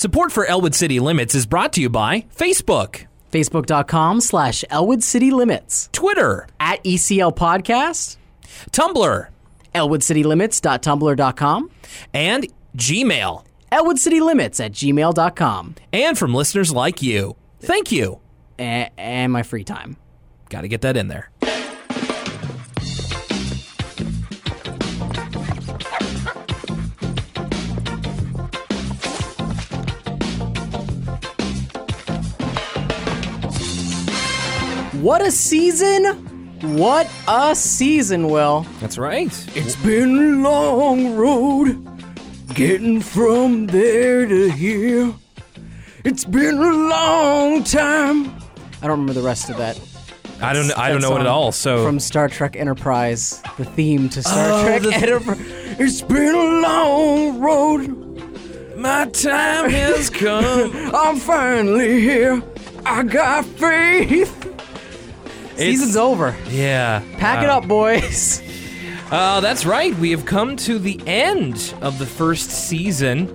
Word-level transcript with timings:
Support 0.00 0.32
for 0.32 0.46
Elwood 0.46 0.74
City 0.74 0.98
Limits 0.98 1.34
is 1.34 1.44
brought 1.44 1.74
to 1.74 1.82
you 1.82 1.90
by 1.90 2.24
Facebook, 2.34 3.04
Facebook.com 3.30 4.22
slash 4.22 4.64
Elwood 4.70 5.02
City 5.02 5.30
Limits. 5.30 5.90
Twitter, 5.92 6.46
At 6.58 6.82
ECL 6.84 7.36
Podcast, 7.36 8.16
Tumblr, 8.70 9.28
ElwoodCityLimits.tumblr.com, 9.74 11.70
and 12.14 12.46
Gmail. 12.78 13.44
ElwoodCityLimits 13.70 14.64
at 14.64 14.72
gmail.com. 14.72 15.74
And 15.92 16.16
from 16.16 16.34
listeners 16.34 16.72
like 16.72 17.02
you. 17.02 17.36
Thank 17.60 17.92
you. 17.92 18.20
A- 18.58 18.90
and 18.96 19.30
my 19.30 19.42
free 19.42 19.64
time. 19.64 19.98
Got 20.48 20.62
to 20.62 20.68
get 20.68 20.80
that 20.80 20.96
in 20.96 21.08
there. 21.08 21.28
What 35.00 35.22
a 35.26 35.30
season! 35.30 36.04
What 36.76 37.08
a 37.26 37.54
season, 37.54 38.28
Will. 38.28 38.66
That's 38.80 38.98
right. 38.98 39.28
It's 39.56 39.76
been 39.76 40.14
a 40.44 40.48
long 40.48 41.16
road 41.16 41.86
getting 42.54 43.00
from 43.00 43.66
there 43.68 44.26
to 44.26 44.50
here. 44.50 45.14
It's 46.04 46.24
been 46.24 46.58
a 46.58 46.70
long 46.88 47.64
time. 47.64 48.26
I 48.82 48.86
don't 48.86 48.90
remember 48.90 49.14
the 49.14 49.22
rest 49.22 49.48
of 49.48 49.56
that. 49.56 49.80
I 50.42 50.52
don't. 50.52 50.70
I 50.78 50.90
don't 50.90 51.00
know 51.00 51.16
it 51.16 51.20
at 51.20 51.26
all. 51.26 51.52
So 51.52 51.84
from 51.84 51.98
Star 51.98 52.28
Trek 52.28 52.56
Enterprise, 52.56 53.42
the 53.56 53.64
theme 53.64 54.08
to 54.10 54.22
Star 54.22 54.50
Oh, 54.52 54.64
Trek 54.64 54.82
the- 54.82 54.94
Enterprise. 54.94 55.38
It's 55.78 56.02
been 56.02 56.34
a 56.34 56.60
long 56.60 57.40
road. 57.40 58.76
my 58.76 59.06
time 59.06 59.70
has 59.70 60.10
come. 60.10 60.72
I'm 60.94 61.16
finally 61.16 62.00
here. 62.00 62.42
I 62.84 63.02
got 63.02 63.44
faith. 63.46 64.36
Season's 65.60 65.96
over. 65.96 66.34
yeah. 66.48 67.02
Pack 67.18 67.42
it 67.44 67.50
up, 67.50 67.66
boys. 67.68 68.42
Uh, 69.10 69.40
that's 69.40 69.66
right. 69.66 69.92
We 69.96 70.12
have 70.12 70.24
come 70.24 70.54
to 70.58 70.78
the 70.78 71.00
end 71.04 71.74
of 71.80 71.98
the 71.98 72.06
first 72.06 72.48
season 72.48 73.28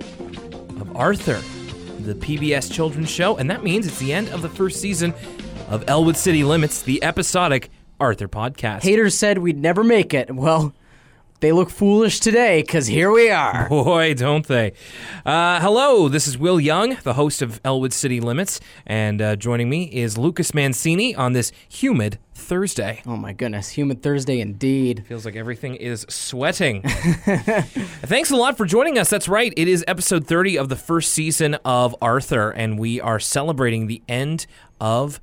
of 0.80 0.96
Arthur, 0.96 1.38
the 2.02 2.14
PBS 2.14 2.72
children's 2.72 3.10
show, 3.10 3.36
and 3.36 3.50
that 3.50 3.62
means 3.62 3.86
it's 3.86 3.98
the 3.98 4.14
end 4.14 4.30
of 4.30 4.40
the 4.40 4.48
first 4.48 4.80
season 4.80 5.12
of 5.68 5.84
Elwood 5.86 6.16
City 6.16 6.44
Limits, 6.44 6.80
the 6.80 7.04
episodic 7.04 7.68
Arthur 8.00 8.26
podcast. 8.26 8.84
Haters 8.84 9.18
said 9.18 9.36
we'd 9.36 9.58
never 9.58 9.84
make 9.84 10.14
it. 10.14 10.34
Well, 10.34 10.72
they 11.40 11.52
look 11.52 11.70
foolish 11.70 12.20
today 12.20 12.62
because 12.62 12.86
here 12.86 13.10
we 13.10 13.30
are. 13.30 13.68
Boy, 13.70 14.14
don't 14.14 14.46
they. 14.46 14.72
Uh, 15.24 15.60
hello, 15.60 16.08
this 16.08 16.26
is 16.26 16.38
Will 16.38 16.58
Young, 16.58 16.96
the 17.02 17.14
host 17.14 17.42
of 17.42 17.60
Elwood 17.64 17.92
City 17.92 18.20
Limits, 18.20 18.60
and 18.86 19.20
uh, 19.20 19.36
joining 19.36 19.68
me 19.68 19.84
is 19.84 20.16
Lucas 20.16 20.54
Mancini 20.54 21.14
on 21.14 21.32
this 21.32 21.52
humid 21.68 22.18
Thursday. 22.34 23.02
Oh 23.06 23.16
my 23.16 23.32
goodness, 23.32 23.70
Humid 23.70 24.02
Thursday 24.02 24.40
indeed. 24.40 25.04
Feels 25.06 25.24
like 25.24 25.36
everything 25.36 25.74
is 25.74 26.06
sweating. 26.08 26.82
Thanks 26.82 28.30
a 28.30 28.36
lot 28.36 28.56
for 28.56 28.66
joining 28.66 28.98
us. 28.98 29.10
That's 29.10 29.28
right. 29.28 29.52
It 29.56 29.68
is 29.68 29.84
episode 29.86 30.26
30 30.26 30.56
of 30.58 30.68
the 30.68 30.76
first 30.76 31.12
season 31.12 31.54
of 31.64 31.94
Arthur, 32.00 32.50
and 32.50 32.78
we 32.78 33.00
are 33.00 33.18
celebrating 33.18 33.86
the 33.86 34.02
end 34.08 34.46
of 34.80 35.20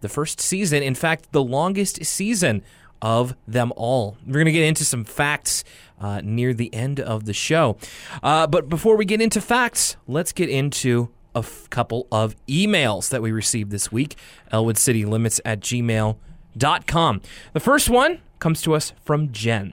the 0.00 0.08
first 0.08 0.40
season. 0.40 0.82
In 0.82 0.94
fact, 0.94 1.32
the 1.32 1.42
longest 1.42 2.04
season 2.04 2.62
of 3.06 3.36
them 3.46 3.72
all. 3.76 4.16
We're 4.26 4.32
going 4.32 4.46
to 4.46 4.52
get 4.52 4.64
into 4.64 4.84
some 4.84 5.04
facts 5.04 5.62
uh, 6.00 6.20
near 6.24 6.52
the 6.52 6.74
end 6.74 6.98
of 6.98 7.24
the 7.24 7.32
show. 7.32 7.76
Uh, 8.20 8.48
but 8.48 8.68
before 8.68 8.96
we 8.96 9.04
get 9.04 9.20
into 9.20 9.40
facts, 9.40 9.96
let's 10.08 10.32
get 10.32 10.48
into 10.48 11.10
a 11.32 11.38
f- 11.38 11.70
couple 11.70 12.08
of 12.10 12.34
emails 12.48 13.08
that 13.10 13.22
we 13.22 13.30
received 13.30 13.70
this 13.70 13.92
week. 13.92 14.16
ElwoodCityLimits 14.52 14.78
City 14.78 15.04
Limits 15.04 15.40
at 15.44 15.60
gmail.com. 15.60 17.20
The 17.52 17.60
first 17.60 17.88
one 17.88 18.20
comes 18.40 18.60
to 18.62 18.74
us 18.74 18.92
from 19.04 19.30
Jen. 19.30 19.72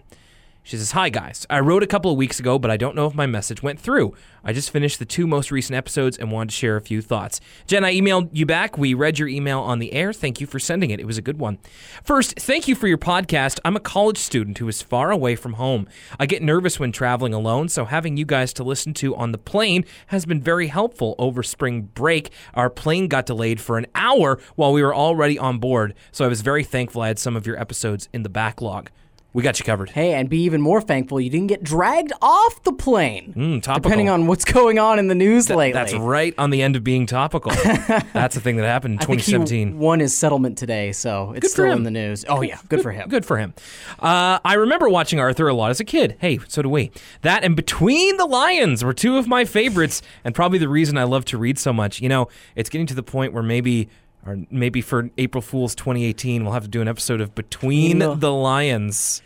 She 0.65 0.77
says, 0.77 0.91
Hi 0.91 1.09
guys. 1.09 1.45
I 1.49 1.59
wrote 1.59 1.83
a 1.83 1.87
couple 1.87 2.09
of 2.09 2.17
weeks 2.17 2.39
ago, 2.39 2.57
but 2.57 2.71
I 2.71 2.77
don't 2.77 2.95
know 2.95 3.05
if 3.05 3.13
my 3.13 3.25
message 3.25 3.61
went 3.61 3.81
through. 3.81 4.13
I 4.45 4.53
just 4.53 4.71
finished 4.71 4.97
the 4.97 5.05
two 5.05 5.27
most 5.27 5.51
recent 5.51 5.75
episodes 5.75 6.17
and 6.17 6.31
wanted 6.31 6.51
to 6.51 6.55
share 6.55 6.77
a 6.77 6.81
few 6.81 7.01
thoughts. 7.01 7.41
Jen, 7.67 7.83
I 7.83 7.93
emailed 7.93 8.29
you 8.31 8.45
back. 8.45 8.77
We 8.77 8.93
read 8.93 9.19
your 9.19 9.27
email 9.27 9.59
on 9.59 9.79
the 9.79 9.91
air. 9.91 10.13
Thank 10.13 10.39
you 10.39 10.47
for 10.47 10.59
sending 10.59 10.89
it. 10.89 11.01
It 11.01 11.05
was 11.05 11.17
a 11.17 11.21
good 11.21 11.37
one. 11.37 11.59
First, 12.03 12.39
thank 12.39 12.69
you 12.69 12.75
for 12.75 12.87
your 12.87 12.97
podcast. 12.97 13.59
I'm 13.65 13.75
a 13.75 13.81
college 13.81 14.17
student 14.17 14.57
who 14.57 14.67
is 14.69 14.81
far 14.81 15.11
away 15.11 15.35
from 15.35 15.53
home. 15.53 15.85
I 16.17 16.25
get 16.25 16.41
nervous 16.41 16.79
when 16.79 16.93
traveling 16.93 17.33
alone, 17.33 17.67
so 17.67 17.83
having 17.83 18.15
you 18.15 18.25
guys 18.25 18.53
to 18.53 18.63
listen 18.63 18.93
to 18.95 19.15
on 19.17 19.33
the 19.33 19.37
plane 19.37 19.83
has 20.07 20.25
been 20.25 20.41
very 20.41 20.67
helpful 20.67 21.15
over 21.19 21.43
spring 21.43 21.83
break. 21.93 22.31
Our 22.53 22.69
plane 22.69 23.09
got 23.09 23.25
delayed 23.25 23.59
for 23.59 23.77
an 23.77 23.87
hour 23.95 24.39
while 24.55 24.71
we 24.71 24.81
were 24.81 24.95
already 24.95 25.37
on 25.37 25.59
board, 25.59 25.93
so 26.13 26.23
I 26.23 26.29
was 26.29 26.41
very 26.41 26.63
thankful 26.63 27.01
I 27.01 27.07
had 27.07 27.19
some 27.19 27.35
of 27.35 27.45
your 27.45 27.59
episodes 27.59 28.07
in 28.13 28.23
the 28.23 28.29
backlog. 28.29 28.89
We 29.33 29.41
got 29.41 29.57
you 29.59 29.65
covered. 29.65 29.89
Hey, 29.89 30.13
and 30.13 30.29
be 30.29 30.43
even 30.43 30.61
more 30.61 30.79
thankful 30.79 31.19
you 31.19 31.29
didn't 31.31 31.47
get 31.47 31.63
dragged 31.63 32.13
off 32.21 32.61
the 32.63 32.71
plane. 32.71 33.33
Mm, 33.35 33.63
topical. 33.63 33.89
depending 33.89 34.07
on 34.09 34.27
what's 34.27 34.45
going 34.45 34.77
on 34.77 34.99
in 34.99 35.07
the 35.07 35.15
news 35.15 35.49
lately. 35.49 35.71
That's 35.73 35.93
right 35.95 36.35
on 36.37 36.51
the 36.51 36.61
end 36.61 36.75
of 36.75 36.83
being 36.83 37.07
topical. 37.07 37.51
That's 38.13 38.35
the 38.35 38.41
thing 38.41 38.57
that 38.57 38.65
happened 38.65 38.93
in 38.95 38.99
I 38.99 39.05
think 39.05 39.21
he 39.21 39.31
2017. 39.31 39.79
won 39.79 39.99
his 40.01 40.15
settlement 40.15 40.57
today, 40.59 40.91
so 40.91 41.31
it's 41.31 41.41
Good 41.47 41.51
still 41.51 41.65
him. 41.65 41.77
in 41.79 41.83
the 41.83 41.89
news. 41.91 42.25
Oh 42.29 42.41
yeah, 42.41 42.59
good 42.69 42.83
for 42.83 42.91
him. 42.91 43.09
Good 43.09 43.25
for 43.25 43.37
him. 43.37 43.55
Uh, 43.99 44.37
I 44.45 44.53
remember 44.53 44.87
watching 44.87 45.19
Arthur 45.19 45.47
a 45.47 45.53
lot 45.55 45.71
as 45.71 45.79
a 45.79 45.85
kid. 45.85 46.15
Hey, 46.19 46.39
so 46.47 46.61
do 46.61 46.69
we. 46.69 46.91
That 47.21 47.43
and 47.43 47.55
Between 47.55 48.17
the 48.17 48.25
Lions 48.25 48.83
were 48.83 48.93
two 48.93 49.17
of 49.17 49.27
my 49.27 49.45
favorites, 49.45 50.03
and 50.23 50.35
probably 50.35 50.59
the 50.59 50.69
reason 50.69 50.95
I 50.95 51.05
love 51.05 51.25
to 51.25 51.39
read 51.39 51.57
so 51.57 51.73
much. 51.73 51.99
You 52.01 52.09
know, 52.09 52.27
it's 52.55 52.69
getting 52.69 52.85
to 52.87 52.93
the 52.95 53.03
point 53.03 53.33
where 53.33 53.43
maybe. 53.43 53.89
Or 54.25 54.37
maybe 54.49 54.81
for 54.81 55.09
April 55.17 55.41
Fool's 55.41 55.75
2018, 55.75 56.43
we'll 56.43 56.53
have 56.53 56.63
to 56.63 56.69
do 56.69 56.81
an 56.81 56.87
episode 56.87 57.19
of 57.21 57.35
Between 57.35 57.97
No. 57.97 58.15
the 58.15 58.31
Lions. 58.31 59.21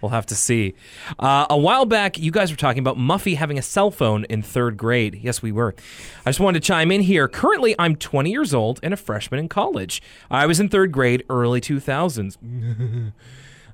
We'll 0.00 0.10
have 0.10 0.26
to 0.26 0.36
see. 0.36 0.74
Uh, 1.18 1.46
a 1.50 1.58
while 1.58 1.84
back, 1.84 2.18
you 2.18 2.30
guys 2.30 2.52
were 2.52 2.56
talking 2.56 2.78
about 2.78 2.96
Muffy 2.96 3.36
having 3.36 3.58
a 3.58 3.62
cell 3.62 3.90
phone 3.90 4.24
in 4.26 4.42
third 4.42 4.76
grade. 4.76 5.18
Yes, 5.20 5.42
we 5.42 5.50
were. 5.50 5.74
I 6.24 6.30
just 6.30 6.38
wanted 6.38 6.62
to 6.62 6.66
chime 6.66 6.92
in 6.92 7.00
here. 7.00 7.26
Currently, 7.26 7.74
I'm 7.80 7.96
20 7.96 8.30
years 8.30 8.54
old 8.54 8.78
and 8.82 8.94
a 8.94 8.96
freshman 8.96 9.40
in 9.40 9.48
college. 9.48 10.00
I 10.30 10.46
was 10.46 10.60
in 10.60 10.68
third 10.68 10.92
grade, 10.92 11.24
early 11.28 11.60
2000s. 11.60 12.36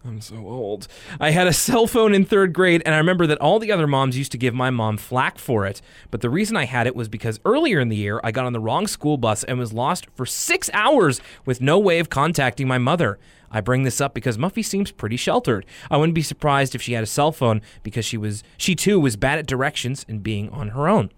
I'm 0.06 0.20
so 0.20 0.36
old. 0.36 0.86
I 1.18 1.30
had 1.30 1.46
a 1.46 1.52
cell 1.52 1.86
phone 1.86 2.14
in 2.14 2.24
third 2.26 2.52
grade, 2.52 2.82
and 2.84 2.94
I 2.94 2.98
remember 2.98 3.26
that 3.26 3.40
all 3.40 3.58
the 3.58 3.72
other 3.72 3.86
moms 3.86 4.18
used 4.18 4.32
to 4.32 4.38
give 4.38 4.52
my 4.54 4.68
mom 4.68 4.98
flack 4.98 5.38
for 5.38 5.64
it. 5.66 5.80
But 6.10 6.20
the 6.20 6.28
reason 6.28 6.56
I 6.56 6.66
had 6.66 6.86
it 6.86 6.94
was 6.94 7.08
because 7.08 7.40
earlier 7.44 7.80
in 7.80 7.88
the 7.88 7.96
year, 7.96 8.20
I 8.22 8.30
got 8.30 8.44
on 8.44 8.52
the 8.52 8.60
wrong 8.60 8.86
school 8.86 9.16
bus 9.16 9.44
and 9.44 9.58
was 9.58 9.72
lost 9.72 10.06
for 10.14 10.26
six 10.26 10.68
hours 10.74 11.20
with 11.46 11.60
no 11.62 11.78
way 11.78 12.00
of 12.00 12.10
contacting 12.10 12.68
my 12.68 12.76
mother. 12.78 13.18
I 13.50 13.60
bring 13.60 13.84
this 13.84 14.00
up 14.00 14.14
because 14.14 14.36
Muffy 14.36 14.64
seems 14.64 14.90
pretty 14.90 15.16
sheltered. 15.16 15.64
I 15.90 15.96
wouldn't 15.96 16.14
be 16.14 16.22
surprised 16.22 16.74
if 16.74 16.82
she 16.82 16.92
had 16.92 17.04
a 17.04 17.06
cell 17.06 17.30
phone 17.32 17.62
because 17.82 18.04
she 18.04 18.16
was 18.18 18.42
she 18.56 18.74
too 18.74 18.98
was 18.98 19.14
bad 19.16 19.38
at 19.38 19.46
directions 19.46 20.04
and 20.08 20.22
being 20.22 20.50
on 20.50 20.70
her 20.70 20.88
own. 20.88 21.10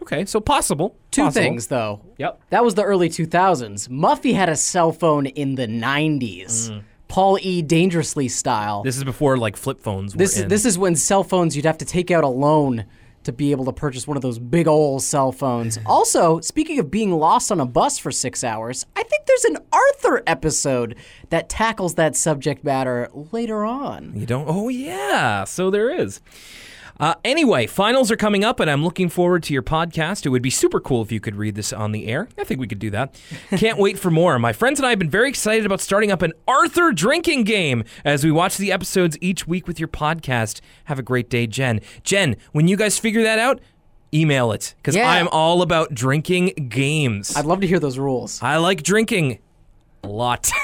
Okay, 0.00 0.24
so 0.24 0.40
possible. 0.40 0.96
Two 1.10 1.24
Possible. 1.24 1.42
things 1.42 1.66
though. 1.66 2.00
Yep. 2.18 2.40
That 2.50 2.64
was 2.64 2.74
the 2.76 2.84
early 2.84 3.08
2000s. 3.08 3.88
Muffy 3.88 4.34
had 4.34 4.48
a 4.48 4.56
cell 4.56 4.92
phone 4.92 5.26
in 5.26 5.56
the 5.56 5.66
90s. 5.66 6.82
Paul 7.10 7.38
E. 7.42 7.60
Dangerously 7.60 8.28
style. 8.28 8.82
This 8.82 8.96
is 8.96 9.04
before 9.04 9.36
like 9.36 9.56
flip 9.56 9.80
phones 9.80 10.14
were 10.14 10.18
This 10.18 10.38
in. 10.38 10.44
is 10.44 10.48
this 10.48 10.64
is 10.64 10.78
when 10.78 10.96
cell 10.96 11.24
phones 11.24 11.54
you'd 11.56 11.66
have 11.66 11.78
to 11.78 11.84
take 11.84 12.10
out 12.10 12.24
a 12.24 12.28
loan 12.28 12.86
to 13.24 13.32
be 13.32 13.50
able 13.50 13.66
to 13.66 13.72
purchase 13.72 14.06
one 14.08 14.16
of 14.16 14.22
those 14.22 14.38
big 14.38 14.66
old 14.66 15.02
cell 15.02 15.30
phones. 15.30 15.78
also, 15.86 16.40
speaking 16.40 16.78
of 16.78 16.90
being 16.90 17.10
lost 17.12 17.52
on 17.52 17.60
a 17.60 17.66
bus 17.66 17.98
for 17.98 18.10
six 18.10 18.42
hours, 18.42 18.86
I 18.96 19.02
think 19.02 19.26
there's 19.26 19.44
an 19.44 19.58
Arthur 19.72 20.22
episode 20.26 20.94
that 21.28 21.50
tackles 21.50 21.96
that 21.96 22.16
subject 22.16 22.64
matter 22.64 23.10
later 23.12 23.64
on. 23.66 24.12
You 24.16 24.24
don't? 24.24 24.46
Oh, 24.48 24.70
yeah. 24.70 25.44
So 25.44 25.70
there 25.70 25.90
is. 25.90 26.20
Uh, 27.00 27.14
anyway, 27.24 27.66
finals 27.66 28.10
are 28.10 28.16
coming 28.16 28.44
up, 28.44 28.60
and 28.60 28.70
I'm 28.70 28.84
looking 28.84 29.08
forward 29.08 29.42
to 29.44 29.54
your 29.54 29.62
podcast. 29.62 30.26
It 30.26 30.28
would 30.28 30.42
be 30.42 30.50
super 30.50 30.78
cool 30.80 31.00
if 31.00 31.10
you 31.10 31.18
could 31.18 31.34
read 31.34 31.54
this 31.54 31.72
on 31.72 31.92
the 31.92 32.06
air. 32.06 32.28
I 32.38 32.44
think 32.44 32.60
we 32.60 32.66
could 32.68 32.78
do 32.78 32.90
that. 32.90 33.18
Can't 33.56 33.78
wait 33.78 33.98
for 33.98 34.10
more. 34.10 34.38
My 34.38 34.52
friends 34.52 34.78
and 34.78 34.86
I 34.86 34.90
have 34.90 34.98
been 34.98 35.08
very 35.10 35.28
excited 35.30 35.64
about 35.64 35.80
starting 35.80 36.12
up 36.12 36.20
an 36.20 36.34
Arthur 36.46 36.92
drinking 36.92 37.44
game 37.44 37.84
as 38.04 38.22
we 38.22 38.30
watch 38.30 38.58
the 38.58 38.70
episodes 38.70 39.16
each 39.22 39.48
week 39.48 39.66
with 39.66 39.78
your 39.80 39.88
podcast. 39.88 40.60
Have 40.84 40.98
a 40.98 41.02
great 41.02 41.30
day, 41.30 41.46
Jen. 41.46 41.80
Jen, 42.04 42.36
when 42.52 42.68
you 42.68 42.76
guys 42.76 42.98
figure 42.98 43.22
that 43.22 43.38
out, 43.38 43.60
email 44.12 44.52
it 44.52 44.74
because 44.76 44.94
Yeah. 44.94 45.08
I'm 45.08 45.28
all 45.28 45.62
about 45.62 45.94
drinking 45.94 46.68
games. 46.68 47.34
I'd 47.34 47.46
love 47.46 47.60
to 47.62 47.66
hear 47.66 47.80
those 47.80 47.98
rules. 47.98 48.42
I 48.42 48.58
like 48.58 48.82
drinking 48.82 49.38
a 50.04 50.08
lot. 50.08 50.50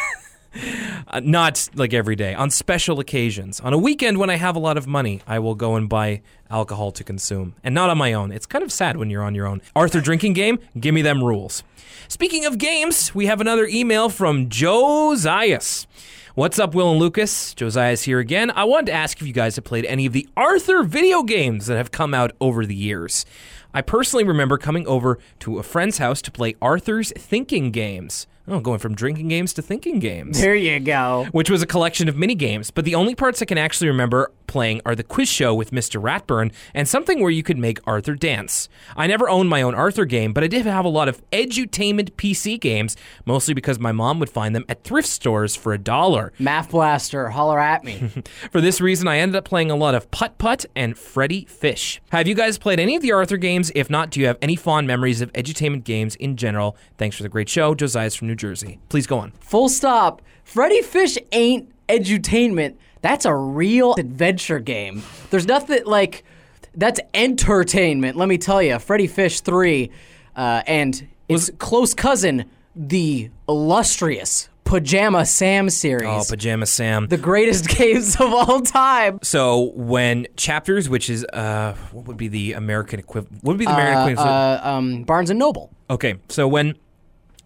Uh, 1.08 1.20
not 1.22 1.68
like 1.74 1.94
every 1.94 2.16
day, 2.16 2.34
on 2.34 2.50
special 2.50 3.00
occasions. 3.00 3.60
On 3.60 3.72
a 3.72 3.78
weekend 3.78 4.18
when 4.18 4.30
I 4.30 4.36
have 4.36 4.56
a 4.56 4.58
lot 4.58 4.76
of 4.76 4.86
money, 4.86 5.20
I 5.26 5.38
will 5.38 5.54
go 5.54 5.76
and 5.76 5.88
buy 5.88 6.22
alcohol 6.50 6.92
to 6.92 7.04
consume. 7.04 7.54
And 7.62 7.74
not 7.74 7.90
on 7.90 7.98
my 7.98 8.12
own. 8.12 8.32
It's 8.32 8.46
kind 8.46 8.64
of 8.64 8.72
sad 8.72 8.96
when 8.96 9.10
you're 9.10 9.22
on 9.22 9.34
your 9.34 9.46
own. 9.46 9.62
Arthur 9.74 10.00
drinking 10.00 10.32
game, 10.32 10.58
give 10.78 10.94
me 10.94 11.02
them 11.02 11.22
rules. 11.22 11.62
Speaking 12.08 12.44
of 12.44 12.58
games, 12.58 13.14
we 13.14 13.26
have 13.26 13.40
another 13.40 13.66
email 13.66 14.08
from 14.08 14.48
Josias. 14.48 15.86
What's 16.34 16.58
up, 16.58 16.74
Will 16.74 16.90
and 16.90 17.00
Lucas? 17.00 17.54
Josiah's 17.54 18.02
here 18.02 18.18
again. 18.18 18.50
I 18.50 18.64
wanted 18.64 18.86
to 18.86 18.92
ask 18.92 19.20
if 19.20 19.26
you 19.26 19.32
guys 19.32 19.56
have 19.56 19.64
played 19.64 19.86
any 19.86 20.04
of 20.04 20.12
the 20.12 20.28
Arthur 20.36 20.82
video 20.82 21.22
games 21.22 21.66
that 21.66 21.76
have 21.76 21.90
come 21.90 22.12
out 22.12 22.32
over 22.40 22.66
the 22.66 22.74
years. 22.74 23.24
I 23.72 23.80
personally 23.80 24.24
remember 24.24 24.58
coming 24.58 24.86
over 24.86 25.18
to 25.40 25.58
a 25.58 25.62
friend's 25.62 25.98
house 25.98 26.20
to 26.22 26.30
play 26.30 26.54
Arthur's 26.60 27.10
Thinking 27.12 27.70
Games. 27.70 28.26
Oh, 28.48 28.60
going 28.60 28.78
from 28.78 28.94
drinking 28.94 29.28
games 29.28 29.52
to 29.54 29.62
thinking 29.62 29.98
games. 29.98 30.40
There 30.40 30.54
you 30.54 30.78
go. 30.78 31.26
Which 31.32 31.50
was 31.50 31.62
a 31.62 31.66
collection 31.66 32.08
of 32.08 32.16
mini 32.16 32.36
games, 32.36 32.70
but 32.70 32.84
the 32.84 32.94
only 32.94 33.14
parts 33.14 33.42
I 33.42 33.44
can 33.44 33.58
actually 33.58 33.88
remember 33.88 34.30
playing 34.46 34.80
are 34.86 34.94
the 34.94 35.02
quiz 35.02 35.28
show 35.28 35.52
with 35.52 35.72
Mr. 35.72 36.00
Ratburn 36.00 36.52
and 36.72 36.86
something 36.86 37.20
where 37.20 37.30
you 37.32 37.42
could 37.42 37.58
make 37.58 37.80
Arthur 37.88 38.14
dance. 38.14 38.68
I 38.96 39.08
never 39.08 39.28
owned 39.28 39.48
my 39.48 39.62
own 39.62 39.74
Arthur 39.74 40.04
game, 40.04 40.32
but 40.32 40.44
I 40.44 40.46
did 40.46 40.64
have 40.64 40.84
a 40.84 40.88
lot 40.88 41.08
of 41.08 41.28
edutainment 41.30 42.12
PC 42.12 42.60
games, 42.60 42.96
mostly 43.24 43.52
because 43.52 43.80
my 43.80 43.90
mom 43.90 44.20
would 44.20 44.30
find 44.30 44.54
them 44.54 44.64
at 44.68 44.84
thrift 44.84 45.08
stores 45.08 45.56
for 45.56 45.72
a 45.72 45.78
dollar. 45.78 46.32
Math 46.38 46.70
Blaster, 46.70 47.30
holler 47.30 47.58
at 47.58 47.82
me. 47.82 48.10
For 48.52 48.60
this 48.60 48.80
reason, 48.80 49.08
I 49.08 49.18
ended 49.18 49.36
up 49.36 49.44
playing 49.44 49.70
a 49.72 49.76
lot 49.76 49.94
of 49.96 50.10
Putt 50.12 50.38
Putt 50.38 50.64
and 50.76 50.96
Freddy 50.96 51.44
Fish. 51.46 52.00
Have 52.10 52.28
you 52.28 52.34
guys 52.34 52.58
played 52.58 52.78
any 52.78 52.94
of 52.94 53.02
the 53.02 53.10
Arthur 53.12 53.36
games? 53.36 53.72
If 53.74 53.90
not, 53.90 54.10
do 54.10 54.20
you 54.20 54.26
have 54.26 54.38
any 54.40 54.54
fond 54.54 54.86
memories 54.86 55.20
of 55.20 55.32
edutainment 55.32 55.82
games 55.84 56.14
in 56.16 56.36
general? 56.36 56.76
Thanks 56.96 57.16
for 57.16 57.22
the 57.24 57.28
great 57.28 57.48
show. 57.48 57.74
Josiah's 57.74 58.14
from 58.14 58.28
New 58.28 58.35
Jersey. 58.36 58.78
Please 58.88 59.06
go 59.06 59.18
on. 59.18 59.32
Full 59.40 59.68
stop. 59.68 60.22
Freddy 60.44 60.82
Fish 60.82 61.18
ain't 61.32 61.68
edutainment. 61.88 62.76
That's 63.02 63.24
a 63.24 63.34
real 63.34 63.94
adventure 63.94 64.58
game. 64.58 65.02
There's 65.30 65.46
nothing 65.46 65.84
like 65.84 66.24
that's 66.74 67.00
entertainment. 67.14 68.16
Let 68.16 68.28
me 68.28 68.38
tell 68.38 68.62
you, 68.62 68.78
Freddy 68.78 69.06
Fish 69.06 69.40
three, 69.40 69.90
uh, 70.34 70.62
and 70.66 71.06
its 71.28 71.50
close 71.58 71.94
cousin, 71.94 72.44
the 72.74 73.30
illustrious 73.48 74.48
Pajama 74.64 75.24
Sam 75.24 75.70
series. 75.70 76.08
Oh, 76.08 76.24
Pajama 76.28 76.66
Sam. 76.66 77.06
the 77.06 77.16
greatest 77.16 77.68
games 77.78 78.16
of 78.16 78.32
all 78.32 78.60
time. 78.62 79.20
So 79.22 79.70
when 79.76 80.26
chapters, 80.36 80.88
which 80.88 81.08
is 81.08 81.24
uh, 81.32 81.74
what 81.92 82.06
would 82.06 82.16
be 82.16 82.28
the 82.28 82.54
American 82.54 82.98
equivalent? 82.98 83.44
What 83.44 83.52
would 83.52 83.58
be 83.58 83.64
the 83.66 83.72
American 83.74 84.00
Uh, 84.02 84.10
equivalent? 84.12 84.64
uh, 84.64 84.68
um, 84.68 85.02
Barnes 85.04 85.30
and 85.30 85.38
Noble. 85.38 85.70
okay, 85.88 86.16
so 86.28 86.48
when 86.48 86.74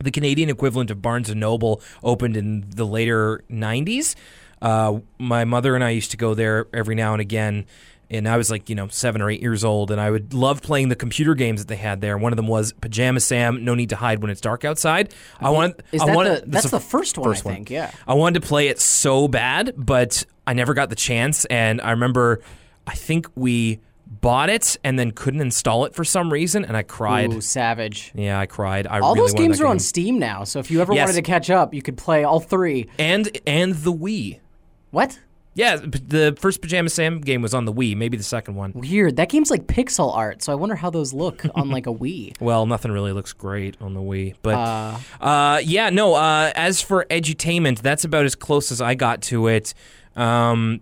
the 0.03 0.11
Canadian 0.11 0.49
equivalent 0.49 0.91
of 0.91 1.03
Barnes 1.03 1.31
and 1.31 1.41
Noble 1.41 1.81
opened 2.03 2.37
in 2.37 2.65
the 2.69 2.87
later 2.87 3.45
'90s, 3.51 4.15
uh, 4.63 4.99
my 5.19 5.45
mother 5.45 5.75
and 5.75 5.85
I 5.85 5.91
used 5.91 6.11
to 6.13 6.17
go 6.17 6.35
there 6.35 6.67
every 6.73 6.95
now 6.95 7.13
and 7.13 7.21
again. 7.21 7.67
And 8.13 8.29
I 8.29 8.37
was 8.37 8.51
like, 8.51 8.69
you 8.69 8.75
know, 8.75 8.89
seven 8.89 9.23
or 9.23 9.31
eight 9.31 9.41
years 9.41 9.63
old, 9.63 9.93
and 9.93 10.01
I 10.01 10.11
would 10.11 10.35
love 10.35 10.63
playing 10.63 10.89
the 10.89 10.97
computer 10.97 11.37
games 11.37 11.61
that 11.61 11.69
they 11.69 11.77
had 11.77 12.01
there. 12.01 12.19
One 12.19 12.33
of 12.33 12.37
them 12.37 12.49
was 12.49 12.73
Pajama 12.73 13.21
Sam, 13.21 13.65
No 13.65 13.77
Need 13.77 13.91
to 13.91 13.97
Hide 13.97 14.21
When 14.21 14.33
It's 14.33 14.41
Dark 14.41 14.65
Outside. 14.65 15.15
I 15.39 15.51
wanted. 15.51 15.85
Is 15.93 16.03
I 16.03 16.07
that 16.07 16.17
wanted, 16.17 16.43
the, 16.43 16.51
that's 16.51 16.71
the 16.71 16.81
first 16.81 17.17
one, 17.17 17.31
first 17.31 17.47
I 17.47 17.55
think. 17.55 17.71
Yeah. 17.71 17.93
I 18.09 18.15
wanted 18.15 18.41
to 18.41 18.49
play 18.49 18.67
it 18.67 18.81
so 18.81 19.29
bad, 19.29 19.75
but 19.77 20.27
I 20.45 20.55
never 20.55 20.75
got 20.75 20.91
the 20.91 20.97
chance. 20.97 21.45
And 21.45 21.81
I 21.81 21.93
remember, 21.93 22.41
I 22.85 22.97
think 22.97 23.29
we 23.37 23.79
bought 24.11 24.51
it 24.51 24.77
and 24.83 24.99
then 24.99 25.13
couldn't 25.13 25.41
install 25.41 25.85
it 25.85 25.95
for 25.95 26.05
some 26.05 26.33
reason, 26.33 26.65
and 26.65 26.77
I 26.77 26.83
cried. 26.83 27.33
Ooh, 27.33 27.41
savage. 27.41 28.11
Yeah, 28.15 28.41
I 28.41 28.47
cried. 28.47 28.87
I 28.89 28.99
All 28.99 29.15
really 29.15 29.29
those 29.31 29.35
games 29.35 29.61
are 29.61 29.67
on. 29.67 29.79
Steam 29.79 30.19
now, 30.19 30.45
so 30.45 30.59
if 30.59 30.71
you 30.71 30.81
ever 30.81 30.93
Yes. 30.93 31.07
wanted 31.09 31.17
to 31.17 31.23
catch 31.31 31.49
up, 31.51 31.73
you 31.73 31.81
could 31.83 31.97
play 31.97 32.25
all 32.25 32.41
three. 32.41 32.89
and 32.99 33.31
and 33.47 33.75
the 33.77 33.93
Wii. 33.93 34.41
What? 34.91 35.19
Yeah, 35.55 35.77
the 35.77 36.37
first 36.39 36.63
Pajama 36.63 36.89
Sam 36.91 37.21
game 37.21 37.43
was 37.43 37.55
on 37.55 37.65
the 37.65 37.73
Wii. 37.73 37.97
Maybe 37.97 38.17
the 38.17 38.23
second 38.23 38.55
one. 38.55 38.73
Weird. 38.75 39.17
That 39.17 39.29
game's 39.29 39.51
like 39.51 39.67
pixel 39.67 40.17
art, 40.17 40.43
so 40.43 40.53
I 40.53 40.55
wonder 40.55 40.77
how 40.77 40.91
those 40.91 41.13
look 41.13 41.45
on 41.57 41.71
like 41.71 41.87
a 41.89 41.93
Wii. 41.93 42.35
Well, 42.41 42.67
nothing 42.67 42.93
really 42.93 43.13
looks 43.13 43.33
great 43.33 43.77
on 43.81 43.95
the 43.95 44.01
Wii, 44.01 44.35
but 44.43 44.55
Uh, 44.55 44.97
uh, 45.21 45.61
yeah, 45.65 45.91
no. 45.91 46.15
Uh, 46.15 46.53
as 46.55 46.81
for 46.81 47.05
edutainment, 47.11 47.81
that's 47.83 48.05
about 48.05 48.25
as 48.25 48.35
close 48.37 48.71
as 48.73 48.81
I 48.81 48.95
got 48.95 49.23
to 49.23 49.49
it. 49.49 49.75
Um, 50.17 50.81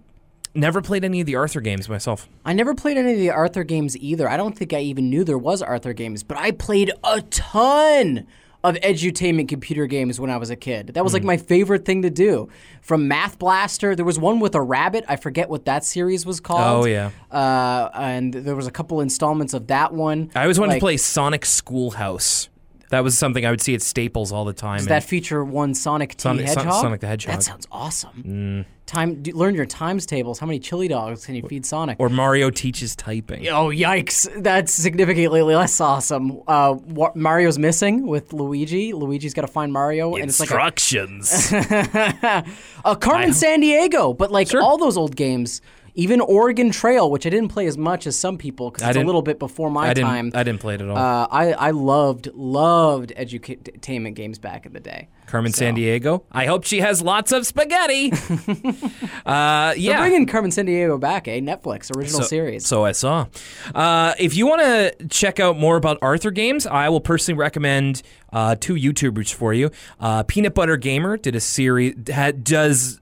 never 0.58 0.82
played 0.82 1.04
any 1.04 1.20
of 1.20 1.26
the 1.26 1.36
Arthur 1.36 1.60
games 1.60 1.88
myself. 1.88 2.28
I 2.44 2.52
never 2.52 2.74
played 2.74 2.96
any 2.98 3.12
of 3.12 3.18
the 3.18 3.30
Arthur 3.30 3.64
games 3.64 3.96
either. 3.96 4.28
I 4.28 4.36
don't 4.36 4.56
think 4.56 4.72
I 4.72 4.80
even 4.80 5.08
knew 5.08 5.24
there 5.24 5.38
was 5.38 5.62
Arthur 5.62 5.92
games, 5.92 6.22
but 6.22 6.36
I 6.36 6.50
played 6.50 6.92
a 7.04 7.22
ton 7.22 8.26
of 8.64 8.74
edutainment 8.76 9.48
computer 9.48 9.86
games 9.86 10.18
when 10.18 10.30
I 10.30 10.36
was 10.36 10.50
a 10.50 10.56
kid. 10.56 10.88
That 10.88 11.04
was 11.04 11.14
like 11.14 11.22
my 11.22 11.36
favorite 11.36 11.84
thing 11.84 12.02
to 12.02 12.10
do. 12.10 12.48
From 12.82 13.06
Math 13.06 13.38
Blaster, 13.38 13.94
there 13.94 14.04
was 14.04 14.18
one 14.18 14.40
with 14.40 14.56
a 14.56 14.60
rabbit. 14.60 15.04
I 15.08 15.14
forget 15.14 15.48
what 15.48 15.64
that 15.66 15.84
series 15.84 16.26
was 16.26 16.40
called. 16.40 16.84
Oh, 16.84 16.88
yeah. 16.88 17.12
Uh, 17.30 17.88
and 17.94 18.34
there 18.34 18.56
was 18.56 18.66
a 18.66 18.72
couple 18.72 19.00
installments 19.00 19.54
of 19.54 19.68
that 19.68 19.94
one. 19.94 20.32
I 20.34 20.42
always 20.42 20.58
wanted 20.58 20.72
Like, 20.72 20.80
to 20.80 20.84
play 20.84 20.96
Sonic 20.96 21.44
Schoolhouse. 21.46 22.48
That 22.90 23.04
was 23.04 23.18
something 23.18 23.44
I 23.44 23.50
would 23.50 23.60
see 23.60 23.74
at 23.74 23.82
Staples 23.82 24.32
all 24.32 24.44
the 24.46 24.52
time. 24.54 24.78
Does 24.78 24.86
that 24.86 25.04
feature 25.04 25.44
one 25.44 25.74
Sonic 25.74 26.16
T 26.16 26.22
Sonic- 26.22 26.48
Son- 26.48 26.56
Hedgehog? 26.56 26.82
Sonic 26.82 27.00
the 27.00 27.06
Hedgehog. 27.06 27.34
Mm. 27.34 27.36
That 27.38 27.42
sounds 27.44 27.66
awesome. 27.70 28.64
Time. 28.86 29.20
Do, 29.22 29.32
learn 29.32 29.54
your 29.54 29.66
times 29.66 30.06
tables. 30.06 30.38
How 30.38 30.46
many 30.46 30.58
chili 30.58 30.88
dogs 30.88 31.26
can 31.26 31.34
you 31.34 31.42
feed 31.42 31.66
Sonic? 31.66 31.96
or 32.00 32.08
Mario 32.08 32.48
teaches 32.48 32.96
typing. 32.96 33.46
Oh 33.48 33.66
yikes! 33.68 34.26
That's 34.42 34.72
significantly 34.72 35.42
less 35.42 35.78
awesome. 35.78 36.40
Uh, 36.48 36.76
Wa- 36.86 37.12
Mario's 37.14 37.58
missing 37.58 38.06
with 38.06 38.32
Luigi. 38.32 38.94
Luigi's 38.94 39.34
got 39.34 39.42
to 39.42 39.48
find 39.48 39.70
Mario, 39.74 40.14
and 40.14 40.24
it's 40.30 40.40
like 40.40 40.50
a, 40.50 40.54
Instructions. 40.54 41.52
a 41.52 42.96
Carmen 42.98 43.30
Sandiego. 43.30 44.16
But 44.16 44.30
like 44.32 44.48
Sure. 44.48 44.62
all 44.62 44.78
those 44.78 44.96
old 44.96 45.16
games, 45.16 45.60
even 45.98 46.20
Oregon 46.20 46.70
Trail, 46.70 47.10
which 47.10 47.26
I 47.26 47.30
didn't 47.30 47.48
play 47.48 47.66
as 47.66 47.76
much 47.76 48.06
as 48.06 48.16
some 48.16 48.38
people 48.38 48.70
because 48.70 48.88
it's 48.88 48.96
a 48.96 49.02
little 49.02 49.20
bit 49.20 49.40
before 49.40 49.68
my 49.68 49.88
I 49.88 49.94
didn't. 49.94 50.08
time. 50.08 50.30
I 50.32 50.44
didn't 50.44 50.60
play 50.60 50.74
it 50.76 50.80
at 50.80 50.88
all. 50.88 50.96
uh, 50.96 51.26
I 51.28 51.52
I 51.54 51.70
loved 51.72 52.28
loved 52.34 53.12
edutainment 53.16 54.14
games 54.14 54.38
back 54.38 54.64
in 54.64 54.72
the 54.72 54.80
day. 54.80 55.08
Carmen 55.26 55.52
so- 55.52 55.64
Sandiego. 55.64 56.22
I 56.30 56.46
hope 56.46 56.64
she 56.64 56.80
has 56.80 57.02
lots 57.02 57.32
of 57.32 57.46
spaghetti. 57.46 58.12
uh, 59.26 59.70
They're 59.70 59.76
yeah. 59.76 59.98
bringing 59.98 60.26
Carmen 60.26 60.52
Sandiego 60.52 61.00
back, 61.00 61.26
eh? 61.26 61.40
Netflix 61.40 61.94
original 61.96 62.22
so, 62.22 62.26
series. 62.26 62.64
So 62.64 62.84
I 62.84 62.92
saw. 62.92 63.26
Uh, 63.74 64.14
if 64.20 64.36
you 64.36 64.46
want 64.46 64.62
to 64.62 65.08
check 65.08 65.40
out 65.40 65.58
more 65.58 65.76
about 65.76 65.98
Arthur 66.00 66.30
games, 66.30 66.64
I 66.64 66.88
will 66.90 67.00
personally 67.00 67.38
recommend 67.38 68.02
uh, 68.32 68.54
two 68.54 68.74
YouTubers 68.74 69.34
for 69.34 69.52
you. 69.52 69.70
Uh, 69.98 70.22
Peanut 70.22 70.54
Butter 70.54 70.76
Gamer 70.76 71.16
did 71.16 71.34
a 71.34 71.40
series 71.40 71.94
had, 72.08 72.44
does. 72.44 73.00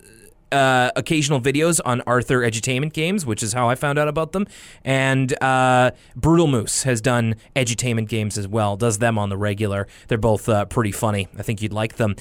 Uh, 0.56 0.90
occasional 0.96 1.38
videos 1.38 1.80
on 1.84 2.00
Arthur 2.06 2.40
edutainment 2.40 2.94
games, 2.94 3.26
which 3.26 3.42
is 3.42 3.52
how 3.52 3.68
I 3.68 3.74
found 3.74 3.98
out 3.98 4.08
about 4.08 4.32
them. 4.32 4.46
And 4.84 5.34
uh, 5.42 5.90
Brutal 6.14 6.46
Moose 6.46 6.84
has 6.84 7.02
done 7.02 7.34
edutainment 7.54 8.08
games 8.08 8.38
as 8.38 8.48
well, 8.48 8.74
does 8.78 8.96
them 8.96 9.18
on 9.18 9.28
the 9.28 9.36
regular. 9.36 9.86
They're 10.08 10.16
both 10.16 10.48
uh, 10.48 10.64
pretty 10.64 10.92
funny. 10.92 11.28
I 11.38 11.42
think 11.42 11.60
you'd 11.60 11.74
like 11.74 11.96
them. 11.96 12.16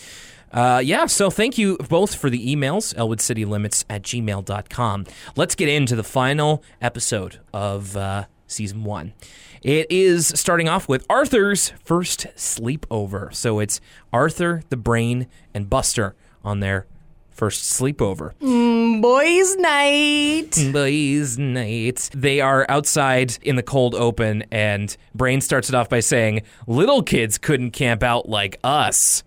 Uh, 0.52 0.82
yeah, 0.84 1.06
so 1.06 1.30
thank 1.30 1.58
you 1.58 1.78
both 1.90 2.16
for 2.16 2.30
the 2.30 2.54
emails, 2.54 2.94
elwoodcitylimits 2.96 3.86
at 3.90 4.02
gmail.com. 4.02 5.06
Let's 5.38 5.56
get 5.56 5.70
into 5.70 5.96
the 5.96 6.04
final 6.04 6.62
episode 6.82 7.40
of 7.54 7.96
uh, 7.96 8.26
season 8.48 8.84
one. 8.84 9.14
It 9.62 9.88
is 9.90 10.28
starting 10.28 10.68
off 10.68 10.90
with 10.90 11.06
Arthur's 11.10 11.70
first 11.86 12.28
sleepover. 12.36 13.34
So 13.34 13.60
it's 13.60 13.80
Arthur, 14.12 14.62
the 14.68 14.78
Brain, 14.78 15.28
and 15.54 15.70
Buster 15.70 16.18
on 16.44 16.60
their 16.60 16.86
first 17.36 17.80
sleepover. 17.80 18.34
Mm, 18.42 19.02
boys' 19.02 19.56
night. 19.58 20.72
Boys' 20.74 21.38
night. 21.38 22.10
They 22.14 22.42
are 22.42 22.66
outside 22.70 23.38
in 23.42 23.56
the 23.56 23.64
cold 23.64 23.94
open, 23.94 24.44
and 24.52 24.96
Brain 25.14 25.42
starts 25.42 25.70
it 25.70 25.76
off 25.76 25.90
by 25.90 26.00
saying, 26.00 26.42
Little 26.66 27.04
kids 27.04 27.38
couldn't 27.38 27.72
camp 27.72 28.02
out 28.04 28.28
like 28.28 28.58
us. 28.64 29.24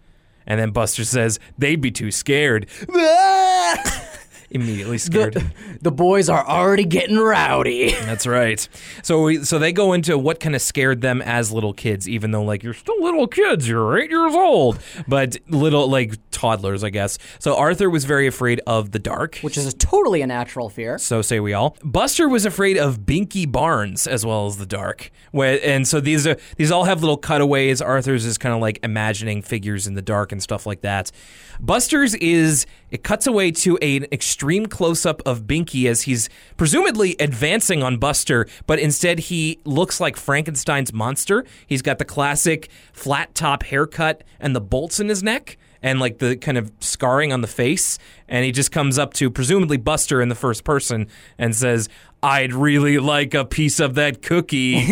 And 0.46 0.58
then 0.58 0.70
Buster 0.70 1.04
says, 1.04 1.38
They'd 1.58 1.80
be 1.80 1.90
too 1.90 2.10
scared. 2.10 2.66
Immediately 4.50 4.98
scared. 4.98 5.34
The, 5.34 5.44
the 5.82 5.92
boys 5.92 6.28
are 6.28 6.46
already 6.46 6.84
getting 6.84 7.18
rowdy. 7.18 7.92
That's 7.92 8.26
right. 8.26 8.66
So 9.02 9.24
we, 9.24 9.44
so 9.44 9.58
they 9.58 9.72
go 9.72 9.92
into 9.92 10.16
what 10.16 10.40
kind 10.40 10.54
of 10.54 10.62
scared 10.62 11.02
them 11.02 11.20
as 11.20 11.52
little 11.52 11.74
kids, 11.74 12.08
even 12.08 12.30
though 12.30 12.42
like 12.42 12.62
you're 12.62 12.72
still 12.72 13.00
little 13.02 13.26
kids, 13.26 13.68
you're 13.68 13.98
eight 13.98 14.10
years 14.10 14.34
old, 14.34 14.78
but 15.06 15.36
little 15.48 15.88
like 15.88 16.14
toddlers, 16.30 16.82
I 16.82 16.90
guess. 16.90 17.18
So 17.38 17.56
Arthur 17.56 17.90
was 17.90 18.06
very 18.06 18.26
afraid 18.26 18.62
of 18.66 18.92
the 18.92 18.98
dark. 18.98 19.38
which 19.40 19.58
is 19.58 19.66
a 19.66 19.76
totally 19.76 20.22
a 20.22 20.26
natural 20.26 20.70
fear. 20.70 20.96
So 20.96 21.20
say 21.20 21.40
we 21.40 21.52
all. 21.52 21.76
Buster 21.84 22.26
was 22.26 22.46
afraid 22.46 22.78
of 22.78 23.00
Binky 23.00 23.50
Barnes 23.50 24.06
as 24.06 24.24
well 24.24 24.46
as 24.46 24.56
the 24.56 24.66
dark. 24.66 25.10
And 25.34 25.86
so 25.86 26.00
these 26.00 26.26
are 26.26 26.36
these 26.56 26.70
all 26.70 26.84
have 26.84 27.00
little 27.00 27.18
cutaways. 27.18 27.82
Arthur's 27.82 28.24
is 28.24 28.38
kind 28.38 28.54
of 28.54 28.62
like 28.62 28.78
imagining 28.82 29.42
figures 29.42 29.86
in 29.86 29.92
the 29.92 30.02
dark 30.02 30.32
and 30.32 30.42
stuff 30.42 30.64
like 30.64 30.80
that. 30.80 31.12
Buster's 31.60 32.14
is 32.14 32.64
it 32.90 33.02
cuts 33.02 33.26
away 33.26 33.50
to 33.50 33.76
an 33.78 34.06
extreme 34.12 34.37
close 34.42 35.04
up 35.04 35.20
of 35.26 35.42
Binky 35.42 35.88
as 35.88 36.02
he's 36.02 36.28
presumably 36.56 37.16
advancing 37.18 37.82
on 37.82 37.98
Buster, 37.98 38.46
but 38.66 38.78
instead 38.78 39.18
he 39.18 39.58
looks 39.64 40.00
like 40.00 40.16
Frankenstein's 40.16 40.92
monster. 40.92 41.44
He's 41.66 41.82
got 41.82 41.98
the 41.98 42.04
classic 42.04 42.68
flat 42.92 43.34
top 43.34 43.62
haircut 43.64 44.24
and 44.40 44.54
the 44.54 44.60
bolts 44.60 45.00
in 45.00 45.08
his 45.08 45.22
neck 45.22 45.58
and 45.82 46.00
like 46.00 46.18
the 46.18 46.36
kind 46.36 46.58
of 46.58 46.72
scarring 46.80 47.32
on 47.32 47.40
the 47.40 47.46
face. 47.46 47.98
And 48.28 48.44
he 48.44 48.52
just 48.52 48.72
comes 48.72 48.98
up 48.98 49.14
to 49.14 49.30
presumably 49.30 49.76
Buster 49.76 50.20
in 50.20 50.28
the 50.28 50.34
first 50.34 50.64
person 50.64 51.08
and 51.38 51.54
says, 51.54 51.88
I'd 52.22 52.52
really 52.52 52.98
like 52.98 53.34
a 53.34 53.44
piece 53.44 53.78
of 53.78 53.94
that 53.94 54.22
cookie, 54.22 54.84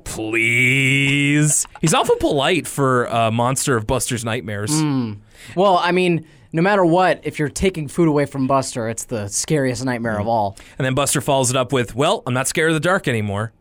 please. 0.04 1.66
He's 1.80 1.94
awful 1.94 2.16
polite 2.16 2.66
for 2.66 3.04
a 3.04 3.30
monster 3.30 3.76
of 3.76 3.86
Buster's 3.86 4.24
nightmares. 4.24 4.70
Hmm. 4.72 5.14
Well, 5.54 5.76
I 5.78 5.92
mean, 5.92 6.26
no 6.54 6.62
matter 6.62 6.84
what, 6.84 7.20
if 7.24 7.40
you're 7.40 7.48
taking 7.48 7.88
food 7.88 8.06
away 8.06 8.26
from 8.26 8.46
Buster, 8.46 8.88
it's 8.88 9.06
the 9.06 9.26
scariest 9.26 9.84
nightmare 9.84 10.20
of 10.20 10.28
all. 10.28 10.56
And 10.78 10.86
then 10.86 10.94
Buster 10.94 11.20
follows 11.20 11.50
it 11.50 11.56
up 11.56 11.72
with, 11.72 11.96
Well, 11.96 12.22
I'm 12.28 12.32
not 12.32 12.46
scared 12.46 12.70
of 12.70 12.74
the 12.74 12.80
dark 12.80 13.08
anymore. 13.08 13.52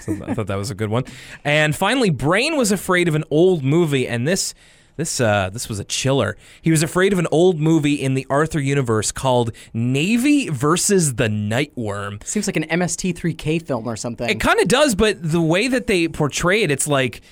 So 0.00 0.18
I 0.26 0.34
thought 0.34 0.48
that 0.48 0.56
was 0.56 0.70
a 0.70 0.74
good 0.74 0.90
one. 0.90 1.04
And 1.44 1.74
finally, 1.74 2.10
Brain 2.10 2.58
was 2.58 2.70
afraid 2.70 3.08
of 3.08 3.14
an 3.14 3.24
old 3.30 3.64
movie, 3.64 4.06
and 4.06 4.28
this 4.28 4.52
this 4.96 5.18
uh, 5.18 5.48
this 5.50 5.68
was 5.68 5.78
a 5.78 5.84
chiller. 5.84 6.36
He 6.60 6.70
was 6.70 6.82
afraid 6.82 7.14
of 7.14 7.18
an 7.18 7.26
old 7.30 7.58
movie 7.58 7.94
in 7.94 8.12
the 8.12 8.26
Arthur 8.28 8.60
universe 8.60 9.12
called 9.12 9.52
Navy 9.72 10.50
versus 10.50 11.14
the 11.14 11.28
Nightworm. 11.28 12.22
Seems 12.22 12.46
like 12.46 12.56
an 12.56 12.64
MST3K 12.64 13.66
film 13.66 13.86
or 13.86 13.96
something. 13.96 14.28
It 14.28 14.40
kind 14.40 14.60
of 14.60 14.68
does, 14.68 14.94
but 14.94 15.22
the 15.22 15.40
way 15.40 15.68
that 15.68 15.86
they 15.86 16.08
portray 16.08 16.62
it, 16.62 16.70
it's 16.70 16.86
like 16.86 17.22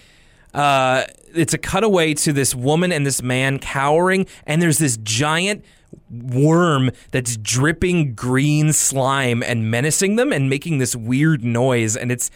uh, 0.55 1.05
it's 1.35 1.55
a 1.55 1.59
cutaway 1.59 2.15
to 2.15 2.33
this 2.33 2.55
woman 2.55 2.93
and 2.93 3.07
this 3.07 3.23
man 3.23 3.59
cowering, 3.59 4.27
and 4.47 4.61
there's 4.61 4.79
this 4.79 4.97
giant 4.99 5.65
worm 6.11 6.91
that's 7.11 7.37
dripping 7.37 8.15
green 8.15 8.73
slime 8.73 9.43
and 9.43 9.71
menacing 9.71 10.17
them 10.17 10.33
and 10.33 10.51
making 10.51 10.79
this 10.79 10.95
weird 10.95 11.45
noise, 11.45 11.97
and 11.97 12.11
it's 12.11 12.31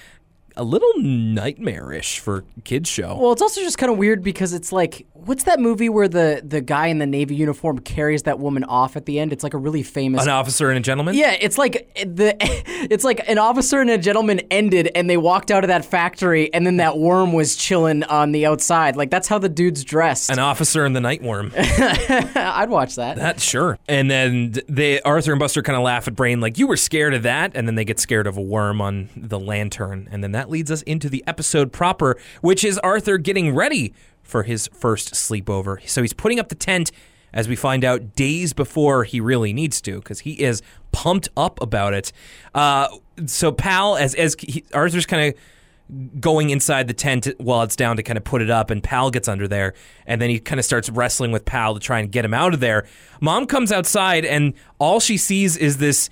a 0.56 0.64
little 0.64 0.92
nightmarish 0.98 2.18
for 2.20 2.44
kids 2.64 2.88
show. 2.88 3.16
Well, 3.18 3.32
it's 3.32 3.42
also 3.42 3.60
just 3.60 3.78
kind 3.78 3.90
of 3.90 3.98
weird 3.98 4.22
because 4.22 4.52
it's 4.52 4.72
like, 4.72 5.06
what's 5.12 5.44
that 5.44 5.58
movie 5.58 5.88
where 5.88 6.08
the 6.08 6.42
the 6.44 6.60
guy 6.60 6.86
in 6.86 6.98
the 6.98 7.06
navy 7.06 7.34
uniform 7.34 7.78
carries 7.80 8.22
that 8.24 8.38
woman 8.38 8.64
off 8.64 8.96
at 8.96 9.06
the 9.06 9.18
end? 9.18 9.32
It's 9.32 9.42
like 9.42 9.54
a 9.54 9.58
really 9.58 9.82
famous. 9.82 10.22
An 10.22 10.28
officer 10.28 10.70
and 10.70 10.78
a 10.78 10.80
gentleman. 10.80 11.14
yeah, 11.14 11.36
it's 11.40 11.58
like 11.58 11.92
the 11.94 12.36
it's 12.90 13.04
like 13.04 13.28
an 13.28 13.38
officer 13.38 13.80
and 13.80 13.90
a 13.90 13.98
gentleman 13.98 14.40
ended, 14.50 14.90
and 14.94 15.10
they 15.10 15.16
walked 15.16 15.50
out 15.50 15.64
of 15.64 15.68
that 15.68 15.84
factory, 15.84 16.52
and 16.54 16.66
then 16.66 16.76
that 16.76 16.98
worm 16.98 17.32
was 17.32 17.56
chilling 17.56 18.04
on 18.04 18.32
the 18.32 18.46
outside. 18.46 18.96
Like 18.96 19.10
that's 19.10 19.28
how 19.28 19.38
the 19.38 19.48
dude's 19.48 19.82
dressed. 19.84 20.30
An 20.30 20.38
officer 20.38 20.84
and 20.84 20.94
the 20.94 21.00
night 21.00 21.22
worm. 21.22 21.52
I'd 21.56 22.70
watch 22.70 22.96
that. 22.96 23.16
That 23.16 23.40
sure. 23.40 23.78
And 23.88 24.10
then 24.10 24.54
they 24.68 25.00
Arthur 25.00 25.32
and 25.32 25.40
Buster 25.40 25.62
kind 25.62 25.76
of 25.76 25.82
laugh 25.82 26.06
at 26.06 26.14
Brain 26.14 26.40
like 26.40 26.58
you 26.58 26.66
were 26.66 26.76
scared 26.76 27.14
of 27.14 27.24
that, 27.24 27.52
and 27.54 27.66
then 27.66 27.74
they 27.74 27.84
get 27.84 27.98
scared 27.98 28.26
of 28.26 28.36
a 28.36 28.42
worm 28.42 28.80
on 28.80 29.08
the 29.16 29.40
lantern, 29.40 30.08
and 30.12 30.22
then 30.22 30.32
that 30.32 30.43
leads 30.50 30.70
us 30.70 30.82
into 30.82 31.08
the 31.08 31.24
episode 31.26 31.72
proper, 31.72 32.16
which 32.40 32.64
is 32.64 32.78
Arthur 32.78 33.18
getting 33.18 33.54
ready 33.54 33.92
for 34.22 34.42
his 34.42 34.68
first 34.68 35.14
sleepover. 35.14 35.86
So 35.88 36.02
he's 36.02 36.12
putting 36.12 36.38
up 36.38 36.48
the 36.48 36.54
tent. 36.54 36.90
As 37.36 37.48
we 37.48 37.56
find 37.56 37.84
out 37.84 38.14
days 38.14 38.52
before 38.52 39.02
he 39.02 39.18
really 39.20 39.52
needs 39.52 39.80
to, 39.80 39.96
because 39.96 40.20
he 40.20 40.40
is 40.40 40.62
pumped 40.92 41.28
up 41.36 41.60
about 41.60 41.92
it. 41.92 42.12
Uh, 42.54 42.86
so 43.26 43.50
Pal, 43.50 43.96
as 43.96 44.14
as 44.14 44.36
he, 44.38 44.64
Arthur's 44.72 45.04
kind 45.04 45.34
of 45.34 46.20
going 46.20 46.50
inside 46.50 46.86
the 46.86 46.94
tent 46.94 47.26
while 47.38 47.62
it's 47.62 47.74
down 47.74 47.96
to 47.96 48.04
kind 48.04 48.16
of 48.16 48.22
put 48.22 48.40
it 48.40 48.50
up, 48.50 48.70
and 48.70 48.84
Pal 48.84 49.10
gets 49.10 49.26
under 49.26 49.48
there, 49.48 49.74
and 50.06 50.22
then 50.22 50.30
he 50.30 50.38
kind 50.38 50.60
of 50.60 50.64
starts 50.64 50.88
wrestling 50.88 51.32
with 51.32 51.44
Pal 51.44 51.74
to 51.74 51.80
try 51.80 51.98
and 51.98 52.12
get 52.12 52.24
him 52.24 52.34
out 52.34 52.54
of 52.54 52.60
there. 52.60 52.86
Mom 53.20 53.46
comes 53.46 53.72
outside, 53.72 54.24
and 54.24 54.54
all 54.78 55.00
she 55.00 55.16
sees 55.16 55.56
is 55.56 55.78
this 55.78 56.10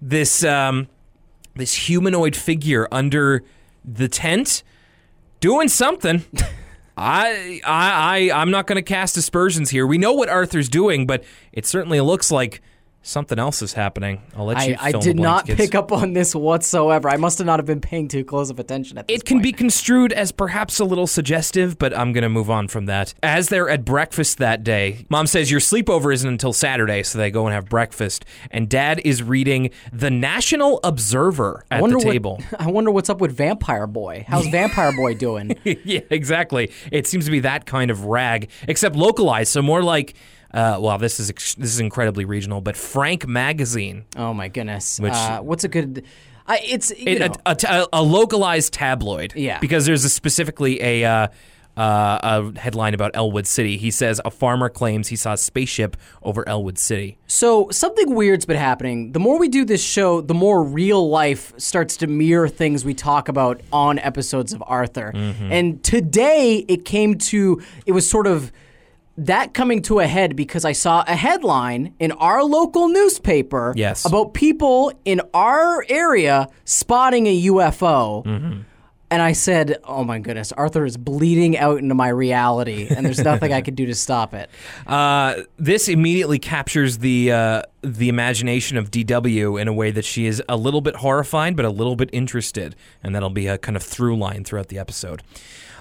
this 0.00 0.44
um, 0.44 0.86
this 1.54 1.74
humanoid 1.74 2.36
figure 2.36 2.88
under 2.90 3.42
the 3.84 4.08
tent 4.08 4.62
doing 5.40 5.68
something. 5.68 6.24
I 6.96 7.60
I 7.64 8.30
I 8.30 8.40
I'm 8.40 8.50
not 8.50 8.66
going 8.66 8.76
to 8.76 8.82
cast 8.82 9.16
aspersions 9.16 9.70
here. 9.70 9.86
We 9.86 9.98
know 9.98 10.12
what 10.12 10.28
Arthur's 10.28 10.68
doing, 10.68 11.06
but 11.06 11.24
it 11.52 11.66
certainly 11.66 12.00
looks 12.00 12.30
like 12.30 12.62
something 13.04 13.38
else 13.38 13.62
is 13.62 13.74
happening. 13.74 14.22
I'll 14.34 14.46
let 14.46 14.66
you. 14.66 14.74
I, 14.80 14.88
I 14.88 14.90
fill 14.90 15.00
in 15.00 15.06
the 15.06 15.12
did 15.14 15.20
not 15.22 15.46
kids. 15.46 15.56
pick 15.58 15.74
up 15.74 15.92
on 15.92 16.14
this 16.14 16.34
whatsoever. 16.34 17.08
I 17.08 17.16
must 17.18 17.38
have 17.38 17.46
not 17.46 17.58
have 17.60 17.66
been 17.66 17.80
paying 17.80 18.08
too 18.08 18.24
close 18.24 18.50
of 18.50 18.58
attention 18.58 18.98
at 18.98 19.06
this 19.06 19.18
It 19.20 19.24
can 19.24 19.36
point. 19.36 19.42
be 19.44 19.52
construed 19.52 20.12
as 20.12 20.32
perhaps 20.32 20.80
a 20.80 20.84
little 20.84 21.06
suggestive, 21.06 21.78
but 21.78 21.96
I'm 21.96 22.12
going 22.12 22.22
to 22.22 22.28
move 22.28 22.50
on 22.50 22.66
from 22.66 22.86
that. 22.86 23.14
As 23.22 23.48
they're 23.50 23.68
at 23.68 23.84
breakfast 23.84 24.38
that 24.38 24.64
day, 24.64 25.06
mom 25.10 25.26
says 25.26 25.50
your 25.50 25.60
sleepover 25.60 26.12
isn't 26.12 26.28
until 26.28 26.52
Saturday, 26.52 27.02
so 27.02 27.18
they 27.18 27.30
go 27.30 27.46
and 27.46 27.54
have 27.54 27.68
breakfast. 27.68 28.24
And 28.50 28.68
dad 28.68 29.00
is 29.04 29.22
reading 29.22 29.70
The 29.92 30.10
National 30.10 30.80
Observer 30.82 31.64
at 31.70 31.82
the 31.82 31.98
table. 32.00 32.42
What, 32.48 32.60
I 32.66 32.70
wonder 32.70 32.90
what's 32.90 33.10
up 33.10 33.20
with 33.20 33.36
Vampire 33.36 33.86
Boy. 33.86 34.24
How's 34.26 34.46
Vampire 34.46 34.92
Boy 34.96 35.14
doing? 35.14 35.56
yeah, 35.64 36.00
exactly. 36.10 36.72
It 36.90 37.06
seems 37.06 37.26
to 37.26 37.30
be 37.30 37.40
that 37.40 37.66
kind 37.66 37.90
of 37.90 38.06
rag, 38.06 38.48
except 38.66 38.96
localized, 38.96 39.52
so 39.52 39.60
more 39.62 39.82
like. 39.82 40.14
Uh, 40.54 40.78
well, 40.80 40.96
this 40.98 41.18
is 41.18 41.28
ex- 41.30 41.54
this 41.56 41.74
is 41.74 41.80
incredibly 41.80 42.24
regional, 42.24 42.60
but 42.60 42.76
Frank 42.76 43.26
Magazine, 43.26 44.04
Oh 44.16 44.32
my 44.32 44.48
goodness. 44.48 45.00
Which- 45.00 45.12
uh, 45.12 45.40
what's 45.40 45.64
a 45.64 45.68
good? 45.68 46.04
I, 46.46 46.60
it's 46.64 46.90
It- 46.92 47.20
a, 47.22 47.32
a, 47.44 47.54
ta- 47.56 47.86
a 47.92 48.02
localized 48.02 48.72
tabloid. 48.72 49.34
Yeah. 49.34 49.58
because 49.58 49.84
there's 49.86 50.04
a 50.04 50.08
specifically 50.10 50.80
a 50.80 51.04
uh, 51.04 51.28
uh, 51.76 52.50
a 52.54 52.60
headline 52.60 52.94
about 52.94 53.10
Elwood 53.14 53.48
City. 53.48 53.76
He 53.76 53.90
says 53.90 54.20
a 54.24 54.30
farmer 54.30 54.68
claims 54.68 55.08
he 55.08 55.16
saw 55.16 55.32
a 55.32 55.36
spaceship 55.36 55.96
over 56.22 56.48
Elwood 56.48 56.78
City. 56.78 57.18
So 57.26 57.68
something 57.72 58.14
weird's 58.14 58.44
been 58.46 58.58
happening. 58.58 59.10
The 59.10 59.18
more 59.18 59.40
we 59.40 59.48
do 59.48 59.64
this 59.64 59.82
show, 59.82 60.20
the 60.20 60.34
more 60.34 60.62
real 60.62 61.08
life 61.08 61.52
starts 61.56 61.96
to 61.96 62.06
mirror 62.06 62.48
things 62.48 62.84
we 62.84 62.94
talk 62.94 63.28
about 63.28 63.60
on 63.72 63.98
episodes 63.98 64.52
of 64.52 64.62
Arthur. 64.68 65.10
Mm-hmm. 65.16 65.50
And 65.50 65.82
today 65.82 66.64
it 66.68 66.84
came 66.84 67.18
to 67.18 67.60
it 67.86 67.92
was 67.92 68.08
sort 68.08 68.28
of 68.28 68.52
that 69.16 69.54
coming 69.54 69.80
to 69.82 70.00
a 70.00 70.06
head 70.06 70.34
because 70.36 70.64
I 70.64 70.72
saw 70.72 71.04
a 71.06 71.14
headline 71.14 71.94
in 72.00 72.12
our 72.12 72.42
local 72.42 72.88
newspaper 72.88 73.72
Yes. 73.76 74.04
about 74.04 74.34
people 74.34 74.92
in 75.04 75.20
our 75.32 75.84
area 75.88 76.48
spotting 76.64 77.26
a 77.26 77.42
UFO. 77.44 78.24
Mm-hmm. 78.24 78.60
And 79.10 79.22
I 79.22 79.32
said, 79.32 79.76
"Oh 79.84 80.02
my 80.02 80.18
goodness, 80.18 80.50
Arthur 80.50 80.84
is 80.84 80.96
bleeding 80.96 81.56
out 81.56 81.78
into 81.78 81.94
my 81.94 82.08
reality, 82.08 82.88
and 82.90 83.06
there's 83.06 83.18
nothing 83.32 83.52
I 83.52 83.60
can 83.60 83.76
do 83.76 83.86
to 83.86 83.94
stop 83.94 84.34
it." 84.34 84.50
Uh, 84.88 85.42
this 85.56 85.88
immediately 85.88 86.40
captures 86.40 86.98
the 86.98 87.30
uh, 87.30 87.62
the 87.82 88.08
imagination 88.08 88.76
of 88.76 88.90
DW 88.90 89.60
in 89.60 89.68
a 89.68 89.72
way 89.72 89.92
that 89.92 90.04
she 90.04 90.26
is 90.26 90.42
a 90.48 90.56
little 90.56 90.80
bit 90.80 90.96
horrified, 90.96 91.54
but 91.54 91.64
a 91.64 91.70
little 91.70 91.94
bit 91.94 92.10
interested, 92.12 92.74
and 93.04 93.14
that'll 93.14 93.30
be 93.30 93.46
a 93.46 93.56
kind 93.56 93.76
of 93.76 93.84
through 93.84 94.16
line 94.16 94.42
throughout 94.42 94.66
the 94.68 94.78
episode. 94.80 95.22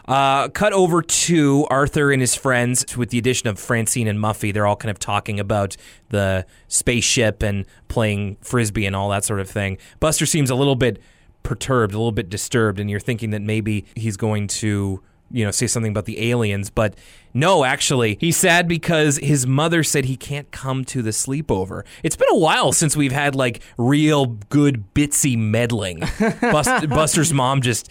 Uh, 0.05 0.49
cut 0.49 0.73
over 0.73 1.01
to 1.01 1.65
Arthur 1.69 2.11
and 2.11 2.21
his 2.21 2.35
friends 2.35 2.97
with 2.97 3.09
the 3.09 3.17
addition 3.17 3.47
of 3.47 3.57
Francine 3.57 4.07
and 4.07 4.19
Muffy. 4.19 4.53
They're 4.53 4.67
all 4.67 4.75
kind 4.75 4.91
of 4.91 4.99
talking 4.99 5.39
about 5.39 5.77
the 6.09 6.45
spaceship 6.67 7.41
and 7.41 7.65
playing 7.87 8.37
frisbee 8.41 8.85
and 8.85 8.95
all 8.95 9.09
that 9.09 9.23
sort 9.23 9.39
of 9.39 9.49
thing. 9.49 9.77
Buster 9.99 10.25
seems 10.25 10.49
a 10.49 10.55
little 10.55 10.75
bit 10.75 11.01
perturbed, 11.43 11.93
a 11.93 11.97
little 11.97 12.11
bit 12.11 12.29
disturbed, 12.29 12.79
and 12.79 12.89
you're 12.89 12.99
thinking 12.99 13.29
that 13.29 13.41
maybe 13.41 13.85
he's 13.95 14.17
going 14.17 14.47
to, 14.47 15.01
you 15.31 15.45
know, 15.45 15.51
say 15.51 15.67
something 15.67 15.91
about 15.91 16.05
the 16.05 16.29
aliens, 16.31 16.69
but 16.69 16.95
no, 17.33 17.63
actually, 17.63 18.17
he's 18.19 18.37
sad 18.37 18.67
because 18.67 19.17
his 19.17 19.47
mother 19.47 19.83
said 19.83 20.05
he 20.05 20.15
can't 20.17 20.51
come 20.51 20.85
to 20.85 21.01
the 21.01 21.09
sleepover. 21.11 21.83
It's 22.03 22.15
been 22.15 22.27
a 22.31 22.37
while 22.37 22.71
since 22.71 22.95
we've 22.95 23.11
had 23.11 23.35
like 23.35 23.61
real 23.77 24.25
good 24.27 24.83
bitsy 24.93 25.37
meddling. 25.37 25.99
Bust- 26.41 26.89
Buster's 26.89 27.33
mom 27.33 27.61
just 27.61 27.89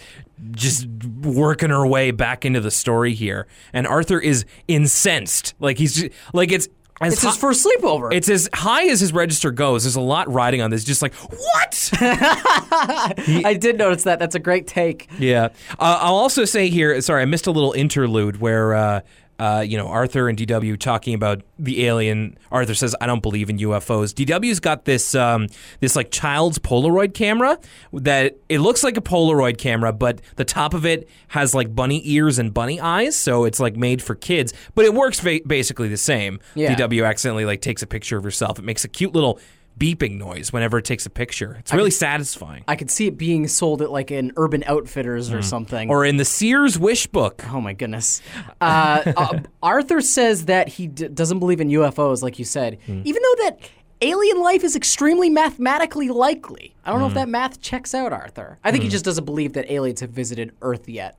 just 0.53 0.87
working 1.23 1.71
her 1.71 1.87
way 1.87 2.11
back 2.11 2.45
into 2.45 2.61
the 2.61 2.71
story 2.71 3.15
here, 3.15 3.47
and 3.73 3.87
Arthur 3.87 4.19
is 4.19 4.45
incensed. 4.69 5.55
Like 5.61 5.79
he's 5.79 5.95
just, 5.95 6.13
like 6.33 6.51
it's. 6.53 6.69
As 7.01 7.15
It's 7.15 7.23
his 7.23 7.37
first 7.37 7.67
sleepover. 7.67 8.13
it's 8.15 8.29
as 8.29 8.49
high 8.55 8.85
as 8.87 9.01
his 9.01 9.13
register 9.13 9.51
goes. 9.51 9.83
There's 9.83 9.97
a 9.97 10.01
lot 10.01 10.33
riding 10.33 10.61
on 10.63 10.71
this. 10.71 10.85
Just 10.85 11.03
like 11.03 11.13
what? 11.15 11.91
I 12.01 13.57
did 13.59 13.77
notice 13.79 14.05
that. 14.05 14.19
That's 14.21 14.35
a 14.37 14.39
great 14.39 14.69
take. 14.69 15.09
Yeah. 15.19 15.47
Uh, 15.81 15.99
I'll 16.01 16.15
also 16.15 16.45
say 16.45 16.69
here, 16.69 17.01
sorry, 17.01 17.23
I 17.23 17.25
missed 17.25 17.49
a 17.49 17.51
little 17.51 17.73
interlude 17.73 18.41
where, 18.41 18.75
uh, 18.75 19.01
uh, 19.43 19.61
you 19.61 19.77
know, 19.77 19.89
Arthur 19.89 20.29
and 20.29 20.39
DW 20.39 20.79
talking 20.79 21.15
about 21.15 21.43
the 21.59 21.85
alien. 21.87 22.39
Arthur 22.53 22.77
says, 22.77 22.95
"I 23.01 23.07
don't 23.07 23.23
believe 23.23 23.51
in 23.51 23.59
UFOs." 23.59 24.15
DW's 24.15 24.61
got 24.61 24.85
this, 24.85 25.17
um, 25.17 25.49
this 25.81 25.97
like 25.97 26.13
child's 26.13 26.61
Polaroid 26.61 27.13
camera 27.13 27.59
that 27.93 28.37
it 28.49 28.61
looks 28.61 28.85
like 28.85 28.97
a 28.97 29.01
Polaroid 29.01 29.59
camera, 29.59 29.93
but 29.93 30.21
the 30.37 30.45
top 30.45 30.75
of 30.75 30.87
it 30.87 31.09
has 31.27 31.57
like 31.57 31.75
bunny 31.75 32.03
ears 32.05 32.39
and 32.39 32.55
bunny 32.55 32.81
eyes, 32.81 33.17
so 33.17 33.45
it's 33.45 33.59
like 33.59 33.75
made 33.75 34.01
for 34.01 34.15
kids. 34.15 34.55
But 34.77 34.85
it 34.85 34.95
works 34.95 35.19
ba- 35.21 35.41
basically 35.45 35.89
the 35.89 35.97
same. 35.97 36.39
Yeah. 36.55 36.77
DW 36.77 37.05
accidentally 37.05 37.45
like 37.45 37.63
takes 37.63 37.83
a 37.83 37.87
picture 37.89 38.17
of 38.17 38.23
herself. 38.23 38.61
It 38.61 38.65
makes 38.65 38.85
a 38.85 38.89
cute 38.89 39.13
little 39.13 39.41
beeping 39.79 40.17
noise 40.19 40.53
whenever 40.53 40.79
it 40.79 40.85
takes 40.85 41.07
a 41.07 41.11
picture. 41.11 41.57
It's 41.59 41.73
really 41.73 41.91
satisfying. 41.91 42.65
I 42.69 42.77
could 42.77 42.91
see 42.91 43.07
it 43.07 43.19
being 43.19 43.49
sold 43.49 43.83
at 43.83 43.91
like 43.91 44.11
an 44.11 44.33
Urban 44.37 44.63
Outfitters 44.67 45.33
or 45.33 45.39
mm. 45.39 45.45
something. 45.45 45.91
Or 45.91 46.05
in 46.05 46.17
the 46.17 46.25
Sears 46.25 46.79
Wish 46.79 47.07
book. 47.07 47.45
oh 47.51 47.61
my 47.61 47.73
goodness. 47.73 48.23
Uh, 48.61 49.03
uh, 49.17 49.41
Arthur 49.63 50.01
says 50.01 50.47
that 50.47 50.69
he 50.69 50.87
d- 50.87 51.09
doesn't 51.09 51.39
believe 51.39 51.61
in 51.61 51.69
UFOs, 51.69 52.23
like 52.23 52.39
you 52.39 52.45
said, 52.45 52.79
hmm. 52.87 53.03
even 53.05 53.23
though 53.23 53.45
that 53.45 53.59
alien 54.01 54.41
life 54.41 54.65
is 54.65 54.77
extremely 54.77 55.31
mathematically 55.31 56.09
likely. 56.09 56.75
I 56.85 56.91
don't 56.91 57.01
know 57.01 57.07
if 57.07 57.13
hmm. 57.13 57.19
that 57.19 57.29
math 57.29 57.61
checks 57.61 57.95
out, 57.95 58.13
Arthur. 58.13 58.59
I 58.65 58.71
think 58.71 58.83
he 58.83 58.89
hmm. 58.89 58.93
just 58.93 59.05
doesn't 59.05 59.25
believe 59.25 59.55
that 59.55 59.71
aliens 59.71 60.01
have 60.01 60.11
visited 60.11 60.53
Earth 60.63 60.89
yet. 60.89 61.17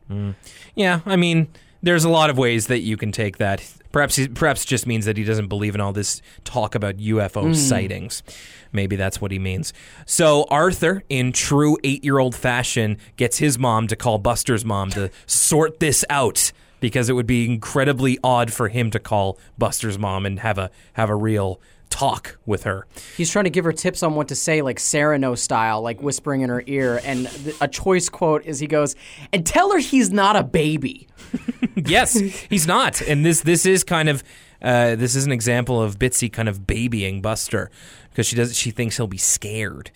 Yeah, 0.76 1.02
I 1.06 1.16
mean, 1.16 1.48
there's 1.84 2.06
a 2.06 2.10
lot 2.10 2.30
of 2.30 2.38
ways 2.38 2.68
that 2.68 2.80
you 2.80 2.98
can 2.98 3.12
take 3.12 3.38
that. 3.38 3.64
Perhaps, 3.92 4.16
he, 4.16 4.28
perhaps 4.28 4.66
just 4.66 4.88
means 4.88 5.06
that 5.06 5.18
he 5.18 5.24
doesn't 5.24 5.50
believe 5.50 5.76
in 5.76 5.82
all 5.82 5.94
this 5.94 6.22
talk 6.46 6.74
about 6.74 6.98
UFO 6.98 7.48
hmm. 7.48 7.54
sightings. 7.54 8.24
Maybe 8.72 8.96
that's 8.96 9.22
what 9.22 9.32
he 9.32 9.38
means. 9.38 9.74
So 10.08 10.48
Arthur, 10.50 11.04
in 11.10 11.32
true 11.32 11.78
eight-year-old 11.84 12.34
fashion, 12.34 12.98
gets 13.18 13.38
his 13.38 13.60
mom 13.60 13.88
to 13.88 13.96
call 13.96 14.18
Buster's 14.18 14.66
mom 14.66 14.90
to 14.92 15.12
sort 15.28 15.80
this 15.80 16.04
out 16.10 16.52
because 16.80 17.08
it 17.10 17.14
would 17.14 17.28
be 17.28 17.46
incredibly 17.46 18.18
odd 18.24 18.52
for 18.52 18.70
him 18.70 18.90
to 18.92 19.00
call 19.00 19.38
Buster's 19.58 20.00
mom 20.00 20.26
and 20.26 20.40
have 20.40 20.58
a 20.58 20.72
have 20.94 21.10
a 21.10 21.16
real 21.16 21.62
talk 21.94 22.40
with 22.48 22.64
her. 22.64 22.88
He's 23.16 23.30
trying 23.30 23.44
to 23.44 23.52
give 23.52 23.66
her 23.66 23.72
tips 23.72 24.02
on 24.02 24.16
what 24.16 24.28
to 24.30 24.36
say, 24.36 24.64
like 24.64 24.80
Cyrano 24.80 25.36
style, 25.36 25.82
like 25.82 26.02
whispering 26.02 26.42
in 26.42 26.50
her 26.50 26.64
ear. 26.66 27.00
And 27.04 27.30
th- 27.30 27.56
a 27.62 27.68
choice 27.68 28.10
quote 28.10 28.44
is 28.46 28.60
he 28.60 28.66
goes, 28.66 28.96
and 29.32 29.46
tell 29.46 29.72
her 29.72 29.78
he's 29.78 30.12
not 30.12 30.36
a 30.36 30.44
baby. 30.44 31.08
yes, 31.76 32.18
he's 32.50 32.66
not, 32.66 33.02
and 33.02 33.24
this 33.24 33.42
this 33.42 33.66
is 33.68 33.84
kind 33.84 34.10
of 34.10 34.24
uh, 34.64 34.96
this 34.96 35.14
is 35.14 35.26
an 35.26 35.32
example 35.32 35.82
of 35.82 36.00
Bitsy 36.00 36.32
kind 36.32 36.50
of 36.50 36.66
babying 36.66 37.22
Buster 37.22 37.70
because 38.14 38.28
she 38.28 38.36
does 38.36 38.56
she 38.56 38.70
thinks 38.72 38.98
he'll 38.98 39.08
be 39.08 39.18
scared. 39.18 39.90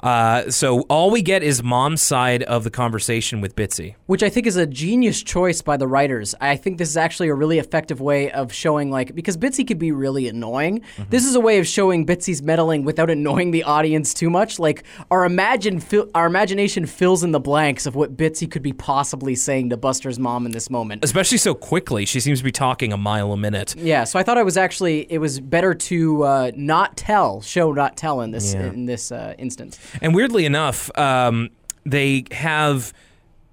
Uh, 0.00 0.48
so 0.50 0.82
all 0.82 1.10
we 1.10 1.22
get 1.22 1.42
is 1.42 1.62
mom's 1.62 2.00
side 2.00 2.44
of 2.44 2.62
the 2.62 2.70
conversation 2.70 3.40
with 3.40 3.56
Bitsy. 3.56 3.96
Which 4.06 4.22
I 4.22 4.28
think 4.28 4.46
is 4.46 4.56
a 4.56 4.66
genius 4.66 5.22
choice 5.22 5.60
by 5.60 5.76
the 5.76 5.88
writers. 5.88 6.34
I 6.40 6.56
think 6.56 6.78
this 6.78 6.88
is 6.88 6.96
actually 6.96 7.28
a 7.28 7.34
really 7.34 7.58
effective 7.58 8.00
way 8.00 8.30
of 8.30 8.52
showing, 8.52 8.90
like, 8.90 9.14
because 9.14 9.36
Bitsy 9.36 9.66
could 9.66 9.78
be 9.78 9.90
really 9.90 10.28
annoying. 10.28 10.82
This 11.10 11.24
is 11.24 11.34
a 11.34 11.40
way 11.40 11.58
of 11.58 11.66
showing 11.66 12.06
Bitsy's 12.06 12.42
meddling 12.42 12.84
without 12.84 13.10
annoying 13.10 13.50
the 13.50 13.64
audience 13.64 14.14
too 14.14 14.30
much. 14.30 14.58
Like, 14.58 14.84
our 15.10 15.24
imagine 15.24 15.80
fi- 15.80 16.08
our 16.14 16.26
imagination 16.26 16.86
fills 16.86 17.24
in 17.24 17.32
the 17.32 17.40
blanks 17.40 17.86
of 17.86 17.96
what 17.96 18.16
Bitsy 18.16 18.50
could 18.50 18.62
be 18.62 18.72
possibly 18.72 19.34
saying 19.34 19.70
to 19.70 19.76
Buster's 19.76 20.18
mom 20.18 20.46
in 20.46 20.52
this 20.52 20.70
moment. 20.70 21.04
Especially 21.04 21.38
so 21.38 21.54
quickly, 21.54 22.04
she 22.04 22.20
seems 22.20 22.38
to 22.38 22.44
be 22.44 22.52
talking 22.52 22.92
a 22.92 22.96
mile 22.96 23.32
a 23.32 23.36
minute. 23.36 23.74
Yeah, 23.76 24.04
so 24.04 24.18
I 24.18 24.22
thought 24.22 24.38
I 24.38 24.42
was 24.42 24.56
actually 24.56 25.06
it 25.10 25.18
was 25.18 25.40
better 25.40 25.74
to 25.74 26.22
uh, 26.22 26.50
not 26.54 26.96
tell, 26.96 27.40
show 27.40 27.63
not 27.72 27.96
tell 27.96 28.20
in 28.20 28.30
this 28.30 28.54
Yeah. 28.54 28.66
in 28.66 28.86
this 28.86 29.10
uh, 29.12 29.34
instance. 29.38 29.78
And 30.02 30.14
weirdly 30.14 30.44
enough, 30.44 30.90
um, 30.98 31.50
they 31.84 32.24
have 32.32 32.92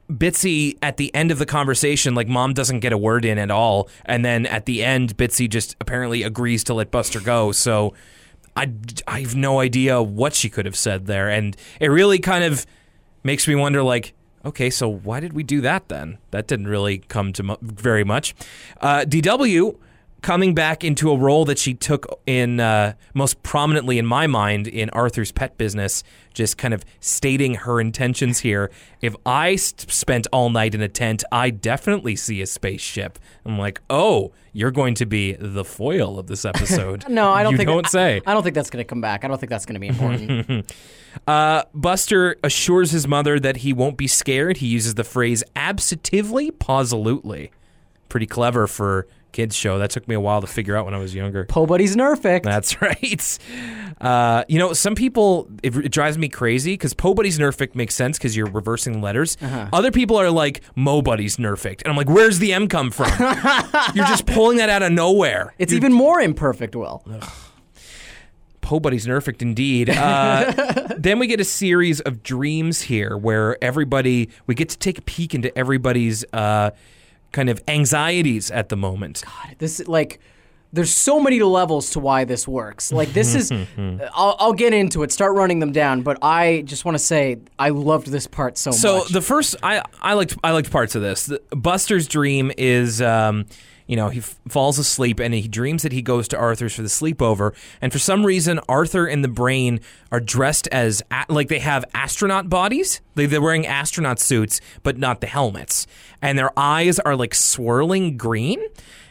Bitsy 0.10 0.78
at 0.82 0.98
the 0.98 1.14
end 1.16 1.32
of 1.32 1.40
the 1.40 1.46
conversation, 1.46 2.16
like 2.16 2.28
mom 2.28 2.54
doesn't 2.54 2.82
get 2.82 2.92
a 2.92 2.98
word 2.98 3.24
in 3.24 3.38
at 3.38 3.50
all, 3.52 3.88
and 4.06 4.26
then 4.26 4.46
at 4.46 4.66
the 4.66 4.84
end, 4.84 5.16
Bitsy 5.18 5.50
just 5.50 5.76
apparently 5.80 6.24
agrees 6.24 6.64
to 6.66 6.74
let 6.74 6.92
Buster 6.92 7.22
go. 7.22 7.52
So 7.54 7.94
I, 8.56 8.72
I 9.08 9.22
have 9.22 9.36
no 9.36 9.60
idea 9.62 10.02
what 10.02 10.34
she 10.34 10.50
could 10.50 10.66
have 10.66 10.76
said 10.76 11.06
there, 11.06 11.30
and 11.30 11.56
it 11.80 11.88
really 11.88 12.20
kind 12.20 12.44
of 12.44 12.66
makes 13.24 13.48
me 13.48 13.56
wonder, 13.56 13.82
like. 13.84 14.14
Okay, 14.44 14.72
so 14.72 14.90
why 14.90 15.20
did 15.20 15.34
we 15.34 15.44
do 15.44 15.62
that 15.62 15.88
then? 15.88 16.18
That 16.32 16.48
didn't 16.48 16.66
really 16.68 16.98
come 16.98 17.32
to 17.34 17.44
mu- 17.44 17.58
very 17.62 18.04
much. 18.04 18.34
Uh, 18.82 19.06
DW 19.08 19.78
coming 20.22 20.54
back 20.54 20.84
into 20.84 21.10
a 21.12 21.18
role 21.18 21.46
that 21.46 21.58
she 21.58 21.74
took 21.74 22.22
in 22.28 22.60
uh, 22.60 22.94
most 23.14 23.42
prominently 23.44 23.98
in 23.98 24.06
my 24.06 24.28
mind 24.28 24.68
in 24.68 24.90
Arthur's 24.92 25.32
pet 25.32 25.58
business, 25.58 26.04
just 26.34 26.58
kind 26.58 26.74
of 26.74 26.86
stating 27.00 27.56
her 27.56 27.82
intentions 27.82 28.40
here. 28.40 28.70
If 29.02 29.16
I 29.26 29.54
s- 29.54 29.74
spent 29.88 30.28
all 30.32 30.50
night 30.52 30.76
in 30.76 30.82
a 30.82 30.88
tent, 30.88 31.24
I 31.32 31.50
definitely 31.50 32.16
see 32.16 32.42
a 32.42 32.46
spaceship. 32.46 33.18
I'm 33.46 33.58
like, 33.58 33.82
oh, 33.90 34.32
you're 34.54 34.70
going 34.72 34.94
to 34.96 35.06
be 35.08 35.34
the 35.34 35.66
foil 35.66 36.20
of 36.20 36.28
this 36.28 36.46
episode. 36.46 37.04
No, 37.10 37.32
I 37.32 37.42
don't 37.44 37.54
you 37.54 37.58
think 37.58 37.68
don't 37.68 37.86
I- 37.88 37.90
say. 37.90 38.22
I, 38.26 38.34
don't 38.34 38.44
think 38.44 38.54
that's 38.56 38.70
going 38.70 38.84
to 38.84 38.88
come 38.88 39.02
back. 39.02 39.26
I 39.26 39.28
don't 39.28 39.40
think 39.40 39.50
that's 39.50 39.66
going 39.66 39.74
to 39.76 39.80
be 39.80 39.88
important. 39.88 40.72
Uh, 41.28 41.64
Buster 41.74 42.38
assures 42.42 42.92
his 42.92 43.06
mother 43.06 43.38
that 43.38 43.58
he 43.58 43.74
won't 43.74 43.98
be 43.98 44.08
scared. 44.08 44.56
He 44.58 44.68
uses 44.68 44.96
the 44.96 45.04
phrase 45.04 45.44
absentively, 45.58 46.58
positively. 46.58 47.52
Pretty 48.08 48.26
clever 48.26 48.66
for 48.66 49.08
kids 49.32 49.56
show. 49.56 49.80
That 49.80 49.90
took 49.90 50.08
me 50.08 50.16
a 50.16 50.20
while 50.20 50.42
to 50.42 50.48
figure 50.48 50.76
out 50.76 50.86
when 50.86 50.94
I 50.94 51.00
was 51.00 51.14
younger. 51.16 51.46
Po 51.46 51.66
Buddy's 51.66 51.96
Nerfect. 51.96 52.44
That's 52.44 52.82
right. 52.82 53.40
Uh, 54.00 54.44
you 54.48 54.60
know, 54.60 54.74
some 54.74 54.96
people 54.96 55.50
it, 55.64 55.76
it 55.76 55.92
drives 55.92 56.18
me 56.18 56.30
crazy 56.30 56.74
because 56.74 56.94
Po 56.94 57.14
Buddy's 57.14 57.40
Nerfic 57.40 57.76
makes 57.76 57.96
sense 57.96 58.18
because 58.18 58.36
you're 58.36 58.48
reversing 58.48 59.02
letters. 59.02 59.38
Uh-huh. 59.42 59.70
Other 59.74 59.92
people 59.92 60.18
are 60.18 60.30
like 60.30 60.62
Mo 60.76 61.02
Buddy's 61.02 61.38
Nerfic, 61.38 61.82
and 61.82 61.88
I'm 61.88 61.96
like, 61.96 62.10
where's 62.10 62.40
the 62.40 62.54
M 62.54 62.68
come 62.68 62.92
from? 62.92 63.12
you're 63.96 64.06
just 64.06 64.26
pulling 64.26 64.58
that 64.58 64.70
out 64.70 64.84
of 64.84 64.92
nowhere. 64.92 65.54
It's 65.58 65.74
even 65.74 65.94
more 65.94 66.20
imperfect, 66.20 66.76
Will. 66.76 67.04
Po 68.62 68.80
Buddy's 68.80 69.06
Nerfect 69.06 69.42
indeed. 69.42 69.90
Uh, 69.90 70.88
then 70.98 71.20
we 71.20 71.28
get 71.28 71.40
a 71.40 71.46
series 71.46 72.00
of 72.02 72.24
dreams 72.24 72.82
here 72.82 73.18
where 73.18 73.62
everybody, 73.62 74.30
we 74.48 74.56
get 74.56 74.70
to 74.70 74.78
take 74.78 74.98
a 74.98 75.02
peek 75.02 75.36
into 75.36 75.56
everybody's 75.58 76.24
uh, 76.32 76.72
kind 77.32 77.50
of 77.50 77.62
anxieties 77.68 78.52
at 78.52 78.70
the 78.70 78.78
moment. 78.78 79.24
God, 79.26 79.56
this 79.58 79.88
like 79.88 80.20
there's 80.74 80.92
so 80.94 81.20
many 81.20 81.42
levels 81.42 81.90
to 81.92 82.00
why 82.00 82.24
this 82.24 82.48
works. 82.48 82.92
Like 82.92 83.14
this 83.14 83.36
is 83.36 83.52
I'll, 84.14 84.36
I'll 84.40 84.54
get 84.54 84.74
into 84.74 85.04
it, 85.04 85.12
start 85.12 85.36
running 85.36 85.60
them 85.60 85.72
down, 85.72 86.02
but 86.02 86.18
I 86.22 86.64
just 86.66 86.86
want 86.86 86.96
to 86.96 87.00
say 87.04 87.40
I 87.60 87.70
loved 87.70 88.08
this 88.08 88.28
part 88.28 88.58
so, 88.58 88.72
So 88.72 89.00
much. 89.00 89.08
So 89.08 89.14
the 89.14 89.22
first, 89.22 89.56
I, 89.64 89.84
I 90.02 90.14
liked 90.14 90.38
I 90.44 90.52
liked 90.52 90.72
parts 90.72 90.96
of 90.96 91.02
this. 91.02 91.26
The, 91.26 91.42
Buster's 91.52 92.08
dream 92.08 92.52
is, 92.58 93.02
um, 93.02 93.46
you 93.92 93.98
know, 93.98 94.08
he 94.08 94.20
f- 94.20 94.40
falls 94.48 94.80
asleep 94.80 95.20
and 95.20 95.34
he 95.34 95.50
dreams 95.50 95.84
that 95.84 95.92
he 95.92 96.02
goes 96.02 96.26
to 96.30 96.38
Arthur's 96.38 96.74
for 96.74 96.82
the 96.82 96.88
sleepover, 96.88 97.54
and 97.82 97.92
for 97.92 98.00
some 98.00 98.26
reason, 98.26 98.58
Arthur 98.70 99.06
and 99.06 99.22
the 99.22 99.28
Brain 99.28 99.82
are 100.14 100.22
dressed 100.22 100.68
as 100.70 101.04
a- 101.12 101.26
like 101.28 101.50
they 101.50 101.60
have 101.60 101.84
astronaut 101.94 102.50
bodies. 102.50 103.02
They, 103.16 103.26
they're 103.26 103.42
wearing 103.42 103.68
astronaut 103.68 104.20
suits, 104.22 104.62
but 104.82 104.98
not 104.98 105.20
the 105.20 105.28
helmets, 105.28 105.88
and 106.22 106.40
their 106.40 106.58
eyes 106.58 107.00
are 107.00 107.18
like 107.18 107.36
swirling 107.36 108.16
green. 108.16 108.62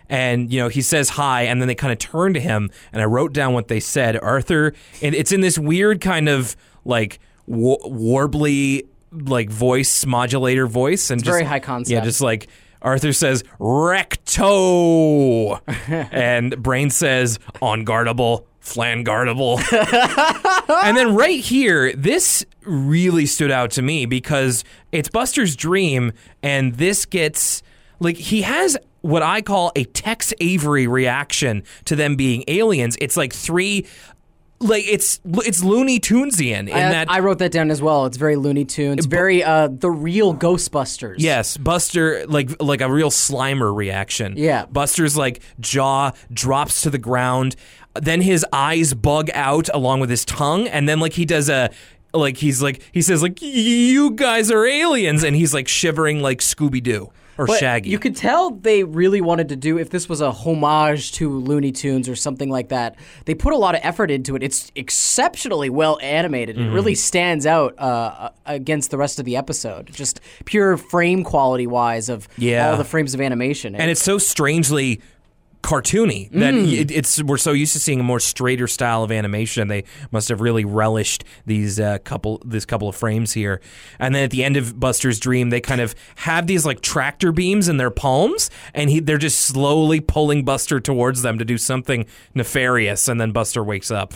And 0.08 0.50
you 0.52 0.58
know 0.60 0.68
he 0.68 0.80
says 0.82 1.10
hi, 1.10 1.42
and 1.42 1.60
then 1.60 1.68
they 1.68 1.74
kind 1.74 1.92
of 1.92 1.98
turn 1.98 2.32
to 2.34 2.40
him, 2.40 2.70
and 2.92 3.02
I 3.02 3.04
wrote 3.04 3.32
down 3.34 3.52
what 3.52 3.68
they 3.68 3.80
said. 3.80 4.18
Arthur, 4.18 4.72
and 5.02 5.14
it's 5.14 5.30
in 5.30 5.42
this 5.42 5.58
weird 5.58 6.00
kind 6.00 6.28
of 6.28 6.56
like 6.86 7.20
wa- 7.46 7.76
warbly 7.84 8.86
like 9.12 9.50
voice 9.50 10.06
modulator 10.06 10.66
voice 10.66 11.10
and 11.10 11.22
just, 11.22 11.30
very 11.32 11.44
high 11.44 11.60
concept. 11.60 11.92
Yeah, 11.92 12.00
just 12.00 12.20
like 12.22 12.48
Arthur 12.82 13.12
says 13.12 13.44
recto, 13.58 15.54
and 15.88 16.62
Brain 16.62 16.90
says 16.90 17.38
on 17.60 17.84
guardable, 17.84 18.46
flan 18.60 19.04
guardable, 19.04 19.58
and 20.84 20.96
then 20.96 21.14
right 21.14 21.40
here, 21.40 21.92
this 21.94 22.44
really 22.64 23.26
stood 23.26 23.50
out 23.50 23.70
to 23.72 23.82
me 23.82 24.06
because 24.06 24.64
it's 24.92 25.08
Buster's 25.08 25.56
dream, 25.56 26.12
and 26.42 26.74
this 26.74 27.06
gets 27.06 27.62
like 27.98 28.16
he 28.16 28.42
has 28.42 28.76
what 29.02 29.22
I 29.22 29.40
call 29.42 29.72
a 29.76 29.84
Tex 29.84 30.32
Avery 30.40 30.86
reaction 30.86 31.62
to 31.86 31.96
them 31.96 32.16
being 32.16 32.44
aliens. 32.48 32.96
It's 33.00 33.16
like 33.16 33.32
three. 33.32 33.86
Like 34.62 34.84
it's 34.86 35.20
it's 35.24 35.62
Looney 35.62 35.98
Tunesian 35.98 36.68
in 36.68 36.72
I, 36.74 36.90
that 36.90 37.10
I 37.10 37.20
wrote 37.20 37.38
that 37.38 37.50
down 37.50 37.70
as 37.70 37.80
well. 37.80 38.04
It's 38.04 38.18
very 38.18 38.36
Looney 38.36 38.66
Tunes, 38.66 39.06
very 39.06 39.42
uh, 39.42 39.68
the 39.68 39.90
real 39.90 40.34
Ghostbusters. 40.34 41.14
Yes, 41.16 41.56
Buster 41.56 42.26
like 42.26 42.62
like 42.62 42.82
a 42.82 42.92
real 42.92 43.10
Slimer 43.10 43.74
reaction. 43.74 44.34
Yeah. 44.36 44.66
Buster's 44.66 45.16
like 45.16 45.40
jaw 45.60 46.12
drops 46.30 46.82
to 46.82 46.90
the 46.90 46.98
ground, 46.98 47.56
then 47.94 48.20
his 48.20 48.44
eyes 48.52 48.92
bug 48.92 49.30
out 49.32 49.70
along 49.72 50.00
with 50.00 50.10
his 50.10 50.26
tongue, 50.26 50.68
and 50.68 50.86
then 50.86 51.00
like 51.00 51.14
he 51.14 51.24
does 51.24 51.48
a 51.48 51.70
like 52.12 52.36
he's 52.36 52.62
like 52.62 52.82
he 52.92 53.00
says 53.00 53.22
like 53.22 53.40
you 53.40 54.10
guys 54.10 54.50
are 54.50 54.66
aliens, 54.66 55.24
and 55.24 55.36
he's 55.36 55.54
like 55.54 55.68
shivering 55.68 56.20
like 56.20 56.40
Scooby 56.40 56.82
Doo 56.82 57.10
or 57.40 57.46
But 57.46 57.58
Shaggy. 57.58 57.88
You 57.90 57.98
could 57.98 58.14
tell 58.16 58.50
they 58.50 58.84
really 58.84 59.20
wanted 59.20 59.48
to 59.48 59.56
do 59.56 59.78
if 59.78 59.88
this 59.90 60.08
was 60.08 60.20
a 60.20 60.30
homage 60.30 61.12
to 61.12 61.30
Looney 61.38 61.72
Tunes 61.72 62.08
or 62.08 62.14
something 62.14 62.50
like 62.50 62.68
that. 62.68 62.96
They 63.24 63.34
put 63.34 63.52
a 63.54 63.56
lot 63.56 63.74
of 63.74 63.80
effort 63.82 64.10
into 64.10 64.36
it. 64.36 64.42
It's 64.42 64.70
exceptionally 64.76 65.70
well 65.70 65.98
animated. 66.02 66.56
It 66.56 66.60
Mm-hmm. 66.60 66.74
really 66.74 66.94
stands 66.94 67.46
out 67.46 67.74
uh, 67.78 68.30
against 68.44 68.90
the 68.90 68.98
rest 68.98 69.18
of 69.18 69.24
the 69.24 69.36
episode. 69.36 69.86
Just 69.92 70.20
pure 70.44 70.76
frame 70.76 71.24
quality 71.24 71.66
wise 71.66 72.08
of 72.10 72.28
Yeah. 72.36 72.70
all 72.70 72.76
the 72.76 72.84
frames 72.84 73.14
of 73.14 73.20
animation. 73.20 73.74
and 73.74 73.90
it's 73.90 74.02
so 74.02 74.18
strangely 74.18 75.00
cartoony 75.62 76.30
that 76.30 76.54
Mm. 76.54 76.72
it, 76.72 76.90
it's 76.90 77.22
we're 77.22 77.36
so 77.36 77.52
used 77.52 77.74
to 77.74 77.78
seeing 77.80 78.00
a 78.00 78.02
more 78.02 78.20
straighter 78.20 78.66
style 78.66 79.02
of 79.02 79.12
animation. 79.12 79.68
They 79.68 79.84
must 80.10 80.28
have 80.30 80.40
really 80.40 80.64
relished 80.64 81.24
these 81.44 81.78
uh, 81.78 81.98
couple 81.98 82.40
this 82.44 82.64
couple 82.64 82.88
of 82.88 82.96
frames 82.96 83.32
here. 83.32 83.60
And 83.98 84.14
then 84.14 84.24
at 84.24 84.30
the 84.30 84.42
end 84.42 84.56
of 84.56 84.80
Buster's 84.80 85.20
dream, 85.20 85.50
they 85.50 85.60
kind 85.60 85.80
of 85.80 85.94
have 86.16 86.46
these 86.46 86.64
like 86.64 86.80
tractor 86.80 87.30
beams 87.30 87.68
in 87.68 87.76
their 87.76 87.90
palms, 87.90 88.50
and 88.74 88.88
he 88.90 89.00
they're 89.00 89.18
just 89.18 89.40
slowly 89.40 90.00
pulling 90.00 90.44
Buster 90.44 90.80
towards 90.80 91.22
them 91.22 91.38
to 91.38 91.44
do 91.44 91.58
something 91.58 92.06
nefarious. 92.34 93.06
And 93.08 93.20
then 93.20 93.32
Buster 93.32 93.62
wakes 93.62 93.90
up. 93.90 94.14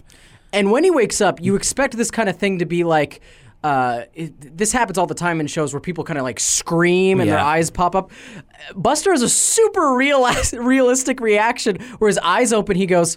And 0.53 0.71
when 0.71 0.85
he 0.85 0.91
wakes 0.91 1.21
up, 1.21 1.43
you 1.43 1.57
expect 1.57 1.97
this 1.97 2.11
kind 2.11 2.29
of 2.29 2.37
thing 2.37 2.59
to 2.59 2.65
be 2.65 2.85
like. 2.85 3.21
Uh, 3.65 4.05
it, 4.13 4.59
this 4.59 4.73
happens 4.73 4.99
all 4.99 5.07
the 5.07 5.15
time 5.15 5.41
in 5.41 5.47
shows 5.47 5.73
where 5.73 5.81
people 5.81 6.05
kind 6.05 6.19
of 6.19 6.23
like 6.23 6.39
scream 6.39 7.19
and 7.19 7.31
their 7.31 7.39
eyes 7.39 7.71
pop 7.71 7.97
up. 7.97 8.11
Buster 8.77 9.11
has 9.11 9.23
a 9.23 9.29
super 9.29 9.95
real, 9.95 10.29
realistic 10.53 11.19
reaction 11.19 11.79
where 11.99 12.09
his 12.09 12.19
eyes 12.19 12.53
open. 12.53 12.77
He 12.77 12.85
goes, 12.85 13.17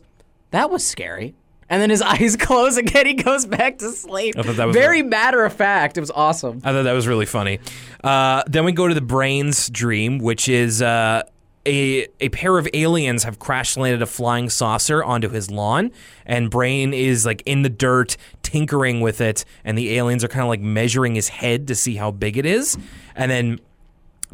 "That 0.51 0.71
was 0.71 0.87
scary," 0.87 1.35
and 1.69 1.81
then 1.81 1.89
his 1.89 2.01
eyes 2.13 2.37
close 2.37 2.77
again. 2.77 3.05
He 3.07 3.13
goes 3.15 3.45
back 3.45 3.79
to 3.79 3.91
sleep. 3.91 4.35
I 4.37 4.43
thought 4.43 4.55
that 4.55 4.67
was 4.67 4.73
Very 4.75 5.03
matter 5.03 5.43
of 5.43 5.51
fact. 5.51 5.97
It 5.97 5.99
was 5.99 6.11
awesome. 6.11 6.61
I 6.63 6.71
thought 6.71 6.83
that 6.83 6.93
was 6.93 7.07
really 7.07 7.25
funny. 7.25 7.59
Uh, 8.01 8.43
then 8.47 8.63
we 8.63 8.71
go 8.71 8.87
to 8.87 8.93
the 8.93 9.01
brains 9.01 9.69
dream, 9.69 10.17
which 10.17 10.47
is 10.47 10.81
uh, 10.81 11.23
a 11.67 12.07
a 12.19 12.29
pair 12.29 12.57
of 12.57 12.67
aliens 12.73 13.23
have 13.23 13.37
crash 13.39 13.77
landed 13.77 14.01
a 14.01 14.05
flying 14.05 14.49
saucer 14.49 15.03
onto 15.03 15.29
his 15.29 15.51
lawn, 15.51 15.91
and 16.25 16.49
Brain 16.49 16.93
is 16.93 17.25
like 17.25 17.43
in 17.45 17.61
the 17.61 17.69
dirt 17.69 18.17
tinkering 18.41 19.01
with 19.01 19.21
it, 19.21 19.45
and 19.63 19.77
the 19.77 19.95
aliens 19.97 20.23
are 20.23 20.27
kind 20.27 20.41
of 20.41 20.47
like 20.47 20.61
measuring 20.61 21.15
his 21.15 21.27
head 21.27 21.67
to 21.67 21.75
see 21.75 21.95
how 21.95 22.11
big 22.11 22.37
it 22.37 22.45
is, 22.45 22.77
and 23.15 23.29
then. 23.29 23.59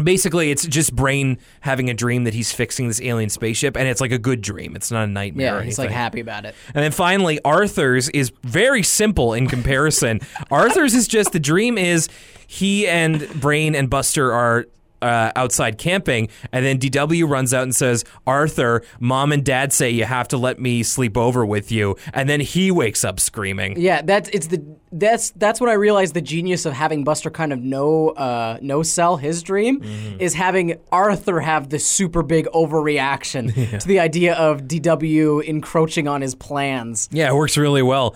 Basically, 0.04 0.50
it's 0.50 0.66
just 0.66 0.96
Brain 0.96 1.38
having 1.62 1.88
a 1.88 1.94
dream 1.94 2.24
that 2.24 2.34
he's 2.34 2.52
fixing 2.52 2.88
this 2.88 3.00
alien 3.00 3.30
spaceship, 3.30 3.78
and 3.78 3.88
it's 3.88 4.02
like 4.02 4.12
a 4.12 4.18
good 4.18 4.42
dream. 4.42 4.76
It's 4.76 4.90
not 4.90 5.04
a 5.04 5.08
nightmare. 5.08 5.60
Yeah, 5.60 5.62
he's 5.62 5.78
like 5.78 5.92
happy 5.92 6.20
about 6.20 6.46
it. 6.46 6.56
And 6.74 6.84
then 6.84 6.92
finally, 6.92 7.40
Arthur's 7.46 8.10
is 8.10 8.32
very 8.42 8.82
simple 8.82 9.36
in 9.36 9.46
comparison. 9.46 10.22
Arthur's 10.52 10.96
is 10.96 11.08
just 11.08 11.32
the 11.32 11.40
dream 11.40 11.78
is 11.78 12.10
he 12.48 12.88
and 12.88 13.30
Brain 13.40 13.76
and 13.76 13.88
Buster 13.88 14.34
are. 14.34 14.66
Uh, 15.04 15.32
outside 15.36 15.78
camping, 15.78 16.30
and 16.54 16.66
then 16.66 16.80
DW 16.80 17.28
runs 17.30 17.54
out 17.54 17.64
and 17.64 17.76
says, 17.76 18.06
"Arthur, 18.26 18.84
mom 19.02 19.34
and 19.34 19.44
dad 19.44 19.74
say 19.74 19.90
you 19.90 20.06
have 20.06 20.30
to 20.30 20.38
let 20.38 20.60
me 20.62 20.82
sleep 20.82 21.18
over 21.18 21.46
with 21.46 21.72
you," 21.74 21.98
and 22.14 22.30
then 22.30 22.40
he 22.40 22.72
wakes 22.72 23.04
up 23.04 23.20
screaming. 23.20 23.78
Yeah, 23.80 24.02
that's 24.02 24.30
it's 24.30 24.48
the 24.48 24.64
that's 24.94 25.32
that's 25.32 25.60
what 25.60 25.70
I 25.70 25.74
realized 25.74 26.14
the 26.14 26.22
genius 26.22 26.66
of 26.66 26.72
having 26.74 27.04
Buster 27.04 27.30
kind 27.32 27.52
of 27.52 27.60
no 27.60 28.10
uh 28.10 28.58
no 28.62 28.82
sell 28.84 29.18
his 29.18 29.44
dream 29.44 29.82
Mm-hmm. 29.82 30.22
is 30.22 30.34
having 30.36 30.80
Arthur 30.92 31.40
have 31.42 31.70
this 31.70 31.86
super 31.86 32.24
big 32.24 32.46
overreaction 32.54 33.54
to 33.82 33.88
the 33.88 34.00
idea 34.00 34.36
of 34.36 34.62
DW 34.62 35.44
encroaching 35.44 36.08
on 36.08 36.22
his 36.22 36.36
plans. 36.36 37.10
Yeah, 37.12 37.30
it 37.30 37.36
works 37.36 37.58
really 37.58 37.82
well. 37.82 38.16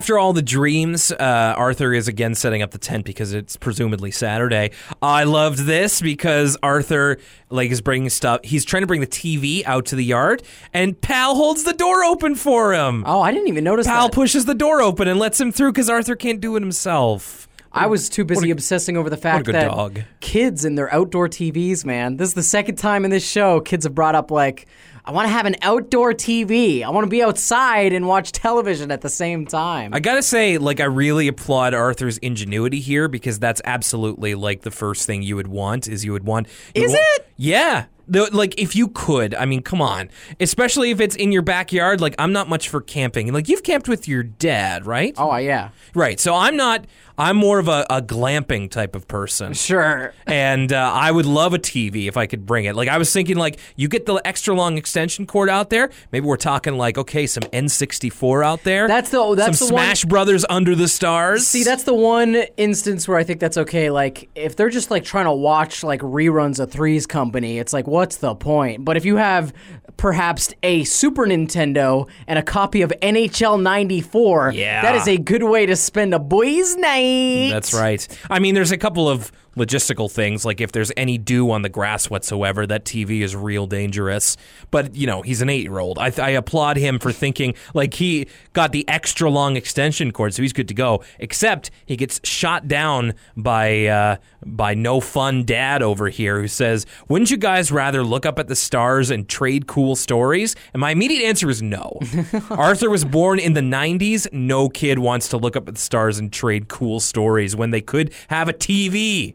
After 0.00 0.18
all 0.18 0.32
the 0.32 0.42
dreams, 0.42 1.12
uh, 1.12 1.54
Arthur 1.56 1.92
is 1.94 2.08
again 2.08 2.34
setting 2.34 2.62
up 2.62 2.70
the 2.72 2.78
tent 2.78 3.04
because 3.04 3.32
it's 3.32 3.56
presumably 3.56 4.10
Saturday. 4.10 4.70
I 5.02 5.24
loved 5.24 5.60
this 5.60 6.00
because 6.00 6.23
Arthur 6.24 7.18
like 7.50 7.70
is 7.70 7.80
bringing 7.80 8.08
stuff. 8.10 8.40
He's 8.44 8.64
trying 8.64 8.82
to 8.82 8.86
bring 8.86 9.00
the 9.00 9.06
TV 9.06 9.62
out 9.66 9.86
to 9.86 9.96
the 9.96 10.04
yard, 10.04 10.42
and 10.72 11.00
Pal 11.00 11.34
holds 11.34 11.64
the 11.64 11.72
door 11.72 12.04
open 12.04 12.34
for 12.34 12.72
him. 12.74 13.04
Oh, 13.06 13.20
I 13.20 13.32
didn't 13.32 13.48
even 13.48 13.64
notice 13.64 13.86
Pal 13.86 14.08
that. 14.08 14.14
pushes 14.14 14.44
the 14.44 14.54
door 14.54 14.80
open 14.80 15.08
and 15.08 15.18
lets 15.18 15.40
him 15.40 15.52
through 15.52 15.72
because 15.72 15.88
Arthur 15.90 16.16
can't 16.16 16.40
do 16.40 16.56
it 16.56 16.60
himself. 16.60 17.48
I 17.76 17.86
was 17.86 18.08
too 18.08 18.24
busy 18.24 18.50
obsessing 18.52 18.96
over 18.96 19.10
the 19.10 19.16
fact 19.16 19.46
that 19.46 19.68
dog. 19.68 20.02
kids 20.20 20.64
and 20.64 20.78
their 20.78 20.92
outdoor 20.94 21.28
TVs, 21.28 21.84
man. 21.84 22.16
This 22.18 22.28
is 22.28 22.34
the 22.34 22.42
second 22.44 22.76
time 22.76 23.04
in 23.04 23.10
this 23.10 23.28
show 23.28 23.60
kids 23.60 23.84
have 23.84 23.94
brought 23.96 24.14
up 24.14 24.30
like, 24.30 24.66
I 25.06 25.12
want 25.12 25.26
to 25.26 25.32
have 25.32 25.44
an 25.44 25.56
outdoor 25.60 26.14
TV. 26.14 26.82
I 26.82 26.88
want 26.88 27.04
to 27.04 27.10
be 27.10 27.22
outside 27.22 27.92
and 27.92 28.06
watch 28.06 28.32
television 28.32 28.90
at 28.90 29.02
the 29.02 29.10
same 29.10 29.44
time. 29.44 29.92
I 29.92 30.00
gotta 30.00 30.22
say, 30.22 30.56
like, 30.56 30.80
I 30.80 30.84
really 30.84 31.28
applaud 31.28 31.74
Arthur's 31.74 32.16
ingenuity 32.18 32.80
here 32.80 33.06
because 33.06 33.38
that's 33.38 33.60
absolutely 33.66 34.34
like 34.34 34.62
the 34.62 34.70
first 34.70 35.06
thing 35.06 35.22
you 35.22 35.36
would 35.36 35.48
want 35.48 35.88
is 35.88 36.06
you 36.06 36.12
would 36.12 36.24
want. 36.24 36.48
you 36.74 36.84
Is 36.84 36.94
it? 36.94 37.28
Yeah. 37.36 37.84
The, 38.06 38.28
like 38.34 38.58
if 38.58 38.76
you 38.76 38.88
could, 38.88 39.34
I 39.34 39.44
mean, 39.44 39.62
come 39.62 39.80
on. 39.82 40.10
Especially 40.40 40.90
if 40.90 41.00
it's 41.00 41.16
in 41.16 41.32
your 41.32 41.42
backyard. 41.42 42.00
Like 42.00 42.14
I'm 42.18 42.32
not 42.32 42.48
much 42.48 42.70
for 42.70 42.80
camping. 42.80 43.30
Like 43.32 43.48
you've 43.48 43.62
camped 43.62 43.88
with 43.88 44.08
your 44.08 44.22
dad, 44.22 44.86
right? 44.86 45.14
oh 45.18 45.36
yeah, 45.36 45.70
Right. 45.94 46.18
So 46.18 46.34
I'm 46.34 46.56
not. 46.56 46.86
I'm 47.16 47.36
more 47.36 47.58
of 47.58 47.68
a, 47.68 47.86
a 47.90 48.02
glamping 48.02 48.70
type 48.70 48.96
of 48.96 49.06
person. 49.06 49.52
sure. 49.54 50.12
and 50.26 50.72
uh, 50.72 50.90
I 50.92 51.10
would 51.12 51.26
love 51.26 51.54
a 51.54 51.58
TV 51.58 52.08
if 52.08 52.16
I 52.16 52.26
could 52.26 52.44
bring 52.46 52.64
it. 52.64 52.74
Like 52.74 52.88
I 52.88 52.98
was 52.98 53.12
thinking, 53.12 53.36
like 53.36 53.58
you 53.76 53.88
get 53.88 54.06
the 54.06 54.14
extra 54.24 54.54
long 54.54 54.76
extension 54.78 55.26
cord 55.26 55.48
out 55.48 55.70
there. 55.70 55.90
Maybe 56.12 56.26
we're 56.26 56.36
talking 56.36 56.76
like 56.76 56.98
okay, 56.98 57.26
some 57.26 57.44
N64 57.44 58.44
out 58.44 58.62
there. 58.64 58.88
That's 58.88 59.10
the- 59.10 59.34
that's 59.34 59.58
some 59.58 59.68
the 59.68 59.74
one- 59.74 59.82
Smash 59.84 60.04
Brothers 60.04 60.44
Under 60.48 60.74
the 60.74 60.88
Stars. 60.88 61.46
See, 61.46 61.62
that's 61.64 61.84
the 61.84 61.94
one 61.94 62.34
instance 62.56 63.06
where 63.08 63.16
I 63.18 63.24
think 63.24 63.40
that's 63.40 63.56
okay. 63.58 63.90
Like, 63.90 64.28
if 64.34 64.56
they're 64.56 64.70
just 64.70 64.90
like 64.90 65.04
trying 65.04 65.26
to 65.26 65.32
watch 65.32 65.82
like 65.84 66.00
reruns 66.00 66.58
of 66.60 66.70
Three's 66.70 67.06
Company, 67.06 67.58
it's 67.58 67.72
like, 67.72 67.86
what's 67.86 68.16
the 68.16 68.34
point? 68.34 68.84
But 68.84 68.96
if 68.96 69.04
you 69.04 69.16
have 69.16 69.52
perhaps 69.96 70.52
a 70.62 70.84
Super 70.84 71.26
Nintendo 71.26 72.08
and 72.26 72.38
a 72.38 72.42
copy 72.42 72.82
of 72.82 72.92
NHL 73.02 73.60
'94, 73.60 74.52
Yeah. 74.54 74.82
that 74.82 74.94
is 74.96 75.06
a 75.08 75.16
good 75.16 75.42
way 75.44 75.66
to 75.66 75.76
spend 75.76 76.14
a 76.14 76.18
boys' 76.18 76.76
night. 76.76 77.50
That's 77.50 77.72
right. 77.74 78.06
I 78.30 78.38
mean, 78.38 78.54
there's 78.54 78.72
a 78.72 78.78
couple 78.78 79.08
of 79.08 79.30
logistical 79.56 80.10
things, 80.10 80.44
like 80.44 80.60
if 80.60 80.72
there's 80.72 80.92
any 80.96 81.18
dew 81.18 81.50
on 81.50 81.62
the 81.62 81.68
grass 81.68 82.10
whatsoever, 82.10 82.66
that 82.66 82.84
TV 82.84 83.20
is 83.20 83.34
real 83.34 83.66
dangerous. 83.66 84.36
But, 84.70 84.94
you 84.94 85.06
know, 85.06 85.22
he's 85.22 85.42
an 85.42 85.48
eight 85.48 85.62
year 85.62 85.78
old. 85.78 85.98
I, 85.98 86.12
I 86.18 86.30
applaud 86.30 86.76
him 86.76 86.98
for 86.98 87.12
thinking, 87.12 87.54
like, 87.74 87.94
he 87.94 88.26
got 88.52 88.72
the 88.72 88.88
extra 88.88 89.30
long 89.30 89.56
extension 89.56 90.12
cord, 90.12 90.34
so 90.34 90.42
he's 90.42 90.52
good 90.52 90.68
to 90.68 90.74
go. 90.74 91.02
Except 91.18 91.70
he 91.86 91.96
gets 91.96 92.20
shot 92.24 92.68
down 92.68 93.14
by, 93.36 93.86
uh, 93.86 94.16
by 94.44 94.74
no 94.74 95.00
fun 95.00 95.44
dad 95.44 95.82
over 95.82 96.08
here 96.08 96.40
who 96.40 96.48
says, 96.48 96.86
Wouldn't 97.08 97.30
you 97.30 97.36
guys 97.36 97.72
rather 97.72 98.02
look 98.02 98.26
up 98.26 98.38
at 98.38 98.48
the 98.48 98.56
stars 98.56 99.10
and 99.10 99.28
trade 99.28 99.66
cool 99.66 99.96
stories? 99.96 100.56
And 100.72 100.80
my 100.80 100.90
immediate 100.90 101.26
answer 101.26 101.48
is 101.48 101.62
no. 101.62 102.00
Arthur 102.50 102.90
was 102.90 103.04
born 103.04 103.38
in 103.38 103.54
the 103.54 103.60
90s. 103.60 104.32
No 104.32 104.68
kid 104.68 104.98
wants 104.98 105.28
to 105.28 105.36
look 105.36 105.56
up 105.56 105.68
at 105.68 105.74
the 105.74 105.80
stars 105.80 106.18
and 106.18 106.32
trade 106.32 106.68
cool 106.68 107.00
stories 107.00 107.56
when 107.56 107.70
they 107.70 107.80
could 107.80 108.12
have 108.28 108.48
a 108.48 108.52
TV. 108.52 109.34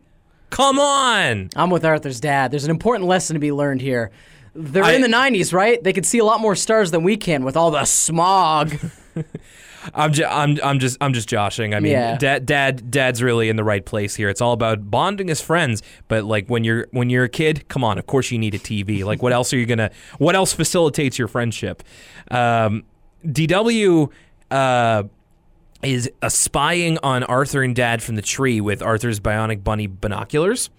Come 0.49 0.79
on. 0.79 1.49
I'm 1.55 1.69
with 1.69 1.85
Arthur's 1.85 2.19
dad. 2.19 2.51
There's 2.51 2.65
an 2.65 2.71
important 2.71 3.07
lesson 3.07 3.35
to 3.35 3.39
be 3.39 3.51
learned 3.51 3.81
here. 3.81 4.11
They're 4.55 4.83
I- 4.83 4.93
in 4.93 5.01
the 5.01 5.07
90s, 5.07 5.53
right? 5.53 5.81
They 5.83 5.93
could 5.93 6.05
see 6.05 6.17
a 6.19 6.25
lot 6.25 6.39
more 6.41 6.55
stars 6.55 6.91
than 6.91 7.03
we 7.03 7.17
can 7.17 7.43
with 7.43 7.55
all 7.55 7.71
the 7.71 7.85
smog. 7.85 8.73
I'm 9.93 10.11
just, 10.11 10.29
I'm, 10.29 10.57
I'm 10.61 10.79
just, 10.79 10.97
I'm 10.99 11.13
just 11.13 11.29
joshing. 11.29 11.73
I 11.73 11.79
mean, 11.79 11.93
Yeah. 11.93 12.17
dad, 12.17 12.45
dad, 12.45 12.91
dad's 12.91 13.23
really 13.23 13.47
in 13.47 13.55
the 13.55 13.63
right 13.63 13.83
place 13.85 14.13
here. 14.15 14.27
It's 14.27 14.41
all 14.41 14.51
about 14.53 14.91
bonding 14.91 15.29
as 15.29 15.39
friends. 15.39 15.81
But 16.09 16.25
like 16.25 16.47
when 16.47 16.63
you're, 16.65 16.87
when 16.91 17.09
you're 17.09 17.23
a 17.23 17.29
kid, 17.29 17.67
come 17.69 17.83
on. 17.83 17.97
Of 17.97 18.05
course, 18.05 18.29
you 18.31 18.37
need 18.39 18.53
a 18.55 18.59
TV. 18.59 19.05
Like, 19.05 19.21
what 19.23 19.31
else 19.31 19.53
are 19.53 19.57
you 19.57 19.65
gonna? 19.65 19.89
What 20.17 20.35
else 20.35 20.51
facilitates 20.51 21.17
your 21.17 21.29
friendship? 21.29 21.81
Um, 22.29 22.83
DW. 23.25 24.11
Uh, 24.51 25.03
is 25.83 26.09
uh, 26.21 26.29
spying 26.29 26.97
on 27.03 27.23
Arthur 27.23 27.63
and 27.63 27.75
Dad 27.75 28.03
from 28.03 28.15
the 28.15 28.21
tree 28.21 28.59
with 28.61 28.81
Arthur's 28.81 29.19
bionic 29.19 29.63
bunny 29.63 29.87
binoculars. 29.87 30.69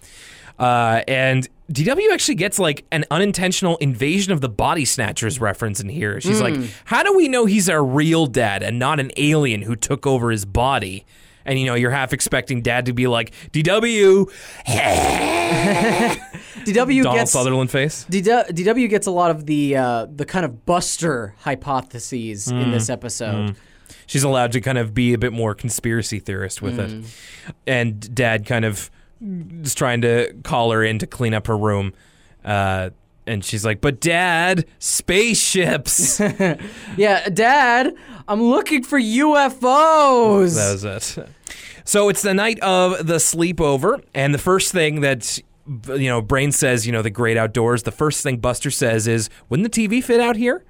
Uh, 0.59 1.01
and 1.07 1.47
DW 1.71 2.11
actually 2.13 2.35
gets 2.35 2.59
like 2.59 2.85
an 2.91 3.05
unintentional 3.09 3.77
invasion 3.77 4.31
of 4.31 4.41
the 4.41 4.49
body 4.49 4.85
snatchers 4.85 5.39
reference 5.41 5.79
in 5.79 5.89
here. 5.89 6.21
She's 6.21 6.41
like, 6.41 6.55
How 6.85 7.01
do 7.01 7.15
we 7.15 7.27
know 7.27 7.45
he's 7.45 7.67
our 7.69 7.83
real 7.83 8.27
dad 8.27 8.61
and 8.61 8.77
not 8.77 8.99
an 8.99 9.11
alien 9.17 9.63
who 9.63 9.75
took 9.75 10.05
over 10.05 10.29
his 10.29 10.45
body? 10.45 11.05
And 11.45 11.57
you 11.59 11.65
know, 11.65 11.73
you're 11.73 11.89
half 11.89 12.13
expecting 12.13 12.61
dad 12.61 12.85
to 12.85 12.93
be 12.93 13.07
like, 13.07 13.33
DW, 13.51 14.29
DW 16.65 17.03
Donald 17.03 17.15
gets 17.19 17.31
Sutherland 17.31 17.71
face. 17.71 18.05
DW, 18.09 18.89
gets 18.89 19.07
a 19.07 19.11
lot 19.11 19.31
of 19.31 19.47
the 19.47 19.75
uh, 19.77 20.05
the 20.13 20.25
kind 20.25 20.45
of 20.45 20.65
Buster 20.65 21.33
hypotheses 21.39 22.47
in 22.49 22.69
this 22.71 22.89
episode. 22.89 23.55
She's 24.11 24.25
allowed 24.25 24.51
to 24.51 24.59
kind 24.59 24.77
of 24.77 24.93
be 24.93 25.13
a 25.13 25.17
bit 25.17 25.31
more 25.31 25.55
conspiracy 25.55 26.19
theorist 26.19 26.61
with 26.61 26.77
it. 26.77 27.05
And 27.65 28.13
dad 28.13 28.45
kind 28.45 28.65
of 28.65 28.91
is 29.21 29.73
trying 29.73 30.01
to 30.01 30.33
call 30.43 30.71
her 30.71 30.83
in 30.83 30.99
to 30.99 31.07
clean 31.07 31.33
up 31.33 31.47
her 31.47 31.57
room. 31.57 31.93
Uh, 32.43 32.89
and 33.25 33.45
she's 33.45 33.63
like, 33.63 33.79
But 33.79 34.01
dad, 34.01 34.65
spaceships. 34.79 36.19
Yeah, 36.97 37.29
Dad, 37.29 37.95
I'm 38.27 38.43
looking 38.43 38.83
for 38.83 38.99
UFOs. 38.99 40.55
That 40.55 40.73
was 40.73 41.15
it. 41.17 41.29
So 41.85 42.09
it's 42.09 42.21
the 42.21 42.33
night 42.33 42.59
of 42.59 43.07
the 43.07 43.15
sleepover. 43.15 44.03
And 44.13 44.33
the 44.33 44.39
first 44.39 44.73
thing 44.73 44.99
that. 45.01 45.39
You 45.87 46.09
know, 46.09 46.21
Brain 46.21 46.51
says, 46.51 46.85
you 46.85 46.91
know, 46.91 47.03
the 47.03 47.11
great 47.11 47.37
outdoors. 47.37 47.83
The 47.83 47.91
first 47.91 48.23
thing 48.23 48.39
Buster 48.39 48.71
says 48.71 49.07
is, 49.07 49.29
wouldn't 49.47 49.71
the 49.71 49.87
TV 49.87 50.03
fit 50.03 50.19
out 50.19 50.35
here? 50.35 50.65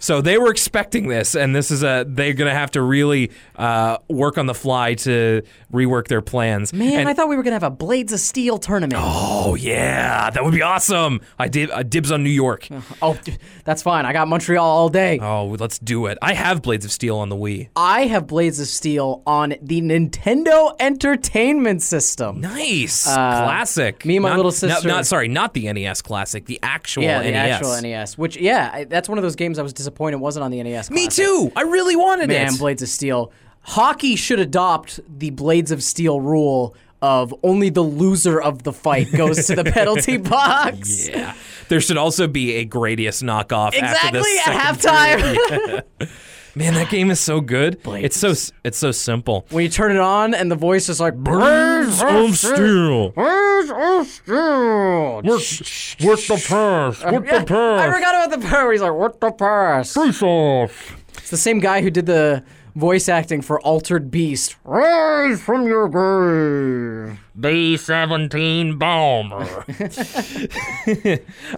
So 0.00 0.20
they 0.20 0.38
were 0.38 0.50
expecting 0.50 1.08
this, 1.08 1.34
and 1.34 1.54
this 1.56 1.70
is 1.70 1.82
a 1.82 2.04
they're 2.08 2.32
going 2.34 2.48
to 2.48 2.54
have 2.54 2.70
to 2.72 2.82
really 2.82 3.30
uh, 3.56 3.98
work 4.08 4.38
on 4.38 4.46
the 4.46 4.54
fly 4.54 4.94
to 4.94 5.42
rework 5.72 6.06
their 6.08 6.22
plans. 6.22 6.72
Man, 6.72 7.00
And- 7.00 7.08
I 7.08 7.14
thought 7.14 7.28
we 7.28 7.36
were 7.36 7.42
gonna 7.42 7.56
have 7.56 7.62
a 7.62 7.70
Blades 7.70 8.12
of 8.12 8.20
Steel 8.20 8.58
tournament. 8.58 8.94
oh 9.04 9.54
yeah, 9.56 10.30
that 10.30 10.44
would 10.44 10.54
be 10.54 10.62
awesome. 10.62 11.20
I 11.38 11.48
did 11.48 11.70
uh, 11.70 11.82
dibs 11.82 12.12
on 12.12 12.22
New 12.22 12.30
York. 12.30 12.68
Oh, 13.02 13.18
that's 13.64 13.82
fine. 13.82 14.04
I 14.06 14.12
got 14.12 14.28
Montreal 14.28 14.64
all 14.64 14.88
day. 14.88 15.18
Oh, 15.20 15.56
let's 15.58 15.78
do 15.78 16.06
it. 16.06 16.16
I 16.22 16.34
have 16.34 16.62
Blades 16.62 16.84
of 16.84 16.92
Steel 16.92 17.16
on 17.18 17.28
the 17.28 17.36
Wii. 17.36 17.68
I 17.76 18.02
have 18.06 18.26
Blades 18.26 18.60
of 18.60 18.66
Steel 18.68 19.22
on 19.26 19.54
the 19.60 19.80
Nintendo 19.82 20.74
Entertainment 20.78 21.82
System. 21.82 22.40
Nice, 22.40 23.04
classic. 23.04 24.04
me 24.04 24.16
and 24.16 24.22
my 24.22 24.30
Not- 24.30 24.36
little 24.36 24.50
not- 24.50 24.54
sister- 24.54 24.88
Not, 24.88 25.06
sorry, 25.06 25.28
not 25.28 25.54
the 25.54 25.72
NES 25.72 26.02
classic, 26.02 26.46
the 26.46 26.58
actual 26.62 27.02
Yeah, 27.02 27.22
the 27.22 27.30
NES. 27.30 27.52
actual 27.54 27.80
NES. 27.82 28.18
Which, 28.18 28.36
yeah, 28.36 28.84
that's 28.84 29.08
one 29.08 29.18
of 29.18 29.22
those 29.22 29.36
games 29.36 29.58
I 29.58 29.62
was 29.62 29.72
disappointed 29.88 30.16
it 30.16 30.20
wasn't 30.20 30.44
on 30.44 30.50
the 30.50 30.62
NES. 30.62 30.90
Me 30.90 31.04
Classic. 31.04 31.24
too. 31.24 31.52
I 31.56 31.62
really 31.62 31.96
wanted 31.96 32.28
Man, 32.28 32.54
it. 32.54 32.58
Blades 32.58 32.82
of 32.82 32.88
Steel. 32.88 33.32
Hockey 33.62 34.16
should 34.16 34.38
adopt 34.40 35.00
the 35.18 35.30
Blades 35.30 35.70
of 35.70 35.82
Steel 35.82 36.20
rule 36.20 36.74
of 37.00 37.34
only 37.42 37.70
the 37.70 37.82
loser 37.82 38.40
of 38.40 38.64
the 38.64 38.72
fight 38.72 39.10
goes 39.12 39.46
to 39.46 39.54
the 39.54 39.64
penalty 39.72 40.16
box. 40.16 41.08
yeah. 41.08 41.34
There 41.68 41.80
should 41.80 41.96
also 41.96 42.26
be 42.26 42.56
a 42.56 42.66
Gradius 42.66 43.22
knockoff 43.22 43.74
after 43.74 43.78
Exactly 43.78 44.20
the 44.20 44.42
at 44.46 44.76
second 44.80 45.82
halftime. 46.00 46.08
Man, 46.58 46.74
that 46.74 46.90
game 46.90 47.10
is 47.10 47.20
so 47.20 47.40
good. 47.40 47.80
It's 47.86 48.16
so 48.16 48.34
it's 48.64 48.78
so 48.78 48.90
simple. 48.90 49.46
when 49.50 49.62
you 49.62 49.70
turn 49.70 49.92
it 49.92 49.98
on 49.98 50.34
and 50.34 50.50
the 50.50 50.56
voice 50.56 50.88
is 50.88 50.98
like, 51.00 51.14
Blades 51.14 52.02
of 52.02 52.36
Steel. 52.36 53.10
Blades 53.10 53.70
of 53.70 54.06
Steel. 54.06 55.22
With 55.22 56.26
the 56.28 56.44
pass. 56.48 57.04
With 57.04 57.24
Yeah, 57.26 57.38
the 57.38 57.44
pass. 57.46 57.80
I 57.80 57.92
forgot 57.92 58.26
about 58.26 58.40
the 58.40 58.46
power. 58.48 58.72
He's 58.72 58.80
like, 58.82 58.92
what 58.92 59.20
the 59.20 59.30
pass? 59.30 59.94
Face 59.94 60.20
off. 60.22 60.96
It's 61.18 61.30
the 61.30 61.36
same 61.36 61.60
guy 61.60 61.80
who 61.82 61.90
did 61.90 62.06
the 62.06 62.42
voice 62.74 63.08
acting 63.08 63.40
for 63.42 63.60
Altered 63.60 64.10
Beast. 64.10 64.56
Rise 64.64 65.40
from 65.40 65.66
your 65.66 65.88
grave. 65.88 67.18
B 67.38 67.76
17 67.76 68.78
bomber. 68.78 69.64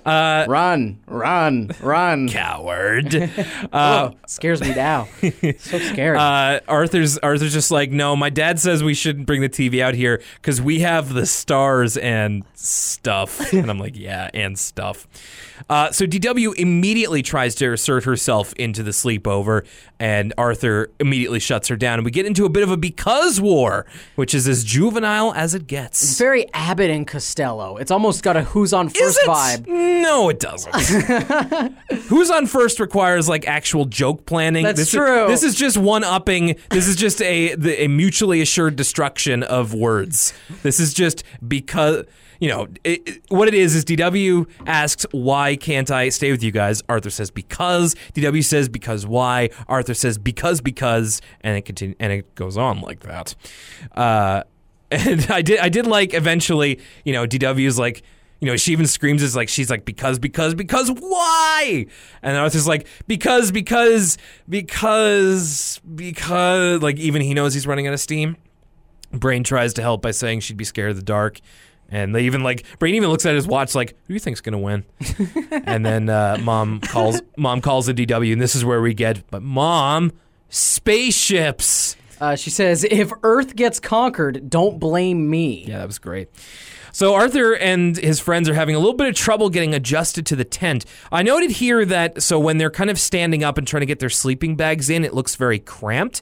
run, 0.06 0.98
run, 1.06 1.70
run. 1.80 2.28
Coward. 2.28 3.30
Oh, 3.72 4.14
scares 4.26 4.60
me 4.60 4.74
now. 4.74 5.08
so 5.20 5.78
scared. 5.78 6.16
Uh, 6.30 6.60
Arthur's 6.68 7.18
Arthur's 7.18 7.52
just 7.52 7.70
like, 7.70 7.90
no, 7.90 8.14
my 8.16 8.30
dad 8.30 8.58
says 8.58 8.82
we 8.82 8.94
shouldn't 8.94 9.26
bring 9.26 9.40
the 9.40 9.48
TV 9.48 9.80
out 9.80 9.94
here 9.94 10.20
because 10.34 10.60
we 10.60 10.80
have 10.80 11.12
the 11.14 11.24
stars 11.24 11.96
and 11.96 12.44
stuff. 12.54 13.52
and 13.52 13.70
I'm 13.70 13.78
like, 13.78 13.96
yeah, 13.96 14.28
and 14.34 14.58
stuff. 14.58 15.06
Uh, 15.68 15.90
so 15.92 16.06
DW 16.06 16.54
immediately 16.56 17.22
tries 17.22 17.54
to 17.56 17.72
assert 17.72 18.04
herself 18.04 18.52
into 18.54 18.82
the 18.82 18.90
sleepover, 18.90 19.66
and 19.98 20.32
Arthur 20.38 20.90
immediately 20.98 21.38
shuts 21.38 21.68
her 21.68 21.76
down. 21.76 21.98
And 21.98 22.04
we 22.04 22.10
get 22.10 22.26
into 22.26 22.44
a 22.44 22.48
bit 22.48 22.62
of 22.62 22.70
a 22.70 22.76
because 22.76 23.40
war, 23.40 23.86
which 24.16 24.34
is 24.34 24.48
as 24.48 24.64
juvenile 24.64 25.32
as 25.34 25.54
it 25.54 25.66
gets. 25.70 26.18
Very 26.18 26.52
Abbott 26.52 26.90
and 26.90 27.06
Costello. 27.06 27.76
It's 27.76 27.92
almost 27.92 28.22
got 28.24 28.36
a 28.36 28.42
who's 28.42 28.72
on 28.72 28.88
first 28.88 29.18
vibe. 29.24 29.68
No, 29.68 30.28
it 30.28 30.40
doesn't. 30.40 30.74
Who's 32.08 32.28
on 32.30 32.46
first 32.46 32.80
requires 32.80 33.28
like 33.28 33.46
actual 33.46 33.84
joke 33.84 34.26
planning. 34.26 34.64
That's 34.64 34.80
this 34.80 34.90
true. 34.90 35.26
Is, 35.26 35.40
this 35.40 35.52
is 35.52 35.58
just 35.58 35.76
one 35.78 36.02
upping. 36.02 36.56
This 36.70 36.88
is 36.88 36.96
just 36.96 37.22
a 37.22 37.54
the, 37.54 37.84
a 37.84 37.88
mutually 37.88 38.40
assured 38.40 38.74
destruction 38.76 39.42
of 39.44 39.72
words. 39.72 40.32
This 40.62 40.80
is 40.80 40.92
just 40.92 41.22
because 41.46 42.04
you 42.40 42.48
know 42.48 42.66
it, 42.82 43.06
it- 43.08 43.22
what 43.28 43.46
it 43.46 43.54
is. 43.54 43.76
Is 43.76 43.84
DW 43.84 44.48
asks 44.66 45.06
why 45.12 45.54
can't 45.56 45.90
I 45.90 46.08
stay 46.08 46.32
with 46.32 46.42
you 46.42 46.50
guys? 46.50 46.82
Arthur 46.88 47.10
says 47.10 47.30
because. 47.30 47.94
DW 48.14 48.44
says 48.44 48.68
because 48.68 49.06
why? 49.06 49.50
Arthur 49.68 49.94
says 49.94 50.18
because 50.18 50.60
because, 50.60 51.20
and 51.42 51.56
it 51.56 51.62
continue 51.62 51.94
and 52.00 52.12
it 52.12 52.34
goes 52.34 52.56
on 52.56 52.80
like 52.80 53.00
that. 53.00 53.36
Uh, 53.94 54.42
and 54.90 55.26
I 55.30 55.42
did 55.42 55.60
I 55.60 55.68
did 55.68 55.86
like 55.86 56.14
eventually, 56.14 56.80
you 57.04 57.12
know, 57.12 57.26
DW 57.26 57.66
is 57.66 57.78
like, 57.78 58.02
you 58.40 58.46
know, 58.46 58.56
she 58.56 58.72
even 58.72 58.86
screams 58.86 59.22
is 59.22 59.36
like 59.36 59.48
she's 59.48 59.70
like 59.70 59.84
because 59.84 60.18
because 60.18 60.54
because 60.54 60.90
why? 60.90 61.86
And 62.22 62.36
Arthur's 62.36 62.66
like 62.66 62.86
because 63.06 63.52
because 63.52 64.18
because 64.48 65.80
because 65.94 66.82
like 66.82 66.98
even 66.98 67.22
he 67.22 67.34
knows 67.34 67.54
he's 67.54 67.66
running 67.66 67.86
out 67.86 67.94
of 67.94 68.00
steam. 68.00 68.36
Brain 69.12 69.44
tries 69.44 69.74
to 69.74 69.82
help 69.82 70.02
by 70.02 70.12
saying 70.12 70.40
she'd 70.40 70.56
be 70.56 70.64
scared 70.64 70.90
of 70.90 70.96
the 70.96 71.02
dark. 71.02 71.40
And 71.92 72.14
they 72.14 72.22
even 72.22 72.42
like 72.42 72.64
Brain 72.78 72.94
even 72.94 73.10
looks 73.10 73.26
at 73.26 73.34
his 73.34 73.46
watch 73.46 73.74
like, 73.74 73.90
who 73.90 74.08
do 74.08 74.14
you 74.14 74.20
think's 74.20 74.40
gonna 74.40 74.58
win? 74.58 74.84
and 75.50 75.84
then 75.84 76.08
uh, 76.08 76.38
mom 76.40 76.80
calls 76.80 77.20
mom 77.36 77.60
calls 77.60 77.86
the 77.86 77.94
DW, 77.94 78.32
and 78.32 78.40
this 78.40 78.54
is 78.54 78.64
where 78.64 78.80
we 78.80 78.94
get 78.94 79.28
but 79.30 79.42
mom, 79.42 80.12
spaceships. 80.48 81.96
Uh, 82.20 82.36
she 82.36 82.50
says, 82.50 82.84
if 82.84 83.12
Earth 83.22 83.56
gets 83.56 83.80
conquered, 83.80 84.50
don't 84.50 84.78
blame 84.78 85.30
me. 85.30 85.64
Yeah, 85.66 85.78
that 85.78 85.86
was 85.86 85.98
great. 85.98 86.28
So 86.92 87.14
Arthur 87.14 87.54
and 87.56 87.96
his 87.96 88.20
friends 88.20 88.48
are 88.48 88.54
having 88.54 88.74
a 88.74 88.78
little 88.78 88.94
bit 88.94 89.06
of 89.06 89.14
trouble 89.14 89.48
getting 89.48 89.74
adjusted 89.74 90.26
to 90.26 90.36
the 90.36 90.44
tent. 90.44 90.84
I 91.10 91.22
noted 91.22 91.52
here 91.52 91.84
that 91.84 92.22
so 92.22 92.38
when 92.38 92.58
they're 92.58 92.70
kind 92.70 92.90
of 92.90 92.98
standing 92.98 93.44
up 93.44 93.58
and 93.58 93.66
trying 93.66 93.80
to 93.80 93.86
get 93.86 94.00
their 94.00 94.10
sleeping 94.10 94.56
bags 94.56 94.90
in, 94.90 95.04
it 95.04 95.14
looks 95.14 95.36
very 95.36 95.58
cramped. 95.58 96.20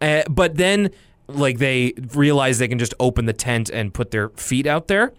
Uh, 0.00 0.24
but 0.28 0.56
then 0.56 0.90
like 1.28 1.58
they 1.58 1.92
realize 2.14 2.58
they 2.58 2.68
can 2.68 2.78
just 2.78 2.94
open 2.98 3.26
the 3.26 3.32
tent 3.32 3.70
and 3.70 3.94
put 3.94 4.10
their 4.10 4.30
feet 4.30 4.66
out 4.66 4.88
there. 4.88 5.12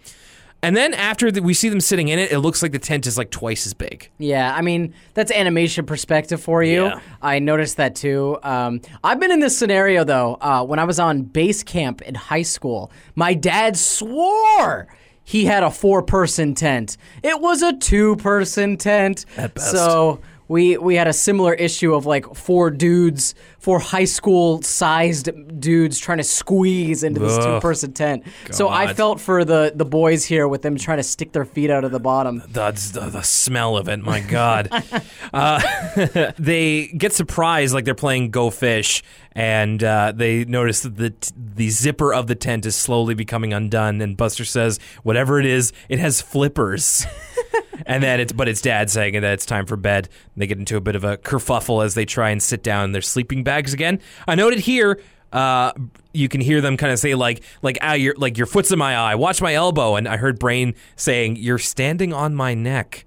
And 0.62 0.76
then 0.76 0.94
after 0.94 1.32
the, 1.32 1.42
we 1.42 1.54
see 1.54 1.70
them 1.70 1.80
sitting 1.80 2.10
in 2.10 2.20
it, 2.20 2.32
it 2.32 2.40
looks 2.40 2.62
like 2.62 2.72
the 2.72 2.80
tent 2.80 3.08
is 3.08 3.18
like 3.18 3.32
twice 3.32 3.66
as 3.66 3.74
big. 3.74 4.10
Yeah, 4.18 4.54
I 4.54 4.62
mean 4.62 4.94
that's 5.14 5.32
animation 5.32 5.86
perspective 5.86 6.42
for 6.42 6.62
you. 6.64 6.86
Yeah. 6.86 7.00
I 7.22 7.40
noticed 7.40 7.78
that 7.78 7.96
too. 7.96 8.38
Um, 8.44 8.82
I've 9.04 9.20
been 9.20 9.32
in 9.32 9.40
this 9.40 9.58
scenario 9.58 10.04
though. 10.04 10.38
Uh, 10.42 10.64
when 10.64 10.80
I 10.80 10.84
was 10.84 11.00
on 11.00 11.24
base 11.24 11.64
camp 11.64 12.02
in 12.02 12.16
high 12.16 12.42
school, 12.42 12.92
my 13.16 13.34
dad 13.34 13.78
swore 13.78 14.88
he 15.30 15.46
had 15.46 15.62
a 15.62 15.70
four-person 15.70 16.56
tent. 16.56 16.98
It 17.22 17.40
was 17.40 17.62
a 17.62 17.78
two-person 17.78 18.78
tent. 18.78 19.28
At 19.38 19.54
best. 19.54 19.70
So 19.70 20.22
we 20.48 20.76
we 20.78 20.96
had 20.96 21.08
a 21.08 21.14
similar 21.14 21.54
issue 21.54 21.94
of 21.94 22.08
like 22.08 22.36
four 22.36 22.72
dudes, 22.72 23.36
four 23.60 23.80
high 23.80 24.06
school 24.06 24.62
sized 24.62 25.30
dudes 25.60 26.00
trying 26.00 26.18
to 26.18 26.24
squeeze 26.24 27.04
into 27.04 27.20
this 27.20 27.38
Ugh. 27.38 27.44
two-person 27.56 27.94
tent. 27.94 28.24
So 28.52 28.70
I 28.70 28.88
God. 28.88 28.96
felt 28.96 29.22
for 29.22 29.46
the 29.46 29.72
the 29.76 29.86
boys 29.86 30.26
here 30.26 30.48
with 30.48 30.62
them 30.62 30.78
trying 30.78 30.98
to 30.98 31.04
stick 31.04 31.34
their 31.34 31.46
feet 31.46 31.70
out 31.70 31.84
of 31.84 31.92
the 31.92 32.00
bottom. 32.00 32.42
That's 32.50 32.92
the, 32.92 33.02
the 33.02 33.22
smell 33.22 33.78
of 33.78 33.88
it. 33.90 33.98
My 33.98 34.22
God. 34.22 34.70
uh, 35.34 36.32
they 36.40 36.88
get 36.88 37.14
surprised 37.14 37.74
like 37.74 37.86
they're 37.86 37.96
playing 37.96 38.32
Go 38.32 38.50
Fish, 38.50 39.04
and 39.34 39.84
uh, 39.84 40.14
they 40.16 40.46
notice 40.46 40.82
that 40.82 40.96
the 40.96 41.14
the 41.36 41.70
zipper 41.70 42.14
of 42.14 42.28
the 42.28 42.36
tent 42.36 42.66
is 42.66 42.76
slowly 42.76 43.14
becoming 43.14 43.54
undone. 43.54 44.02
And 44.02 44.16
Buster 44.16 44.46
says, 44.46 44.80
"Whatever 45.04 45.40
it 45.40 45.46
is, 45.46 45.74
it 45.90 46.00
has 46.00 46.22
flippers." 46.22 47.06
and 47.86 48.04
then 48.04 48.20
it's 48.20 48.32
but 48.32 48.48
it's 48.48 48.62
Dad 48.62 48.90
saying 48.90 49.14
that 49.14 49.34
it's 49.34 49.46
time 49.46 49.66
for 49.66 49.76
bed. 49.76 50.10
They 50.38 50.48
get 50.48 50.58
into 50.58 50.78
a 50.78 50.82
bit 50.82 50.96
of 50.96 51.04
a 51.04 51.18
kerfuffle 51.18 51.84
as 51.84 51.96
they 51.96 52.06
try 52.06 52.30
and 52.30 52.42
sit 52.42 52.64
down 52.64 52.86
in 52.86 52.92
their 52.92 53.02
sleeping 53.02 53.44
bags 53.50 53.74
again. 53.74 54.00
I 54.28 54.36
noted 54.36 54.60
here. 54.60 55.00
Uh, 55.34 55.72
you 56.14 56.28
can 56.30 56.42
hear 56.42 56.62
them 56.62 56.78
kind 56.78 56.92
of 56.94 57.00
say 57.00 57.16
like, 57.16 57.42
like, 57.62 57.78
ah, 57.82 57.94
your 57.94 58.14
like 58.18 58.38
your 58.38 58.46
foot's 58.48 58.72
in 58.72 58.78
my 58.80 58.96
eye. 58.96 59.16
Watch 59.16 59.42
my 59.42 59.54
elbow. 59.54 59.96
And 59.96 60.08
I 60.08 60.18
heard 60.18 60.38
Brain 60.40 60.74
saying, 60.96 61.36
"You're 61.38 61.58
standing 61.60 62.14
on 62.14 62.36
my 62.36 62.54
neck." 62.54 63.06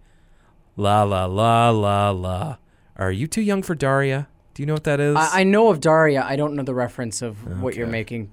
La 0.76 1.02
la 1.04 1.26
la 1.26 1.70
la 1.70 2.10
la. 2.10 2.56
Are 2.96 3.12
you 3.12 3.26
too 3.26 3.42
young 3.42 3.62
for 3.62 3.74
Daria? 3.74 4.28
Do 4.54 4.62
you 4.62 4.66
know 4.66 4.72
what 4.74 4.84
that 4.84 5.00
is? 5.00 5.16
I, 5.16 5.40
I 5.40 5.44
know 5.44 5.68
of 5.68 5.80
Daria. 5.80 6.24
I 6.28 6.36
don't 6.36 6.54
know 6.54 6.62
the 6.62 6.74
reference 6.74 7.22
of 7.22 7.60
what 7.62 7.74
you're 7.76 7.86
making. 7.86 8.30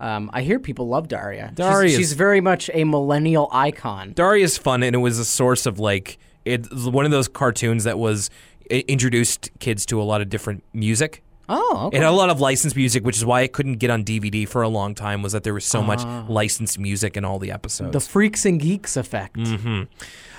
Um, 0.00 0.30
I 0.32 0.42
hear 0.42 0.58
people 0.60 0.86
love 0.88 1.08
Daria. 1.08 1.52
She's- 1.56 1.96
She's, 1.96 2.12
very 2.12 2.40
much 2.40 2.70
a 2.72 2.84
millennial 2.84 3.48
icon. 3.52 4.12
Daria's 4.14 4.56
fun, 4.56 4.82
and 4.84 4.94
it 4.94 4.98
was 5.00 5.18
a 5.18 5.24
source 5.24 5.66
of 5.66 5.78
like 5.80 6.18
it 6.44 6.70
was 6.70 6.88
one 6.88 7.04
of 7.04 7.10
those 7.10 7.26
cartoons 7.28 7.82
that 7.84 7.98
was 7.98 8.30
introduced 8.70 9.50
kids 9.60 9.84
to 9.86 10.00
a 10.00 10.04
lot 10.04 10.20
of 10.20 10.28
different 10.28 10.62
music. 10.72 11.22
Oh, 11.48 11.86
okay. 11.86 11.96
It 11.96 12.02
had 12.02 12.08
a 12.08 12.12
lot 12.12 12.30
of 12.30 12.40
licensed 12.40 12.76
music, 12.76 13.04
which 13.04 13.16
is 13.16 13.24
why 13.24 13.42
it 13.42 13.52
couldn't 13.52 13.74
get 13.76 13.90
on 13.90 14.04
DVD 14.04 14.46
for 14.46 14.62
a 14.62 14.68
long 14.68 14.94
time. 14.94 15.22
Was 15.22 15.32
that 15.32 15.44
there 15.44 15.54
was 15.54 15.64
so 15.64 15.82
much 15.82 16.04
licensed 16.28 16.78
music 16.78 17.16
in 17.16 17.24
all 17.24 17.38
the 17.38 17.50
episodes. 17.50 17.92
the 17.92 18.00
freaks 18.00 18.44
and 18.44 18.60
geeks 18.60 18.96
effect. 18.96 19.36
Mm-hmm. 19.36 19.82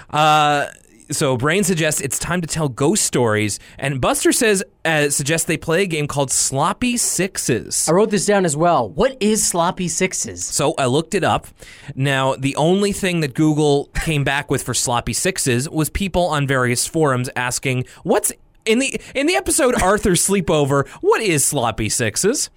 Uh, 0.09 0.67
so 1.11 1.35
Brain 1.37 1.63
suggests 1.63 2.01
it's 2.01 2.19
time 2.19 2.39
to 2.41 2.47
tell 2.47 2.69
ghost 2.69 3.03
stories, 3.03 3.57
and 3.79 3.99
Buster 3.99 4.31
says 4.31 4.63
uh, 4.85 5.09
suggests 5.09 5.47
they 5.47 5.57
play 5.57 5.81
a 5.81 5.87
game 5.87 6.05
called 6.07 6.29
Sloppy 6.29 6.97
Sixes. 6.97 7.89
I 7.89 7.93
wrote 7.93 8.11
this 8.11 8.27
down 8.27 8.45
as 8.45 8.55
well. 8.55 8.89
What 8.89 9.17
is 9.19 9.45
sloppy 9.45 9.87
sixes? 9.87 10.45
So 10.45 10.75
I 10.77 10.85
looked 10.85 11.15
it 11.15 11.23
up. 11.23 11.47
Now, 11.95 12.35
the 12.35 12.55
only 12.57 12.91
thing 12.91 13.21
that 13.21 13.33
Google 13.33 13.85
came 13.95 14.23
back 14.23 14.51
with 14.51 14.61
for 14.61 14.75
sloppy 14.75 15.13
sixes 15.13 15.67
was 15.67 15.89
people 15.89 16.25
on 16.27 16.45
various 16.45 16.85
forums 16.85 17.27
asking, 17.35 17.85
"What's 18.03 18.31
in 18.69 18.79
the 18.79 18.99
in 19.15 19.27
the 19.27 19.35
episode 19.35 19.81
Arthur's 19.81 20.25
sleepover? 20.25 20.87
What 21.01 21.21
is 21.21 21.43
sloppy 21.43 21.89
sixes?" 21.89 22.49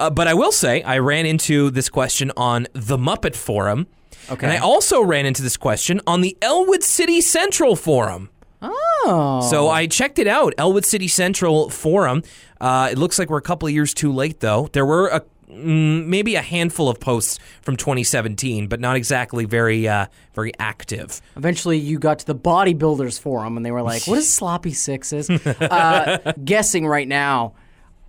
Uh, 0.00 0.10
but 0.10 0.26
I 0.26 0.34
will 0.34 0.52
say, 0.52 0.82
I 0.82 0.98
ran 0.98 1.26
into 1.26 1.70
this 1.70 1.88
question 1.88 2.32
on 2.36 2.66
the 2.72 2.96
Muppet 2.96 3.34
forum, 3.36 3.86
Okay. 4.30 4.46
and 4.46 4.52
I 4.52 4.58
also 4.58 5.02
ran 5.02 5.26
into 5.26 5.42
this 5.42 5.56
question 5.56 6.00
on 6.06 6.20
the 6.22 6.36
Elwood 6.42 6.82
City 6.82 7.20
Central 7.20 7.76
forum. 7.76 8.30
Oh, 8.60 9.46
So 9.50 9.68
I 9.68 9.86
checked 9.86 10.18
it 10.18 10.26
out, 10.26 10.52
Elwood 10.58 10.84
City 10.84 11.06
Central 11.08 11.68
forum. 11.70 12.22
Uh, 12.60 12.88
it 12.90 12.98
looks 12.98 13.18
like 13.18 13.30
we're 13.30 13.38
a 13.38 13.42
couple 13.42 13.68
of 13.68 13.72
years 13.74 13.94
too 13.94 14.12
late, 14.12 14.40
though. 14.40 14.68
There 14.72 14.84
were 14.84 15.06
a 15.08 15.22
maybe 15.50 16.34
a 16.36 16.42
handful 16.42 16.88
of 16.88 17.00
posts 17.00 17.38
from 17.62 17.76
2017, 17.76 18.66
but 18.68 18.80
not 18.80 18.96
exactly 18.96 19.44
very 19.44 19.88
uh, 19.88 20.06
very 20.34 20.52
active. 20.58 21.20
eventually 21.36 21.78
you 21.78 21.98
got 21.98 22.18
to 22.20 22.26
the 22.26 22.34
bodybuilders 22.34 23.20
forum 23.20 23.56
and 23.56 23.64
they 23.64 23.70
were 23.70 23.82
like, 23.82 24.06
"What 24.06 24.18
is 24.18 24.32
sloppy 24.40 24.72
sixes? 24.72 25.28
uh, 25.30 26.32
guessing 26.44 26.86
right 26.86 27.08
now. 27.08 27.54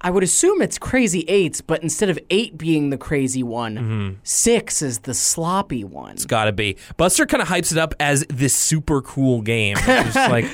I 0.01 0.11
would 0.11 0.23
assume 0.23 0.61
it's 0.61 0.77
crazy 0.77 1.25
eights, 1.27 1.59
but 1.59 1.83
instead 1.83 2.09
of 2.09 2.17
eight 2.29 2.57
being 2.57 2.89
the 2.89 2.97
crazy 2.97 3.43
one, 3.43 4.17
six 4.23 4.81
is 4.81 4.99
the 4.99 5.13
sloppy 5.13 5.83
one. 5.83 6.13
It's 6.13 6.25
got 6.25 6.45
to 6.45 6.53
be. 6.53 6.77
Buster 6.95 7.25
kind 7.25 7.41
of 7.41 7.49
hypes 7.49 7.73
it 7.73 7.77
up 7.77 7.93
as 7.99 8.25
this 8.29 8.55
super 8.55 9.01
cool 9.01 9.41
game. 9.41 9.75
Like, 9.85 10.45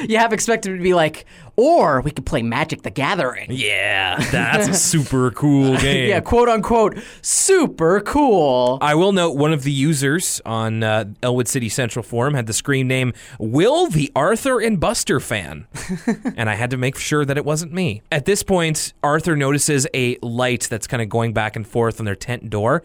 You 0.08 0.18
have 0.18 0.32
expected 0.32 0.74
it 0.74 0.76
to 0.76 0.82
be 0.84 0.94
like, 0.94 1.24
or 1.56 2.00
we 2.00 2.10
could 2.10 2.26
play 2.26 2.42
Magic 2.42 2.82
the 2.82 2.90
Gathering. 2.90 3.46
yeah, 3.50 4.16
that's 4.30 4.68
a 4.68 4.74
super 4.74 5.30
cool 5.30 5.76
game. 5.80 6.08
Yeah, 6.08 6.20
quote 6.20 6.48
unquote, 6.48 6.98
super 7.22 8.00
cool. 8.00 8.78
I 8.80 8.94
will 8.94 9.12
note 9.12 9.36
one 9.36 9.52
of 9.52 9.62
the 9.62 9.72
users 9.72 10.40
on 10.44 10.82
uh, 10.82 11.04
Elwood 11.22 11.48
City 11.48 11.68
Central 11.68 12.02
Forum 12.02 12.34
had 12.34 12.46
the 12.46 12.52
screen 12.52 12.88
name 12.88 13.12
Will 13.38 13.88
the 13.88 14.10
Arthur 14.16 14.60
and 14.60 14.80
Buster 14.80 15.20
fan. 15.20 15.66
and 16.36 16.48
I 16.50 16.54
had 16.54 16.70
to 16.70 16.76
make 16.76 16.96
sure 16.98 17.24
that 17.24 17.36
it 17.36 17.44
wasn't 17.44 17.72
me. 17.72 18.02
At 18.10 18.24
this 18.24 18.42
point, 18.42 18.92
Arthur 19.02 19.36
notices 19.36 19.86
a 19.94 20.18
light 20.22 20.66
that's 20.70 20.86
kind 20.86 21.02
of 21.02 21.08
going 21.08 21.32
back 21.32 21.56
and 21.56 21.66
forth 21.66 22.00
on 22.00 22.06
their 22.06 22.16
tent 22.16 22.50
door. 22.50 22.82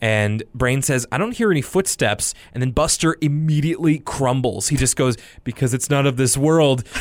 And 0.00 0.42
Brain 0.54 0.82
says, 0.82 1.06
I 1.10 1.18
don't 1.18 1.32
hear 1.32 1.50
any 1.50 1.62
footsteps. 1.62 2.34
And 2.52 2.62
then 2.62 2.70
Buster 2.70 3.16
immediately 3.20 3.98
crumbles. 4.00 4.68
He 4.68 4.76
just 4.76 4.96
goes, 4.96 5.16
Because 5.44 5.72
it's 5.72 5.88
not 5.88 6.06
of 6.06 6.16
this 6.16 6.36
world. 6.36 6.84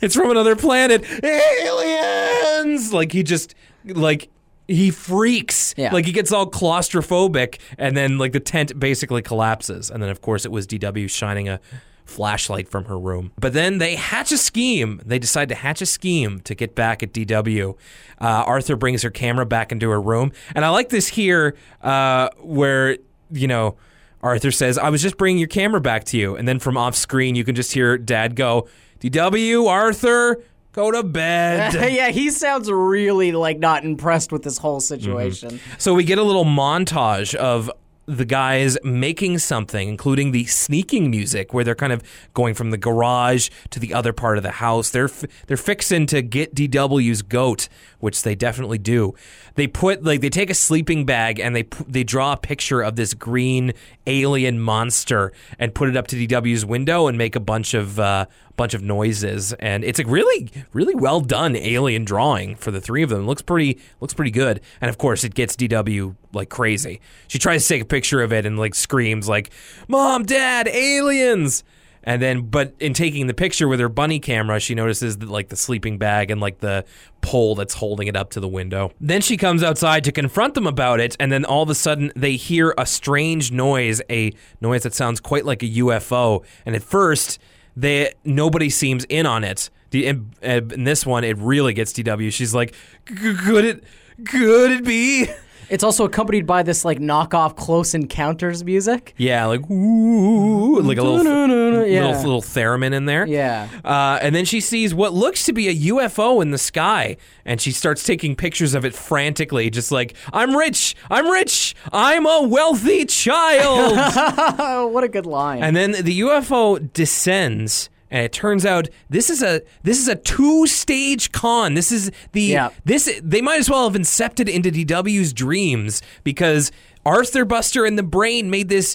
It's 0.00 0.14
from 0.14 0.30
another 0.30 0.54
planet. 0.54 1.02
Aliens! 1.24 2.92
Like, 2.92 3.12
he 3.12 3.22
just, 3.22 3.54
like, 3.86 4.28
he 4.68 4.90
freaks. 4.90 5.74
Yeah. 5.76 5.92
Like 5.92 6.04
he 6.06 6.12
gets 6.12 6.32
all 6.32 6.50
claustrophobic, 6.50 7.58
and 7.78 7.96
then 7.96 8.18
like 8.18 8.32
the 8.32 8.40
tent 8.40 8.78
basically 8.78 9.22
collapses. 9.22 9.90
And 9.90 10.02
then 10.02 10.10
of 10.10 10.20
course 10.20 10.44
it 10.44 10.52
was 10.52 10.66
DW 10.66 11.10
shining 11.10 11.48
a 11.48 11.60
flashlight 12.04 12.68
from 12.68 12.84
her 12.84 12.98
room. 12.98 13.32
But 13.38 13.52
then 13.52 13.78
they 13.78 13.96
hatch 13.96 14.32
a 14.32 14.38
scheme. 14.38 15.00
They 15.04 15.18
decide 15.18 15.48
to 15.48 15.54
hatch 15.54 15.80
a 15.82 15.86
scheme 15.86 16.40
to 16.40 16.54
get 16.54 16.74
back 16.74 17.02
at 17.02 17.12
DW. 17.12 17.76
Uh, 18.20 18.24
Arthur 18.24 18.76
brings 18.76 19.02
her 19.02 19.10
camera 19.10 19.46
back 19.46 19.72
into 19.72 19.90
her 19.90 20.00
room, 20.00 20.32
and 20.54 20.64
I 20.64 20.68
like 20.68 20.90
this 20.90 21.08
here 21.08 21.56
uh, 21.82 22.28
where 22.38 22.98
you 23.30 23.48
know. 23.48 23.76
Arthur 24.22 24.50
says, 24.50 24.78
I 24.78 24.88
was 24.88 25.02
just 25.02 25.18
bringing 25.18 25.36
your 25.36 25.48
camera 25.48 25.82
back 25.82 26.04
to 26.04 26.16
you. 26.16 26.34
And 26.34 26.48
then 26.48 26.58
from 26.58 26.78
off 26.78 26.96
screen, 26.96 27.34
you 27.34 27.44
can 27.44 27.54
just 27.54 27.74
hear 27.74 27.98
dad 27.98 28.36
go, 28.36 28.68
DW, 29.00 29.68
Arthur, 29.68 30.42
go 30.72 30.90
to 30.90 31.02
bed. 31.02 31.74
yeah, 31.92 32.08
he 32.08 32.30
sounds 32.30 32.70
really 32.70 33.32
like 33.32 33.58
not 33.58 33.84
impressed 33.84 34.32
with 34.32 34.42
this 34.42 34.58
whole 34.58 34.80
situation. 34.80 35.60
So 35.76 35.92
we 35.92 36.04
get 36.04 36.18
a 36.18 36.22
little 36.22 36.46
montage 36.46 37.34
of 37.34 37.70
the 38.06 38.24
guys 38.24 38.76
making 38.84 39.38
something, 39.38 39.88
including 39.88 40.32
the 40.32 40.44
sneaking 40.44 41.10
music, 41.10 41.54
where 41.54 41.64
they're 41.64 41.74
kind 41.74 41.92
of 41.92 42.02
going 42.34 42.54
from 42.54 42.70
the 42.70 42.76
garage 42.76 43.48
to 43.70 43.80
the 43.80 43.94
other 43.94 44.12
part 44.12 44.36
of 44.36 44.42
the 44.42 44.52
house. 44.52 44.90
They're 44.90 45.04
f- 45.04 45.24
they're 45.46 45.56
fixing 45.56 46.06
to 46.06 46.22
get 46.22 46.54
DW's 46.54 47.22
goat, 47.22 47.68
which 48.00 48.22
they 48.22 48.34
definitely 48.34 48.78
do. 48.78 49.14
They 49.54 49.66
put 49.66 50.04
like 50.04 50.20
they 50.20 50.30
take 50.30 50.50
a 50.50 50.54
sleeping 50.54 51.06
bag 51.06 51.38
and 51.40 51.54
they 51.54 51.62
p- 51.64 51.84
they 51.88 52.04
draw 52.04 52.32
a 52.32 52.36
picture 52.36 52.82
of 52.82 52.96
this 52.96 53.14
green 53.14 53.72
alien 54.06 54.60
monster 54.60 55.32
and 55.58 55.74
put 55.74 55.88
it 55.88 55.96
up 55.96 56.06
to 56.08 56.16
DW's 56.16 56.66
window 56.66 57.06
and 57.06 57.16
make 57.16 57.36
a 57.36 57.40
bunch 57.40 57.74
of 57.74 57.98
uh, 57.98 58.26
bunch 58.56 58.74
of 58.74 58.82
noises. 58.82 59.52
And 59.54 59.84
it's 59.84 59.98
a 59.98 60.04
really 60.04 60.50
really 60.72 60.94
well 60.94 61.20
done 61.20 61.56
alien 61.56 62.04
drawing 62.04 62.56
for 62.56 62.70
the 62.70 62.80
three 62.80 63.02
of 63.02 63.10
them. 63.10 63.22
It 63.22 63.26
looks 63.26 63.42
pretty 63.42 63.78
looks 64.00 64.14
pretty 64.14 64.30
good. 64.30 64.60
And 64.80 64.88
of 64.88 64.98
course, 64.98 65.24
it 65.24 65.34
gets 65.34 65.56
DW 65.56 66.16
like 66.32 66.48
crazy. 66.48 67.00
She 67.28 67.38
tries 67.38 67.62
to 67.62 67.68
take 67.74 67.82
a 67.82 67.86
picture 67.86 68.22
of 68.22 68.32
it 68.32 68.46
and 68.46 68.58
like 68.58 68.74
screams 68.74 69.28
like, 69.28 69.50
"Mom, 69.88 70.24
Dad, 70.24 70.68
aliens!" 70.68 71.64
And 72.04 72.20
then, 72.20 72.42
but 72.42 72.74
in 72.78 72.92
taking 72.92 73.26
the 73.26 73.34
picture 73.34 73.66
with 73.66 73.80
her 73.80 73.88
bunny 73.88 74.20
camera, 74.20 74.60
she 74.60 74.74
notices 74.74 75.18
that 75.18 75.28
like 75.28 75.48
the 75.48 75.56
sleeping 75.56 75.96
bag 75.98 76.30
and 76.30 76.40
like 76.40 76.58
the 76.58 76.84
pole 77.22 77.54
that's 77.54 77.74
holding 77.74 78.06
it 78.06 78.16
up 78.16 78.30
to 78.30 78.40
the 78.40 78.48
window. 78.48 78.92
Then 79.00 79.22
she 79.22 79.38
comes 79.38 79.62
outside 79.62 80.04
to 80.04 80.12
confront 80.12 80.52
them 80.52 80.66
about 80.66 81.00
it, 81.00 81.16
and 81.18 81.32
then 81.32 81.46
all 81.46 81.62
of 81.62 81.70
a 81.70 81.74
sudden 81.74 82.12
they 82.14 82.36
hear 82.36 82.74
a 82.76 82.84
strange 82.84 83.50
noise, 83.50 84.02
a 84.10 84.32
noise 84.60 84.82
that 84.82 84.92
sounds 84.92 85.18
quite 85.18 85.46
like 85.46 85.62
a 85.62 85.66
UFO. 85.66 86.44
And 86.66 86.76
at 86.76 86.82
first, 86.82 87.38
they 87.76 88.12
nobody 88.24 88.70
seems 88.70 89.04
in 89.04 89.26
on 89.26 89.44
it. 89.44 89.70
In, 89.92 90.32
in 90.42 90.84
this 90.84 91.06
one, 91.06 91.22
it 91.22 91.38
really 91.38 91.72
gets 91.72 91.92
DW. 91.92 92.32
She's 92.32 92.54
like, 92.54 92.74
"Could 93.04 93.64
it, 93.64 93.84
could 94.26 94.72
it 94.72 94.84
be?" 94.84 95.28
It's 95.70 95.84
also 95.84 96.04
accompanied 96.04 96.46
by 96.46 96.62
this 96.62 96.84
like 96.84 96.98
knockoff 96.98 97.56
Close 97.56 97.94
Encounters 97.94 98.64
music. 98.64 99.14
Yeah, 99.16 99.46
like 99.46 99.68
ooh, 99.70 100.80
like 100.80 100.98
a 100.98 101.02
little, 101.02 101.24
Yeah. 101.86 102.06
little 102.06 102.22
little 102.22 102.42
theremin 102.42 102.92
in 102.92 103.06
there. 103.06 103.26
Yeah. 103.26 103.68
Uh, 103.84 104.18
and 104.22 104.34
then 104.34 104.44
she 104.44 104.60
sees 104.60 104.94
what 104.94 105.12
looks 105.12 105.44
to 105.44 105.52
be 105.52 105.68
a 105.68 105.74
UFO 105.92 106.40
in 106.42 106.50
the 106.50 106.58
sky, 106.58 107.16
and 107.44 107.60
she 107.60 107.72
starts 107.72 108.02
taking 108.04 108.34
pictures 108.36 108.74
of 108.74 108.84
it 108.84 108.94
frantically, 108.94 109.70
just 109.70 109.90
like 109.92 110.14
I'm 110.32 110.56
rich, 110.56 110.94
I'm 111.10 111.28
rich, 111.28 111.74
I'm 111.92 112.26
a 112.26 112.42
wealthy 112.42 113.04
child. 113.04 113.94
What 114.94 115.04
a 115.04 115.08
good 115.08 115.26
line. 115.26 115.62
and 115.62 115.74
then 115.76 115.92
the 115.92 116.20
UFO 116.20 116.92
descends. 116.92 117.90
And 118.14 118.24
it 118.24 118.30
turns 118.32 118.64
out 118.64 118.88
this 119.10 119.28
is 119.28 119.42
a 119.42 119.60
this 119.82 119.98
is 119.98 120.06
a 120.06 120.14
two 120.14 120.68
stage 120.68 121.32
con. 121.32 121.74
This 121.74 121.90
is 121.90 122.12
the 122.30 122.42
Yeah. 122.42 122.70
this 122.84 123.10
they 123.20 123.40
might 123.42 123.58
as 123.58 123.68
well 123.68 123.90
have 123.90 124.00
incepted 124.00 124.48
into 124.48 124.70
DW's 124.70 125.32
dreams 125.32 126.00
because 126.22 126.70
Arthur 127.04 127.44
Buster 127.44 127.84
and 127.84 127.98
the 127.98 128.04
Brain 128.04 128.50
made 128.50 128.68
this 128.68 128.94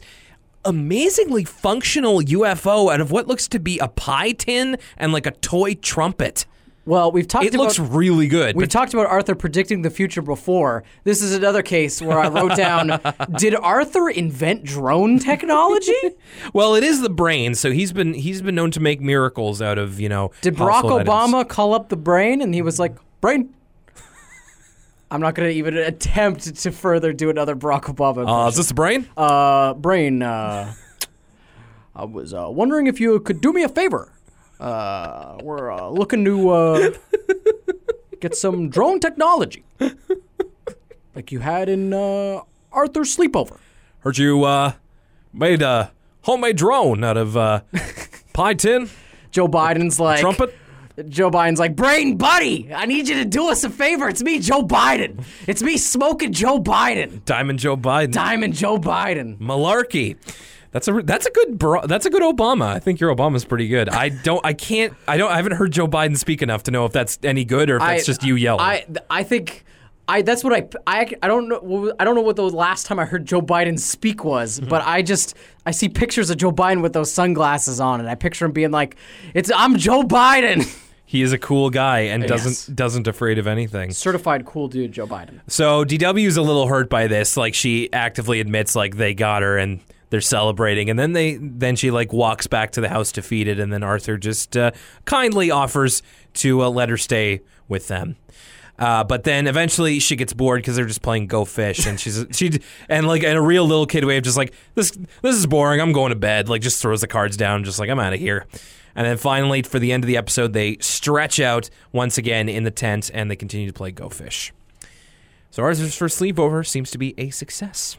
amazingly 0.64 1.44
functional 1.44 2.22
UFO 2.22 2.94
out 2.94 3.02
of 3.02 3.12
what 3.12 3.28
looks 3.28 3.50
to 3.50 3.60
be 3.60 3.78
a 3.80 3.90
pie 3.90 4.32
tin 4.32 4.78
and 4.98 5.12
like 5.12 5.26
a 5.26 5.32
toy 5.32 5.74
trumpet. 5.76 6.46
Well, 6.89 7.12
we've 7.12 7.28
talked 7.28 7.45
It 7.45 7.54
about 7.54 7.65
looks 7.65 7.78
really 7.78 8.28
good. 8.28 8.56
We've 8.56 8.67
but 8.67 8.71
talked 8.71 8.95
about 8.95 9.06
Arthur 9.06 9.36
predicting 9.36 9.84
the 9.84 9.91
future 9.91 10.23
before. 10.23 10.84
This 11.04 11.21
is 11.21 11.36
another 11.36 11.62
case 11.62 12.02
where 12.02 12.17
I 12.17 12.30
wrote 12.30 12.56
down 12.58 12.99
Did 13.38 13.54
Arthur 13.54 14.10
invent 14.10 14.63
drone 14.63 15.19
technology? 15.19 15.93
well, 16.54 16.73
it 16.73 16.84
is 16.84 17.02
the 17.02 17.10
brain, 17.10 17.54
so 17.54 17.71
he's 17.71 17.93
been 17.93 18.15
he's 18.15 18.41
been 18.41 18.56
known 18.56 18.71
to 18.71 18.80
make 18.80 19.02
miracles 19.02 19.62
out 19.62 19.78
of 19.78 19.99
you 19.99 20.10
know. 20.10 20.32
Did 20.41 20.56
Barack 20.56 20.71
household 20.71 21.02
items. 21.02 21.10
Obama 21.10 21.47
call 21.47 21.75
up 21.75 21.89
the 21.89 21.95
brain 21.95 22.41
and 22.41 22.56
he 22.56 22.63
was 22.63 22.80
like, 22.80 22.95
Brain? 23.21 23.54
I'm 25.12 25.21
not 25.21 25.36
going 25.36 25.47
to 25.47 25.56
even 25.56 25.78
attempt 25.78 26.56
to 26.56 26.71
further 26.71 27.13
do 27.13 27.30
another 27.30 27.56
Barack 27.56 27.84
Obama. 27.84 28.45
Uh, 28.45 28.47
is 28.47 28.58
this 28.58 28.69
the 28.69 28.73
brain? 28.73 29.08
Uh, 29.15 29.75
Brain, 29.75 30.23
uh, 30.23 30.73
I 31.95 32.06
was 32.06 32.34
uh, 32.34 32.47
wondering 32.49 32.88
if 32.88 32.99
you 32.99 33.19
could 33.19 33.41
do 33.41 33.54
me 33.54 33.62
a 33.62 33.69
favor. 33.69 34.12
Uh, 34.60 35.38
we're 35.41 35.72
uh, 35.72 35.88
looking 35.89 36.26
to 36.26 36.50
uh, 36.50 36.91
get 38.19 38.36
some 38.36 38.69
drone 38.69 39.00
technology, 39.00 39.63
like 41.15 41.32
you 41.32 41.39
had 41.39 41.69
in 41.69 41.93
uh, 41.93 42.41
Arthur's 42.72 43.15
sleepover. 43.15 43.58
Heard 44.00 44.17
you 44.17 44.43
uh, 44.43 44.74
made 45.34 45.62
a 45.62 45.91
homemade 46.24 46.58
drone 46.58 47.04
out 47.04 47.17
of 47.17 47.38
uh, 47.38 47.62
pie 48.34 48.54
tin 48.54 48.89
Joe 49.32 49.48
Biden's 49.48 50.00
like 50.00 50.19
trumpet. 50.19 50.54
Joe 51.08 51.32
Biden's 51.32 51.60
like, 51.60 51.78
Brain, 51.78 52.17
buddy, 52.17 52.74
I 52.74 52.86
need 52.86 53.08
you 53.08 53.15
to 53.15 53.26
do 53.26 53.50
us 53.50 53.63
a 53.63 53.69
favor. 53.69 54.10
It's 54.10 54.22
me, 54.22 54.39
Joe 54.39 54.63
Biden. 54.63 55.24
It's 55.48 55.63
me 55.63 55.78
smoking 55.78 56.34
Joe 56.34 56.60
Biden. 56.60 57.24
Diamond 57.24 57.60
Joe 57.60 57.78
Biden. 57.78 58.12
Diamond 58.12 58.54
Joe 58.54 58.78
Biden. 58.78 59.38
Malarkey. 59.39 60.17
That's 60.72 60.88
a 60.88 61.02
that's 61.04 61.26
a 61.26 61.32
good 61.32 61.58
bro, 61.58 61.86
that's 61.88 62.06
a 62.06 62.10
good 62.10 62.22
Obama. 62.22 62.66
I 62.68 62.80
think 62.80 63.00
your 63.00 63.14
Obama's 63.16 63.44
pretty 63.46 63.68
good. 63.68 63.90
I 63.90 64.10
don't 64.10 64.46
I 64.46 64.54
can't 64.54 64.94
I 65.08 65.18
don't 65.18 65.32
I 65.32 65.36
haven't 65.38 65.54
heard 65.54 65.72
Joe 65.72 65.88
Biden 65.88 66.18
speak 66.18 66.42
enough 66.42 66.64
to 66.64 66.72
know 66.72 66.86
if 66.86 66.92
that's 66.92 67.18
any 67.24 67.44
good 67.46 67.70
or 67.70 67.78
if 67.78 67.82
that's 67.82 68.04
I- 68.04 68.06
just 68.06 68.24
you 68.24 68.36
yelling. 68.36 68.62
I 68.62 68.86
I 69.10 69.24
think 69.24 69.66
I 70.08 70.22
that's 70.22 70.44
what 70.44 70.54
I 70.54 70.68
I 70.86 71.12
I 71.24 71.28
don't 71.28 71.50
know 71.50 71.94
I 72.00 72.04
don't 72.06 72.14
know 72.16 72.22
what 72.22 72.36
the 72.36 72.48
last 72.50 72.86
time 72.86 73.00
I 73.00 73.06
heard 73.06 73.26
Joe 73.26 73.42
Biden 73.42 73.80
speak 73.80 74.24
was, 74.24 74.60
Mm-hmm. 74.60 74.70
but 74.70 74.84
I 74.86 75.02
just 75.02 75.36
I 75.66 75.72
see 75.72 75.90
pictures 75.90 76.30
of 76.30 76.38
Joe 76.38 76.52
Biden 76.52 76.82
with 76.84 76.94
those 76.94 77.12
sunglasses 77.12 77.80
on, 77.80 78.00
and 78.00 78.10
I 78.10 78.14
picture 78.16 78.46
him 78.46 78.52
being 78.52 78.72
like, 78.72 78.96
"It's 79.34 79.52
I'm 79.56 79.78
Joe 79.78 80.04
Biden." 80.04 80.68
he 81.06 81.24
is 81.24 81.32
a 81.34 81.38
cool 81.40 81.70
guy 81.72 82.02
and 82.02 82.24
doesn't 82.28 82.76
doesn't 82.76 83.08
afraid 83.08 83.40
of 83.40 83.48
anything. 83.48 83.90
Certified 83.92 84.46
cool 84.46 84.68
dude, 84.68 84.92
Joe 84.92 85.08
Biden. 85.08 85.40
So 85.48 85.84
DW's 85.84 86.38
a 86.38 86.44
little 86.44 86.68
hurt 86.68 86.90
by 86.92 87.08
this. 87.08 87.38
Like 87.38 87.54
she 87.56 87.92
actively 87.94 88.40
admits 88.40 88.76
like 88.76 88.98
they 88.98 89.14
got 89.16 89.42
her 89.42 89.58
and 89.58 89.80
they're 90.10 90.22
celebrating, 90.22 90.89
and 90.89 90.98
then 90.98 91.13
they 91.13 91.36
then 91.36 91.76
she 91.76 91.91
like 91.91 92.12
walks 92.12 92.48
back 92.48 92.72
to 92.72 92.82
the 92.82 92.89
house 92.89 93.12
defeated, 93.12 93.60
and 93.60 93.72
then 93.72 93.84
Arthur 93.84 94.17
just 94.17 94.58
uh, 94.58 94.72
kindly 95.06 95.52
offers 95.52 96.02
to 96.36 96.63
uh, 96.63 96.69
let 96.69 96.89
her 96.89 96.98
stay 96.98 97.41
with 97.67 97.88
them. 97.88 98.15
Uh, 98.80 99.04
but 99.04 99.26
then 99.26 99.45
eventually 99.45 100.00
she 100.00 100.15
gets 100.15 100.32
bored 100.32 100.62
because 100.62 100.78
they're 100.78 100.86
just 100.86 101.02
playing 101.02 101.28
Go 101.28 101.43
Fish, 101.45 101.86
and 101.86 102.00
she's 102.00 102.26
she 102.32 102.60
and 102.88 103.08
like 103.08 103.24
in 103.24 103.36
a 103.36 103.41
real 103.41 103.65
little 103.65 103.86
kid 103.86 104.06
way 104.06 104.17
of 104.17 104.24
just 104.24 104.38
like 104.38 104.54
this 104.76 104.91
this 105.22 105.36
is 105.36 105.45
boring. 105.45 105.82
I'm 105.82 105.91
going 105.91 106.10
to 106.10 106.15
bed. 106.15 106.50
Like 106.50 106.62
just 106.62 106.82
throws 106.82 107.02
the 107.02 107.08
cards 107.08 107.38
down, 107.38 107.63
just 107.63 107.80
like 107.80 107.89
I'm 107.89 108.00
out 108.00 108.13
of 108.13 108.19
here. 108.19 108.48
And 108.95 109.06
then 109.06 109.17
finally, 109.17 109.62
for 109.62 109.80
the 109.80 109.91
end 109.91 110.04
of 110.04 110.08
the 110.08 110.17
episode, 110.17 110.54
they 110.54 110.78
stretch 110.82 111.39
out 111.39 111.69
once 111.91 112.17
again 112.17 112.50
in 112.50 112.63
the 112.63 112.72
tent 112.72 113.12
and 113.13 113.30
they 113.30 113.36
continue 113.36 113.67
to 113.67 113.74
play 113.74 113.91
Go 113.91 114.10
Fish. 114.10 114.52
So 115.52 115.63
Arthur's 115.63 115.95
first 115.95 116.19
sleepover 116.19 116.65
seems 116.65 116.91
to 116.91 116.98
be 116.98 117.13
a 117.17 117.30
success. 117.30 117.98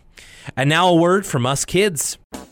And 0.57 0.69
now 0.69 0.89
a 0.89 0.95
word 0.95 1.27
from 1.27 1.47
us 1.47 1.65
kids. 1.65 2.19
And 2.33 2.43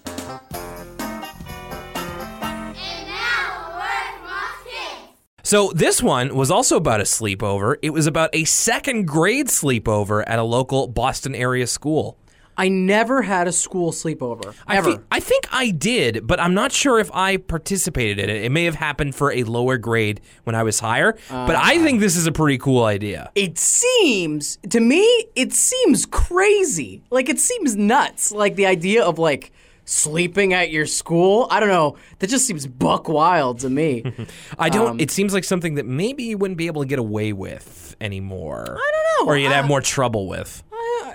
now, 3.09 3.67
a 3.67 3.77
word 3.77 4.13
from 4.19 4.27
us 4.27 4.65
kids. 4.65 5.09
So 5.43 5.73
this 5.75 6.03
one 6.03 6.35
was 6.35 6.51
also 6.51 6.77
about 6.77 7.01
a 7.01 7.05
sleepover. 7.05 7.77
It 7.83 7.91
was 7.91 8.07
about 8.07 8.31
a 8.33 8.45
second 8.45 9.07
grade 9.07 9.49
sleepover 9.49 10.23
at 10.27 10.39
a 10.39 10.45
local 10.45 10.87
Boston 10.89 11.35
area 11.35 11.67
school. 11.67 12.19
I 12.59 12.69
never 12.69 13.23
had 13.23 13.49
a 13.49 13.53
school 13.53 13.93
sleepover 13.93 14.53
I 14.67 14.77
ever. 14.77 15.03
I 15.11 15.21
think 15.21 15.47
I 15.53 15.71
did, 15.71 16.27
but 16.27 16.39
I'm 16.41 16.53
not 16.53 16.73
sure 16.73 16.99
if 16.99 17.11
I 17.15 17.37
participated 17.39 18.19
in 18.19 18.29
it. 18.29 18.43
It 18.45 18.51
may 18.53 18.65
have 18.65 18.75
happened 18.75 19.15
for 19.15 19.33
a 19.33 19.45
lower 19.45 19.79
grade 19.79 20.21
when 20.45 20.55
I 20.57 20.63
was 20.65 20.81
higher, 20.81 21.17
but 21.31 21.55
I 21.57 21.79
think 21.83 22.01
this 22.01 22.17
is 22.17 22.27
a 22.27 22.33
pretty 22.33 22.59
cool 22.59 22.85
idea. 22.85 23.31
it 23.35 23.57
seems 23.59 24.59
to 24.69 24.81
me 24.81 25.27
it 25.37 25.53
seems 25.53 26.05
crazy 26.07 27.03
like 27.11 27.29
it 27.29 27.39
seems 27.39 27.77
nuts 27.77 28.33
like 28.33 28.57
the 28.57 28.67
idea 28.67 29.05
of 29.05 29.19
like 29.19 29.53
sleeping 29.85 30.53
at 30.53 30.71
your 30.71 30.85
school 30.85 31.47
i 31.51 31.59
don't 31.61 31.69
know 31.71 31.97
that 32.19 32.29
just 32.29 32.47
seems 32.47 32.67
buck 32.67 33.09
wild 33.09 33.59
to 33.61 33.71
me 33.71 34.03
I 34.59 34.69
don't. 34.69 34.89
Um, 34.91 35.01
it 35.01 35.11
seems 35.11 35.33
like 35.33 35.45
something 35.45 35.77
that 35.77 35.87
maybe 35.87 36.25
you 36.25 36.37
wouldn't 36.39 36.59
be 36.59 36.67
able 36.67 36.83
to 36.83 36.89
get 36.89 36.99
away 36.99 37.33
with 37.33 37.97
anymore. 38.01 38.65
I 38.79 38.91
don't 39.17 39.27
know. 39.27 39.33
or 39.33 39.37
you'd 39.37 39.53
have 39.53 39.67
more 39.67 39.81
trouble 39.81 40.27
with. 40.29 40.63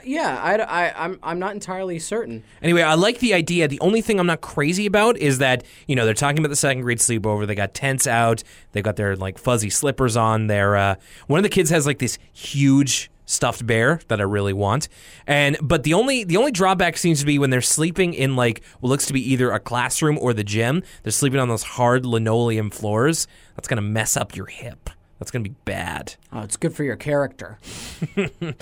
Yeah 0.05 0.39
I, 0.41 0.55
I, 0.57 1.05
I'm, 1.05 1.19
I'm 1.23 1.39
not 1.39 1.53
entirely 1.53 1.99
certain 1.99 2.43
Anyway, 2.61 2.81
I 2.81 2.93
like 2.95 3.19
the 3.19 3.33
idea. 3.33 3.67
The 3.67 3.79
only 3.79 4.01
thing 4.01 4.19
I'm 4.19 4.27
not 4.27 4.41
crazy 4.41 4.85
about 4.85 5.17
is 5.17 5.39
that 5.39 5.63
you 5.87 5.95
know 5.95 6.05
they're 6.05 6.13
talking 6.13 6.39
about 6.39 6.49
the 6.49 6.55
second 6.55 6.81
grade 6.83 6.99
sleepover. 6.99 7.45
They 7.45 7.55
got 7.55 7.73
tents 7.73 8.07
out. 8.07 8.43
They've 8.71 8.83
got 8.83 8.95
their 8.95 9.15
like 9.15 9.37
fuzzy 9.37 9.69
slippers 9.69 10.15
on. 10.15 10.47
Their 10.47 10.75
uh, 10.75 10.95
one 11.27 11.39
of 11.39 11.43
the 11.43 11.49
kids 11.49 11.69
has 11.69 11.85
like 11.85 11.99
this 11.99 12.17
huge 12.31 13.09
stuffed 13.25 13.65
bear 13.65 13.99
that 14.07 14.19
I 14.19 14.23
really 14.23 14.53
want. 14.53 14.89
And 15.27 15.57
but 15.61 15.83
the 15.83 15.93
only 15.93 16.23
the 16.23 16.37
only 16.37 16.51
drawback 16.51 16.97
seems 16.97 17.19
to 17.21 17.25
be 17.25 17.39
when 17.39 17.49
they're 17.49 17.61
sleeping 17.61 18.13
in 18.13 18.35
like 18.35 18.63
what 18.79 18.89
looks 18.89 19.05
to 19.07 19.13
be 19.13 19.31
either 19.31 19.51
a 19.51 19.59
classroom 19.59 20.17
or 20.19 20.33
the 20.33 20.43
gym. 20.43 20.83
They're 21.03 21.11
sleeping 21.11 21.39
on 21.39 21.49
those 21.49 21.63
hard 21.63 22.05
linoleum 22.05 22.69
floors. 22.69 23.27
That's 23.55 23.67
gonna 23.67 23.81
mess 23.81 24.17
up 24.17 24.35
your 24.35 24.47
hip. 24.47 24.89
That's 25.23 25.31
gonna 25.31 25.43
be 25.43 25.55
bad. 25.63 26.15
Oh, 26.33 26.41
it's 26.41 26.57
good 26.57 26.75
for 26.75 26.83
your 26.83 26.97
character. 26.97 27.57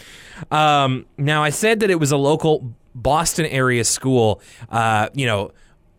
Um, 0.52 1.06
now, 1.18 1.44
I 1.44 1.50
said 1.50 1.80
that 1.82 1.90
it 1.90 2.00
was 2.00 2.12
a 2.12 2.18
local 2.18 2.74
Boston 2.96 3.46
area 3.46 3.84
school. 3.84 4.42
Uh, 4.70 5.08
you 5.14 5.26
know, 5.26 5.52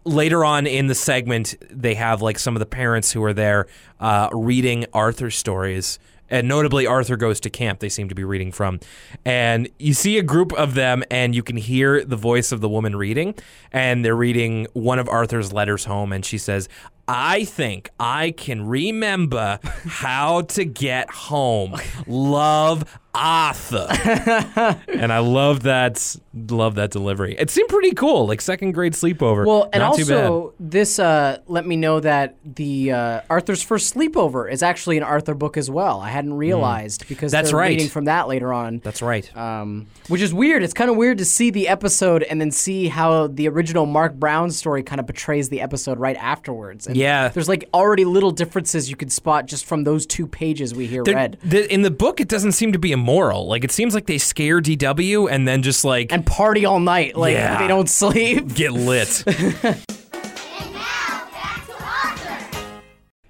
later 0.04 0.44
on 0.44 0.66
in 0.66 0.88
the 0.88 0.94
segment, 0.94 1.54
they 1.70 1.94
have 1.94 2.22
like 2.22 2.38
some 2.38 2.54
of 2.56 2.60
the 2.60 2.66
parents 2.66 3.12
who 3.12 3.22
are 3.24 3.32
there 3.32 3.66
uh, 4.00 4.28
reading 4.32 4.86
Arthur 4.92 5.30
stories. 5.30 5.98
And 6.32 6.48
notably, 6.48 6.86
Arthur 6.86 7.16
Goes 7.16 7.38
to 7.40 7.50
Camp, 7.50 7.80
they 7.80 7.90
seem 7.90 8.08
to 8.08 8.14
be 8.14 8.24
reading 8.24 8.52
from. 8.52 8.80
And 9.22 9.68
you 9.78 9.92
see 9.92 10.16
a 10.18 10.22
group 10.22 10.52
of 10.54 10.72
them, 10.72 11.04
and 11.10 11.34
you 11.34 11.42
can 11.42 11.58
hear 11.58 12.02
the 12.02 12.16
voice 12.16 12.52
of 12.52 12.62
the 12.62 12.70
woman 12.70 12.96
reading. 12.96 13.34
And 13.70 14.02
they're 14.02 14.16
reading 14.16 14.66
one 14.72 14.98
of 14.98 15.10
Arthur's 15.10 15.52
letters 15.52 15.84
home. 15.84 16.10
And 16.10 16.24
she 16.24 16.38
says, 16.38 16.70
I 17.06 17.44
think 17.44 17.90
I 18.00 18.30
can 18.30 18.66
remember 18.66 19.58
how 19.62 20.42
to 20.42 20.64
get 20.64 21.10
home. 21.10 21.76
Love 22.06 22.98
Arthur. 23.14 23.86
and 24.88 25.12
I 25.12 25.18
love 25.18 25.64
that 25.64 26.16
love 26.34 26.76
that 26.76 26.90
delivery. 26.90 27.36
It 27.38 27.50
seemed 27.50 27.68
pretty 27.68 27.92
cool, 27.92 28.26
like 28.26 28.40
second 28.40 28.72
grade 28.72 28.94
sleepover. 28.94 29.46
Well, 29.46 29.68
and 29.72 29.80
Not 29.82 29.90
also 29.98 30.54
this 30.58 30.98
uh, 30.98 31.38
let 31.46 31.66
me 31.66 31.76
know 31.76 32.00
that 32.00 32.36
the 32.44 32.92
uh, 32.92 33.20
Arthur's 33.28 33.62
first 33.62 33.94
sleepover 33.94 34.50
is 34.50 34.62
actually 34.62 34.96
an 34.96 35.02
Arthur 35.02 35.34
book 35.34 35.56
as 35.56 35.70
well. 35.70 36.00
I 36.00 36.08
hadn't 36.08 36.34
realized 36.34 37.06
because 37.08 37.32
Mm. 37.32 37.32
That's 37.32 37.50
they're 37.50 37.58
right. 37.60 37.68
reading 37.68 37.88
from 37.88 38.04
that 38.06 38.28
later 38.28 38.52
on. 38.52 38.80
That's 38.82 39.00
right. 39.02 39.34
um, 39.36 39.86
which 40.08 40.20
is 40.20 40.32
weird. 40.34 40.62
It's 40.62 40.74
kind 40.74 40.90
of 40.90 40.96
weird 40.96 41.18
to 41.18 41.24
see 41.24 41.50
the 41.50 41.68
episode 41.68 42.22
and 42.24 42.40
then 42.40 42.50
see 42.50 42.88
how 42.88 43.26
the 43.28 43.48
original 43.48 43.86
Marc 43.86 44.14
Brown 44.14 44.50
story 44.50 44.82
kind 44.82 45.00
of 45.00 45.06
portrays 45.06 45.48
the 45.48 45.60
episode 45.60 45.98
right 45.98 46.16
afterwards. 46.16 46.86
And 46.86 46.96
Yeah. 46.96 47.28
there's 47.28 47.48
like 47.48 47.68
already 47.72 48.04
little 48.04 48.30
differences 48.32 48.90
you 48.90 48.96
could 48.96 49.12
spot 49.12 49.46
just 49.46 49.64
from 49.64 49.84
those 49.84 50.04
two 50.06 50.26
pages 50.26 50.74
we 50.74 50.86
hear 50.86 51.02
read. 51.04 51.38
the- 51.44 51.72
in 51.72 51.82
the 51.82 51.90
book, 51.90 52.20
it 52.20 52.28
doesn't 52.28 52.52
seem 52.52 52.72
to 52.72 52.78
be 52.78 52.92
immoral. 53.02 53.46
Like 53.46 53.64
it 53.64 53.72
seems 53.72 53.94
like 53.94 54.06
they 54.06 54.18
scare 54.18 54.60
DW 54.60 55.30
and 55.30 55.46
then 55.46 55.62
just 55.62 55.84
like 55.84 56.12
And 56.12 56.24
party 56.24 56.64
all 56.64 56.80
night, 56.80 57.16
like 57.16 57.34
Yeah. 57.34 57.58
they 57.58 57.66
don't 57.68 57.88
sleep. 58.00 58.54
get 58.54 58.72
lit. 58.72 59.24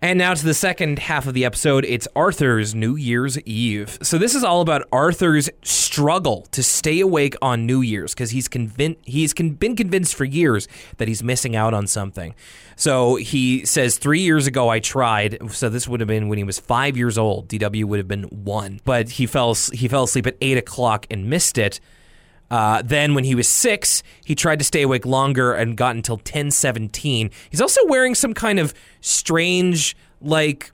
And 0.04 0.18
now 0.18 0.34
to 0.34 0.44
the 0.44 0.52
second 0.52 0.98
half 0.98 1.28
of 1.28 1.34
the 1.34 1.44
episode. 1.44 1.84
It's 1.84 2.08
Arthur's 2.16 2.74
New 2.74 2.96
Year's 2.96 3.38
Eve. 3.42 4.00
So 4.02 4.18
this 4.18 4.34
is 4.34 4.42
all 4.42 4.60
about 4.60 4.82
Arthur's 4.90 5.48
struggle 5.62 6.42
to 6.50 6.60
stay 6.60 6.98
awake 6.98 7.36
on 7.40 7.66
New 7.66 7.82
Year's 7.82 8.12
because 8.12 8.32
he's 8.32 8.48
convinced 8.48 8.98
he's 9.04 9.32
con- 9.32 9.50
been 9.50 9.76
convinced 9.76 10.16
for 10.16 10.24
years 10.24 10.66
that 10.96 11.06
he's 11.06 11.22
missing 11.22 11.54
out 11.54 11.72
on 11.72 11.86
something. 11.86 12.34
So 12.74 13.14
he 13.14 13.64
says 13.64 13.96
three 13.96 14.22
years 14.22 14.48
ago 14.48 14.68
I 14.68 14.80
tried. 14.80 15.38
So 15.52 15.68
this 15.68 15.86
would 15.86 16.00
have 16.00 16.08
been 16.08 16.26
when 16.26 16.36
he 16.36 16.42
was 16.42 16.58
five 16.58 16.96
years 16.96 17.16
old. 17.16 17.46
DW 17.46 17.84
would 17.84 18.00
have 18.00 18.08
been 18.08 18.24
one, 18.24 18.80
but 18.84 19.08
he 19.08 19.26
fell 19.26 19.54
he 19.54 19.86
fell 19.86 20.02
asleep 20.02 20.26
at 20.26 20.36
eight 20.40 20.58
o'clock 20.58 21.06
and 21.12 21.30
missed 21.30 21.58
it. 21.58 21.78
Uh, 22.52 22.82
then, 22.82 23.14
when 23.14 23.24
he 23.24 23.34
was 23.34 23.48
six, 23.48 24.02
he 24.26 24.34
tried 24.34 24.58
to 24.58 24.64
stay 24.64 24.82
awake 24.82 25.06
longer 25.06 25.54
and 25.54 25.74
got 25.74 25.96
until 25.96 26.18
ten 26.18 26.50
seventeen. 26.50 27.30
He's 27.48 27.62
also 27.62 27.80
wearing 27.86 28.14
some 28.14 28.34
kind 28.34 28.58
of 28.58 28.74
strange, 29.00 29.96
like. 30.20 30.70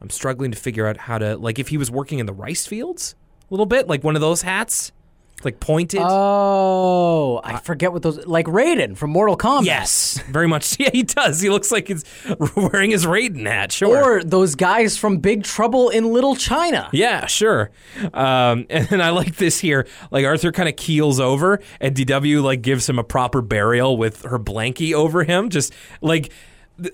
I'm 0.00 0.10
struggling 0.10 0.50
to 0.50 0.58
figure 0.58 0.88
out 0.88 0.96
how 0.96 1.18
to, 1.18 1.36
like, 1.36 1.60
if 1.60 1.68
he 1.68 1.78
was 1.78 1.92
working 1.92 2.18
in 2.18 2.26
the 2.26 2.32
rice 2.32 2.66
fields 2.66 3.14
a 3.48 3.54
little 3.54 3.66
bit, 3.66 3.86
like 3.86 4.02
one 4.02 4.16
of 4.16 4.20
those 4.20 4.42
hats, 4.42 4.90
like 5.44 5.60
pointed. 5.60 6.00
Oh, 6.02 7.40
I 7.44 7.58
forget 7.58 7.92
what 7.92 8.02
those 8.02 8.24
like 8.26 8.46
Raiden 8.46 8.96
from 8.96 9.10
Mortal 9.10 9.36
Kombat. 9.36 9.64
yes, 9.64 10.18
very 10.28 10.46
much. 10.46 10.76
Yeah, 10.82 10.90
he 10.92 11.02
does. 11.04 11.40
He 11.40 11.48
looks 11.48 11.70
like 11.70 11.86
he's 11.88 12.04
wearing 12.56 12.90
his 12.90 13.04
Raiden 13.06 13.46
hat. 13.46 13.70
Sure. 13.72 14.18
Or 14.18 14.24
those 14.24 14.54
guys 14.56 14.96
from 14.96 15.18
Big 15.18 15.44
Trouble 15.44 15.90
in 15.90 16.12
Little 16.12 16.34
China. 16.34 16.88
Yeah, 16.92 17.26
sure. 17.26 17.70
Um, 18.12 18.66
and 18.70 18.88
then 18.88 19.00
I 19.00 19.10
like 19.10 19.36
this 19.36 19.58
here. 19.60 19.86
Like 20.10 20.24
Arthur 20.24 20.50
kind 20.50 20.68
of 20.68 20.76
keels 20.76 21.20
over, 21.20 21.60
and 21.80 21.94
DW 21.94 22.42
like 22.42 22.62
gives 22.62 22.88
him 22.88 22.98
a 22.98 23.04
proper 23.04 23.42
burial 23.42 23.96
with 23.96 24.22
her 24.22 24.38
blankie 24.38 24.92
over 24.92 25.24
him, 25.24 25.50
just 25.50 25.72
like. 26.00 26.32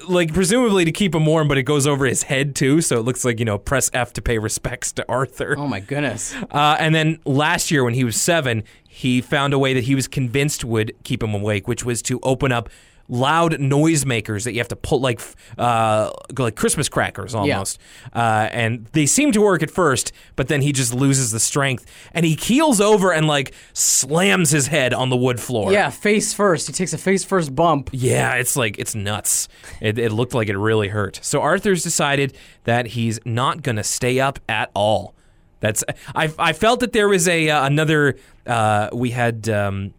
Like 0.09 0.32
presumably 0.32 0.84
to 0.84 0.93
keep 0.93 1.14
him 1.14 1.26
warm, 1.26 1.49
but 1.49 1.59
it 1.59 1.62
goes 1.64 1.86
over 1.86 2.07
his 2.07 2.24
head 2.24 2.55
too, 2.55 2.80
so 2.80 2.99
it 2.99 3.03
looks 3.03 3.24
like 3.24 3.39
you 3.39 3.45
know 3.45 3.59
press 3.59 3.91
F 3.93 4.12
to 4.14 4.22
pay 4.22 4.39
respects 4.39 4.93
to 4.93 5.05
Arthur. 5.09 5.55
Oh 5.59 5.68
my 5.68 5.80
goodness. 5.80 6.34
Uh, 6.51 6.76
and 6.78 6.95
then 6.95 7.18
last 7.24 7.70
year, 7.70 7.84
when 7.84 7.95
he 7.95 8.05
was 8.05 8.20
seven, 8.20 8.64
he 8.89 9.20
found 9.20 9.53
a 9.55 9.59
way 9.59 9.74
that 9.74 9.84
he 9.84 9.95
was 9.95 10.09
convinced 10.09 10.64
would 10.64 10.93
keep 11.05 11.22
him 11.22 11.34
awake, 11.34 11.68
which 11.68 11.84
was 11.84 12.03
to 12.03 12.18
open 12.22 12.53
up 12.53 12.68
loud 13.09 13.53
noisemakers 13.53 14.45
that 14.45 14.53
you 14.53 14.59
have 14.59 14.69
to 14.69 14.77
pull 14.77 15.01
like 15.01 15.21
uh, 15.57 16.11
like 16.39 16.57
Christmas 16.57 16.89
crackers 16.89 17.35
almost. 17.35 17.79
Uh, 18.15 18.49
and 18.53 18.87
they 18.93 19.07
seem 19.07 19.33
to 19.33 19.41
work 19.41 19.63
at 19.63 19.71
first, 19.71 20.13
but 20.37 20.49
then 20.49 20.63
he 20.63 20.73
just 20.73 20.93
loses 20.95 21.31
the 21.31 21.41
strength 21.41 21.87
and 22.13 22.25
he 22.25 22.37
keels 22.37 22.81
over 22.81 23.13
and 23.13 23.27
like 23.27 23.55
slams 23.73 24.51
his 24.51 24.67
head 24.67 24.93
on 24.93 25.09
the 25.09 25.17
wood 25.17 25.41
floor. 25.41 25.73
Yeah, 25.73 25.91
face 25.91 26.35
first. 26.35 26.67
He 26.67 26.73
takes 26.73 26.93
a 26.93 26.99
face 26.99 27.25
first 27.25 27.55
bump. 27.55 27.91
Yeah, 27.93 28.35
it's 28.35 28.57
like 28.57 28.79
it's 28.79 28.95
nuts. 28.95 29.49
It, 29.81 29.99
it 29.99 30.13
looked 30.13 30.35
like 30.35 30.49
it 30.49 30.59
really 30.59 30.89
hurt. 30.89 31.21
So 31.23 31.41
Arthur's 31.41 31.83
decided 31.83 32.37
that 32.65 32.89
he's 32.89 33.19
not 33.25 33.63
gonna 33.63 33.85
stay 33.85 34.21
up 34.21 34.39
at 34.49 34.71
all. 34.75 35.15
That's 35.61 35.83
I 36.15 36.33
I 36.39 36.53
felt 36.53 36.81
that 36.81 36.93
there 36.93 37.09
was 37.09 37.27
a 37.27 37.51
uh, 37.51 37.67
another 37.67 38.17
uh, 38.47 38.91
we 38.93 39.11
had 39.11 39.49
um, 39.49 39.93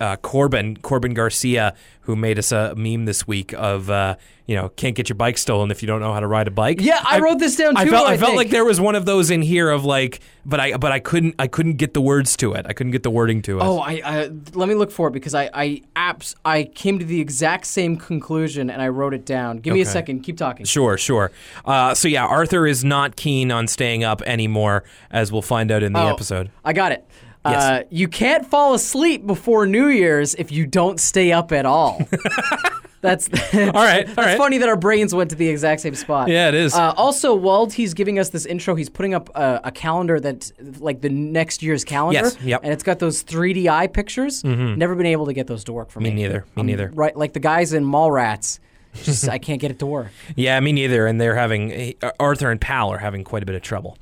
uh, 0.00 0.16
Corbin 0.16 0.76
Corbin 0.78 1.14
Garcia 1.14 1.74
who 2.02 2.16
made 2.16 2.38
us 2.38 2.50
a 2.50 2.74
meme 2.76 3.04
this 3.04 3.26
week 3.28 3.52
of 3.52 3.88
uh, 3.90 4.16
you 4.46 4.56
know 4.56 4.70
can't 4.70 4.96
get 4.96 5.08
your 5.08 5.14
bike 5.16 5.38
stolen 5.38 5.70
if 5.70 5.82
you 5.82 5.86
don't 5.86 6.00
know 6.00 6.12
how 6.12 6.18
to 6.20 6.26
ride 6.26 6.48
a 6.48 6.50
bike. 6.50 6.78
Yeah, 6.80 7.00
I 7.04 7.20
wrote 7.20 7.38
this 7.38 7.54
down 7.56 7.76
I 7.76 7.84
too, 7.84 7.90
felt 7.90 8.08
I 8.08 8.14
I, 8.14 8.16
felt 8.16 8.34
like 8.34 8.50
there 8.50 8.64
was 8.64 8.80
one 8.80 8.94
of 8.96 9.04
those 9.04 9.30
in 9.30 9.42
here 9.42 9.70
of 9.70 9.84
like, 9.84 10.20
but 10.44 10.58
I 10.58 10.76
but 10.76 10.90
I 10.90 10.98
couldn't 10.98 11.34
I 11.38 11.46
couldn't 11.46 11.74
get 11.74 11.94
the 11.94 12.00
words 12.00 12.36
to 12.38 12.54
it. 12.54 12.66
I 12.68 12.72
couldn't 12.72 12.92
get 12.92 13.02
the 13.02 13.10
wording 13.10 13.42
to 13.42 13.58
it. 13.58 13.62
Oh, 13.62 13.78
I, 13.78 14.00
I 14.04 14.30
let 14.54 14.68
me 14.68 14.74
look 14.74 14.90
for 14.90 15.08
it 15.08 15.12
because 15.12 15.34
I 15.34 15.50
I 15.52 15.82
apps 15.94 16.34
I 16.44 16.64
came 16.64 16.98
to 16.98 17.04
the 17.04 17.20
exact 17.20 17.66
same 17.66 17.96
conclusion 17.96 18.70
and 18.70 18.80
I 18.82 18.88
wrote 18.88 19.14
it 19.14 19.24
down. 19.26 19.58
Give 19.58 19.74
me 19.74 19.82
a 19.82 19.86
second. 19.86 20.20
Keep 20.20 20.38
talking. 20.38 20.66
Sure, 20.66 20.96
sure. 20.98 21.30
Uh, 21.64 21.94
so 21.94 22.08
yeah, 22.08 22.24
Arthur 22.24 22.66
is 22.66 22.82
not 22.82 23.16
keen 23.16 23.52
on 23.52 23.68
staying 23.68 24.02
up 24.02 24.22
anymore, 24.22 24.82
as 25.10 25.30
we'll 25.30 25.42
find 25.42 25.70
out 25.70 25.82
in 25.82 25.92
the 25.92 26.00
Oh, 26.00 26.08
episode. 26.08 26.50
I 26.64 26.72
got 26.72 26.92
it. 26.92 27.06
Yes. 27.44 27.62
Uh, 27.62 27.82
you 27.90 28.06
can't 28.08 28.44
fall 28.46 28.74
asleep 28.74 29.26
before 29.26 29.66
New 29.66 29.86
Year's 29.86 30.34
if 30.34 30.52
you 30.52 30.66
don't 30.66 31.00
stay 31.00 31.32
up 31.32 31.52
at 31.52 31.64
all. 31.66 32.00
That's 33.02 33.30
all 33.54 33.60
right, 33.72 34.04
all 34.04 34.10
It's 34.10 34.16
right. 34.18 34.36
funny 34.36 34.58
that 34.58 34.68
our 34.68 34.76
brains 34.76 35.14
went 35.14 35.30
to 35.30 35.36
the 35.36 35.48
exact 35.48 35.80
same 35.80 35.94
spot. 35.94 36.28
Yeah, 36.28 36.48
it 36.48 36.54
is. 36.54 36.74
Uh, 36.74 36.92
also, 36.98 37.34
while 37.34 37.64
he's 37.70 37.94
giving 37.94 38.18
us 38.18 38.28
this 38.28 38.44
intro, 38.44 38.74
he's 38.74 38.90
putting 38.90 39.14
up 39.14 39.30
a, 39.34 39.60
a 39.64 39.70
calendar 39.72 40.20
that, 40.20 40.52
like 40.80 41.00
the 41.00 41.08
next 41.08 41.62
year's 41.62 41.82
calendar. 41.82 42.20
Yes, 42.24 42.36
yep. 42.42 42.58
Mm-hmm. 42.58 42.64
And 42.66 42.72
it's 42.74 42.82
got 42.82 42.98
those 42.98 43.24
3D 43.24 43.68
eye 43.70 43.86
pictures. 43.86 44.44
Never 44.44 44.94
been 44.94 45.06
able 45.06 45.24
to 45.26 45.32
get 45.32 45.46
those 45.46 45.64
to 45.64 45.72
work 45.72 45.88
for 45.90 46.00
me. 46.00 46.10
Me 46.10 46.16
neither. 46.16 46.44
Me 46.56 46.62
neither. 46.62 46.90
Right, 46.94 47.16
like 47.16 47.32
the 47.32 47.40
guys 47.40 47.72
in 47.72 47.86
Mallrats. 47.86 48.58
Just 48.92 49.28
I 49.30 49.38
can't 49.38 49.62
get 49.62 49.70
it 49.70 49.78
to 49.78 49.86
work. 49.86 50.08
Yeah, 50.36 50.60
me 50.60 50.72
neither. 50.72 51.06
And 51.06 51.18
they're 51.18 51.36
having 51.36 51.94
uh, 52.02 52.10
Arthur 52.20 52.50
and 52.50 52.60
Pal 52.60 52.92
are 52.92 52.98
having 52.98 53.24
quite 53.24 53.42
a 53.42 53.46
bit 53.46 53.54
of 53.54 53.62
trouble. 53.62 53.96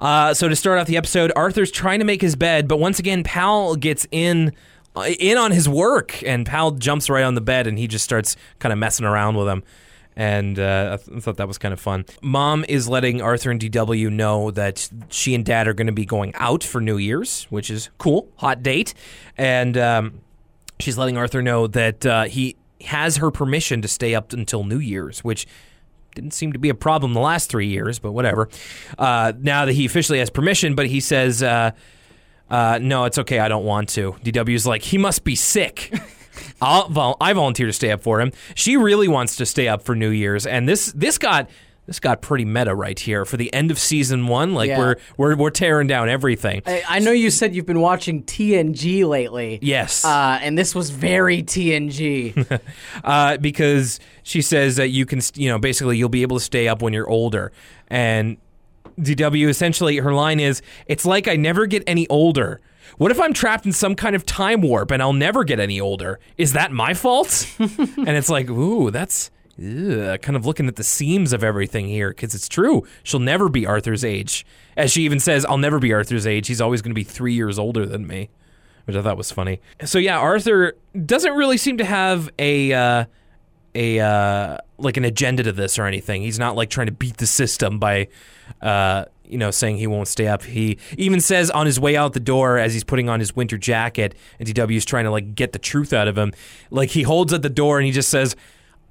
Uh, 0.00 0.34
so 0.34 0.48
to 0.48 0.56
start 0.56 0.78
off 0.78 0.86
the 0.86 0.96
episode, 0.96 1.32
Arthur's 1.36 1.70
trying 1.70 1.98
to 2.00 2.04
make 2.04 2.20
his 2.22 2.36
bed, 2.36 2.68
but 2.68 2.78
once 2.78 2.98
again, 2.98 3.22
Pal 3.24 3.76
gets 3.76 4.06
in. 4.10 4.52
uh, 4.96 5.02
In 5.18 5.36
on 5.38 5.50
his 5.52 5.68
work, 5.68 6.22
and 6.24 6.46
Pal 6.46 6.72
jumps 6.72 7.08
right 7.10 7.24
on 7.24 7.34
the 7.34 7.40
bed, 7.40 7.66
and 7.66 7.78
he 7.78 7.86
just 7.88 8.04
starts 8.04 8.36
kind 8.58 8.72
of 8.72 8.78
messing 8.78 9.06
around 9.06 9.36
with 9.36 9.48
him. 9.48 9.62
And 10.16 10.60
uh, 10.60 10.90
I, 11.00 11.04
th- 11.04 11.16
I 11.16 11.20
thought 11.20 11.38
that 11.38 11.48
was 11.48 11.58
kind 11.58 11.72
of 11.74 11.80
fun. 11.80 12.04
Mom 12.22 12.64
is 12.68 12.88
letting 12.88 13.20
Arthur 13.20 13.50
and 13.50 13.60
DW 13.60 14.10
know 14.12 14.52
that 14.52 14.88
she 15.10 15.34
and 15.34 15.44
Dad 15.44 15.66
are 15.66 15.74
going 15.74 15.88
to 15.88 15.92
be 15.92 16.04
going 16.04 16.32
out 16.36 16.62
for 16.62 16.80
New 16.80 16.98
Year's, 16.98 17.46
which 17.50 17.68
is 17.68 17.90
cool, 17.98 18.28
hot 18.36 18.62
date. 18.62 18.94
And 19.36 19.76
um, 19.76 20.20
she's 20.78 20.96
letting 20.96 21.16
Arthur 21.16 21.42
know 21.42 21.66
that 21.66 22.06
uh, 22.06 22.24
he 22.26 22.54
has 22.82 23.16
her 23.16 23.32
permission 23.32 23.82
to 23.82 23.88
stay 23.88 24.14
up 24.14 24.32
until 24.32 24.62
New 24.62 24.78
Year's, 24.78 25.24
which 25.24 25.48
didn't 26.14 26.32
seem 26.32 26.52
to 26.52 26.58
be 26.58 26.68
a 26.68 26.74
problem 26.74 27.12
the 27.12 27.20
last 27.20 27.50
three 27.50 27.66
years, 27.66 27.98
but 27.98 28.12
whatever. 28.12 28.48
Uh, 28.98 29.32
now 29.40 29.64
that 29.64 29.72
he 29.72 29.84
officially 29.84 30.18
has 30.18 30.30
permission, 30.30 30.74
but 30.74 30.86
he 30.86 31.00
says, 31.00 31.42
uh, 31.42 31.72
uh, 32.50 32.78
"No, 32.80 33.04
it's 33.04 33.18
okay. 33.18 33.38
I 33.38 33.48
don't 33.48 33.64
want 33.64 33.88
to." 33.90 34.12
DW's 34.24 34.66
like, 34.66 34.82
"He 34.82 34.98
must 34.98 35.24
be 35.24 35.34
sick." 35.34 35.92
I'll 36.60 36.88
vol- 36.88 37.16
I 37.20 37.32
volunteer 37.32 37.66
to 37.66 37.72
stay 37.72 37.90
up 37.90 38.02
for 38.02 38.20
him. 38.20 38.32
She 38.54 38.76
really 38.76 39.08
wants 39.08 39.36
to 39.36 39.46
stay 39.46 39.68
up 39.68 39.82
for 39.82 39.94
New 39.94 40.10
Year's, 40.10 40.46
and 40.46 40.68
this 40.68 40.92
this 40.92 41.18
got 41.18 41.48
this 41.86 42.00
got 42.00 42.22
pretty 42.22 42.44
meta 42.44 42.74
right 42.74 42.98
here 42.98 43.24
for 43.24 43.36
the 43.36 43.52
end 43.52 43.70
of 43.70 43.78
season 43.78 44.26
one. 44.26 44.54
Like 44.54 44.68
Yeah. 44.68 44.78
we're 44.78 44.96
we're 45.16 45.36
we're 45.36 45.50
tearing 45.50 45.86
down 45.86 46.08
everything. 46.08 46.62
I, 46.66 46.82
I 46.88 46.98
know 46.98 47.10
you 47.10 47.30
said 47.30 47.54
you've 47.54 47.66
been 47.66 47.80
watching 47.80 48.22
TNG 48.22 49.06
lately. 49.06 49.58
Yes. 49.62 50.04
Uh, 50.04 50.38
and 50.40 50.56
this 50.56 50.74
was 50.74 50.90
very 50.90 51.42
TNG. 51.42 52.60
uh, 53.04 53.36
because 53.38 54.00
she 54.22 54.40
says 54.42 54.76
that 54.76 54.88
you 54.88 55.04
can, 55.06 55.20
you 55.34 55.48
know, 55.48 55.58
basically 55.58 55.98
you'll 55.98 56.08
be 56.08 56.22
able 56.22 56.38
to 56.38 56.44
stay 56.44 56.68
up 56.68 56.80
when 56.82 56.92
you're 56.92 57.08
older, 57.08 57.52
and 57.88 58.38
DW 58.98 59.48
essentially 59.48 59.98
her 59.98 60.14
line 60.14 60.40
is, 60.40 60.62
"It's 60.86 61.04
like 61.04 61.28
I 61.28 61.36
never 61.36 61.66
get 61.66 61.82
any 61.86 62.06
older." 62.08 62.60
What 62.96 63.10
if 63.10 63.18
I'm 63.20 63.32
trapped 63.32 63.66
in 63.66 63.72
some 63.72 63.96
kind 63.96 64.14
of 64.14 64.24
time 64.24 64.60
warp 64.60 64.92
and 64.92 65.02
I'll 65.02 65.12
never 65.12 65.42
get 65.42 65.58
any 65.58 65.80
older? 65.80 66.20
Is 66.38 66.52
that 66.52 66.70
my 66.70 66.94
fault? 66.94 67.48
and 67.58 68.10
it's 68.10 68.28
like, 68.28 68.48
ooh, 68.50 68.92
that's 68.92 69.30
ugh, 69.58 70.20
kind 70.20 70.36
of 70.36 70.46
looking 70.46 70.68
at 70.68 70.76
the 70.76 70.84
seams 70.84 71.32
of 71.32 71.44
everything 71.44 71.86
here 71.86 72.10
because 72.10 72.34
it's 72.34 72.48
true. 72.48 72.86
She'll 73.02 73.20
never 73.20 73.48
be 73.48 73.66
Arthur's 73.66 74.04
age. 74.04 74.46
As 74.76 74.90
she 74.92 75.02
even 75.02 75.20
says, 75.20 75.44
I'll 75.44 75.58
never 75.58 75.78
be 75.78 75.92
Arthur's 75.92 76.26
age. 76.26 76.48
He's 76.48 76.60
always 76.60 76.82
going 76.82 76.90
to 76.90 76.94
be 76.94 77.04
three 77.04 77.34
years 77.34 77.58
older 77.58 77.86
than 77.86 78.06
me, 78.06 78.30
which 78.84 78.96
I 78.96 79.02
thought 79.02 79.16
was 79.16 79.30
funny. 79.30 79.60
So 79.84 79.98
yeah, 79.98 80.18
Arthur 80.18 80.76
doesn't 81.06 81.34
really 81.34 81.56
seem 81.56 81.78
to 81.78 81.84
have 81.84 82.30
a. 82.38 82.72
Uh, 82.72 83.04
a 83.74 84.00
uh, 84.00 84.58
like 84.78 84.96
an 84.96 85.04
agenda 85.04 85.42
to 85.42 85.52
this 85.52 85.78
or 85.78 85.86
anything. 85.86 86.22
He's 86.22 86.38
not 86.38 86.56
like 86.56 86.70
trying 86.70 86.86
to 86.86 86.92
beat 86.92 87.16
the 87.16 87.26
system 87.26 87.78
by 87.78 88.08
uh, 88.62 89.06
you 89.24 89.38
know 89.38 89.50
saying 89.50 89.78
he 89.78 89.86
won't 89.86 90.08
stay 90.08 90.28
up. 90.28 90.42
He 90.42 90.78
even 90.96 91.20
says 91.20 91.50
on 91.50 91.66
his 91.66 91.80
way 91.80 91.96
out 91.96 92.12
the 92.12 92.20
door 92.20 92.58
as 92.58 92.72
he's 92.72 92.84
putting 92.84 93.08
on 93.08 93.20
his 93.20 93.34
winter 93.34 93.58
jacket, 93.58 94.14
and 94.38 94.48
DW 94.48 94.76
is 94.76 94.84
trying 94.84 95.04
to 95.04 95.10
like 95.10 95.34
get 95.34 95.52
the 95.52 95.58
truth 95.58 95.92
out 95.92 96.08
of 96.08 96.16
him. 96.16 96.32
Like 96.70 96.90
he 96.90 97.02
holds 97.02 97.32
at 97.32 97.42
the 97.42 97.50
door 97.50 97.78
and 97.78 97.86
he 97.86 97.92
just 97.92 98.08
says. 98.08 98.36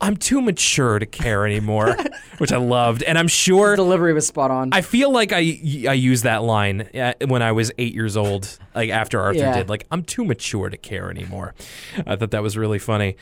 I'm 0.04 0.18
too 0.18 0.42
mature 0.42 1.00
to 1.00 1.06
care 1.06 1.46
anymore, 1.46 1.96
which 2.38 2.52
I 2.52 2.58
loved, 2.58 3.04
and 3.04 3.18
I'm 3.18 3.28
sure 3.30 3.72
the 3.72 3.78
Delivery 3.78 4.14
was 4.14 4.28
spot 4.28 4.52
on. 4.52 4.70
I 4.74 4.82
feel 4.82 5.12
like 5.12 5.32
I 5.32 5.40
I 5.88 5.94
used 5.94 6.24
that 6.26 6.44
line 6.44 6.82
uh, 6.94 7.14
when 7.28 7.42
I 7.42 7.54
was 7.54 7.72
eight 7.78 7.94
years 7.94 8.18
old, 8.18 8.60
like 8.76 8.90
after 8.90 9.20
Arthur 9.22 9.40
Yeah. 9.40 9.58
did. 9.58 9.70
Like 9.70 9.86
I'm 9.92 10.04
too 10.04 10.26
mature 10.26 10.70
to 10.70 10.78
care 10.78 11.10
anymore. 11.10 11.56
I 12.06 12.16
thought 12.18 12.32
that 12.32 12.44
was 12.44 12.58
really 12.58 12.80
funny. 12.80 13.16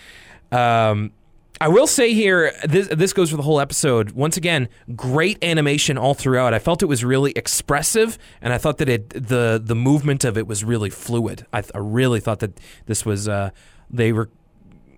Um, 0.52 1.12
I 1.60 1.68
will 1.68 1.86
say 1.86 2.14
here, 2.16 2.52
this 2.64 2.88
this 2.88 3.14
goes 3.14 3.30
for 3.30 3.38
the 3.38 3.44
whole 3.44 3.60
episode. 3.60 4.12
Once 4.12 4.36
again, 4.36 4.68
great 4.96 5.38
animation 5.44 5.96
all 5.98 6.16
throughout. 6.16 6.56
I 6.56 6.60
felt 6.60 6.82
it 6.82 6.88
was 6.88 7.04
really 7.06 7.34
expressive, 7.36 8.18
and 8.42 8.52
I 8.52 8.58
thought 8.58 8.80
that 8.80 8.90
it 8.90 9.10
the 9.12 9.62
the 9.64 9.76
movement 9.76 10.24
of 10.26 10.38
it 10.40 10.48
was 10.48 10.64
really 10.64 10.90
fluid. 10.90 11.46
I, 11.54 11.62
th- 11.62 11.72
I 11.76 11.78
really 11.78 12.20
thought 12.20 12.40
that 12.40 12.60
this 12.88 13.06
was 13.06 13.30
uh, 13.30 13.52
they 13.92 14.12
were 14.12 14.32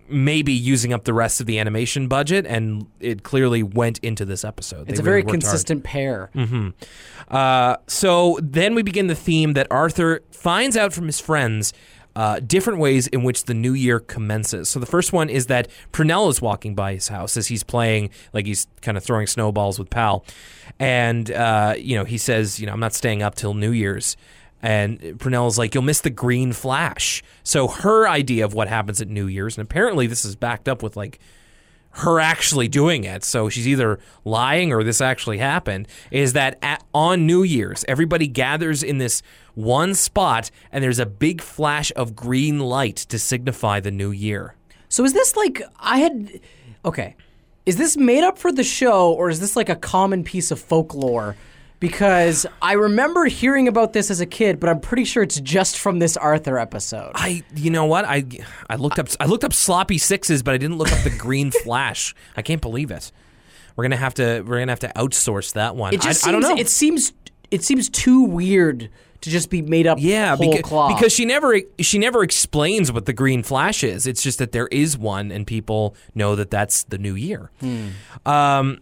maybe 0.08 0.52
using 0.52 0.92
up 0.92 1.04
the 1.04 1.14
rest 1.14 1.40
of 1.40 1.46
the 1.46 1.58
animation 1.58 2.08
budget, 2.08 2.46
and 2.46 2.86
it 3.00 3.22
clearly 3.22 3.62
went 3.62 3.98
into 3.98 4.24
this 4.24 4.44
episode. 4.44 4.88
it's 4.88 4.98
They 4.98 5.02
a 5.02 5.04
very 5.04 5.16
really 5.22 5.32
hard. 5.32 5.40
consistent 5.42 5.84
pair. 5.84 6.30
Uh, 7.28 7.76
so 7.86 8.38
then 8.42 8.74
we 8.74 8.82
begin 8.82 9.06
the 9.06 9.14
theme 9.14 9.54
that 9.54 9.66
Arthur 9.70 10.22
finds 10.30 10.76
out 10.76 10.92
from 10.92 11.06
his 11.06 11.20
friends 11.20 11.72
uh, 12.16 12.38
different 12.38 12.78
ways 12.78 13.08
in 13.08 13.24
which 13.24 13.44
the 13.46 13.54
new 13.54 13.72
year 13.72 13.98
commences. 13.98 14.68
So 14.68 14.78
the 14.78 14.86
first 14.86 15.12
one 15.12 15.28
is 15.28 15.46
that 15.46 15.68
Prunella 15.92 16.30
is 16.30 16.40
walking 16.40 16.74
by 16.76 16.94
his 16.94 17.08
house 17.08 17.36
as 17.36 17.48
he's 17.48 17.64
playing, 17.64 18.10
like 18.32 18.46
he's 18.46 18.68
kind 18.82 18.96
of 18.96 19.02
throwing 19.02 19.26
snowballs 19.26 19.78
with 19.80 19.90
Pal, 19.90 20.24
and 20.78 21.28
uh, 21.32 21.74
you 21.76 21.96
know 21.96 22.04
he 22.04 22.18
says, 22.18 22.60
you 22.60 22.66
know, 22.66 22.72
I'm 22.72 22.78
not 22.80 22.92
staying 22.94 23.22
up 23.22 23.34
till 23.34 23.54
New 23.54 23.72
Year's. 23.72 24.16
And 24.64 24.98
Prunella 25.18 25.46
is 25.46 25.58
like, 25.58 25.74
you'll 25.74 25.84
miss 25.84 26.00
the 26.00 26.08
green 26.08 26.54
flash. 26.54 27.22
So 27.42 27.68
her 27.68 28.08
idea 28.08 28.46
of 28.46 28.54
what 28.54 28.66
happens 28.66 29.02
at 29.02 29.08
New 29.08 29.26
Year's, 29.26 29.58
and 29.58 29.62
apparently 29.62 30.06
this 30.06 30.24
is 30.24 30.36
backed 30.36 30.70
up 30.70 30.82
with 30.82 30.96
like 30.96 31.18
her 31.90 32.18
actually 32.18 32.66
doing 32.66 33.04
it, 33.04 33.24
so 33.24 33.50
she's 33.50 33.68
either 33.68 34.00
lying 34.24 34.72
or 34.72 34.82
this 34.82 35.02
actually 35.02 35.36
happened, 35.36 35.86
is 36.10 36.32
that 36.32 36.58
at, 36.62 36.82
on 36.94 37.26
New 37.26 37.42
Year's, 37.42 37.84
everybody 37.88 38.26
gathers 38.26 38.82
in 38.82 38.96
this 38.96 39.20
one 39.54 39.94
spot 39.94 40.50
and 40.72 40.82
there's 40.82 40.98
a 40.98 41.04
big 41.04 41.42
flash 41.42 41.92
of 41.94 42.16
green 42.16 42.58
light 42.58 42.96
to 42.96 43.18
signify 43.18 43.80
the 43.80 43.90
new 43.90 44.12
year. 44.12 44.56
So 44.88 45.04
is 45.04 45.12
this 45.12 45.36
like 45.36 45.60
I 45.78 45.98
had? 45.98 46.40
Okay, 46.86 47.16
is 47.66 47.76
this 47.76 47.98
made 47.98 48.24
up 48.24 48.38
for 48.38 48.50
the 48.50 48.64
show 48.64 49.12
or 49.12 49.28
is 49.28 49.40
this 49.40 49.56
like 49.56 49.68
a 49.68 49.76
common 49.76 50.24
piece 50.24 50.50
of 50.50 50.58
folklore? 50.58 51.36
Because 51.84 52.46
I 52.62 52.72
remember 52.72 53.26
hearing 53.26 53.68
about 53.68 53.92
this 53.92 54.10
as 54.10 54.22
a 54.22 54.24
kid, 54.24 54.58
but 54.58 54.70
I'm 54.70 54.80
pretty 54.80 55.04
sure 55.04 55.22
it's 55.22 55.38
just 55.38 55.78
from 55.78 55.98
this 55.98 56.16
Arthur 56.16 56.58
episode. 56.58 57.12
I, 57.14 57.42
you 57.54 57.70
know 57.70 57.84
what? 57.84 58.06
I, 58.06 58.24
I 58.70 58.76
looked 58.76 58.98
up, 58.98 59.08
I 59.20 59.26
looked 59.26 59.44
up 59.44 59.52
sloppy 59.52 59.98
sixes, 59.98 60.42
but 60.42 60.54
I 60.54 60.56
didn't 60.56 60.78
look 60.78 60.90
up 60.90 61.04
the 61.04 61.10
green 61.10 61.50
flash. 61.62 62.14
I 62.38 62.40
can't 62.40 62.62
believe 62.62 62.90
it. 62.90 63.12
We're 63.76 63.84
gonna 63.84 63.98
have 63.98 64.14
to, 64.14 64.40
we're 64.40 64.60
gonna 64.60 64.72
have 64.72 64.80
to 64.80 64.92
outsource 64.96 65.52
that 65.52 65.76
one. 65.76 65.92
It 65.92 66.00
just 66.00 66.26
I, 66.26 66.30
I 66.30 66.32
seems, 66.32 66.44
don't 66.46 66.56
know. 66.56 66.58
It 66.58 66.70
seems 66.70 67.12
it 67.50 67.62
seems 67.62 67.90
too 67.90 68.22
weird 68.22 68.88
to 69.20 69.30
just 69.30 69.50
be 69.50 69.60
made 69.60 69.86
up. 69.86 69.98
Yeah, 70.00 70.36
whole 70.36 70.50
because, 70.50 70.94
because 70.94 71.12
she 71.12 71.26
never 71.26 71.60
she 71.80 71.98
never 71.98 72.22
explains 72.22 72.90
what 72.92 73.04
the 73.04 73.12
green 73.12 73.42
flash 73.42 73.84
is. 73.84 74.06
It's 74.06 74.22
just 74.22 74.38
that 74.38 74.52
there 74.52 74.68
is 74.68 74.96
one, 74.96 75.30
and 75.30 75.46
people 75.46 75.96
know 76.14 76.34
that 76.34 76.50
that's 76.50 76.84
the 76.84 76.96
new 76.96 77.14
year. 77.14 77.50
Um, 78.24 78.80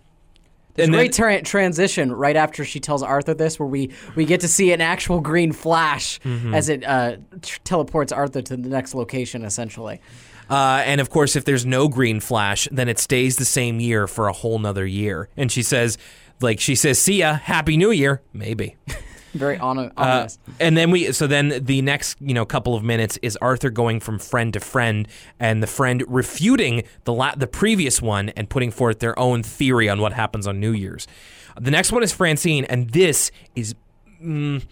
There's 0.74 0.86
and 0.88 0.94
a 0.94 0.98
then- 0.98 1.06
great 1.06 1.12
tra- 1.12 1.42
transition 1.42 2.12
right 2.12 2.36
after 2.36 2.64
she 2.64 2.80
tells 2.80 3.02
Arthur 3.02 3.34
this, 3.34 3.58
where 3.58 3.68
we, 3.68 3.90
we 4.16 4.24
get 4.24 4.40
to 4.40 4.48
see 4.48 4.72
an 4.72 4.80
actual 4.80 5.20
green 5.20 5.52
flash 5.52 6.18
Mm-hmm. 6.20 6.54
as 6.54 6.68
it 6.68 6.84
uh, 6.84 7.16
teleports 7.64 8.12
Arthur 8.12 8.42
to 8.42 8.56
the 8.56 8.68
next 8.68 8.94
location, 8.94 9.44
essentially. 9.44 10.00
Uh, 10.50 10.82
and 10.84 11.00
of 11.00 11.08
course, 11.10 11.36
if 11.36 11.44
there's 11.44 11.64
no 11.64 11.88
green 11.88 12.20
flash, 12.20 12.68
then 12.72 12.88
it 12.88 12.98
stays 12.98 13.36
the 13.36 13.44
same 13.44 13.80
year 13.80 14.06
for 14.06 14.28
a 14.28 14.32
whole 14.32 14.58
nother 14.58 14.84
year. 14.86 15.28
And 15.36 15.50
she 15.50 15.62
says, 15.62 15.96
like 16.40 16.58
she 16.60 16.74
says, 16.74 16.98
"See 16.98 17.18
ya, 17.20 17.34
happy 17.34 17.76
New 17.76 17.90
Year." 17.90 18.20
Maybe. 18.32 18.76
Very 19.34 19.58
on- 19.58 19.78
Uh, 19.96 20.28
and 20.60 20.76
then 20.76 20.90
we, 20.90 21.10
so 21.12 21.26
then 21.26 21.58
the 21.64 21.80
next, 21.82 22.18
you 22.20 22.34
know, 22.34 22.44
couple 22.44 22.74
of 22.74 22.82
minutes 22.84 23.18
is 23.22 23.36
Arthur 23.40 23.70
going 23.70 23.98
from 24.00 24.18
friend 24.18 24.52
to 24.52 24.60
friend, 24.60 25.08
and 25.40 25.62
the 25.62 25.66
friend 25.66 26.04
refuting 26.06 26.82
the 27.04 27.12
la- 27.12 27.34
the 27.34 27.46
previous 27.46 28.02
one 28.02 28.28
and 28.30 28.48
putting 28.50 28.70
forth 28.70 28.98
their 28.98 29.18
own 29.18 29.42
theory 29.42 29.88
on 29.88 30.00
what 30.00 30.12
happens 30.12 30.46
on 30.46 30.60
New 30.60 30.72
Year's. 30.72 31.06
The 31.60 31.70
next 31.70 31.92
one 31.92 32.02
is 32.02 32.12
Francine, 32.12 32.64
and 32.66 32.90
this 32.90 33.30
is. 33.56 33.74
mm, 34.22 34.62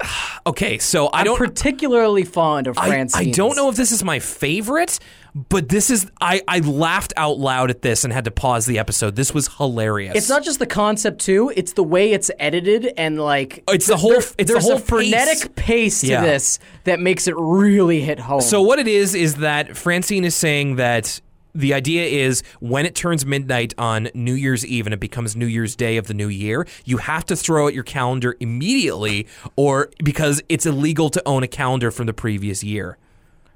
okay, 0.46 0.78
so 0.78 1.06
I 1.08 1.20
I'm 1.20 1.24
don't. 1.26 1.38
particularly 1.38 2.24
fond 2.24 2.66
of 2.66 2.76
I, 2.78 2.88
Francine. 2.88 3.28
I 3.28 3.32
don't 3.32 3.56
know 3.56 3.68
if 3.68 3.76
this 3.76 3.92
is 3.92 4.02
my 4.02 4.18
favorite, 4.18 4.98
but 5.34 5.68
this 5.70 5.88
is 5.90 6.10
I, 6.20 6.42
I 6.46 6.58
laughed 6.58 7.12
out 7.16 7.38
loud 7.38 7.70
at 7.70 7.82
this 7.82 8.04
and 8.04 8.12
had 8.12 8.24
to 8.26 8.30
pause 8.30 8.66
the 8.66 8.78
episode. 8.78 9.16
This 9.16 9.32
was 9.32 9.48
hilarious. 9.56 10.14
It's 10.14 10.28
not 10.28 10.44
just 10.44 10.58
the 10.58 10.66
concept 10.66 11.20
too; 11.20 11.52
it's 11.56 11.72
the 11.72 11.82
way 11.82 12.12
it's 12.12 12.30
edited 12.38 12.92
and 12.96 13.18
like 13.18 13.64
It's 13.68 13.86
the 13.86 13.96
whole- 13.96 14.12
it's 14.12 14.52
the 14.52 14.60
whole 14.60 14.72
a 14.76 14.78
frenetic 14.78 15.54
pace, 15.56 16.00
to 16.02 16.06
Yeah. 16.08 16.22
this 16.22 16.58
that 16.84 17.00
makes 17.00 17.26
it 17.26 17.34
really 17.36 18.00
hit 18.00 18.18
home. 18.18 18.40
So 18.42 18.60
what 18.62 18.78
it 18.78 18.88
is 18.88 19.14
is 19.14 19.36
that 19.36 19.76
Francine 19.76 20.24
is 20.24 20.34
saying 20.34 20.76
that 20.76 21.20
the 21.54 21.74
idea 21.74 22.04
is 22.04 22.42
when 22.60 22.86
it 22.86 22.94
turns 22.94 23.26
midnight 23.26 23.74
on 23.76 24.08
New 24.14 24.32
Year's 24.34 24.64
Eve 24.66 24.86
and 24.86 24.94
it 24.94 25.00
becomes 25.00 25.36
New 25.36 25.44
Year's 25.46 25.76
Day 25.76 25.98
of 25.98 26.06
the 26.06 26.14
new 26.14 26.28
year, 26.28 26.66
you 26.86 26.96
have 26.96 27.26
to 27.26 27.36
throw 27.36 27.66
out 27.66 27.74
your 27.74 27.84
calendar 27.84 28.36
immediately 28.40 29.26
or 29.56 29.90
because 30.02 30.42
it's 30.48 30.64
illegal 30.64 31.10
to 31.10 31.22
own 31.26 31.42
a 31.42 31.48
calendar 31.48 31.90
from 31.90 32.06
the 32.06 32.14
previous 32.14 32.64
year. 32.64 32.96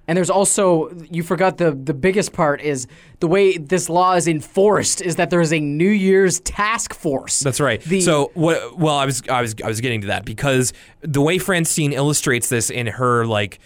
And 0.09 0.17
there's 0.17 0.31
also 0.31 0.91
you 1.11 1.23
forgot 1.23 1.59
the 1.59 1.73
the 1.73 1.95
biggest 1.95 2.33
part 2.33 2.61
is 2.61 2.87
the 3.21 3.27
way 3.27 3.57
this 3.57 3.89
law 3.89 4.15
is 4.15 4.29
enforced 4.29 5.01
is 5.01 5.17
that 5.17 5.31
there 5.31 5.41
is 5.41 5.53
a 5.53 5.61
New 5.61 5.89
Year's 5.89 6.41
task 6.41 6.95
force. 6.95 7.41
That's 7.41 7.61
right. 7.61 7.81
The- 7.83 8.01
so 8.01 8.31
what? 8.35 8.79
Well, 8.79 8.97
I 8.97 9.07
was 9.07 9.23
I 9.29 9.41
was 9.41 9.55
I 9.65 9.69
was 9.69 9.81
getting 9.81 10.03
to 10.03 10.07
that 10.09 10.25
because 10.25 10.73
the 11.01 11.21
way 11.21 11.39
Francine 11.39 11.93
illustrates 11.93 12.49
this 12.49 12.71
in 12.71 12.87
her 12.87 13.27
like. 13.27 13.59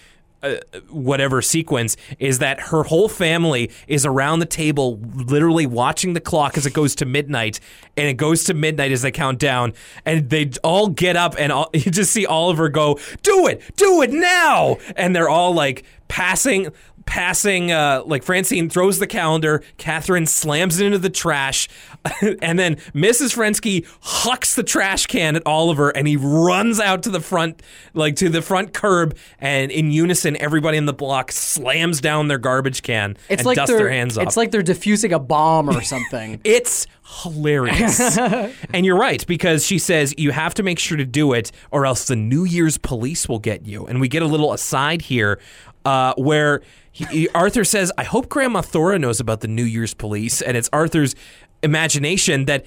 Uh, 0.42 0.56
whatever 0.88 1.42
sequence 1.42 1.98
is 2.18 2.38
that 2.38 2.58
her 2.58 2.84
whole 2.84 3.10
family 3.10 3.70
is 3.86 4.06
around 4.06 4.38
the 4.38 4.46
table 4.46 4.98
literally 5.14 5.66
watching 5.66 6.14
the 6.14 6.20
clock 6.20 6.56
as 6.56 6.64
it 6.64 6.72
goes 6.72 6.94
to 6.94 7.04
midnight 7.04 7.60
and 7.94 8.08
it 8.08 8.14
goes 8.14 8.44
to 8.44 8.54
midnight 8.54 8.90
as 8.90 9.02
they 9.02 9.10
count 9.10 9.38
down 9.38 9.74
and 10.06 10.30
they 10.30 10.50
all 10.64 10.88
get 10.88 11.14
up 11.14 11.34
and 11.38 11.52
all, 11.52 11.68
you 11.74 11.90
just 11.90 12.10
see 12.10 12.24
Oliver 12.24 12.70
go 12.70 12.98
do 13.22 13.48
it! 13.48 13.60
Do 13.76 14.00
it 14.00 14.10
now! 14.12 14.78
And 14.96 15.14
they're 15.14 15.28
all 15.28 15.52
like 15.52 15.84
passing 16.08 16.72
passing 17.10 17.72
uh, 17.72 18.04
like 18.06 18.22
Francine 18.22 18.70
throws 18.70 19.00
the 19.00 19.06
calendar, 19.06 19.64
Catherine 19.78 20.26
slams 20.26 20.78
it 20.78 20.86
into 20.86 20.98
the 20.98 21.10
trash, 21.10 21.68
and 22.40 22.56
then 22.56 22.76
Mrs. 22.94 23.34
Frensky 23.34 23.84
hucks 24.00 24.54
the 24.54 24.62
trash 24.62 25.06
can 25.06 25.34
at 25.34 25.42
Oliver 25.44 25.90
and 25.90 26.06
he 26.06 26.16
runs 26.16 26.78
out 26.78 27.02
to 27.02 27.10
the 27.10 27.20
front 27.20 27.62
like 27.94 28.14
to 28.16 28.28
the 28.28 28.40
front 28.40 28.72
curb 28.72 29.16
and 29.40 29.72
in 29.72 29.90
unison 29.90 30.36
everybody 30.36 30.78
in 30.78 30.86
the 30.86 30.92
block 30.92 31.32
slams 31.32 32.00
down 32.00 32.28
their 32.28 32.38
garbage 32.38 32.82
can 32.82 33.16
it's 33.28 33.40
and 33.40 33.46
like 33.46 33.56
dusts 33.56 33.76
their 33.76 33.90
hands 33.90 34.16
up. 34.16 34.26
it's 34.26 34.36
like 34.36 34.52
they're 34.52 34.62
diffusing 34.62 35.12
a 35.12 35.18
bomb 35.18 35.68
or 35.68 35.82
something. 35.82 36.40
It's 36.50 36.86
hilarious. 37.22 38.16
and 38.72 38.86
you're 38.86 38.96
right, 38.96 39.24
because 39.26 39.66
she 39.66 39.78
says 39.78 40.14
you 40.16 40.30
have 40.30 40.54
to 40.54 40.62
make 40.62 40.78
sure 40.78 40.96
to 40.96 41.04
do 41.04 41.32
it 41.32 41.50
or 41.70 41.86
else 41.86 42.06
the 42.06 42.16
New 42.16 42.44
Year's 42.44 42.78
police 42.78 43.28
will 43.28 43.38
get 43.38 43.66
you. 43.66 43.86
And 43.86 44.00
we 44.00 44.08
get 44.08 44.22
a 44.22 44.26
little 44.26 44.52
aside 44.52 45.02
here 45.02 45.38
uh, 45.84 46.14
where 46.16 46.62
he, 46.92 47.28
Arthur 47.30 47.64
says, 47.64 47.92
I 47.96 48.04
hope 48.04 48.28
Grandma 48.28 48.60
Thora 48.62 48.98
knows 48.98 49.20
about 49.20 49.40
the 49.40 49.48
New 49.48 49.64
Year's 49.64 49.94
police. 49.94 50.42
And 50.42 50.56
it's 50.56 50.68
Arthur's 50.72 51.14
imagination 51.62 52.46
that. 52.46 52.64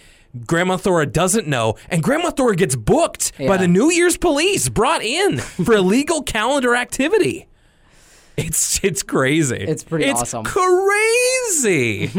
Grandma 0.47 0.77
Thora 0.77 1.05
doesn't 1.05 1.47
know, 1.47 1.75
and 1.89 2.01
Grandma 2.01 2.31
Thora 2.31 2.55
gets 2.55 2.75
booked 2.75 3.33
by 3.37 3.55
the 3.55 3.67
New 3.67 3.91
Year's 3.91 4.17
police, 4.17 4.67
brought 4.67 5.03
in 5.03 5.37
for 5.37 5.75
illegal 5.75 6.23
calendar 6.23 6.75
activity. 6.75 7.47
It's 8.35 8.83
it's 8.83 9.03
crazy. 9.03 9.57
It's 9.57 9.83
pretty 9.83 10.05
it's 10.05 10.21
awesome. 10.21 10.43
Crazy. 10.43 12.09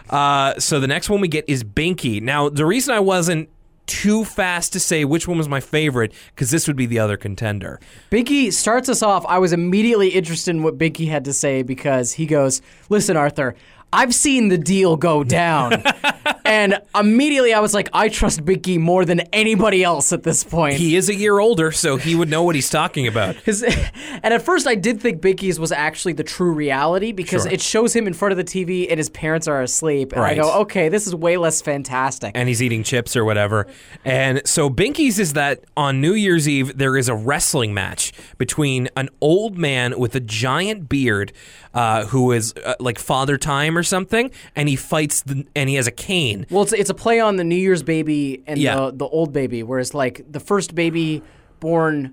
uh, 0.10 0.58
so 0.60 0.78
the 0.78 0.86
next 0.86 1.10
one 1.10 1.20
we 1.20 1.28
get 1.28 1.44
is 1.48 1.64
Binky. 1.64 2.22
Now 2.22 2.48
the 2.48 2.64
reason 2.64 2.94
I 2.94 3.00
wasn't 3.00 3.48
too 3.90 4.24
fast 4.24 4.72
to 4.72 4.78
say 4.80 5.04
which 5.04 5.26
one 5.26 5.36
was 5.36 5.48
my 5.48 5.58
favorite 5.58 6.12
because 6.32 6.52
this 6.52 6.68
would 6.68 6.76
be 6.76 6.86
the 6.86 7.00
other 7.00 7.16
contender. 7.16 7.80
Binky 8.12 8.52
starts 8.52 8.88
us 8.88 9.02
off. 9.02 9.26
I 9.26 9.38
was 9.38 9.52
immediately 9.52 10.10
interested 10.10 10.52
in 10.52 10.62
what 10.62 10.78
Binky 10.78 11.08
had 11.08 11.24
to 11.24 11.32
say 11.32 11.62
because 11.62 12.12
he 12.12 12.24
goes, 12.24 12.62
Listen, 12.88 13.16
Arthur, 13.16 13.56
I've 13.92 14.14
seen 14.14 14.48
the 14.48 14.58
deal 14.58 14.96
go 14.96 15.24
down. 15.24 15.82
and 16.44 16.80
immediately 16.94 17.52
I 17.52 17.60
was 17.60 17.74
like, 17.74 17.88
I 17.92 18.08
trust 18.08 18.44
Binky 18.44 18.78
more 18.78 19.04
than 19.04 19.20
anybody 19.32 19.82
else 19.82 20.12
at 20.12 20.22
this 20.22 20.44
point. 20.44 20.74
He 20.76 20.96
is 20.96 21.08
a 21.08 21.14
year 21.14 21.38
older, 21.38 21.72
so 21.72 21.96
he 21.96 22.14
would 22.14 22.28
know 22.28 22.42
what 22.44 22.54
he's 22.54 22.70
talking 22.70 23.06
about. 23.06 23.34
His, 23.44 23.62
and 23.62 24.32
at 24.34 24.42
first, 24.42 24.66
I 24.66 24.74
did 24.76 25.00
think 25.00 25.20
Binky's 25.20 25.58
was 25.58 25.72
actually 25.72 26.12
the 26.12 26.24
true 26.24 26.52
reality 26.52 27.12
because 27.12 27.42
Sure. 27.42 27.52
it 27.52 27.60
shows 27.60 27.94
him 27.94 28.06
in 28.06 28.12
front 28.14 28.32
of 28.32 28.38
the 28.38 28.44
TV 28.44 28.86
and 28.90 28.98
his 28.98 29.08
parents 29.10 29.48
are 29.48 29.60
asleep. 29.62 30.12
And 30.12 30.20
Right. 30.22 30.38
I 30.38 30.42
go, 30.42 30.60
okay, 30.62 30.88
this 30.88 31.06
is 31.06 31.14
way 31.14 31.36
less 31.36 31.60
fantastic. 31.62 32.32
and 32.34 32.48
he's 32.48 32.62
eating 32.62 32.82
chips 32.84 33.16
or 33.16 33.24
whatever. 33.24 33.66
And 34.04 34.42
so 34.46 34.70
Binky's 34.70 35.18
is 35.18 35.32
that 35.32 35.64
on 35.76 36.00
New 36.00 36.14
Year's 36.14 36.48
Eve 36.48 36.76
there 36.78 36.96
is 36.96 37.08
a 37.08 37.14
wrestling 37.14 37.74
match 37.74 38.12
between 38.38 38.88
an 38.96 39.08
old 39.20 39.58
man 39.58 39.98
with 39.98 40.14
a 40.14 40.20
giant 40.20 40.88
beard 40.88 41.32
uh, 41.72 42.04
who 42.06 42.32
is 42.32 42.52
uh, 42.64 42.74
like 42.80 42.98
Father 42.98 43.36
Time 43.38 43.76
or 43.80 43.82
something, 43.82 44.30
and 44.54 44.68
he 44.68 44.76
fights 44.76 45.22
the, 45.22 45.44
and 45.56 45.68
he 45.68 45.74
has 45.74 45.86
a 45.88 45.90
cane. 45.90 46.46
well, 46.50 46.62
it's, 46.62 46.72
it's 46.72 46.90
a 46.90 46.94
play 46.94 47.18
on 47.18 47.36
the 47.36 47.44
New 47.44 47.56
Year's 47.56 47.82
baby 47.82 48.42
and 48.46 48.60
Yeah. 48.60 48.76
the, 48.76 48.90
the 48.92 49.06
old 49.06 49.32
baby, 49.32 49.62
whereas 49.62 49.94
like 49.94 50.24
the 50.30 50.40
first 50.40 50.74
baby 50.74 51.22
born 51.58 52.12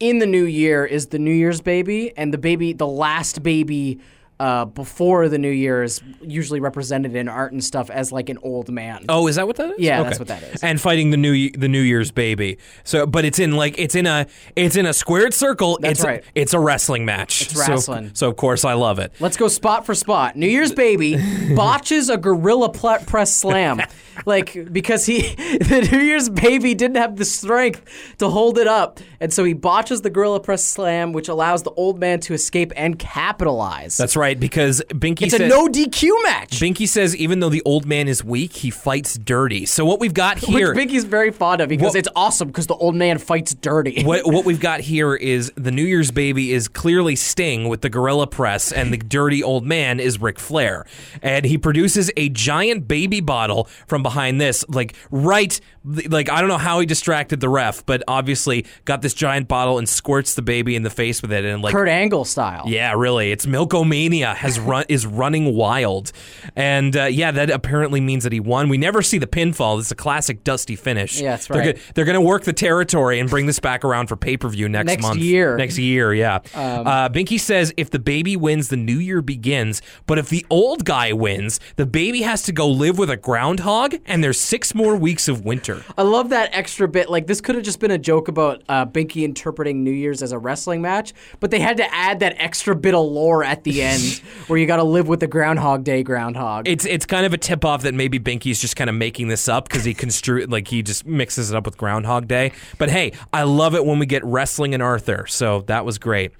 in 0.00 0.20
the 0.20 0.26
new 0.26 0.44
year 0.44 0.84
is 0.86 1.08
the 1.08 1.18
New 1.18 1.32
Year's 1.32 1.60
baby, 1.60 2.12
and 2.16 2.32
the 2.32 2.38
baby, 2.38 2.72
the 2.72 2.86
last 2.86 3.42
baby 3.42 3.98
uh, 4.40 4.64
before 4.64 5.28
the 5.28 5.38
New 5.38 5.50
Year 5.50 5.82
is 5.82 6.00
usually 6.22 6.60
represented 6.60 7.14
in 7.16 7.28
art 7.28 7.52
and 7.52 7.62
stuff 7.62 7.90
as 7.90 8.12
like 8.12 8.28
an 8.28 8.38
old 8.42 8.68
man. 8.70 9.04
Oh, 9.08 9.26
is 9.26 9.36
that 9.36 9.46
what 9.46 9.56
that 9.56 9.70
is? 9.70 9.78
Yeah, 9.78 10.02
that's 10.02 10.18
what 10.18 10.28
that 10.28 10.42
is. 10.42 10.62
And 10.62 10.80
fighting 10.80 11.10
the 11.10 11.16
new 11.16 11.50
the 11.50 11.68
New 11.68 11.80
Year's 11.82 12.10
baby. 12.10 12.58
So, 12.84 13.06
but 13.06 13.24
it's 13.24 13.38
in 13.38 13.52
like 13.52 13.78
it's 13.78 13.94
in 13.94 14.06
a 14.06 14.26
it's 14.56 14.76
in 14.76 14.86
a 14.86 14.92
squared 14.92 15.34
circle. 15.34 15.78
That's 15.80 16.00
it's 16.00 16.06
right. 16.06 16.24
it's 16.34 16.54
a 16.54 16.60
wrestling 16.60 17.04
match. 17.04 17.42
It's 17.42 17.54
So- 17.54 17.72
wrestling. 17.72 18.10
So, 18.14 18.28
of 18.28 18.36
course 18.36 18.64
I 18.64 18.74
love 18.74 18.98
it. 18.98 19.12
Let's 19.20 19.36
go 19.36 19.48
spot 19.48 19.84
for 19.86 19.94
spot. 19.94 20.36
New 20.36 20.48
Year's 20.48 20.72
baby 20.72 21.16
botches 21.56 22.08
a 22.08 22.16
gorilla 22.16 22.68
pl- 22.70 22.98
press 23.06 23.34
slam, 23.34 23.80
like 24.26 24.72
because 24.72 25.06
he 25.06 25.20
the 25.34 25.88
New 25.90 25.98
Year's 26.00 26.28
baby 26.28 26.74
didn't 26.74 26.96
have 26.96 27.16
the 27.16 27.24
strength 27.24 27.82
to 28.18 28.28
hold 28.28 28.58
it 28.58 28.66
up, 28.66 29.00
and 29.20 29.32
so 29.32 29.44
he 29.44 29.52
botches 29.54 30.02
the 30.02 30.10
gorilla 30.10 30.40
press 30.40 30.64
slam, 30.64 31.12
which 31.12 31.28
allows 31.28 31.62
the 31.62 31.70
old 31.72 31.98
man 31.98 32.20
to 32.20 32.34
escape 32.34 32.72
and 32.76 32.98
capitalize. 32.98 33.96
That's 33.96 34.16
right 34.16 34.38
because 34.38 34.82
Binky 34.88 35.22
it's 35.22 35.34
a 35.34 35.48
no 35.48 35.68
DQ 35.68 36.10
match. 36.24 36.60
Binky 36.60 36.88
says 36.88 37.14
even 37.16 37.40
though 37.40 37.48
the 37.48 37.62
old 37.64 37.86
man 37.86 38.08
is 38.08 38.24
weak, 38.24 38.52
he 38.52 38.70
fights 38.70 39.16
dirty. 39.18 39.66
So 39.66 39.84
what 39.84 40.00
we've 40.00 40.14
got 40.14 40.38
here, 40.38 40.74
which 40.74 40.88
Binky's 40.88 41.04
very 41.04 41.30
fond 41.30 41.60
of 41.60 41.68
because 41.68 41.90
What- 41.92 41.96
it's 41.96 42.08
awesome 42.16 42.48
because 42.48 42.66
the 42.66 42.74
old 42.76 42.94
man 42.94 43.18
fights 43.18 43.54
dirty. 43.54 44.02
what 44.04 44.26
what 44.32 44.44
we've 44.44 44.60
got 44.60 44.80
here 44.80 45.14
is 45.14 45.52
the 45.56 45.70
New 45.70 45.84
Year's 45.84 46.10
baby 46.10 46.52
is 46.52 46.68
clearly 46.68 47.16
Sting 47.16 47.68
with 47.68 47.80
the 47.82 47.88
gorilla 47.90 48.26
press, 48.26 48.72
and 48.72 48.92
the 48.92 48.96
dirty 48.98 49.42
old 49.42 49.64
man 49.64 50.00
is 50.00 50.20
Ric 50.20 50.38
Flair, 50.38 50.86
and 51.22 51.44
he 51.44 51.58
produces 51.58 52.10
a 52.16 52.28
giant 52.28 52.88
baby 52.88 53.20
bottle 53.20 53.68
from 53.86 54.02
behind 54.08 54.40
this, 54.40 54.64
like 54.68 54.94
right, 55.10 55.60
like 55.84 56.30
I 56.30 56.40
don't 56.40 56.48
know 56.48 56.58
how 56.58 56.80
he 56.80 56.86
distracted 56.86 57.40
the 57.40 57.48
ref, 57.48 57.84
but 57.86 58.02
obviously 58.08 58.66
got 58.84 59.02
this 59.02 59.14
giant 59.14 59.48
bottle 59.48 59.78
and 59.78 59.88
squirts 59.88 60.34
the 60.34 60.42
baby 60.42 60.76
in 60.76 60.82
the 60.82 60.90
face 60.90 61.20
with 61.22 61.32
it, 61.32 61.44
and 61.44 61.62
like 61.62 61.72
Kurt 61.74 61.88
Angle 61.88 62.24
style. 62.24 62.64
Yeah, 62.66 62.94
really. 62.96 63.30
It's 63.32 63.46
Milkomania 63.46 64.34
has 64.34 64.58
run 64.70 64.84
is 64.88 65.06
running 65.06 65.54
wild, 65.54 66.12
and 66.56 66.96
uh, 66.96 67.04
yeah, 67.04 67.30
that 67.32 67.50
apparently 67.50 68.00
means 68.00 68.24
that 68.24 68.32
he 68.32 68.40
won. 68.40 68.68
We 68.68 68.78
never 68.78 69.02
see 69.02 69.18
the 69.18 69.26
pinfall. 69.26 69.78
It's 69.78 69.90
a 69.90 69.94
classic 69.96 70.44
dusty 70.44 70.76
finish. 70.76 71.20
Yeah, 71.20 71.30
that's 71.30 71.46
They're 71.46 71.58
right. 71.58 71.76
go- 71.76 71.82
they're 71.94 72.04
going 72.04 72.14
to 72.14 72.20
work 72.20 72.44
the 72.44 72.52
territory 72.52 73.18
and 73.20 73.28
bring 73.28 73.46
this 73.46 73.58
back 73.58 73.84
around 73.84 74.06
for 74.08 74.16
pay 74.16 74.36
per 74.36 74.48
view 74.48 74.68
next, 74.68 74.86
Next 74.86 75.02
month. 75.02 75.20
year. 75.20 75.52
Um, 75.52 75.58
Next 75.58 75.78
year, 75.78 76.14
yeah. 76.14 76.36
uh, 76.54 77.08
Binky 77.08 77.38
says 77.38 77.72
if 77.76 77.90
the 77.90 77.98
baby 77.98 78.36
wins, 78.36 78.68
the 78.68 78.76
new 78.76 78.98
year 78.98 79.20
begins. 79.22 79.82
But 80.06 80.18
if 80.18 80.28
the 80.28 80.44
old 80.50 80.84
guy 80.84 81.12
wins, 81.12 81.60
the 81.76 81.86
baby 81.86 82.22
has 82.22 82.42
to 82.44 82.52
go 82.52 82.68
live 82.68 82.98
with 82.98 83.10
a 83.10 83.16
groundhog, 83.16 83.94
and 84.06 84.22
there's 84.22 84.40
six 84.40 84.74
more 84.74 84.96
weeks 84.96 85.28
of 85.28 85.44
winter. 85.44 85.82
I 85.96 86.02
love 86.02 86.30
that 86.30 86.50
extra 86.52 86.88
bit. 86.88 87.10
Like 87.10 87.26
this 87.26 87.40
could 87.40 87.54
have 87.54 87.64
just 87.64 87.80
been 87.80 87.90
a 87.90 87.98
joke 87.98 88.28
about 88.28 88.62
uh, 88.68 88.86
Binky 88.86 89.24
interpreting 89.24 89.84
New 89.84 89.90
Year's 89.90 90.22
as 90.22 90.32
a 90.32 90.38
wrestling 90.38 90.82
match, 90.82 91.12
but 91.40 91.50
they 91.50 91.60
had 91.60 91.76
to 91.78 91.94
add 91.94 92.20
that 92.20 92.34
extra 92.38 92.74
bit 92.74 92.94
of 92.94 93.04
lore 93.04 93.44
at 93.44 93.64
the 93.64 93.82
end 93.82 94.02
where 94.46 94.58
you 94.58 94.66
got 94.66 94.76
to 94.76 94.84
live 94.84 95.08
with 95.08 95.20
the 95.20 95.26
Groundhog 95.26 95.84
Day 95.84 96.02
groundhog. 96.02 96.68
It's 96.68 96.84
it's 96.84 97.06
kind 97.06 97.26
of 97.26 97.32
a 97.32 97.38
tip 97.38 97.64
off 97.64 97.82
that 97.82 97.94
maybe 97.94 98.18
Binky's 98.18 98.60
just 98.60 98.76
kind 98.76 98.90
of 98.90 98.96
making 98.96 99.28
this 99.28 99.48
up 99.48 99.68
because 99.68 99.84
he 99.84 99.94
construe 99.94 100.46
like 100.46 100.68
he 100.68 100.82
just 100.82 101.06
mixes 101.06 101.50
it 101.50 101.56
up 101.56 101.66
with 101.66 101.76
Groundhog 101.76 102.28
Day. 102.28 102.52
But 102.78 102.90
hey, 102.90 103.12
I 103.32 103.42
love 103.44 103.74
it 103.74 103.84
when 103.84 103.98
we 103.98 104.06
get 104.06 104.24
wrestling 104.24 104.74
and 104.74 104.82
Arthur, 104.82 105.26
so 105.26 105.62
that 105.62 105.84
was 105.84 105.98
great. 105.98 106.32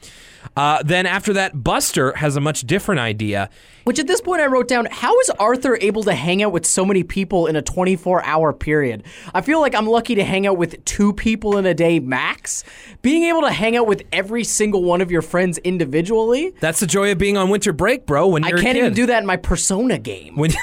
Uh, 0.57 0.83
then 0.83 1.07
after 1.07 1.33
that, 1.35 1.63
Buster 1.63 2.13
has 2.17 2.37
a 2.37 2.41
much 2.41 2.63
different 2.63 3.01
idea. 3.01 3.51
Which 3.85 3.99
at 3.99 4.07
this 4.07 4.21
point 4.21 4.43
I 4.43 4.47
wrote 4.47 4.69
down, 4.69 4.87
how 4.91 5.19
is 5.21 5.31
Arthur 5.39 5.79
able 5.81 6.03
to 6.05 6.13
hang 6.15 6.43
out 6.43 6.53
with 6.53 6.67
so 6.67 6.85
many 6.85 7.03
people 7.03 7.47
in 7.47 7.57
a 7.57 7.63
24 7.63 8.23
hour 8.25 8.53
period? 8.53 9.05
I 9.33 9.41
feel 9.41 9.61
like 9.61 9.75
I'm 9.75 9.87
lucky 9.87 10.15
to 10.17 10.25
hang 10.25 10.47
out 10.47 10.59
with 10.59 10.85
two 10.85 11.13
people 11.13 11.57
in 11.57 11.65
a 11.65 11.75
day 11.75 11.99
max. 12.01 12.65
Being 13.03 13.25
able 13.25 13.43
to 13.43 13.51
hang 13.51 13.77
out 13.77 13.87
with 13.87 14.03
every 14.13 14.45
single 14.45 14.85
one 14.85 15.01
of 15.01 15.11
your 15.11 15.23
friends 15.23 15.59
individually, 15.59 16.53
That's 16.61 16.81
the 16.81 16.87
joy 16.87 17.13
of 17.13 17.19
being 17.19 17.37
on 17.37 17.49
winter 17.51 17.73
break, 17.73 18.05
bro. 18.05 18.29
When 18.29 18.45
I 18.45 18.51
can't 18.51 18.77
even 18.77 18.93
do 18.93 19.07
that 19.07 19.21
in 19.21 19.27
my 19.27 19.37
Persona 19.37 19.99
game. 19.99 20.37
when. 20.37 20.51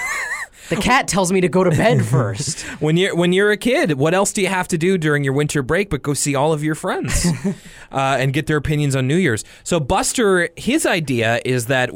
The 0.69 0.75
cat 0.77 1.07
tells 1.07 1.31
me 1.31 1.41
to 1.41 1.47
go 1.47 1.63
to 1.63 1.69
bed 1.69 2.05
first. 2.15 2.61
When 2.81 2.97
you're 2.97 3.15
when 3.15 3.33
you're 3.33 3.51
a 3.51 3.57
kid, 3.57 3.93
what 3.93 4.13
else 4.13 4.33
do 4.33 4.41
you 4.41 4.47
have 4.47 4.67
to 4.69 4.77
do 4.77 4.97
during 4.97 5.23
your 5.23 5.33
winter 5.33 5.61
break 5.61 5.89
but 5.89 6.01
go 6.01 6.13
see 6.13 6.35
all 6.35 6.53
of 6.53 6.63
your 6.63 6.75
friends 6.75 7.27
uh, 7.91 8.17
and 8.19 8.33
get 8.33 8.47
their 8.47 8.57
opinions 8.57 8.95
on 8.95 9.07
New 9.07 9.15
Year's? 9.17 9.43
So 9.63 9.79
Buster, 9.79 10.49
his 10.55 10.85
idea 10.85 11.39
is 11.45 11.67
that 11.67 11.91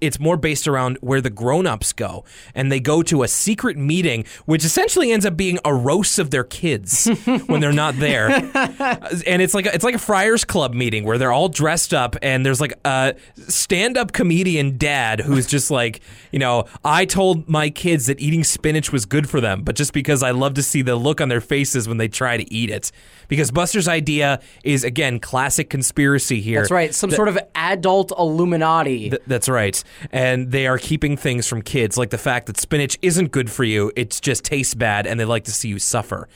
it's 0.00 0.18
more 0.18 0.36
based 0.36 0.66
around 0.66 0.98
where 1.00 1.20
the 1.20 1.30
grown-ups 1.30 1.92
go, 1.92 2.24
and 2.54 2.70
they 2.72 2.80
go 2.80 3.02
to 3.02 3.22
a 3.22 3.28
secret 3.28 3.76
meeting, 3.76 4.24
which 4.46 4.64
essentially 4.64 5.12
ends 5.12 5.26
up 5.26 5.36
being 5.36 5.58
a 5.64 5.74
roast 5.74 6.18
of 6.18 6.30
their 6.30 6.44
kids 6.44 7.06
when 7.46 7.60
they're 7.60 7.72
not 7.72 7.96
there, 7.98 8.30
and 8.30 9.42
it's 9.42 9.54
like 9.54 9.66
a, 9.66 9.74
it's 9.74 9.84
like 9.84 9.94
a 9.94 9.98
Friars 9.98 10.44
Club 10.44 10.74
meeting 10.74 11.04
where 11.04 11.18
they're 11.18 11.32
all 11.32 11.48
dressed 11.48 11.92
up, 11.92 12.16
and 12.22 12.44
there's 12.44 12.60
like 12.60 12.74
a 12.84 13.14
stand-up 13.48 14.12
comedian 14.12 14.76
dad 14.78 15.20
who's 15.20 15.46
just 15.46 15.70
like, 15.70 16.00
you 16.32 16.38
know, 16.38 16.64
I 16.84 17.04
told 17.04 17.48
my 17.48 17.70
kids 17.70 18.06
that 18.06 18.13
eating 18.20 18.44
spinach 18.44 18.92
was 18.92 19.06
good 19.06 19.28
for 19.28 19.40
them, 19.40 19.62
but 19.62 19.76
just 19.76 19.92
because 19.92 20.22
I 20.22 20.30
love 20.30 20.54
to 20.54 20.62
see 20.62 20.82
the 20.82 20.96
look 20.96 21.20
on 21.20 21.28
their 21.28 21.40
faces 21.40 21.88
when 21.88 21.98
they 21.98 22.08
try 22.08 22.36
to 22.36 22.52
eat 22.52 22.70
it. 22.70 22.90
Because 23.28 23.50
Buster's 23.50 23.88
idea 23.88 24.40
is 24.62 24.84
again 24.84 25.20
classic 25.20 25.70
conspiracy 25.70 26.40
here. 26.40 26.60
That's 26.60 26.70
right. 26.70 26.94
Some 26.94 27.10
sort 27.10 27.28
of 27.28 27.38
adult 27.54 28.12
Illuminati. 28.18 29.10
Th- 29.10 29.22
that's 29.26 29.48
right. 29.48 29.82
And 30.12 30.50
they 30.50 30.66
are 30.66 30.78
keeping 30.78 31.16
things 31.16 31.46
from 31.46 31.62
kids, 31.62 31.96
like 31.96 32.10
the 32.10 32.18
fact 32.18 32.46
that 32.46 32.58
spinach 32.58 32.98
isn't 33.02 33.30
good 33.30 33.50
for 33.50 33.64
you. 33.64 33.92
It 33.96 34.18
just 34.22 34.44
tastes 34.44 34.74
bad, 34.74 35.06
and 35.06 35.18
they 35.18 35.24
like 35.24 35.44
to 35.44 35.52
see 35.52 35.68
you 35.68 35.78
suffer. 35.78 36.28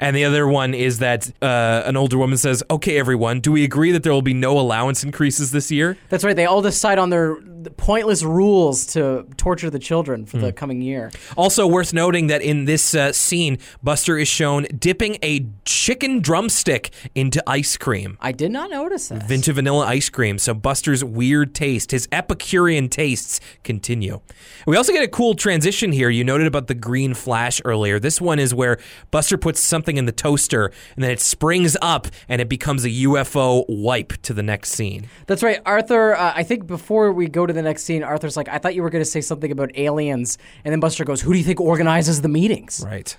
And 0.00 0.16
the 0.16 0.24
other 0.24 0.48
one 0.48 0.72
is 0.72 0.98
that 1.00 1.30
uh, 1.42 1.82
an 1.84 1.96
older 1.96 2.16
woman 2.16 2.38
says, 2.38 2.62
Okay, 2.70 2.98
everyone, 2.98 3.40
do 3.40 3.52
we 3.52 3.64
agree 3.64 3.92
that 3.92 4.02
there 4.02 4.12
will 4.12 4.22
be 4.22 4.32
no 4.32 4.58
allowance 4.58 5.04
increases 5.04 5.52
this 5.52 5.70
year? 5.70 5.98
That's 6.08 6.24
right. 6.24 6.34
They 6.34 6.46
all 6.46 6.62
decide 6.62 6.98
on 6.98 7.10
their 7.10 7.36
pointless 7.76 8.22
rules 8.22 8.86
to 8.86 9.26
torture 9.36 9.70
the 9.70 9.78
children 9.78 10.24
for 10.26 10.38
Hmm. 10.38 10.44
the 10.44 10.52
coming 10.52 10.80
year. 10.82 11.10
Also, 11.36 11.66
worth 11.66 11.92
noting 11.92 12.28
that 12.28 12.42
in 12.42 12.64
this 12.64 12.94
uh, 12.94 13.12
scene, 13.12 13.58
Buster 13.82 14.18
is 14.18 14.28
shown 14.28 14.66
dipping 14.78 15.18
a 15.22 15.46
chicken 15.64 16.20
drumstick 16.20 16.90
into 17.14 17.42
ice 17.46 17.76
cream. 17.76 18.16
I 18.20 18.32
did 18.32 18.50
not 18.52 18.70
notice 18.70 19.08
that. 19.08 19.30
into 19.30 19.52
vanilla 19.52 19.86
ice 19.86 20.08
cream. 20.08 20.38
So 20.38 20.54
Buster's 20.54 21.02
weird 21.04 21.54
taste, 21.54 21.90
his 21.90 22.08
Epicurean 22.12 22.88
tastes 22.88 23.40
continue. 23.64 24.20
We 24.66 24.76
also 24.76 24.92
get 24.92 25.02
a 25.02 25.08
cool 25.08 25.34
transition 25.34 25.92
here. 25.92 26.10
You 26.10 26.24
noted 26.24 26.46
about 26.46 26.66
the 26.66 26.74
green 26.74 27.14
flash 27.14 27.60
earlier. 27.64 27.98
This 27.98 28.20
one 28.20 28.38
is 28.38 28.54
where 28.54 28.78
Buster 29.10 29.36
puts 29.36 29.60
something 29.60 29.96
in 29.96 30.06
the 30.06 30.12
toaster 30.12 30.72
and 30.96 31.02
then 31.04 31.10
it 31.10 31.20
springs 31.20 31.76
up 31.82 32.06
and 32.28 32.40
it 32.40 32.48
becomes 32.48 32.84
a 32.84 32.90
UFO 32.90 33.64
wipe 33.68 34.12
to 34.22 34.32
the 34.32 34.42
next 34.42 34.70
scene. 34.72 35.08
That's 35.26 35.42
right. 35.42 35.60
Arthur, 35.66 36.14
uh, 36.14 36.32
I 36.34 36.42
think 36.42 36.66
before 36.66 37.12
we 37.12 37.26
go 37.28 37.46
to 37.50 37.54
the 37.54 37.62
next 37.62 37.84
scene, 37.84 38.02
Arthur's 38.02 38.36
like, 38.36 38.48
I 38.48 38.58
thought 38.58 38.74
you 38.74 38.82
were 38.82 38.90
going 38.90 39.04
to 39.04 39.10
say 39.10 39.20
something 39.20 39.50
about 39.52 39.70
aliens. 39.76 40.38
And 40.64 40.72
then 40.72 40.80
Buster 40.80 41.04
goes, 41.04 41.20
Who 41.20 41.32
do 41.32 41.38
you 41.38 41.44
think 41.44 41.60
organizes 41.60 42.22
the 42.22 42.28
meetings? 42.28 42.82
Right. 42.86 43.16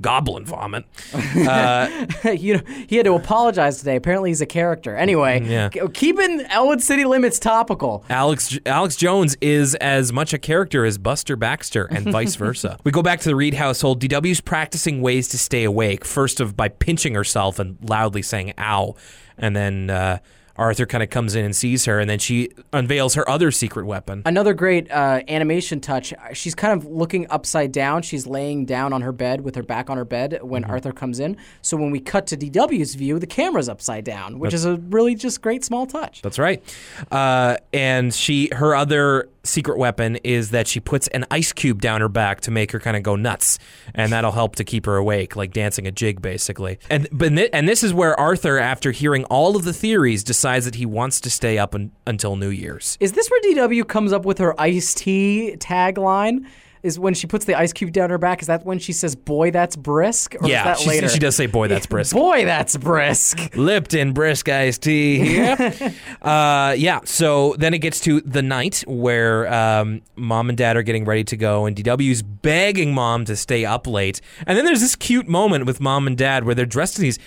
Goblin 0.00 0.44
vomit. 0.44 0.84
you 1.34 2.54
know, 2.56 2.62
he 2.88 2.96
had 2.96 3.04
to 3.06 3.14
apologize 3.14 3.78
today. 3.78 3.94
Apparently, 3.94 4.30
he's 4.30 4.40
a 4.40 4.46
character. 4.46 4.96
Anyway, 4.96 5.40
Yeah. 5.44 5.68
keeping 5.92 6.40
Elwood 6.50 6.82
City 6.82 7.04
Limits 7.04 7.38
topical. 7.38 8.04
Alex 8.10 8.58
Alex 8.66 8.96
Jones 8.96 9.36
is 9.40 9.76
as 9.76 10.12
much 10.12 10.32
a 10.34 10.38
character 10.38 10.84
as 10.84 10.98
Buster 10.98 11.36
Baxter, 11.36 11.84
and 11.84 12.10
vice 12.12 12.34
versa. 12.34 12.76
We 12.82 12.90
go 12.90 13.02
back 13.02 13.20
to 13.20 13.28
the 13.28 13.36
Read 13.36 13.54
household. 13.54 14.02
DW's 14.02 14.40
practicing 14.40 15.00
ways 15.00 15.28
to 15.28 15.38
stay 15.38 15.62
awake. 15.62 16.04
First 16.04 16.40
of 16.40 16.56
by 16.56 16.68
pinching 16.70 17.14
herself 17.14 17.60
and 17.60 17.78
loudly 17.88 18.22
saying 18.22 18.54
"ow," 18.58 18.96
and 19.38 19.54
then 19.54 19.90
uh, 19.90 20.18
Arthur 20.56 20.86
kind 20.86 21.02
of 21.02 21.10
comes 21.10 21.34
in 21.34 21.44
and 21.44 21.54
sees 21.54 21.84
her, 21.86 21.98
and 22.00 22.08
then 22.08 22.18
she 22.18 22.50
unveils 22.72 23.14
her 23.14 23.28
other 23.28 23.50
secret 23.50 23.86
weapon. 23.86 24.22
Another 24.24 24.54
great 24.54 24.90
uh, 24.90 25.20
animation 25.28 25.80
touch. 25.80 26.12
She's 26.32 26.54
kind 26.54 26.72
of 26.80 26.86
looking 26.86 27.26
upside 27.30 27.72
down. 27.72 28.02
She's 28.02 28.26
laying 28.26 28.64
down 28.64 28.92
on 28.92 29.02
her 29.02 29.12
bed 29.12 29.40
with 29.42 29.54
her 29.56 29.62
back 29.62 29.90
on 29.90 29.96
her 29.96 30.04
bed 30.04 30.38
when 30.42 30.62
Mm-hmm. 30.62 30.70
Arthur 30.70 30.92
comes 30.92 31.20
in. 31.20 31.36
So 31.62 31.76
when 31.76 31.90
we 31.90 32.00
cut 32.00 32.26
to 32.28 32.36
DW's 32.36 32.94
view, 32.94 33.18
the 33.18 33.26
camera's 33.26 33.68
upside 33.68 34.04
down, 34.04 34.38
which 34.38 34.54
is 34.54 34.64
a 34.64 34.76
really 34.76 35.14
just 35.14 35.42
great 35.42 35.64
small 35.64 35.86
touch. 35.86 36.22
That's 36.22 36.38
right. 36.38 36.62
Uh, 37.10 37.56
and 37.72 38.14
she, 38.14 38.48
her 38.52 38.74
other 38.74 39.28
secret 39.44 39.78
weapon 39.78 40.16
is 40.24 40.50
that 40.50 40.66
she 40.66 40.80
puts 40.80 41.06
an 41.08 41.24
ice 41.30 41.52
cube 41.52 41.80
down 41.80 42.00
her 42.00 42.08
back 42.08 42.40
to 42.42 42.50
make 42.50 42.72
her 42.72 42.80
kind 42.80 42.96
of 42.96 43.02
go 43.02 43.14
nuts, 43.16 43.58
and 43.94 44.12
that'll 44.12 44.32
help 44.32 44.56
to 44.56 44.64
keep 44.64 44.86
her 44.86 44.96
awake, 44.96 45.36
like 45.36 45.52
dancing 45.52 45.86
a 45.86 45.92
jig, 45.92 46.20
basically. 46.22 46.78
And 46.90 47.08
but 47.12 47.32
thi- 47.34 47.52
and 47.52 47.68
this 47.68 47.82
is 47.82 47.92
where 47.94 48.18
Arthur, 48.18 48.58
after 48.58 48.90
hearing 48.90 49.24
all 49.26 49.56
of 49.56 49.64
the 49.64 49.72
theories, 49.72 50.24
decides 50.24 50.64
that 50.64 50.74
he 50.76 50.86
wants 50.86 51.20
to 51.20 51.30
stay 51.30 51.58
up 51.58 51.74
un- 51.74 51.92
until 52.06 52.36
New 52.36 52.48
Year's. 52.50 52.96
Is 53.00 53.12
this 53.12 53.30
where 53.30 53.40
DW 53.68 53.86
comes 53.86 54.12
up 54.12 54.24
with 54.24 54.38
her 54.38 54.58
iced 54.60 54.98
tea 54.98 55.56
tagline? 55.58 56.46
Is 56.84 56.98
when 56.98 57.14
she 57.14 57.26
puts 57.26 57.46
the 57.46 57.54
ice 57.54 57.72
cube 57.72 57.92
down 57.92 58.10
her 58.10 58.18
back? 58.18 58.42
Is 58.42 58.48
that 58.48 58.66
when 58.66 58.78
she 58.78 58.92
says, 58.92 59.16
"Boy, 59.16 59.50
that's 59.50 59.74
brisk"? 59.74 60.36
Or 60.38 60.46
yeah, 60.46 60.60
is 60.60 60.64
that 60.64 60.78
she, 60.78 60.88
later? 60.90 61.08
she 61.08 61.18
does 61.18 61.34
say, 61.34 61.46
"Boy, 61.46 61.66
that's 61.66 61.86
brisk." 61.86 62.12
Boy, 62.14 62.44
that's 62.44 62.76
brisk. 62.76 63.56
Lipton 63.56 64.12
brisk 64.12 64.48
iced 64.50 64.82
tea. 64.82 65.14
Yep. 65.44 65.94
uh, 66.20 66.74
yeah. 66.76 67.00
So 67.06 67.54
then 67.58 67.72
it 67.72 67.78
gets 67.78 68.00
to 68.00 68.20
the 68.20 68.42
night 68.42 68.84
where 68.86 69.52
um, 69.52 70.02
mom 70.14 70.50
and 70.50 70.58
dad 70.58 70.76
are 70.76 70.82
getting 70.82 71.06
ready 71.06 71.24
to 71.24 71.36
go, 71.38 71.64
and 71.64 71.74
DW's 71.74 72.22
begging 72.22 72.92
mom 72.92 73.24
to 73.24 73.34
stay 73.34 73.64
up 73.64 73.86
late. 73.86 74.20
And 74.46 74.56
then 74.58 74.66
there's 74.66 74.80
this 74.80 74.94
cute 74.94 75.26
moment 75.26 75.64
with 75.64 75.80
mom 75.80 76.06
and 76.06 76.18
dad 76.18 76.44
where 76.44 76.54
they're 76.54 76.66
dressed 76.66 76.98
in 76.98 77.02
these 77.02 77.18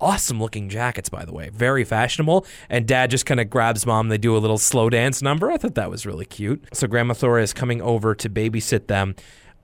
awesome 0.00 0.40
looking 0.40 0.68
jackets, 0.68 1.08
by 1.08 1.24
the 1.24 1.32
way, 1.32 1.50
very 1.50 1.84
fashionable. 1.84 2.46
And 2.68 2.86
dad 2.86 3.10
just 3.10 3.26
kind 3.26 3.40
of 3.40 3.50
grabs 3.50 3.84
mom. 3.86 4.08
They 4.08 4.18
do 4.18 4.36
a 4.36 4.38
little 4.38 4.58
slow 4.58 4.90
dance 4.90 5.22
number. 5.22 5.50
I 5.50 5.56
thought 5.56 5.74
that 5.74 5.90
was 5.90 6.06
really 6.06 6.24
cute. 6.24 6.64
So 6.72 6.86
Grandma 6.86 7.14
Thora 7.14 7.42
is 7.42 7.52
coming 7.52 7.82
over 7.82 8.14
to 8.14 8.30
babysit 8.30 8.86
them. 8.86 9.14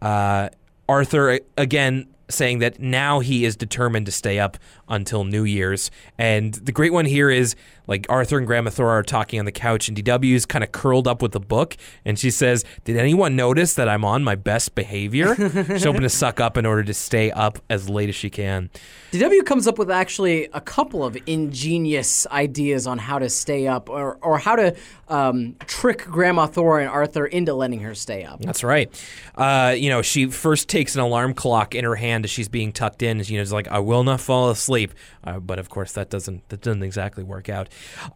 Uh, 0.03 0.49
Arthur 0.89 1.41
again 1.57 2.09
saying 2.29 2.59
that 2.61 2.81
now 2.81 3.21
he 3.21 3.45
is 3.45 3.57
determined 3.57 4.07
to 4.07 4.13
stay 4.13 4.39
up 4.39 4.57
until 4.89 5.25
New 5.25 5.45
Year's. 5.45 5.91
And 6.19 6.55
the 6.55 6.73
great 6.73 6.93
one 6.93 7.05
here 7.05 7.31
is 7.31 7.55
like 7.87 8.07
Arthur 8.09 8.39
and 8.39 8.47
Grandma 8.47 8.71
Thor 8.71 8.91
are 8.91 9.03
talking 9.03 9.39
on 9.39 9.45
the 9.45 9.53
couch, 9.53 9.89
and 9.89 9.97
DW 9.97 10.35
is 10.35 10.47
kind 10.47 10.65
of 10.65 10.73
curled 10.73 11.07
up 11.07 11.21
with 11.23 11.35
a 11.35 11.41
book, 11.41 11.77
and 12.05 12.19
she 12.19 12.31
says, 12.31 12.65
"Did 12.85 12.97
anyone 12.97 13.37
notice 13.37 13.75
that 13.75 13.89
I'm 13.89 14.05
on 14.05 14.25
my 14.25 14.35
best 14.35 14.75
behavior?" 14.75 15.35
She's 15.67 15.85
hoping 15.85 16.03
to 16.03 16.09
suck 16.09 16.41
up 16.41 16.57
in 16.57 16.67
order 16.67 16.83
to 16.85 16.95
stay 16.95 17.31
up 17.31 17.59
as 17.69 17.89
late 17.89 18.09
as 18.09 18.15
she 18.15 18.31
can. 18.31 18.71
DW 19.13 19.45
comes 19.47 19.69
up 19.69 19.79
with 19.79 19.91
actually 19.91 20.49
a 20.53 20.61
couple 20.61 21.05
of 21.05 21.17
ingenious 21.27 22.27
ideas 22.29 22.87
on 22.87 22.99
how 22.99 23.19
to 23.19 23.29
stay 23.29 23.67
up 23.67 23.89
or, 23.89 24.17
or 24.23 24.39
how 24.39 24.57
to 24.57 24.75
um, 25.09 25.55
trick 25.67 26.05
Grandma 26.05 26.47
Thor 26.47 26.81
and 26.81 26.89
Arthur 26.89 27.27
into 27.27 27.55
letting 27.55 27.81
her 27.81 27.95
stay 27.95 28.25
up. 28.25 28.41
That's 28.41 28.65
right. 28.65 28.91
Uh, 29.37 29.75
you 29.77 29.89
know, 29.91 30.03
she 30.03 30.27
first 30.27 30.69
takes 30.69 30.95
an 30.95 31.01
alarm 31.01 31.35
clock 31.35 31.75
in 31.75 31.85
her 31.85 31.95
hand 31.95 32.25
as 32.25 32.31
she's 32.31 32.49
being 32.49 32.73
tucked 32.73 33.03
in. 33.03 33.19
and, 33.19 33.29
You 33.29 33.39
know, 33.39 33.43
it's 33.43 33.53
like, 33.53 33.69
"I 33.69 33.79
will 33.79 34.05
not 34.05 34.21
fall 34.21 34.51
asleep," 34.51 34.93
uh, 35.23 35.39
but 35.39 35.59
of 35.59 35.69
course 35.69 35.93
that 35.93 36.11
doesn't 36.11 36.49
that 36.49 36.61
doesn't 36.61 36.83
exactly 36.83 37.23
work 37.23 37.49
out. 37.49 37.69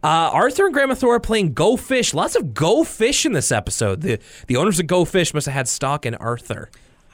Uh, 0.03 0.07
Arthur 0.33 0.65
and 0.65 0.73
Grandma 0.73 0.95
Thor 0.95 1.15
are 1.15 1.19
playing 1.19 1.53
Go 1.53 1.77
Fish. 1.77 2.13
Lots 2.13 2.35
of 2.35 2.53
Go 2.53 2.83
Fish 2.83 3.25
in 3.25 3.33
this 3.33 3.51
episode. 3.51 4.01
The 4.01 4.19
the 4.47 4.55
owners 4.55 4.79
of 4.79 4.87
Go 4.87 5.05
Fish 5.05 5.33
must 5.33 5.45
have 5.47 5.53
had 5.53 5.67
stock 5.67 6.05
in 6.05 6.15
Arthur. 6.15 6.69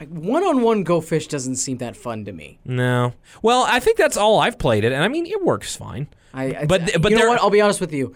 One 0.08 0.42
on 0.44 0.60
one 0.60 0.82
Go 0.84 1.00
Fish 1.00 1.26
doesn't 1.26 1.56
seem 1.56 1.78
that 1.78 1.96
fun 1.96 2.24
to 2.26 2.32
me. 2.32 2.58
No. 2.64 3.14
Well, 3.42 3.64
I 3.66 3.80
think 3.80 3.96
that's 3.96 4.16
all 4.16 4.38
I've 4.40 4.58
played 4.58 4.84
it, 4.84 4.92
and 4.92 5.02
I 5.02 5.08
mean 5.08 5.24
it 5.26 5.42
works 5.42 5.74
fine. 5.74 6.08
I, 6.34 6.44
I 6.54 6.64
But- 6.66 7.00
but 7.00 7.10
you 7.10 7.18
know 7.18 7.28
what? 7.28 7.40
I'll 7.40 7.48
be 7.50 7.62
honest 7.62 7.80
with 7.80 7.92
you. 7.94 8.14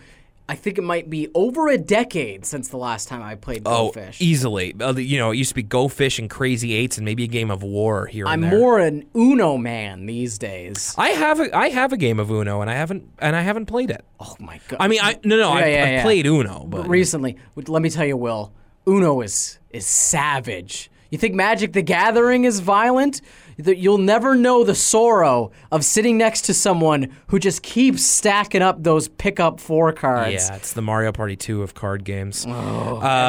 I 0.50 0.56
think 0.56 0.78
it 0.78 0.82
might 0.82 1.08
be 1.08 1.28
over 1.34 1.68
a 1.68 1.78
decade 1.78 2.44
since 2.44 2.68
the 2.68 2.76
last 2.76 3.06
time 3.06 3.22
I 3.22 3.36
played 3.36 3.62
Go 3.62 3.70
Oh, 3.70 3.92
Fish. 3.92 4.20
easily. 4.20 4.74
Uh, 4.80 4.94
you 4.96 5.16
know, 5.18 5.30
it 5.30 5.36
used 5.36 5.50
to 5.50 5.54
be 5.54 5.62
Go 5.62 5.86
Fish 5.86 6.18
and 6.18 6.28
Crazy 6.28 6.74
Eights, 6.74 6.98
and 6.98 7.04
maybe 7.04 7.22
a 7.22 7.28
game 7.28 7.50
of 7.52 7.62
War 7.62 8.06
here 8.06 8.26
I'm 8.26 8.42
and 8.42 8.52
there. 8.52 8.58
more 8.58 8.78
an 8.80 9.04
Uno 9.14 9.56
man 9.56 10.06
these 10.06 10.38
days. 10.38 10.92
I 10.98 11.10
have 11.10 11.38
a 11.38 11.56
I 11.56 11.68
have 11.68 11.92
a 11.92 11.96
game 11.96 12.18
of 12.18 12.30
Uno, 12.30 12.60
and 12.62 12.68
I 12.70 12.74
haven't 12.74 13.08
and 13.20 13.36
I 13.36 13.42
haven't 13.42 13.66
played 13.66 13.90
it. 13.90 14.04
Oh 14.18 14.34
my 14.40 14.60
god! 14.68 14.78
I 14.80 14.88
mean, 14.88 14.98
I 15.02 15.18
no 15.22 15.36
no, 15.36 15.50
Yeah, 15.50 15.64
I've, 15.64 15.66
yeah, 15.68 15.90
yeah. 15.90 16.02
played 16.02 16.26
Uno, 16.26 16.64
but 16.68 16.88
recently. 16.88 17.36
Let 17.54 17.80
me 17.80 17.88
tell 17.88 18.04
you, 18.06 18.16
Will, 18.16 18.52
Uno 18.88 19.20
is 19.20 19.58
is 19.70 19.86
savage. 19.86 20.90
You 21.10 21.18
think 21.18 21.34
Magic 21.34 21.72
the 21.72 21.82
Gathering 21.82 22.44
is 22.44 22.60
violent? 22.60 23.20
That 23.60 23.78
You'll 23.78 23.98
never 23.98 24.34
know 24.34 24.64
the 24.64 24.74
sorrow 24.74 25.52
of 25.70 25.84
sitting 25.84 26.18
next 26.18 26.42
to 26.42 26.54
someone 26.54 27.14
who 27.28 27.38
just 27.38 27.62
keeps 27.62 28.04
stacking 28.04 28.62
up 28.62 28.82
those 28.82 29.08
pickup 29.08 29.60
four 29.60 29.92
cards. 29.92 30.48
Yeah, 30.48 30.56
it's 30.56 30.72
the 30.72 30.82
Mario 30.82 31.12
Party 31.12 31.36
2 31.36 31.62
of 31.62 31.74
card 31.74 32.04
games. 32.04 32.46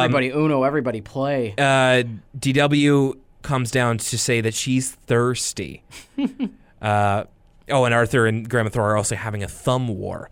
everybody 0.04 0.30
Uno, 0.30 0.64
everybody 0.64 1.02
play. 1.02 1.54
Uh, 1.58 2.04
DW 2.38 3.16
comes 3.42 3.72
down 3.72 3.98
to 3.98 4.18
say 4.18 4.42
that 4.42 4.54
she's 4.54 4.92
thirsty. 4.92 5.84
uh, 6.82 7.24
oh, 7.70 7.86
and 7.86 7.94
Arthur 7.94 8.28
and 8.28 8.50
Grandma 8.50 8.70
Thor 8.70 8.92
are 8.92 8.98
also 8.98 9.16
having 9.16 9.44
a 9.44 9.48
thumb 9.48 9.88
war. 9.88 10.30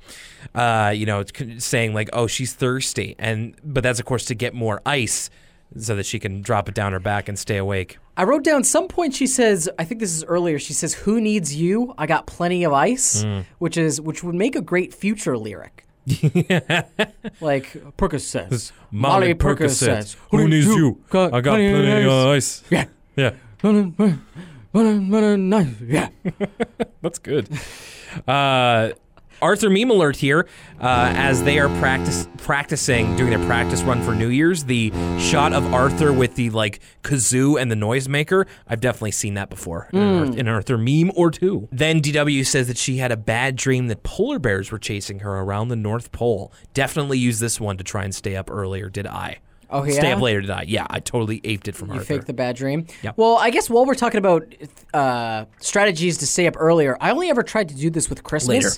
Uh, 0.56 0.94
you 0.96 1.06
know, 1.06 1.24
saying 1.58 1.94
like, 1.94 2.10
"Oh, 2.14 2.28
she's 2.28 2.54
thirsty," 2.54 3.16
and 3.20 3.56
but 3.64 3.84
that's 3.84 4.00
of 4.00 4.06
course 4.06 4.26
to 4.26 4.36
get 4.36 4.54
more 4.54 4.82
ice 4.86 5.30
so 5.78 5.96
that 5.96 6.06
she 6.06 6.20
can 6.20 6.42
drop 6.42 6.68
it 6.68 6.76
down 6.76 6.94
her 6.94 7.00
back 7.00 7.28
and 7.30 7.38
stay 7.38 7.58
awake. 7.58 7.98
I 8.20 8.24
wrote 8.26 8.44
down 8.44 8.66
some 8.66 8.88
point 8.90 9.14
she 9.16 9.28
says, 9.28 9.70
I 9.80 9.86
think 9.86 10.02
this 10.02 10.14
is 10.14 10.24
earlier, 10.26 10.60
she 10.60 10.74
says, 10.74 10.94
Who 10.94 11.22
needs 11.22 11.56
you? 11.56 11.94
I 11.98 12.06
got 12.06 12.28
plenty 12.28 12.66
of 12.66 12.74
ice, 12.74 13.24
Mm. 13.24 13.46
which 13.60 13.78
is 13.78 14.02
which 14.02 14.24
would 14.26 14.36
make 14.36 14.56
a 14.58 14.62
great 14.62 14.94
future 14.94 15.38
lyric. 15.38 15.86
like 17.40 17.72
Percocets. 17.98 18.72
Molly 18.92 19.34
Percocets. 19.36 20.18
Who 20.32 20.48
needs 20.50 20.68
you? 20.68 21.02
I 21.14 21.40
got 21.42 21.56
plenty 21.56 22.04
of 22.04 22.28
ice. 22.38 22.64
Yeah. 22.70 22.86
Yeah. 23.16 23.32
Yeah. 25.80 26.10
That's 27.02 27.20
good. 27.20 27.48
Uh, 28.28 28.90
Arthur 29.42 29.70
meme 29.70 29.90
alert 29.92 30.16
here 30.16 30.48
uh, 30.82 31.14
as 31.16 31.44
they 31.44 31.60
are 31.60 31.70
practice 31.80 32.28
practicing 32.38 33.16
doing 33.16 33.30
their 33.30 33.46
practice 33.48 33.82
run 33.84 34.02
for 34.04 34.14
New 34.16 34.30
Year's. 34.30 34.64
The 34.66 34.92
shot 35.20 35.54
of 35.54 35.74
Arthur 35.74 36.12
with 36.12 36.36
the 36.36 36.50
like 36.50 36.80
kazoo 37.04 37.60
and 37.62 37.72
the 37.72 37.76
noisemaker. 37.76 38.46
I've 38.68 38.82
definitely 38.82 39.12
seen 39.12 39.36
that 39.36 39.50
before 39.50 39.90
in, 39.94 40.00
an 40.00 40.20
Arth- 40.20 40.34
in 40.34 40.40
an 40.40 40.50
Arthur 40.50 40.78
meme 40.78 41.12
or 41.16 41.32
two. 41.32 41.68
Then 41.72 42.02
DW 42.02 42.46
says 42.46 42.68
that 42.68 42.78
she 42.78 42.98
had 42.98 43.12
a 43.12 43.18
bad 43.18 43.56
dream 43.56 43.88
that 43.88 44.04
polar 44.04 44.40
bears 44.40 44.72
were 44.72 44.80
chasing 44.80 45.20
her 45.20 45.40
around 45.40 45.70
the 45.70 45.76
North 45.76 46.12
Pole. 46.12 46.52
Definitely 46.74 47.18
use 47.20 47.40
this 47.40 47.60
one 47.60 47.78
to 47.78 47.84
try 47.84 48.04
and 48.04 48.14
stay 48.14 48.36
up 48.36 48.50
earlier. 48.52 48.90
Did 48.90 49.08
I? 49.08 49.40
Oh, 49.72 49.84
yeah. 49.84 49.94
Stay 49.94 50.12
up 50.12 50.20
later. 50.20 50.42
Did 50.42 50.50
I? 50.50 50.64
Yeah, 50.64 50.88
I 50.90 51.00
totally 51.00 51.42
aped 51.44 51.68
it 51.68 51.76
from 51.76 51.90
You 51.90 51.96
Arthur. 52.00 52.06
fake 52.06 52.26
the 52.26 52.34
bad 52.34 52.56
dream. 52.56 52.88
Yep. 53.04 53.18
Well, 53.18 53.38
I 53.38 53.52
guess 53.52 53.70
while 53.70 53.86
we're 53.86 53.94
talking 53.94 54.18
about 54.18 54.52
uh, 54.96 55.46
strategies 55.60 56.18
to 56.18 56.26
stay 56.26 56.48
up 56.48 56.56
earlier, 56.58 56.98
I 57.00 57.12
only 57.12 57.30
ever 57.30 57.44
tried 57.44 57.70
to 57.70 57.76
do 57.76 57.92
this 57.92 58.10
with 58.10 58.24
Christmas. 58.24 58.50
Later. 58.50 58.70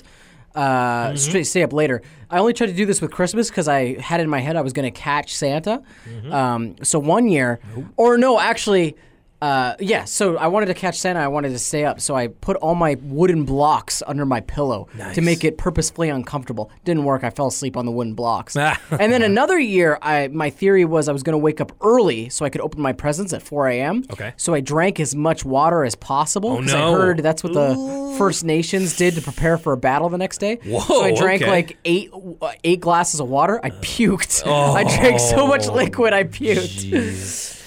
Uh, 0.54 1.16
straight, 1.16 1.44
stay 1.44 1.62
up 1.62 1.72
later. 1.72 2.02
I 2.30 2.38
only 2.38 2.52
tried 2.52 2.68
to 2.68 2.72
do 2.74 2.84
this 2.86 3.00
with 3.00 3.10
Christmas 3.10 3.48
because 3.48 3.68
I 3.68 4.00
had 4.00 4.20
in 4.20 4.28
my 4.28 4.40
head 4.40 4.56
I 4.56 4.60
was 4.60 4.72
going 4.72 4.90
to 4.90 4.98
catch 4.98 5.34
Santa. 5.34 5.82
Um, 6.30 6.76
so 6.82 6.98
one 6.98 7.28
year, 7.28 7.58
or 7.96 8.18
no, 8.18 8.38
actually, 8.38 8.96
uh, 9.42 9.74
yeah. 9.80 10.04
So 10.04 10.36
I 10.36 10.46
wanted 10.46 10.66
to 10.66 10.74
catch 10.74 11.00
Santa. 11.00 11.18
I 11.18 11.26
wanted 11.26 11.48
to 11.48 11.58
stay 11.58 11.84
up. 11.84 12.00
So 12.00 12.14
I 12.14 12.28
put 12.28 12.56
all 12.58 12.76
my 12.76 12.96
wooden 13.02 13.44
blocks 13.44 14.00
under 14.06 14.24
my 14.24 14.40
pillow 14.40 14.88
to 15.14 15.20
make 15.20 15.42
it 15.42 15.58
purposefully 15.58 16.10
uncomfortable. 16.10 16.70
Didn't 16.84 17.02
work. 17.02 17.24
I 17.24 17.30
fell 17.30 17.48
asleep 17.48 17.76
on 17.76 17.84
the 17.84 17.90
wooden 17.90 18.14
blocks. 18.14 18.56
and 18.56 19.12
then 19.12 19.22
another 19.22 19.58
year, 19.58 19.98
I 20.00 20.28
my 20.28 20.48
theory 20.50 20.84
was 20.84 21.08
I 21.08 21.12
was 21.12 21.24
going 21.24 21.32
to 21.32 21.38
wake 21.38 21.60
up 21.60 21.72
early 21.80 22.28
so 22.28 22.44
I 22.44 22.50
could 22.50 22.60
open 22.60 22.80
my 22.80 22.92
presents 22.92 23.32
at 23.32 23.42
4 23.42 23.66
a.m. 23.68 24.04
Okay. 24.12 24.32
So 24.36 24.54
I 24.54 24.60
drank 24.60 25.00
as 25.00 25.16
much 25.16 25.44
water 25.44 25.84
as 25.84 25.96
possible 25.96 26.58
because 26.58 26.72
no. 26.72 26.94
I 26.94 26.96
heard 26.96 27.18
that's 27.18 27.42
what 27.42 27.52
the 27.52 28.14
First 28.18 28.44
Nations 28.44 28.96
did 28.96 29.16
to 29.16 29.22
prepare 29.22 29.58
for 29.58 29.72
a 29.72 29.76
battle 29.76 30.08
the 30.08 30.18
next 30.18 30.38
day. 30.38 30.60
Whoa, 30.64 30.78
So 30.78 31.02
I 31.02 31.16
drank 31.16 31.42
okay. 31.42 31.50
like 31.50 31.78
eight 31.84 32.10
uh, 32.40 32.52
eight 32.62 32.80
glasses 32.80 33.18
of 33.18 33.28
water. 33.28 33.58
I 33.60 33.70
puked. 33.70 34.46
I 34.46 34.84
drank 34.84 35.18
so 35.18 35.48
much 35.48 35.66
liquid. 35.66 36.12
I 36.12 36.22
puked. 36.22 37.58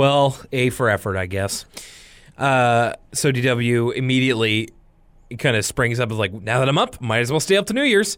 Well, 0.00 0.34
A 0.50 0.70
for 0.70 0.88
effort, 0.88 1.18
I 1.18 1.26
guess. 1.26 1.66
Uh, 2.38 2.94
so 3.12 3.30
DW 3.30 3.94
immediately 3.94 4.70
kind 5.38 5.58
of 5.58 5.64
springs 5.66 6.00
up 6.00 6.10
as 6.10 6.16
like, 6.16 6.32
now 6.32 6.60
that 6.60 6.70
I'm 6.70 6.78
up, 6.78 7.02
might 7.02 7.18
as 7.18 7.30
well 7.30 7.38
stay 7.38 7.58
up 7.58 7.66
to 7.66 7.74
New 7.74 7.82
Year's. 7.82 8.16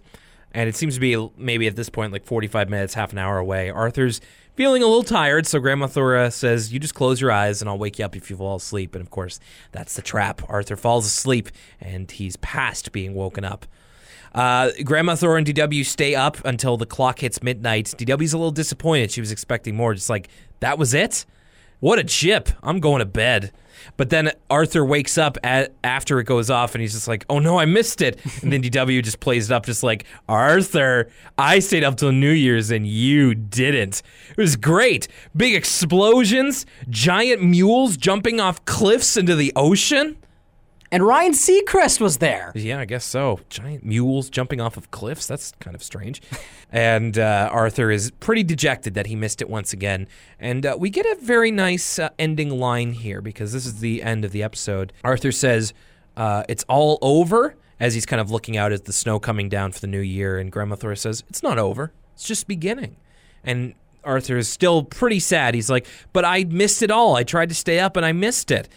And 0.52 0.68
it 0.68 0.76
seems 0.76 0.94
to 0.94 1.00
be 1.00 1.28
maybe 1.36 1.66
at 1.66 1.74
this 1.74 1.88
point 1.88 2.12
like 2.12 2.24
45 2.24 2.70
minutes, 2.70 2.94
half 2.94 3.10
an 3.10 3.18
hour 3.18 3.36
away. 3.36 3.68
Arthur's 3.68 4.20
feeling 4.54 4.84
a 4.84 4.86
little 4.86 5.02
tired, 5.02 5.44
so 5.44 5.58
Grandma 5.58 5.88
Thora 5.88 6.30
says, 6.30 6.72
You 6.72 6.78
just 6.78 6.94
close 6.94 7.20
your 7.20 7.32
eyes 7.32 7.60
and 7.60 7.68
I'll 7.68 7.78
wake 7.78 7.98
you 7.98 8.04
up 8.04 8.14
if 8.14 8.30
you 8.30 8.36
fall 8.36 8.54
asleep. 8.54 8.94
And 8.94 9.02
of 9.02 9.10
course, 9.10 9.40
that's 9.72 9.96
the 9.96 10.02
trap. 10.02 10.40
Arthur 10.48 10.76
falls 10.76 11.04
asleep 11.04 11.48
and 11.80 12.08
he's 12.08 12.36
past 12.36 12.92
being 12.92 13.12
woken 13.12 13.44
up. 13.44 13.66
Uh, 14.32 14.70
Grandma 14.84 15.16
Thor 15.16 15.36
and 15.36 15.44
DW 15.44 15.84
stay 15.84 16.14
up 16.14 16.44
until 16.44 16.76
the 16.76 16.86
clock 16.86 17.18
hits 17.18 17.42
midnight. 17.42 17.86
DW's 17.86 18.34
a 18.34 18.38
little 18.38 18.52
disappointed. 18.52 19.10
She 19.10 19.20
was 19.20 19.32
expecting 19.32 19.74
more. 19.74 19.94
Just 19.94 20.08
like, 20.08 20.28
that 20.60 20.78
was 20.78 20.94
it? 20.94 21.26
What 21.82 21.98
a 21.98 22.04
chip. 22.04 22.48
I'm 22.62 22.78
going 22.78 23.00
to 23.00 23.04
bed. 23.04 23.50
But 23.96 24.08
then 24.08 24.30
Arthur 24.48 24.84
wakes 24.84 25.18
up 25.18 25.36
at, 25.42 25.74
after 25.82 26.20
it 26.20 26.24
goes 26.24 26.48
off 26.48 26.76
and 26.76 26.80
he's 26.80 26.92
just 26.92 27.08
like, 27.08 27.26
oh 27.28 27.40
no, 27.40 27.58
I 27.58 27.64
missed 27.64 28.00
it. 28.00 28.20
And 28.40 28.52
then 28.52 28.62
DW 28.62 29.02
just 29.02 29.18
plays 29.18 29.50
it 29.50 29.54
up, 29.54 29.66
just 29.66 29.82
like, 29.82 30.04
Arthur, 30.28 31.10
I 31.36 31.58
stayed 31.58 31.82
up 31.82 31.96
till 31.96 32.12
New 32.12 32.30
Year's 32.30 32.70
and 32.70 32.86
you 32.86 33.34
didn't. 33.34 34.00
It 34.30 34.36
was 34.36 34.54
great. 34.54 35.08
Big 35.36 35.56
explosions, 35.56 36.66
giant 36.88 37.42
mules 37.42 37.96
jumping 37.96 38.38
off 38.38 38.64
cliffs 38.64 39.16
into 39.16 39.34
the 39.34 39.52
ocean. 39.56 40.16
And 40.92 41.06
Ryan 41.06 41.32
Seacrest 41.32 42.02
was 42.02 42.18
there. 42.18 42.52
Yeah, 42.54 42.78
I 42.78 42.84
guess 42.84 43.06
so. 43.06 43.40
Giant 43.48 43.82
mules 43.82 44.28
jumping 44.28 44.60
off 44.60 44.76
of 44.76 44.90
cliffs. 44.90 45.26
That's 45.26 45.52
kind 45.58 45.74
of 45.74 45.82
strange. 45.82 46.20
and 46.70 47.18
uh, 47.18 47.48
Arthur 47.50 47.90
is 47.90 48.10
pretty 48.20 48.42
dejected 48.42 48.92
that 48.92 49.06
he 49.06 49.16
missed 49.16 49.40
it 49.40 49.48
once 49.48 49.72
again. 49.72 50.06
And 50.38 50.66
uh, 50.66 50.76
we 50.78 50.90
get 50.90 51.06
a 51.06 51.16
very 51.22 51.50
nice 51.50 51.98
uh, 51.98 52.10
ending 52.18 52.50
line 52.50 52.92
here 52.92 53.22
because 53.22 53.54
this 53.54 53.64
is 53.64 53.80
the 53.80 54.02
end 54.02 54.26
of 54.26 54.32
the 54.32 54.42
episode. 54.42 54.92
Arthur 55.02 55.32
says, 55.32 55.72
uh, 56.18 56.44
It's 56.46 56.64
all 56.68 56.98
over 57.00 57.56
as 57.80 57.94
he's 57.94 58.04
kind 58.04 58.20
of 58.20 58.30
looking 58.30 58.58
out 58.58 58.70
at 58.70 58.84
the 58.84 58.92
snow 58.92 59.18
coming 59.18 59.48
down 59.48 59.72
for 59.72 59.80
the 59.80 59.86
new 59.86 59.98
year. 59.98 60.38
And 60.38 60.52
Grandma 60.52 60.76
Thor 60.76 60.94
says, 60.94 61.24
It's 61.30 61.42
not 61.42 61.58
over, 61.58 61.90
it's 62.12 62.24
just 62.24 62.46
beginning. 62.46 62.96
And 63.42 63.72
Arthur 64.04 64.36
is 64.36 64.50
still 64.50 64.82
pretty 64.82 65.20
sad. 65.20 65.54
He's 65.54 65.70
like, 65.70 65.86
But 66.12 66.26
I 66.26 66.44
missed 66.44 66.82
it 66.82 66.90
all. 66.90 67.16
I 67.16 67.22
tried 67.22 67.48
to 67.48 67.54
stay 67.54 67.80
up 67.80 67.96
and 67.96 68.04
I 68.04 68.12
missed 68.12 68.50
it. 68.50 68.68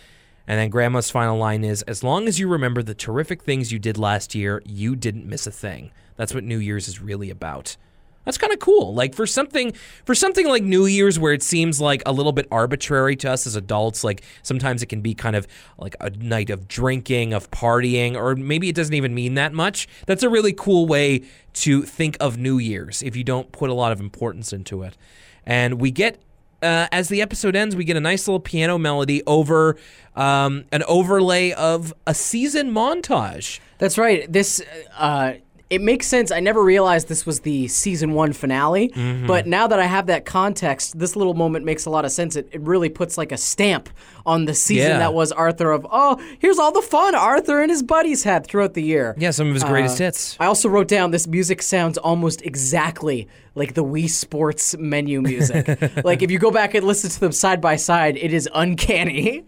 And 0.47 0.59
then 0.59 0.69
Grandma's 0.69 1.09
final 1.09 1.37
line 1.37 1.63
is 1.63 1.81
As 1.83 2.03
long 2.03 2.27
as 2.27 2.39
you 2.39 2.47
remember 2.47 2.83
the 2.83 2.93
terrific 2.93 3.43
things 3.43 3.71
you 3.71 3.79
did 3.79 3.97
last 3.97 4.35
year, 4.35 4.61
you 4.65 4.95
didn't 4.95 5.27
miss 5.27 5.47
a 5.47 5.51
thing. 5.51 5.91
That's 6.15 6.33
what 6.33 6.43
New 6.43 6.59
Year's 6.59 6.87
is 6.87 7.01
really 7.01 7.29
about. 7.29 7.77
That's 8.25 8.39
kind 8.39 8.51
of 8.51 8.59
cool. 8.59 8.93
Like 8.93 9.13
for 9.13 9.27
something 9.27 9.73
for 10.03 10.15
something 10.15 10.47
like 10.47 10.63
New 10.63 10.87
Year's 10.87 11.19
where 11.19 11.31
it 11.31 11.43
seems 11.43 11.79
like 11.79 12.01
a 12.05 12.11
little 12.11 12.31
bit 12.31 12.47
arbitrary 12.51 13.15
to 13.17 13.31
us 13.31 13.45
as 13.45 13.55
adults, 13.55 14.03
like 14.03 14.23
sometimes 14.41 14.81
it 14.81 14.87
can 14.87 15.01
be 15.01 15.13
kind 15.13 15.35
of 15.35 15.47
like 15.77 15.95
a 16.01 16.09
night 16.09 16.49
of 16.49 16.67
drinking, 16.67 17.33
of 17.33 17.49
partying, 17.51 18.15
or 18.15 18.35
maybe 18.35 18.67
it 18.67 18.75
doesn't 18.75 18.95
even 18.95 19.13
mean 19.13 19.35
that 19.35 19.53
much. 19.53 19.87
That's 20.07 20.23
a 20.23 20.29
really 20.29 20.53
cool 20.53 20.87
way 20.87 21.21
to 21.53 21.83
think 21.83 22.17
of 22.19 22.37
New 22.37 22.57
Year's 22.57 23.03
if 23.03 23.15
you 23.15 23.23
don't 23.23 23.51
put 23.51 23.69
a 23.69 23.73
lot 23.73 23.91
of 23.91 23.99
importance 23.99 24.51
into 24.51 24.81
it. 24.81 24.97
And 25.45 25.79
we 25.79 25.91
get 25.91 26.19
uh, 26.62 26.88
as 26.91 27.10
the 27.10 27.22
episode 27.22 27.56
ends, 27.56 27.76
we 27.76 27.84
get 27.84 27.97
a 27.97 28.01
nice 28.01 28.28
little 28.28 28.39
piano 28.39 28.78
melody 28.78 29.24
over 29.26 29.78
um, 30.16 30.66
an 30.72 30.84
overlay 30.88 31.51
of 31.51 31.93
a 32.08 32.14
season 32.14 32.72
montage. 32.72 33.60
That's 33.78 33.97
right. 33.97 34.32
This 34.32 34.62
uh, 34.97 35.34
it 35.70 35.82
makes 35.82 36.05
sense. 36.05 36.32
I 36.32 36.39
never 36.39 36.63
realized 36.63 37.07
this 37.07 37.26
was 37.26 37.39
the 37.39 37.68
season 37.68 38.13
one 38.13 38.34
finale, 38.34 38.89
Mm-hmm. 38.89 39.26
but 39.26 39.47
now 39.47 39.66
that 39.68 39.80
I 39.80 39.86
have 39.86 40.05
that 40.07 40.24
context, 40.26 40.99
this 40.99 41.16
little 41.16 41.34
moment 41.34 41.66
makes 41.66 41.86
a 41.86 41.89
lot 41.89 42.05
of 42.05 42.11
sense. 42.11 42.36
It, 42.36 42.47
it 42.51 42.61
really 42.61 42.89
puts 42.89 43.18
like 43.18 43.32
a 43.32 43.38
stamp 43.38 43.89
on 44.28 44.45
the 44.45 44.53
season 44.53 44.91
Yeah. 44.91 44.99
that 44.99 45.13
was 45.13 45.32
Arthur. 45.32 45.72
Of 45.72 45.88
oh, 45.89 46.22
here's 46.39 46.59
all 46.59 46.72
the 46.72 46.82
fun 46.84 47.16
Arthur 47.16 47.61
and 47.61 47.72
his 47.72 47.82
buddies 47.82 48.24
had 48.24 48.45
throughout 48.45 48.76
the 48.76 48.84
year. 48.84 49.16
Yeah, 49.18 49.32
some 49.32 49.47
of 49.47 49.53
his 49.55 49.63
greatest 49.63 49.99
Uh, 49.99 50.05
hits. 50.05 50.38
I 50.39 50.45
also 50.45 50.70
wrote 50.70 50.88
down 50.88 51.11
this 51.11 51.26
music 51.28 51.61
sounds 51.63 51.97
almost 51.97 52.43
exactly 52.43 53.28
like 53.55 53.74
the 53.74 53.84
Wii 53.84 54.09
Sports 54.09 54.78
menu 54.78 55.22
music. 55.22 55.66
like 56.03 56.22
if 56.22 56.30
you 56.30 56.38
go 56.39 56.51
back 56.51 56.76
and 56.76 56.86
listen 56.86 57.09
to 57.09 57.20
them 57.20 57.32
side 57.32 57.59
by 57.61 57.76
side, 57.76 58.18
it 58.18 58.34
is 58.34 58.47
uncanny. 58.53 59.43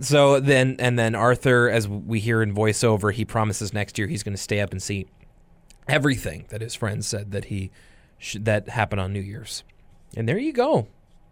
So 0.00 0.40
then, 0.40 0.76
and 0.80 0.98
then 0.98 1.14
Arthur, 1.14 1.68
as 1.70 1.86
we 1.88 2.18
hear 2.18 2.42
in 2.42 2.52
voiceover, 2.54 3.12
he 3.12 3.24
promises 3.24 3.72
next 3.72 3.96
year 3.98 4.08
he's 4.08 4.22
going 4.24 4.34
to 4.34 4.42
stay 4.42 4.60
up 4.60 4.72
and 4.72 4.82
see 4.82 5.06
everything 5.88 6.46
that 6.48 6.60
his 6.60 6.74
friends 6.74 7.06
said 7.06 7.32
that 7.32 7.46
he 7.46 7.70
sh- 8.18 8.36
that 8.40 8.68
happened 8.68 9.00
on 9.00 9.12
New 9.12 9.20
Year's. 9.20 9.64
And 10.16 10.28
there 10.28 10.38
you 10.38 10.52
go. 10.52 10.86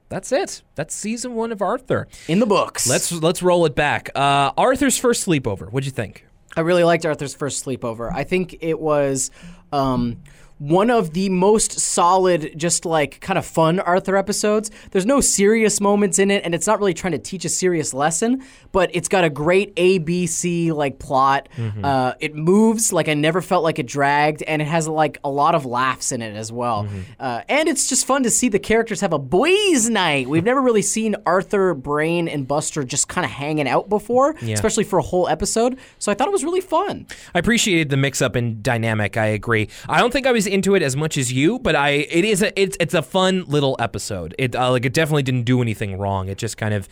That's 0.09 0.31
it. 0.31 0.63
That's 0.75 0.95
season 0.95 1.35
one 1.35 1.53
of 1.53 1.63
Arthur. 1.63 2.07
In 2.29 2.39
the 2.39 2.47
books. 2.47 2.87
Let's 2.87 3.11
let's 3.13 3.43
roll 3.43 3.65
it 3.65 3.75
back. 3.75 4.11
Uh, 4.15 4.53
Arthur's 4.59 4.99
first 4.99 5.27
sleepover. 5.27 5.71
What'd 5.71 5.87
you 5.87 5.93
think? 5.93 6.27
I 6.55 6.61
really 6.61 6.85
liked 6.85 7.07
Arthur's 7.07 7.35
first 7.35 7.65
sleepover. 7.65 8.13
I 8.13 8.25
think 8.25 8.57
it 8.61 8.79
was 8.79 9.31
um, 9.73 10.23
one 10.63 10.91
of 10.91 11.13
the 11.13 11.29
most 11.29 11.73
solid, 11.81 12.53
just 12.57 12.85
like 12.87 13.21
kind 13.21 13.37
of 13.37 13.45
fun 13.45 13.81
Arthur 13.81 14.17
episodes. 14.17 14.71
There's 14.93 15.05
no 15.07 15.21
serious 15.21 15.81
moments 15.81 16.21
in 16.21 16.31
it, 16.31 16.45
and 16.45 16.55
it's 16.55 16.69
not 16.69 16.79
really 16.79 16.95
trying 16.95 17.13
to 17.13 17.19
teach 17.19 17.45
a 17.45 17.49
serious 17.49 17.93
lesson, 17.93 18.45
but 18.71 18.89
it's 18.95 19.09
got 19.09 19.25
a 19.25 19.31
great 19.31 19.75
ABC 19.75 20.73
like 20.73 21.01
plot. 21.01 21.49
Uh, 21.83 22.15
it 22.21 22.37
moves 22.37 22.93
like 22.93 23.09
I 23.09 23.15
never 23.15 23.41
felt 23.41 23.65
like 23.65 23.81
it 23.81 23.87
dragged, 23.87 24.43
and 24.45 24.63
it 24.63 24.67
has 24.67 24.87
like 24.87 25.19
a 25.25 25.31
lot 25.31 25.57
of 25.57 25.67
laughs 25.67 26.13
in 26.13 26.23
it 26.23 26.37
as 26.37 26.53
well. 26.53 26.87
Uh, 27.19 27.43
and 27.49 27.69
it's 27.69 27.89
just 27.89 28.07
fun 28.07 28.23
to 28.23 28.31
see 28.31 28.49
the 28.49 28.61
characters 28.61 29.01
have 29.01 29.13
a 29.13 29.19
boys' 29.19 29.91
night. 29.91 30.29
We've 30.29 30.45
never 30.45 30.61
really 30.63 30.83
seen 30.83 31.17
Arthur, 31.27 31.75
Brain, 31.75 32.29
and 32.29 32.47
Buster 32.47 32.85
just 32.85 33.09
kind 33.09 33.25
of 33.25 33.33
hanging 33.33 33.67
out 33.67 33.89
before, 33.89 34.37
especially 34.55 34.85
for 34.85 35.01
a 35.01 35.03
whole 35.03 35.27
episode. 35.29 35.77
So 35.99 36.13
I 36.13 36.15
thought 36.15 36.29
it 36.29 36.33
was 36.33 36.45
really 36.45 36.61
fun. 36.61 37.07
I 37.35 37.41
appreciated 37.41 37.89
the 37.91 37.97
mix 37.97 38.23
up 38.23 38.37
and 38.37 38.63
dynamic. 38.63 39.17
I 39.17 39.27
agree. 39.27 39.69
I 39.89 39.99
don't 39.99 40.13
think 40.13 40.27
I 40.27 40.33
was 40.33 40.47
into 40.53 40.75
it 40.75 40.83
as 40.83 40.95
much 40.95 41.17
as 41.17 41.33
you, 41.33 41.59
but 41.59 41.75
I 41.75 41.91
it 41.91 42.25
is 42.25 42.43
a 42.43 42.61
it's 42.61 42.77
it's 42.79 42.95
a 42.95 43.03
fun 43.03 43.45
little 43.47 43.77
episode. 43.79 44.35
It 44.39 44.55
uh, 44.55 44.71
like 44.71 44.85
it 44.85 44.93
definitely 44.93 45.23
didn't 45.23 45.45
do 45.45 45.61
anything 45.63 45.99
wrong. 45.99 46.29
It 46.29 46.39
just 46.39 46.57
kind 46.57 46.75
of 46.75 46.89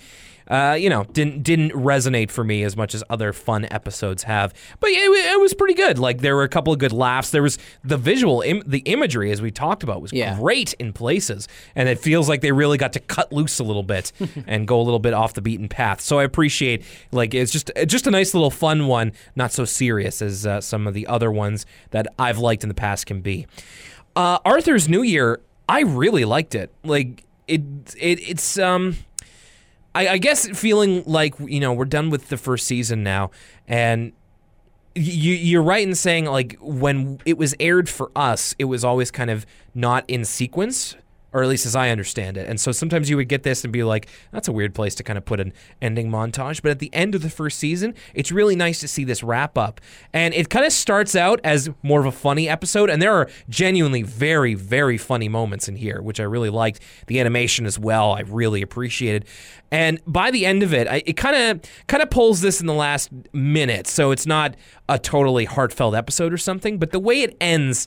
uh, 0.50 0.74
you 0.78 0.90
know 0.90 1.04
didn't 1.04 1.42
didn't 1.42 1.70
resonate 1.70 2.30
for 2.30 2.44
me 2.44 2.62
as 2.64 2.76
much 2.76 2.94
as 2.94 3.02
other 3.08 3.32
fun 3.32 3.66
episodes 3.70 4.24
have. 4.24 4.52
But 4.80 4.88
yeah, 4.88 4.98
it, 5.04 5.32
it 5.34 5.40
was 5.40 5.54
pretty 5.54 5.74
good. 5.74 5.98
Like 5.98 6.20
there 6.20 6.36
were 6.36 6.42
a 6.42 6.48
couple 6.48 6.72
of 6.72 6.78
good 6.78 6.92
laughs. 6.92 7.30
There 7.30 7.42
was 7.42 7.56
the 7.84 7.96
visual 7.96 8.42
Im- 8.42 8.64
the 8.66 8.80
imagery 8.80 9.30
as 9.30 9.40
we 9.40 9.50
talked 9.50 9.82
about 9.82 10.02
was 10.02 10.12
Yeah. 10.12 10.36
great 10.38 10.72
in 10.74 10.92
places, 10.92 11.48
and 11.74 11.88
it 11.88 11.98
feels 12.00 12.28
like 12.28 12.40
they 12.40 12.52
really 12.52 12.76
got 12.76 12.92
to 12.94 13.00
cut 13.00 13.32
loose 13.32 13.58
a 13.60 13.64
little 13.64 13.82
bit 13.84 14.12
and 14.46 14.66
go 14.68 14.80
a 14.80 14.82
little 14.82 14.98
bit 14.98 15.14
off 15.14 15.34
the 15.34 15.40
beaten 15.42 15.68
path. 15.68 16.00
So 16.00 16.18
I 16.18 16.24
appreciate 16.24 16.82
like 17.12 17.32
it's 17.32 17.52
just 17.52 17.70
just 17.86 18.06
a 18.06 18.10
nice 18.10 18.34
little 18.34 18.50
fun 18.50 18.88
one, 18.88 19.12
not 19.36 19.52
so 19.52 19.64
serious 19.64 20.20
as 20.20 20.46
uh, 20.46 20.60
some 20.60 20.86
of 20.86 20.94
the 20.94 21.06
other 21.06 21.30
ones 21.30 21.64
that 21.90 22.08
I've 22.18 22.38
liked 22.38 22.62
in 22.64 22.68
the 22.68 22.74
past 22.74 23.06
can 23.06 23.20
be. 23.20 23.46
Uh, 24.16 24.38
Arthur's 24.44 24.88
New 24.88 25.02
Year, 25.02 25.40
I 25.68 25.82
really 25.82 26.24
liked 26.24 26.56
it. 26.56 26.74
Like 26.82 27.24
it, 27.46 27.60
it 27.96 28.18
it's 28.28 28.58
um. 28.58 28.96
I, 29.94 30.08
I 30.08 30.18
guess 30.18 30.48
feeling 30.58 31.02
like 31.06 31.34
you 31.40 31.60
know 31.60 31.72
we're 31.72 31.84
done 31.84 32.10
with 32.10 32.28
the 32.28 32.36
first 32.36 32.66
season 32.66 33.02
now, 33.02 33.30
and 33.66 34.12
you 34.94 35.34
you're 35.34 35.62
right 35.62 35.86
in 35.86 35.94
saying 35.94 36.26
like 36.26 36.56
when 36.60 37.20
it 37.24 37.38
was 37.38 37.54
aired 37.60 37.88
for 37.88 38.10
us, 38.14 38.54
it 38.58 38.64
was 38.64 38.84
always 38.84 39.10
kind 39.10 39.30
of 39.30 39.46
not 39.74 40.04
in 40.08 40.24
sequence, 40.24 40.96
or 41.32 41.42
at 41.42 41.48
least 41.48 41.66
as 41.66 41.76
I 41.76 41.90
understand 41.90 42.36
it. 42.36 42.48
And 42.48 42.60
so 42.60 42.72
sometimes 42.72 43.08
you 43.08 43.16
would 43.16 43.28
get 43.28 43.42
this 43.42 43.64
and 43.64 43.72
be 43.72 43.82
like, 43.84 44.08
that's 44.32 44.48
a 44.48 44.52
weird 44.52 44.74
place 44.74 44.94
to 44.96 45.02
kind 45.02 45.16
of 45.16 45.24
put 45.24 45.40
an 45.40 45.52
ending 45.80 46.10
montage. 46.10 46.62
But 46.62 46.70
at 46.70 46.78
the 46.78 46.92
end 46.94 47.14
of 47.14 47.22
the 47.22 47.30
first 47.30 47.58
season, 47.58 47.94
it's 48.14 48.32
really 48.32 48.56
nice 48.56 48.80
to 48.80 48.88
see 48.88 49.04
this 49.04 49.22
wrap 49.22 49.56
up. 49.56 49.80
And 50.12 50.34
it 50.34 50.50
kind 50.50 50.66
of 50.66 50.72
starts 50.72 51.14
out 51.14 51.40
as 51.44 51.70
more 51.82 52.00
of 52.00 52.06
a 52.06 52.12
funny 52.12 52.48
episode, 52.48 52.90
and 52.90 53.00
there 53.00 53.14
are 53.14 53.28
genuinely 53.48 54.02
very, 54.02 54.54
very 54.54 54.98
funny 54.98 55.28
moments 55.28 55.68
in 55.68 55.76
here, 55.76 56.02
which 56.02 56.20
I 56.20 56.24
really 56.24 56.50
liked. 56.50 56.80
The 57.06 57.20
animation 57.20 57.66
as 57.66 57.78
well, 57.78 58.12
I 58.12 58.20
really 58.20 58.62
appreciated. 58.62 59.24
And 59.70 60.00
by 60.06 60.30
the 60.30 60.46
end 60.46 60.62
of 60.62 60.74
it, 60.74 60.88
I, 60.88 61.02
it 61.06 61.16
kind 61.16 61.36
of 61.36 61.70
kind 61.86 62.02
of 62.02 62.10
pulls 62.10 62.40
this 62.40 62.60
in 62.60 62.66
the 62.66 62.74
last 62.74 63.10
minute, 63.32 63.86
so 63.86 64.10
it's 64.10 64.26
not 64.26 64.56
a 64.88 64.98
totally 64.98 65.44
heartfelt 65.44 65.94
episode 65.94 66.32
or 66.32 66.38
something. 66.38 66.78
But 66.78 66.90
the 66.90 66.98
way 66.98 67.22
it 67.22 67.36
ends 67.40 67.86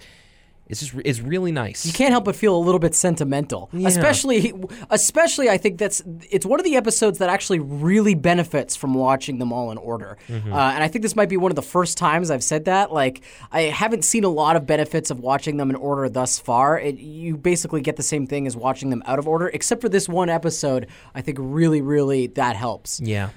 is 0.73 0.91
just 0.91 1.05
is 1.05 1.21
really 1.21 1.51
nice. 1.51 1.85
You 1.85 1.93
can't 1.93 2.11
help 2.11 2.25
but 2.25 2.35
feel 2.35 2.55
a 2.55 2.59
little 2.59 2.79
bit 2.79 2.95
sentimental, 2.95 3.69
especially, 3.85 4.53
especially. 4.89 5.49
I 5.49 5.57
think 5.57 5.77
that's 5.77 6.01
it's 6.29 6.45
one 6.45 6.59
of 6.59 6.63
the 6.63 6.75
episodes 6.75 7.19
that 7.19 7.29
actually 7.29 7.59
really 7.59 8.15
benefits 8.15 8.75
from 8.75 8.93
watching 8.93 9.37
them 9.39 9.53
all 9.53 9.71
in 9.71 9.77
order. 9.77 10.17
Uh, 10.29 10.33
and 10.33 10.83
I 10.83 10.87
think 10.87 11.03
this 11.03 11.15
might 11.15 11.29
be 11.29 11.37
one 11.37 11.51
of 11.51 11.55
the 11.55 11.61
first 11.61 11.97
times 11.97 12.31
I've 12.31 12.43
said 12.43 12.65
that. 12.65 12.91
Like 12.91 13.21
I 13.51 13.61
haven't 13.63 14.03
seen 14.03 14.23
a 14.23 14.29
lot 14.29 14.55
of 14.55 14.65
benefits 14.65 15.11
of 15.11 15.19
watching 15.19 15.57
them 15.57 15.69
in 15.69 15.75
order 15.75 16.09
thus 16.09 16.39
far. 16.39 16.79
It, 16.79 16.97
you 16.97 17.37
basically 17.37 17.81
get 17.81 17.95
the 17.95 18.03
same 18.03 18.27
thing 18.27 18.47
as 18.47 18.55
watching 18.55 18.89
them 18.89 19.03
out 19.05 19.19
of 19.19 19.27
order, 19.27 19.47
except 19.47 19.81
for 19.81 19.89
this 19.89 20.09
one 20.09 20.29
episode. 20.29 20.87
I 21.13 21.21
think 21.21 21.37
really, 21.39 21.81
really 21.81 22.27
that 22.27 22.55
helps. 22.55 22.99
Yeah, 22.99 23.29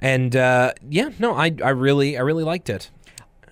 and 0.00 0.34
uh, 0.34 0.72
yeah, 0.88 1.10
no, 1.18 1.34
I 1.34 1.54
I 1.62 1.70
really 1.70 2.16
I 2.16 2.20
really 2.20 2.44
liked 2.44 2.70
it. 2.70 2.90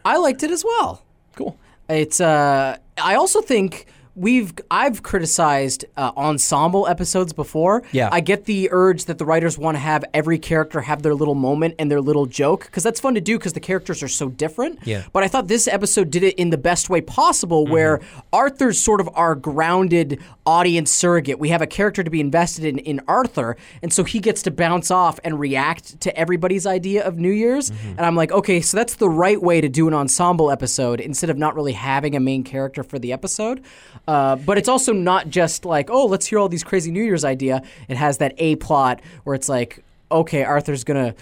I 0.04 0.16
liked 0.16 0.42
it 0.42 0.50
as 0.50 0.64
well. 0.64 1.02
Cool. 1.36 1.58
It's 1.90 2.20
uh 2.20 2.76
I 2.98 3.14
also 3.14 3.40
think 3.40 3.86
we've 4.14 4.52
I've 4.70 5.02
criticized 5.02 5.84
uh, 5.96 6.12
ensemble 6.16 6.86
episodes 6.86 7.32
before. 7.32 7.82
Yeah. 7.92 8.08
I 8.12 8.20
get 8.20 8.44
the 8.44 8.68
urge 8.70 9.06
that 9.06 9.18
the 9.18 9.24
writers 9.24 9.56
want 9.56 9.76
to 9.76 9.78
have 9.80 10.04
every 10.12 10.38
character 10.38 10.80
have 10.80 11.02
their 11.02 11.14
little 11.14 11.34
moment 11.34 11.76
and 11.78 11.90
their 11.90 12.00
little 12.00 12.26
joke 12.26 12.66
because 12.66 12.82
that's 12.82 13.00
fun 13.00 13.14
to 13.14 13.20
do 13.20 13.38
because 13.38 13.52
the 13.52 13.60
characters 13.60 14.02
are 14.02 14.08
so 14.08 14.28
different. 14.28 14.80
Yeah. 14.84 15.04
But 15.12 15.22
I 15.22 15.28
thought 15.28 15.48
this 15.48 15.66
episode 15.66 16.10
did 16.10 16.22
it 16.22 16.34
in 16.36 16.50
the 16.50 16.58
best 16.58 16.90
way 16.90 17.00
possible 17.00 17.66
where 17.66 18.00
Arthur's 18.32 18.80
sort 18.80 19.00
of 19.00 19.08
our 19.14 19.34
grounded 19.34 20.20
audience 20.50 20.90
surrogate. 20.90 21.38
We 21.38 21.50
have 21.50 21.62
a 21.62 21.66
character 21.66 22.02
to 22.02 22.10
be 22.10 22.20
invested 22.20 22.64
in 22.64 22.78
in 22.80 23.00
Arthur, 23.06 23.56
and 23.82 23.92
so 23.92 24.02
he 24.02 24.18
gets 24.18 24.42
to 24.42 24.50
bounce 24.50 24.90
off 24.90 25.20
and 25.22 25.38
react 25.38 26.00
to 26.00 26.10
everybody's 26.18 26.66
idea 26.66 27.06
of 27.06 27.18
New 27.18 27.30
Year's. 27.30 27.70
And 27.70 28.00
I'm 28.00 28.16
like, 28.16 28.32
okay, 28.32 28.60
so 28.60 28.76
that's 28.76 28.96
the 28.96 29.08
right 29.08 29.40
way 29.40 29.60
to 29.60 29.68
do 29.68 29.86
an 29.86 29.94
ensemble 29.94 30.50
episode 30.50 31.00
instead 31.00 31.30
of 31.30 31.38
not 31.38 31.54
really 31.54 31.72
having 31.74 32.16
a 32.16 32.20
main 32.20 32.42
character 32.42 32.82
for 32.82 32.98
the 32.98 33.12
episode. 33.12 33.62
Uh, 34.08 34.34
but 34.34 34.58
it's 34.58 34.68
also 34.68 34.92
not 34.92 35.28
just 35.28 35.64
like, 35.64 35.88
oh, 35.88 36.06
let's 36.06 36.26
hear 36.26 36.38
all 36.40 36.48
these 36.48 36.64
crazy 36.64 36.90
New 36.90 37.04
Year's 37.04 37.24
idea. 37.24 37.62
It 37.88 37.96
has 37.96 38.18
that 38.18 38.34
A 38.38 38.56
plot 38.56 39.00
where 39.24 39.36
it's 39.36 39.48
like, 39.48 39.84
okay, 40.10 40.42
Arthur's 40.42 40.82
gonna 40.82 41.14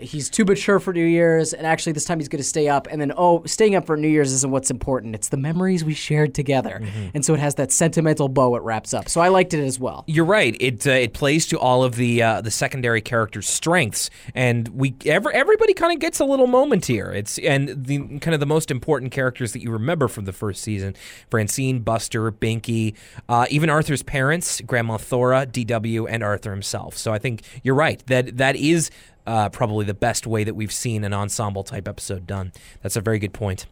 he's 0.00 0.30
too 0.30 0.44
mature 0.44 0.80
for 0.80 0.92
New 0.92 1.04
Year's, 1.04 1.52
and 1.52 1.66
actually 1.66 1.92
this 1.92 2.04
time 2.04 2.18
he's 2.18 2.28
going 2.28 2.42
to 2.42 2.48
stay 2.48 2.68
up. 2.68 2.88
And 2.90 3.00
then, 3.00 3.12
oh, 3.16 3.44
staying 3.44 3.74
up 3.74 3.86
for 3.86 3.96
New 3.96 4.08
Year's 4.08 4.32
isn't 4.32 4.50
what's 4.50 4.70
important. 4.70 5.14
It's 5.14 5.28
the 5.28 5.36
memories 5.36 5.84
we 5.84 5.94
shared 5.94 6.34
together. 6.34 6.82
And 7.14 7.24
so 7.24 7.34
it 7.34 7.40
has 7.40 7.56
that 7.56 7.72
sentimental 7.72 8.28
bow 8.28 8.56
it 8.56 8.62
wraps 8.62 8.94
up. 8.94 9.08
So 9.08 9.20
I 9.20 9.28
liked 9.28 9.54
it 9.54 9.64
as 9.64 9.78
well. 9.78 10.04
You're 10.06 10.24
right. 10.24 10.56
It 10.60 10.86
uh, 10.86 10.90
it 10.90 11.12
plays 11.12 11.46
to 11.48 11.58
all 11.58 11.84
of 11.84 11.96
the 11.96 12.22
uh, 12.22 12.40
the 12.40 12.50
secondary 12.50 13.00
characters' 13.00 13.48
strengths, 13.48 14.10
and 14.34 14.68
we 14.68 14.94
every, 15.06 15.32
everybody 15.34 15.74
kind 15.74 15.92
of 15.92 15.98
gets 15.98 16.20
a 16.20 16.24
little 16.24 16.46
moment 16.46 16.86
here. 16.86 17.10
It's 17.10 17.38
and 17.38 17.84
the 17.84 18.18
kind 18.18 18.34
of 18.34 18.40
the 18.40 18.46
most 18.46 18.70
important 18.70 19.12
characters 19.12 19.52
that 19.52 19.62
you 19.62 19.70
remember 19.70 20.08
from 20.08 20.24
the 20.24 20.32
first 20.32 20.62
season: 20.62 20.94
Francine, 21.30 21.80
Buster, 21.80 22.30
Binky, 22.30 22.94
uh, 23.28 23.46
even 23.50 23.70
Arthur's 23.70 24.02
parents, 24.02 24.60
Grandma 24.62 24.96
Thora, 24.96 25.46
DW, 25.46 26.06
and 26.08 26.22
Arthur 26.22 26.50
himself. 26.50 26.96
So 26.96 27.12
I 27.12 27.18
think 27.18 27.42
you're 27.62 27.74
right. 27.74 28.02
That 28.06 28.36
that 28.38 28.56
is. 28.56 28.90
Uh, 29.30 29.48
probably 29.48 29.84
the 29.84 29.94
best 29.94 30.26
way 30.26 30.42
that 30.42 30.54
we've 30.54 30.72
seen 30.72 31.04
an 31.04 31.12
ensemble 31.12 31.62
type 31.62 31.86
episode 31.86 32.26
done. 32.26 32.50
That's 32.82 32.96
a 32.96 33.00
very 33.00 33.20
good 33.20 33.32
point. 33.32 33.66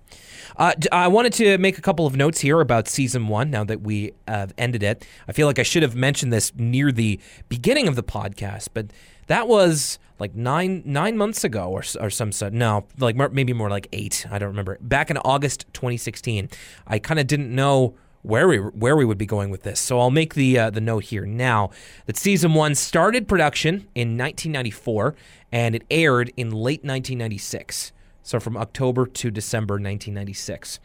Uh, 0.56 0.72
I 0.92 1.08
wanted 1.08 1.32
to 1.32 1.58
make 1.58 1.78
a 1.78 1.80
couple 1.80 2.06
of 2.06 2.14
notes 2.14 2.38
here 2.38 2.60
about 2.60 2.86
season 2.86 3.26
one 3.26 3.50
now 3.50 3.64
that 3.64 3.80
we 3.80 4.12
have 4.28 4.54
ended 4.56 4.84
it. 4.84 5.04
I 5.26 5.32
feel 5.32 5.48
like 5.48 5.58
I 5.58 5.64
should 5.64 5.82
have 5.82 5.96
mentioned 5.96 6.32
this 6.32 6.52
near 6.54 6.92
the 6.92 7.18
beginning 7.48 7.88
of 7.88 7.96
the 7.96 8.04
podcast, 8.04 8.68
but 8.72 8.92
that 9.26 9.48
was 9.48 9.98
like 10.20 10.32
nine 10.36 10.84
nine 10.86 11.16
months 11.16 11.42
ago 11.42 11.68
or, 11.70 11.82
or 11.98 12.08
some 12.08 12.30
such. 12.30 12.52
No, 12.52 12.86
like 12.96 13.16
maybe 13.32 13.52
more 13.52 13.68
like 13.68 13.88
eight. 13.92 14.28
I 14.30 14.38
don't 14.38 14.50
remember. 14.50 14.78
Back 14.80 15.10
in 15.10 15.16
August 15.18 15.66
2016, 15.72 16.50
I 16.86 17.00
kind 17.00 17.18
of 17.18 17.26
didn't 17.26 17.52
know 17.52 17.96
where 18.22 18.48
we 18.48 18.58
where 18.58 18.96
we 18.96 19.04
would 19.04 19.18
be 19.18 19.26
going 19.26 19.50
with 19.50 19.62
this. 19.62 19.80
So 19.80 19.98
I'll 20.00 20.10
make 20.10 20.34
the 20.34 20.58
uh, 20.58 20.70
the 20.70 20.80
note 20.80 21.04
here 21.04 21.24
now 21.24 21.70
that 22.06 22.16
season 22.16 22.54
one 22.54 22.74
started 22.74 23.28
production 23.28 23.88
in 23.94 24.18
1994 24.18 25.14
and 25.52 25.74
it 25.74 25.84
aired 25.90 26.32
in 26.36 26.50
late 26.50 26.84
1996. 26.84 27.92
So 28.22 28.38
from 28.38 28.56
October 28.56 29.06
to 29.06 29.30
December 29.30 29.74
1996, 29.74 30.80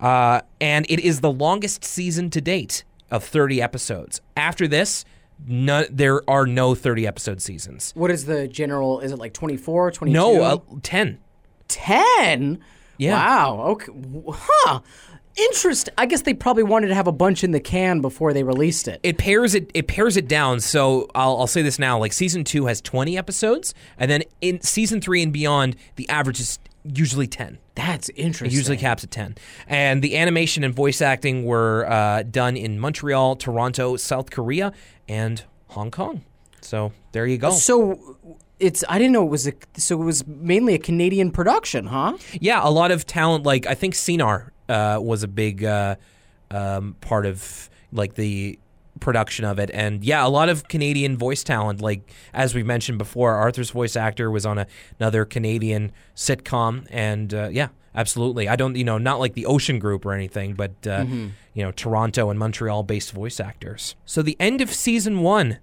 uh, 0.00 0.40
and 0.60 0.86
it 0.88 1.00
is 1.00 1.20
the 1.20 1.30
longest 1.30 1.84
season 1.84 2.30
to 2.30 2.40
date 2.40 2.84
of 3.10 3.24
30 3.24 3.62
episodes. 3.62 4.20
After 4.36 4.66
this. 4.68 5.04
No, 5.48 5.84
there 5.90 6.22
are 6.30 6.46
no 6.46 6.76
30 6.76 7.08
episode 7.08 7.42
seasons. 7.42 7.90
What 7.96 8.12
is 8.12 8.24
the 8.26 8.46
general? 8.46 9.00
Is 9.00 9.10
it 9.10 9.18
like 9.18 9.34
24, 9.34 9.90
22? 9.90 10.14
No, 10.14 10.40
uh, 10.42 10.58
10. 10.80 11.18
10? 11.66 12.60
Yeah. 12.98 13.14
Wow. 13.14 13.60
Okay. 13.70 13.92
Huh. 14.30 14.80
Interest. 15.36 15.88
I 15.98 16.06
guess 16.06 16.22
they 16.22 16.34
probably 16.34 16.62
wanted 16.62 16.88
to 16.88 16.94
have 16.94 17.06
a 17.08 17.12
bunch 17.12 17.42
in 17.42 17.50
the 17.50 17.60
can 17.60 18.00
before 18.00 18.32
they 18.32 18.42
released 18.44 18.86
it. 18.86 19.00
it 19.02 19.18
pairs 19.18 19.54
it 19.54 19.70
it 19.74 19.88
pairs 19.88 20.16
it 20.16 20.28
down. 20.28 20.60
So 20.60 21.08
I'll, 21.14 21.38
I'll 21.38 21.46
say 21.48 21.62
this 21.62 21.78
now: 21.78 21.98
like 21.98 22.12
season 22.12 22.44
two 22.44 22.66
has 22.66 22.80
twenty 22.80 23.18
episodes, 23.18 23.74
and 23.98 24.10
then 24.10 24.22
in 24.40 24.60
season 24.60 25.00
three 25.00 25.22
and 25.22 25.32
beyond, 25.32 25.74
the 25.96 26.08
average 26.08 26.38
is 26.38 26.58
usually 26.84 27.26
ten. 27.26 27.58
That's 27.74 28.10
It 28.10 28.18
interesting. 28.18 28.56
usually 28.56 28.76
caps 28.76 29.02
at 29.02 29.10
ten. 29.10 29.34
And 29.66 30.02
the 30.02 30.16
animation 30.16 30.62
and 30.62 30.72
voice 30.72 31.02
acting 31.02 31.44
were 31.44 31.84
uh, 31.90 32.22
done 32.22 32.56
in 32.56 32.78
Montreal, 32.78 33.34
Toronto, 33.36 33.96
South 33.96 34.30
Korea, 34.30 34.72
and 35.08 35.42
Hong 35.68 35.90
Kong. 35.90 36.24
So 36.60 36.92
there 37.10 37.26
you 37.26 37.38
go. 37.38 37.50
So 37.50 38.16
it's 38.60 38.84
I 38.88 38.98
didn't 38.98 39.12
know 39.12 39.24
it 39.24 39.30
was 39.30 39.48
a 39.48 39.52
so 39.76 40.00
it 40.00 40.04
was 40.04 40.24
mainly 40.28 40.74
a 40.74 40.78
Canadian 40.78 41.32
production, 41.32 41.86
huh? 41.86 42.16
Yeah, 42.40 42.60
a 42.62 42.70
lot 42.70 42.92
of 42.92 43.04
talent. 43.04 43.44
Like 43.44 43.66
I 43.66 43.74
think 43.74 43.96
Cinar 43.96 44.52
uh, 44.68 44.98
was 45.00 45.22
a 45.22 45.28
big 45.28 45.64
uh, 45.64 45.96
um, 46.50 46.96
part 47.00 47.26
of 47.26 47.70
like 47.92 48.14
the 48.14 48.58
production 49.00 49.44
of 49.44 49.58
it, 49.58 49.70
and 49.72 50.04
yeah, 50.04 50.26
a 50.26 50.28
lot 50.28 50.48
of 50.48 50.68
Canadian 50.68 51.16
voice 51.16 51.42
talent. 51.44 51.80
Like 51.80 52.10
as 52.32 52.54
we 52.54 52.62
mentioned 52.62 52.98
before, 52.98 53.34
Arthur's 53.34 53.70
voice 53.70 53.96
actor 53.96 54.30
was 54.30 54.46
on 54.46 54.58
a, 54.58 54.66
another 54.98 55.24
Canadian 55.24 55.92
sitcom, 56.14 56.86
and 56.90 57.32
uh, 57.34 57.48
yeah, 57.50 57.68
absolutely. 57.94 58.48
I 58.48 58.56
don't, 58.56 58.76
you 58.76 58.84
know, 58.84 58.98
not 58.98 59.20
like 59.20 59.34
the 59.34 59.46
Ocean 59.46 59.78
Group 59.78 60.06
or 60.06 60.12
anything, 60.12 60.54
but 60.54 60.86
uh, 60.86 61.04
you 61.54 61.62
know, 61.62 61.72
Toronto 61.72 62.30
and 62.30 62.38
Montreal-based 62.38 63.12
voice 63.12 63.40
actors. 63.40 63.96
So 64.04 64.22
the 64.22 64.36
end 64.38 64.60
of 64.60 64.72
season 64.72 65.20
one. 65.20 65.58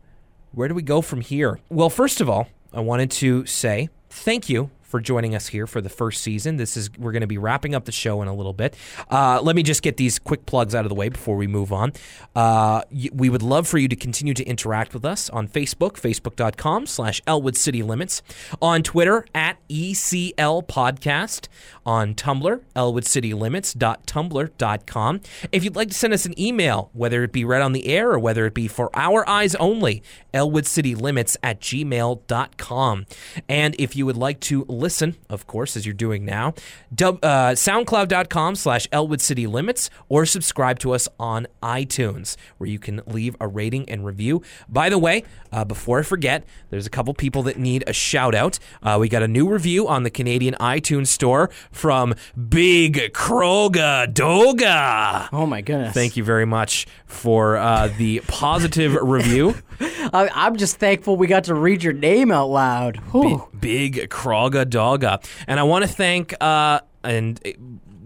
Where 0.53 0.67
do 0.67 0.75
we 0.75 0.81
go 0.81 0.99
from 1.01 1.21
here? 1.21 1.61
Well, 1.69 1.89
first 1.89 2.19
of 2.19 2.29
all, 2.29 2.49
I 2.73 2.81
wanted 2.81 3.09
to 3.11 3.45
say 3.45 3.87
thank 4.09 4.49
you 4.49 4.69
for 4.91 4.99
joining 4.99 5.33
us 5.33 5.47
here 5.47 5.65
for 5.65 5.81
the 5.81 5.89
first 5.89 6.21
season. 6.21 6.57
This 6.57 6.75
is 6.75 6.91
we're 6.99 7.13
going 7.13 7.21
to 7.21 7.27
be 7.27 7.37
wrapping 7.37 7.73
up 7.73 7.85
the 7.85 7.91
show 7.91 8.21
in 8.21 8.27
a 8.27 8.33
little 8.33 8.53
bit. 8.53 8.75
Uh, 9.09 9.39
let 9.41 9.55
me 9.55 9.63
just 9.63 9.81
get 9.81 9.97
these 9.97 10.19
quick 10.19 10.45
plugs 10.45 10.75
out 10.75 10.85
of 10.85 10.89
the 10.89 10.95
way 10.95 11.09
before 11.09 11.37
we 11.37 11.47
move 11.47 11.71
on. 11.71 11.93
Uh, 12.35 12.81
we 13.13 13.29
would 13.29 13.41
love 13.41 13.67
for 13.67 13.77
you 13.77 13.87
to 13.87 13.95
continue 13.95 14.33
to 14.33 14.43
interact 14.43 14.93
with 14.93 15.05
us 15.05 15.29
on 15.29 15.47
Facebook, 15.47 15.93
facebook.com 15.93 16.85
slash 16.85 17.21
Elwood 17.25 17.55
City 17.55 17.81
Limits, 17.81 18.21
on 18.61 18.83
Twitter 18.83 19.25
at 19.33 19.57
ECL 19.69 20.67
Podcast, 20.67 21.47
on 21.85 22.15
Tumblr, 22.15 22.61
elwoodcitylimits.tumblr.com. 22.75 25.21
If 25.51 25.63
you'd 25.63 25.75
like 25.75 25.89
to 25.89 25.93
send 25.93 26.13
us 26.13 26.25
an 26.25 26.39
email, 26.39 26.89
whether 26.93 27.23
it 27.23 27.31
be 27.31 27.45
read 27.45 27.61
on 27.61 27.73
the 27.73 27.87
air 27.87 28.11
or 28.11 28.19
whether 28.19 28.45
it 28.45 28.53
be 28.53 28.67
for 28.67 28.89
our 28.95 29.27
eyes 29.27 29.55
only, 29.55 30.03
elwoodcitylimits 30.33 31.37
at 31.43 31.59
gmail.com. 31.61 33.05
And 33.49 33.75
if 33.79 33.95
you 33.95 34.05
would 34.05 34.17
like 34.17 34.39
to 34.41 34.65
listen, 34.67 35.15
of 35.29 35.47
course, 35.47 35.75
as 35.75 35.85
you're 35.85 35.93
doing 35.93 36.25
now, 36.25 36.53
uh, 36.99 37.53
soundcloud.com 37.53 38.55
slash 38.55 38.87
Elwood 38.91 39.21
City 39.21 39.47
Limits 39.47 39.89
or 40.09 40.25
subscribe 40.25 40.79
to 40.79 40.93
us 40.93 41.07
on 41.19 41.47
iTunes 41.63 42.35
where 42.57 42.69
you 42.69 42.79
can 42.79 43.01
leave 43.07 43.35
a 43.39 43.47
rating 43.47 43.89
and 43.89 44.05
review. 44.05 44.41
By 44.69 44.89
the 44.89 44.97
way, 44.97 45.23
uh, 45.51 45.65
before 45.65 45.99
I 45.99 46.03
forget, 46.03 46.43
there's 46.69 46.85
a 46.85 46.89
couple 46.89 47.13
people 47.13 47.43
that 47.43 47.57
need 47.57 47.83
a 47.87 47.93
shout 47.93 48.35
out. 48.35 48.59
Uh, 48.81 48.97
we 48.99 49.09
got 49.09 49.23
a 49.23 49.27
new 49.27 49.49
review 49.49 49.87
on 49.87 50.03
the 50.03 50.09
Canadian 50.09 50.55
iTunes 50.55 51.07
store 51.07 51.49
from 51.71 52.13
Big 52.49 53.13
Kroga 53.13 54.11
Doga. 54.11 55.29
Oh 55.31 55.45
my 55.45 55.61
goodness. 55.61 55.93
Thank 55.93 56.17
you 56.17 56.23
very 56.23 56.45
much 56.45 56.87
for 57.05 57.57
uh, 57.57 57.89
the 57.97 58.21
positive 58.27 58.93
review. 59.01 59.55
I, 59.79 60.29
I'm 60.33 60.57
just 60.57 60.77
thankful 60.77 61.17
we 61.17 61.27
got 61.27 61.45
to 61.45 61.55
read 61.55 61.83
your 61.83 61.93
name 61.93 62.31
out 62.31 62.47
loud. 62.47 62.97
Whew. 63.11 63.47
Big 63.59 64.09
Kroga 64.09 64.65
Doga. 64.65 65.23
And 65.47 65.59
I 65.59 65.63
want 65.63 65.83
to 65.85 65.89
thank, 65.89 66.33
uh, 66.41 66.81
and 67.03 67.39
uh, 67.45 67.51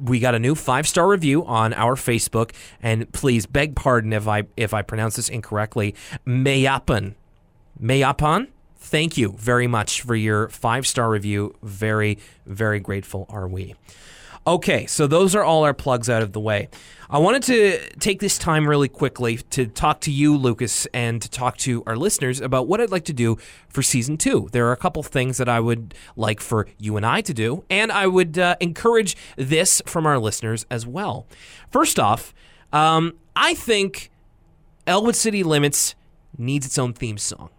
we 0.03 0.20
got 0.20 0.36
a 0.36 0.39
new 0.39 0.55
five 0.55 0.88
star 0.88 1.07
review 1.07 1.45
on 1.45 1.74
our 1.74 1.95
Facebook. 1.95 2.51
And 2.82 3.11
please 3.11 3.45
beg 3.45 3.76
pardon 3.76 4.13
if 4.13 4.28
I 4.28 4.43
if 4.55 4.74
I 4.74 4.82
pronounce 4.82 5.16
this 5.16 5.30
incorrectly. 5.30 5.95
Mayapan. 6.26 7.16
Mayapan? 7.82 8.47
Thank 8.86 9.17
you 9.17 9.31
very 9.39 9.65
much 9.65 10.03
for 10.03 10.13
your 10.15 10.47
five 10.49 10.86
star 10.86 11.09
review. 11.09 11.55
Very, 11.63 12.19
very 12.45 12.79
grateful 12.79 13.25
are 13.29 13.47
we. 13.47 13.73
Okay, 14.45 14.86
so 14.86 15.07
those 15.07 15.33
are 15.33 15.43
all 15.43 15.63
our 15.63 15.73
plugs 15.73 16.07
out 16.07 16.21
of 16.21 16.33
the 16.33 16.39
way. 16.39 16.69
I 17.09 17.17
wanted 17.17 17.41
to 17.43 17.79
take 17.97 18.19
this 18.19 18.38
time 18.38 18.69
really 18.69 18.88
quickly 18.88 19.38
to 19.38 19.65
talk 19.65 20.01
to 20.01 20.11
you, 20.11 20.38
Lucas, 20.38 20.86
and 20.93 21.19
to 21.19 21.27
talk 21.27 21.57
to 21.57 21.81
our 21.88 21.95
listeners 21.95 22.39
about 22.39 22.67
what 22.67 22.79
I'd 22.79 22.91
like 22.91 23.05
to 23.05 23.13
do 23.13 23.39
for 23.69 23.81
season 23.81 24.17
two. 24.17 24.49
There 24.51 24.67
are 24.67 24.71
a 24.71 24.77
couple 24.77 25.01
things 25.01 25.38
that 25.38 25.49
I 25.49 25.59
would 25.59 25.95
like 26.15 26.39
for 26.39 26.67
you 26.77 26.95
and 26.95 27.03
I 27.03 27.21
to 27.21 27.33
do, 27.33 27.63
and 27.71 27.91
I 27.91 28.05
would 28.05 28.38
uh, 28.38 28.55
encourage 28.59 29.17
this 29.36 29.81
from 29.88 30.05
our 30.05 30.19
listeners 30.19 30.67
as 30.69 30.86
well. 30.86 31.25
First 31.71 31.97
off, 31.97 32.36
um, 32.71 33.13
I 33.36 33.55
think 33.55 34.11
Elwood 34.86 35.15
City 35.15 35.41
Limits 35.41 35.95
needs 36.38 36.67
its 36.67 36.77
own 36.77 36.93
theme 36.93 37.17
song. 37.17 37.49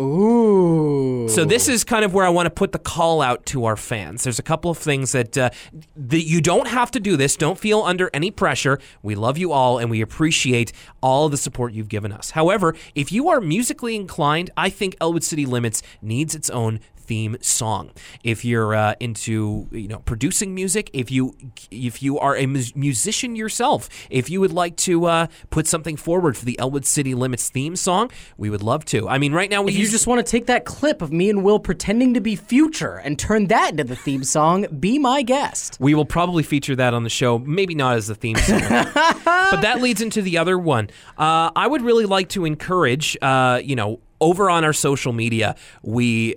Ooh. 0.00 1.28
So 1.28 1.44
this 1.44 1.68
is 1.68 1.82
kind 1.82 2.04
of 2.04 2.14
where 2.14 2.24
I 2.24 2.28
want 2.28 2.46
to 2.46 2.50
put 2.50 2.72
the 2.72 2.78
call 2.78 3.20
out 3.20 3.44
to 3.46 3.64
our 3.64 3.76
fans. 3.76 4.22
There's 4.24 4.38
a 4.38 4.44
couple 4.44 4.70
of 4.70 4.78
things 4.78 5.12
that 5.12 5.36
uh, 5.36 5.50
that 5.96 6.24
you 6.24 6.40
don't 6.40 6.68
have 6.68 6.90
to 6.92 7.00
do 7.00 7.16
this. 7.16 7.36
Don't 7.36 7.58
feel 7.58 7.82
under 7.82 8.08
any 8.14 8.30
pressure. 8.30 8.78
We 9.02 9.14
love 9.14 9.38
you 9.38 9.52
all 9.52 9.78
and 9.78 9.90
we 9.90 10.00
appreciate 10.00 10.72
all 11.00 11.28
the 11.28 11.36
support 11.36 11.72
you've 11.72 11.88
given 11.88 12.12
us. 12.12 12.30
However, 12.30 12.76
if 12.94 13.10
you 13.10 13.28
are 13.28 13.40
musically 13.40 13.96
inclined, 13.96 14.50
I 14.56 14.70
think 14.70 14.96
Elwood 15.00 15.24
City 15.24 15.46
Limits 15.46 15.82
needs 16.00 16.34
its 16.34 16.48
own 16.50 16.80
theme 17.08 17.36
song. 17.40 17.90
If 18.22 18.44
you're 18.44 18.74
uh, 18.74 18.94
into 19.00 19.66
you 19.72 19.88
know 19.88 19.98
producing 20.00 20.54
music, 20.54 20.90
if 20.92 21.10
you 21.10 21.34
if 21.70 22.02
you 22.02 22.18
are 22.18 22.36
a 22.36 22.46
mus- 22.46 22.76
musician 22.76 23.34
yourself, 23.34 23.88
if 24.10 24.30
you 24.30 24.40
would 24.40 24.52
like 24.52 24.76
to 24.76 25.06
uh, 25.06 25.26
put 25.50 25.66
something 25.66 25.96
forward 25.96 26.36
for 26.36 26.44
the 26.44 26.58
Elwood 26.58 26.84
City 26.84 27.14
Limits 27.14 27.48
theme 27.48 27.74
song, 27.74 28.10
we 28.36 28.50
would 28.50 28.62
love 28.62 28.84
to. 28.86 29.08
I 29.08 29.18
mean, 29.18 29.32
right 29.32 29.50
now 29.50 29.62
we 29.62 29.72
If 29.72 29.78
you 29.78 29.88
just 29.88 30.06
want 30.06 30.24
to 30.24 30.30
take 30.30 30.46
that 30.46 30.64
clip 30.64 31.02
of 31.02 31.10
me 31.10 31.30
and 31.30 31.42
Will 31.42 31.58
pretending 31.58 32.14
to 32.14 32.20
be 32.20 32.36
Future 32.36 32.96
and 32.96 33.18
turn 33.18 33.46
that 33.48 33.70
into 33.70 33.84
the 33.84 33.96
theme 33.96 34.22
song, 34.22 34.66
be 34.78 34.98
my 34.98 35.22
guest. 35.22 35.78
We 35.80 35.94
will 35.94 36.04
probably 36.04 36.42
feature 36.42 36.76
that 36.76 36.94
on 36.94 37.04
the 37.04 37.10
show. 37.10 37.38
Maybe 37.38 37.74
not 37.74 37.96
as 37.96 38.06
the 38.06 38.14
theme 38.14 38.36
song, 38.36 38.60
but 39.24 39.60
that 39.62 39.80
leads 39.80 40.02
into 40.02 40.20
the 40.20 40.38
other 40.38 40.58
one. 40.58 40.90
Uh, 41.16 41.50
I 41.56 41.66
would 41.66 41.82
really 41.82 42.04
like 42.04 42.28
to 42.30 42.44
encourage, 42.44 43.16
uh, 43.22 43.60
you 43.64 43.76
know. 43.76 44.00
Over 44.20 44.50
on 44.50 44.64
our 44.64 44.72
social 44.72 45.12
media, 45.12 45.54
we 45.82 46.34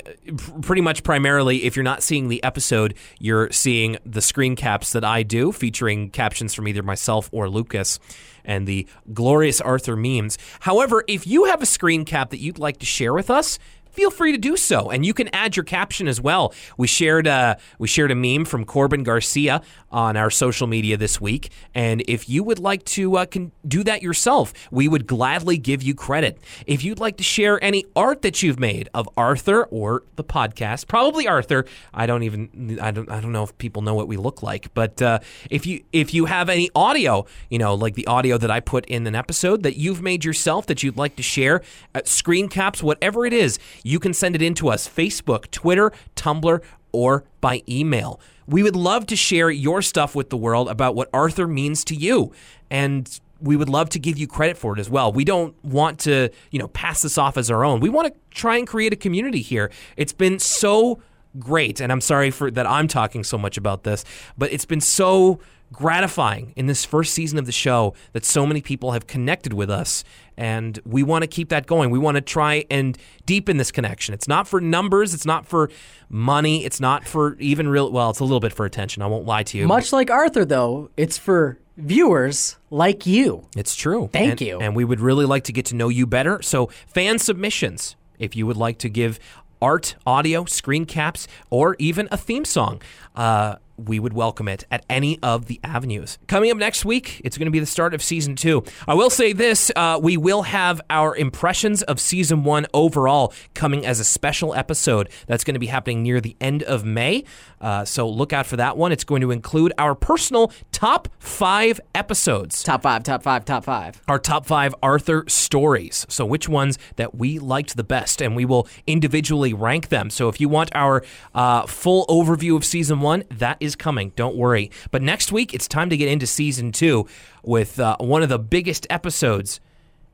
pretty 0.61 0.81
much 0.81 1.03
primarily, 1.03 1.63
if 1.63 1.75
you're 1.75 1.83
not 1.83 2.03
seeing 2.03 2.27
the 2.27 2.43
episode, 2.43 2.93
you're 3.19 3.51
seeing 3.51 3.97
the 4.05 4.21
screen 4.21 4.55
caps 4.55 4.93
that 4.93 5.03
I 5.03 5.23
do 5.23 5.51
featuring 5.51 6.11
captions 6.11 6.53
from 6.53 6.67
either 6.67 6.83
myself 6.83 7.29
or 7.31 7.49
Lucas 7.49 7.99
and 8.45 8.67
the 8.67 8.87
glorious 9.13 9.61
Arthur 9.61 9.95
memes. 9.95 10.37
However, 10.61 11.03
if 11.07 11.25
you 11.25 11.45
have 11.45 11.61
a 11.61 11.65
screen 11.65 12.05
cap 12.05 12.29
that 12.31 12.39
you'd 12.39 12.59
like 12.59 12.77
to 12.77 12.85
share 12.85 13.13
with 13.13 13.29
us, 13.29 13.59
feel 13.91 14.11
free 14.11 14.31
to 14.31 14.37
do 14.37 14.57
so, 14.57 14.89
and 14.89 15.05
you 15.05 15.13
can 15.13 15.29
add 15.33 15.55
your 15.55 15.63
caption 15.63 16.07
as 16.07 16.19
well. 16.19 16.53
We 16.77 16.87
shared 16.87 17.27
a 17.27 17.57
we 17.79 17.87
shared 17.87 18.11
a 18.11 18.15
meme 18.15 18.45
from 18.45 18.65
Corbin 18.65 19.03
Garcia 19.03 19.61
on 19.91 20.15
our 20.15 20.29
social 20.29 20.67
media 20.67 20.97
this 20.97 21.19
week, 21.19 21.51
and 21.75 22.03
if 22.07 22.29
you 22.29 22.43
would 22.43 22.59
like 22.59 22.83
to 22.85 23.17
uh, 23.17 23.25
can 23.25 23.51
do 23.67 23.83
that 23.83 24.01
yourself, 24.01 24.53
we 24.71 24.87
would 24.87 25.07
gladly 25.07 25.57
give 25.57 25.83
you 25.83 25.93
credit. 25.93 26.39
If 26.65 26.83
you'd 26.83 26.99
like 26.99 27.17
to 27.17 27.23
share 27.23 27.63
any 27.63 27.85
art 27.95 28.21
that 28.21 28.41
you've 28.41 28.59
made 28.59 28.89
of 28.93 29.07
Arthur 29.17 29.65
or 29.65 30.03
the 30.15 30.23
podcast, 30.23 30.87
probably 30.87 31.27
Arthur. 31.27 31.65
I 31.93 32.05
don't 32.05 32.23
even 32.23 32.79
I 32.81 32.91
don't 32.91 33.09
I 33.09 33.19
don't 33.21 33.31
know 33.31 33.43
if 33.43 33.57
people 33.57 33.81
know 33.81 33.93
what 33.93 34.07
we 34.07 34.17
look 34.17 34.43
like, 34.43 34.73
but 34.73 35.01
uh, 35.01 35.19
if 35.49 35.65
you 35.65 35.83
if 35.91 36.13
you 36.13 36.25
have 36.25 36.49
any 36.49 36.69
audio, 36.75 37.25
you 37.49 37.57
know, 37.57 37.73
like 37.75 37.95
the 37.95 38.07
audio 38.07 38.37
that 38.37 38.51
I 38.51 38.59
put 38.59 38.85
in 38.85 39.05
an 39.07 39.15
episode 39.15 39.63
that 39.63 39.77
you've 39.77 40.01
made 40.01 40.23
yourself 40.23 40.67
that 40.67 40.83
you'd 40.83 40.97
like 40.97 41.15
to 41.17 41.23
share, 41.23 41.61
uh, 41.95 42.01
screen 42.05 42.49
caps, 42.49 42.83
whatever 42.83 43.25
it 43.25 43.33
is, 43.33 43.59
you 43.83 43.99
can 43.99 44.13
send 44.13 44.35
it 44.35 44.41
in 44.41 44.53
to 44.55 44.69
us 44.69 44.87
Facebook, 44.87 45.49
Twitter, 45.51 45.91
Tumblr, 46.15 46.61
or 46.91 47.23
by 47.39 47.63
email. 47.69 48.19
We 48.47 48.63
would 48.63 48.75
love 48.75 49.05
to 49.07 49.15
share 49.15 49.49
your 49.49 49.81
stuff 49.81 50.15
with 50.15 50.29
the 50.29 50.37
world 50.37 50.69
about 50.69 50.95
what 50.95 51.09
Arthur 51.13 51.47
means 51.47 51.85
to 51.85 51.95
you. 51.95 52.33
And 52.69 53.19
we 53.39 53.55
would 53.55 53.69
love 53.69 53.89
to 53.89 53.99
give 53.99 54.17
you 54.17 54.27
credit 54.27 54.57
for 54.57 54.73
it 54.73 54.79
as 54.79 54.89
well. 54.89 55.11
We 55.11 55.23
don't 55.23 55.55
want 55.63 55.99
to, 56.01 56.29
you 56.51 56.59
know, 56.59 56.67
pass 56.67 57.01
this 57.01 57.17
off 57.17 57.37
as 57.37 57.49
our 57.49 57.65
own. 57.65 57.79
We 57.79 57.89
want 57.89 58.13
to 58.13 58.19
try 58.29 58.57
and 58.57 58.67
create 58.67 58.93
a 58.93 58.95
community 58.95 59.41
here. 59.41 59.71
It's 59.97 60.13
been 60.13 60.37
so 60.37 61.01
great, 61.39 61.79
and 61.79 61.91
I'm 61.91 62.01
sorry 62.01 62.29
for 62.29 62.51
that 62.51 62.67
I'm 62.67 62.87
talking 62.87 63.23
so 63.23 63.37
much 63.37 63.57
about 63.57 63.83
this, 63.83 64.03
but 64.37 64.51
it's 64.51 64.65
been 64.65 64.81
so 64.81 65.39
gratifying 65.71 66.53
in 66.55 66.65
this 66.67 66.83
first 66.85 67.13
season 67.13 67.39
of 67.39 67.45
the 67.45 67.51
show 67.51 67.93
that 68.13 68.25
so 68.25 68.45
many 68.45 68.61
people 68.61 68.91
have 68.91 69.07
connected 69.07 69.53
with 69.53 69.69
us 69.69 70.03
and 70.37 70.79
we 70.85 71.03
want 71.03 71.23
to 71.23 71.27
keep 71.27 71.49
that 71.49 71.67
going. 71.67 71.91
We 71.91 71.99
want 71.99 72.15
to 72.15 72.21
try 72.21 72.65
and 72.69 72.97
deepen 73.25 73.57
this 73.57 73.71
connection. 73.71 74.13
It's 74.13 74.27
not 74.27 74.47
for 74.47 74.59
numbers, 74.59 75.13
it's 75.13 75.25
not 75.25 75.45
for 75.45 75.69
money, 76.09 76.65
it's 76.65 76.79
not 76.79 77.05
for 77.05 77.35
even 77.39 77.67
real 77.67 77.91
well, 77.91 78.09
it's 78.09 78.19
a 78.19 78.23
little 78.23 78.39
bit 78.39 78.51
for 78.53 78.65
attention. 78.65 79.01
I 79.03 79.07
won't 79.07 79.25
lie 79.25 79.43
to 79.43 79.57
you. 79.57 79.67
Much 79.67 79.93
like 79.93 80.09
Arthur, 80.09 80.43
though, 80.45 80.89
it's 80.97 81.17
for 81.17 81.57
viewers 81.77 82.57
like 82.69 83.05
you. 83.05 83.47
It's 83.55 83.75
true. 83.75 84.09
Thank 84.11 84.31
And- 84.31 84.41
you. 84.41 84.59
And 84.59 84.75
we 84.75 84.83
would 84.83 84.99
really 84.99 85.25
like 85.25 85.43
to 85.45 85.53
get 85.53 85.65
to 85.67 85.75
know 85.75 85.89
you 85.89 86.05
better. 86.07 86.41
So, 86.41 86.67
fan 86.87 87.19
submissions, 87.19 87.95
if 88.19 88.35
you 88.35 88.45
would 88.47 88.57
like 88.57 88.77
to 88.79 88.89
give 88.89 89.19
art, 89.61 89.95
audio, 90.07 90.45
screen 90.45 90.85
caps, 90.85 91.27
or 91.49 91.75
even 91.77 92.07
a 92.11 92.17
theme 92.17 92.45
song, 92.45 92.81
uh, 93.15 93.55
we 93.87 93.99
would 93.99 94.13
welcome 94.13 94.47
it 94.47 94.65
at 94.71 94.85
any 94.89 95.19
of 95.21 95.45
the 95.45 95.59
avenues. 95.63 96.17
Coming 96.27 96.51
up 96.51 96.57
next 96.57 96.85
week, 96.85 97.21
it's 97.23 97.37
going 97.37 97.45
to 97.45 97.51
be 97.51 97.59
the 97.59 97.65
start 97.65 97.93
of 97.93 98.01
season 98.01 98.35
two. 98.35 98.63
I 98.87 98.93
will 98.93 99.09
say 99.09 99.33
this 99.33 99.71
uh, 99.75 99.99
we 100.01 100.17
will 100.17 100.43
have 100.43 100.81
our 100.89 101.15
impressions 101.15 101.81
of 101.83 101.99
season 101.99 102.43
one 102.43 102.65
overall 102.73 103.33
coming 103.53 103.85
as 103.85 103.99
a 103.99 104.03
special 104.03 104.53
episode 104.55 105.09
that's 105.27 105.43
going 105.43 105.55
to 105.55 105.59
be 105.59 105.67
happening 105.67 106.03
near 106.03 106.21
the 106.21 106.35
end 106.39 106.63
of 106.63 106.85
May. 106.85 107.23
Uh, 107.59 107.85
so 107.85 108.09
look 108.09 108.33
out 108.33 108.45
for 108.45 108.57
that 108.57 108.77
one. 108.77 108.91
It's 108.91 109.03
going 109.03 109.21
to 109.21 109.31
include 109.31 109.73
our 109.77 109.93
personal 109.95 110.51
top 110.71 111.07
five 111.19 111.79
episodes 111.93 112.63
Top 112.63 112.83
five, 112.83 113.03
top 113.03 113.23
five, 113.23 113.45
top 113.45 113.63
five. 113.63 114.01
our 114.07 114.19
top 114.19 114.45
five 114.45 114.73
Arthur 114.81 115.25
stories. 115.27 116.05
So, 116.09 116.25
which 116.25 116.47
ones 116.49 116.77
that 116.95 117.15
we 117.15 117.39
liked 117.39 117.75
the 117.75 117.83
best, 117.83 118.21
and 118.21 118.35
we 118.35 118.45
will 118.45 118.67
individually 118.87 119.53
rank 119.53 119.89
them. 119.89 120.09
So, 120.09 120.29
if 120.29 120.39
you 120.39 120.49
want 120.49 120.69
our 120.75 121.03
uh, 121.33 121.65
full 121.65 122.05
overview 122.07 122.55
of 122.55 122.65
season 122.65 123.01
one, 123.01 123.23
that 123.29 123.57
is 123.71 123.75
coming. 123.75 124.11
Don't 124.15 124.35
worry. 124.35 124.69
But 124.91 125.01
next 125.01 125.31
week, 125.31 125.53
it's 125.53 125.67
time 125.67 125.89
to 125.89 125.97
get 125.97 126.09
into 126.09 126.27
season 126.27 126.71
two 126.71 127.07
with 127.43 127.79
uh, 127.79 127.97
one 127.99 128.21
of 128.23 128.29
the 128.29 128.39
biggest 128.39 128.85
episodes 128.89 129.59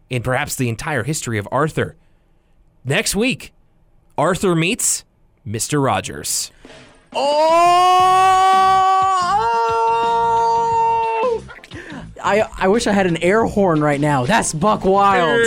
in 0.10 0.24
perhaps 0.24 0.55
the 0.55 0.70
entire 0.70 1.03
history 1.03 1.38
of 1.38 1.47
Arthur. 1.51 1.95
Next 2.86 3.16
week, 3.16 3.53
Arthur 4.18 4.55
meets 4.55 5.03
Mr. 5.45 5.84
Rogers. 5.84 6.51
Oh! 7.14 8.47
I, 12.28 12.49
I 12.57 12.67
wish 12.67 12.88
I 12.88 12.91
had 12.91 13.07
an 13.07 13.15
air 13.23 13.45
horn 13.45 13.80
right 13.80 14.01
now. 14.01 14.25
That's 14.25 14.53
Buck 14.53 14.84
Wild. 14.84 15.39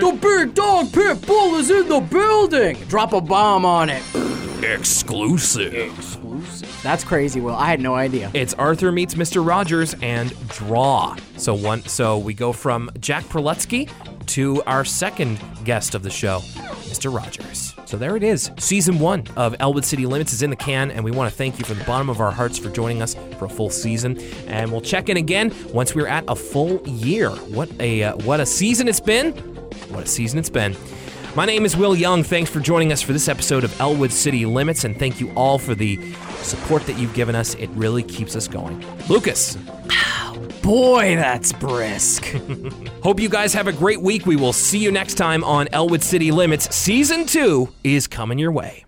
The 0.00 0.18
big 0.20 0.54
dog 0.54 0.92
pit 0.92 1.26
bull 1.26 1.54
is 1.54 1.70
in 1.70 1.88
the 1.88 2.00
building. 2.00 2.76
Drop 2.88 3.14
a 3.14 3.22
bomb 3.22 3.64
on 3.64 3.88
it. 3.88 4.02
Exclusive. 4.62 6.18
That's 6.82 7.04
crazy, 7.04 7.40
Will. 7.40 7.54
I 7.54 7.66
had 7.66 7.80
no 7.80 7.94
idea. 7.94 8.30
It's 8.32 8.54
Arthur 8.54 8.90
meets 8.90 9.14
Mr. 9.14 9.46
Rogers 9.46 9.94
and 10.00 10.32
draw. 10.48 11.16
So 11.36 11.54
one 11.54 11.82
so 11.84 12.18
we 12.18 12.32
go 12.32 12.52
from 12.52 12.90
Jack 13.00 13.24
Prelutsky 13.24 13.90
to 14.28 14.62
our 14.62 14.84
second 14.84 15.38
guest 15.64 15.94
of 15.94 16.02
the 16.02 16.10
show, 16.10 16.38
Mr. 16.88 17.14
Rogers. 17.14 17.74
So 17.84 17.96
there 17.96 18.16
it 18.16 18.22
is. 18.22 18.50
Season 18.58 18.98
one 18.98 19.24
of 19.36 19.54
Elwood 19.58 19.84
City 19.84 20.06
Limits 20.06 20.32
is 20.32 20.42
in 20.42 20.50
the 20.50 20.56
can, 20.56 20.90
and 20.90 21.04
we 21.04 21.10
want 21.10 21.30
to 21.30 21.36
thank 21.36 21.58
you 21.58 21.64
from 21.64 21.78
the 21.78 21.84
bottom 21.84 22.08
of 22.08 22.20
our 22.20 22.30
hearts 22.30 22.56
for 22.58 22.70
joining 22.70 23.02
us 23.02 23.14
for 23.38 23.46
a 23.46 23.48
full 23.48 23.70
season. 23.70 24.18
And 24.46 24.70
we'll 24.70 24.80
check 24.80 25.08
in 25.08 25.16
again 25.16 25.52
once 25.72 25.94
we're 25.94 26.06
at 26.06 26.24
a 26.28 26.36
full 26.36 26.80
year. 26.88 27.30
What 27.30 27.68
a 27.80 28.04
uh, 28.04 28.16
what 28.18 28.40
a 28.40 28.46
season 28.46 28.88
it's 28.88 29.00
been! 29.00 29.32
What 29.90 30.04
a 30.04 30.06
season 30.06 30.38
it's 30.38 30.50
been. 30.50 30.76
My 31.34 31.46
name 31.46 31.64
is 31.64 31.76
Will 31.76 31.94
Young. 31.94 32.22
Thanks 32.22 32.50
for 32.50 32.60
joining 32.60 32.92
us 32.92 33.02
for 33.02 33.12
this 33.12 33.28
episode 33.28 33.64
of 33.64 33.80
Elwood 33.80 34.12
City 34.12 34.46
Limits, 34.46 34.84
and 34.84 34.98
thank 34.98 35.20
you 35.20 35.32
all 35.34 35.58
for 35.58 35.74
the 35.74 35.96
support 36.44 36.86
that 36.86 36.98
you've 36.98 37.14
given 37.14 37.34
us. 37.34 37.54
It 37.54 37.70
really 37.70 38.02
keeps 38.02 38.36
us 38.36 38.48
going. 38.48 38.84
Lucas, 39.08 39.56
Boy, 40.62 41.16
that's 41.16 41.52
brisk. 41.52 42.24
hope 43.02 43.18
you 43.18 43.28
guys 43.28 43.54
have 43.54 43.66
a 43.66 43.72
great 43.72 44.00
week. 44.02 44.26
We 44.26 44.36
will 44.36 44.52
see 44.52 44.78
you 44.78 44.92
next 44.92 45.14
time 45.14 45.42
on 45.42 45.68
Elwood 45.72 46.02
City 46.02 46.30
Limits. 46.30 46.74
Season 46.74 47.24
2 47.24 47.68
is 47.82 48.06
coming 48.06 48.38
your 48.38 48.52
way. 48.52 48.84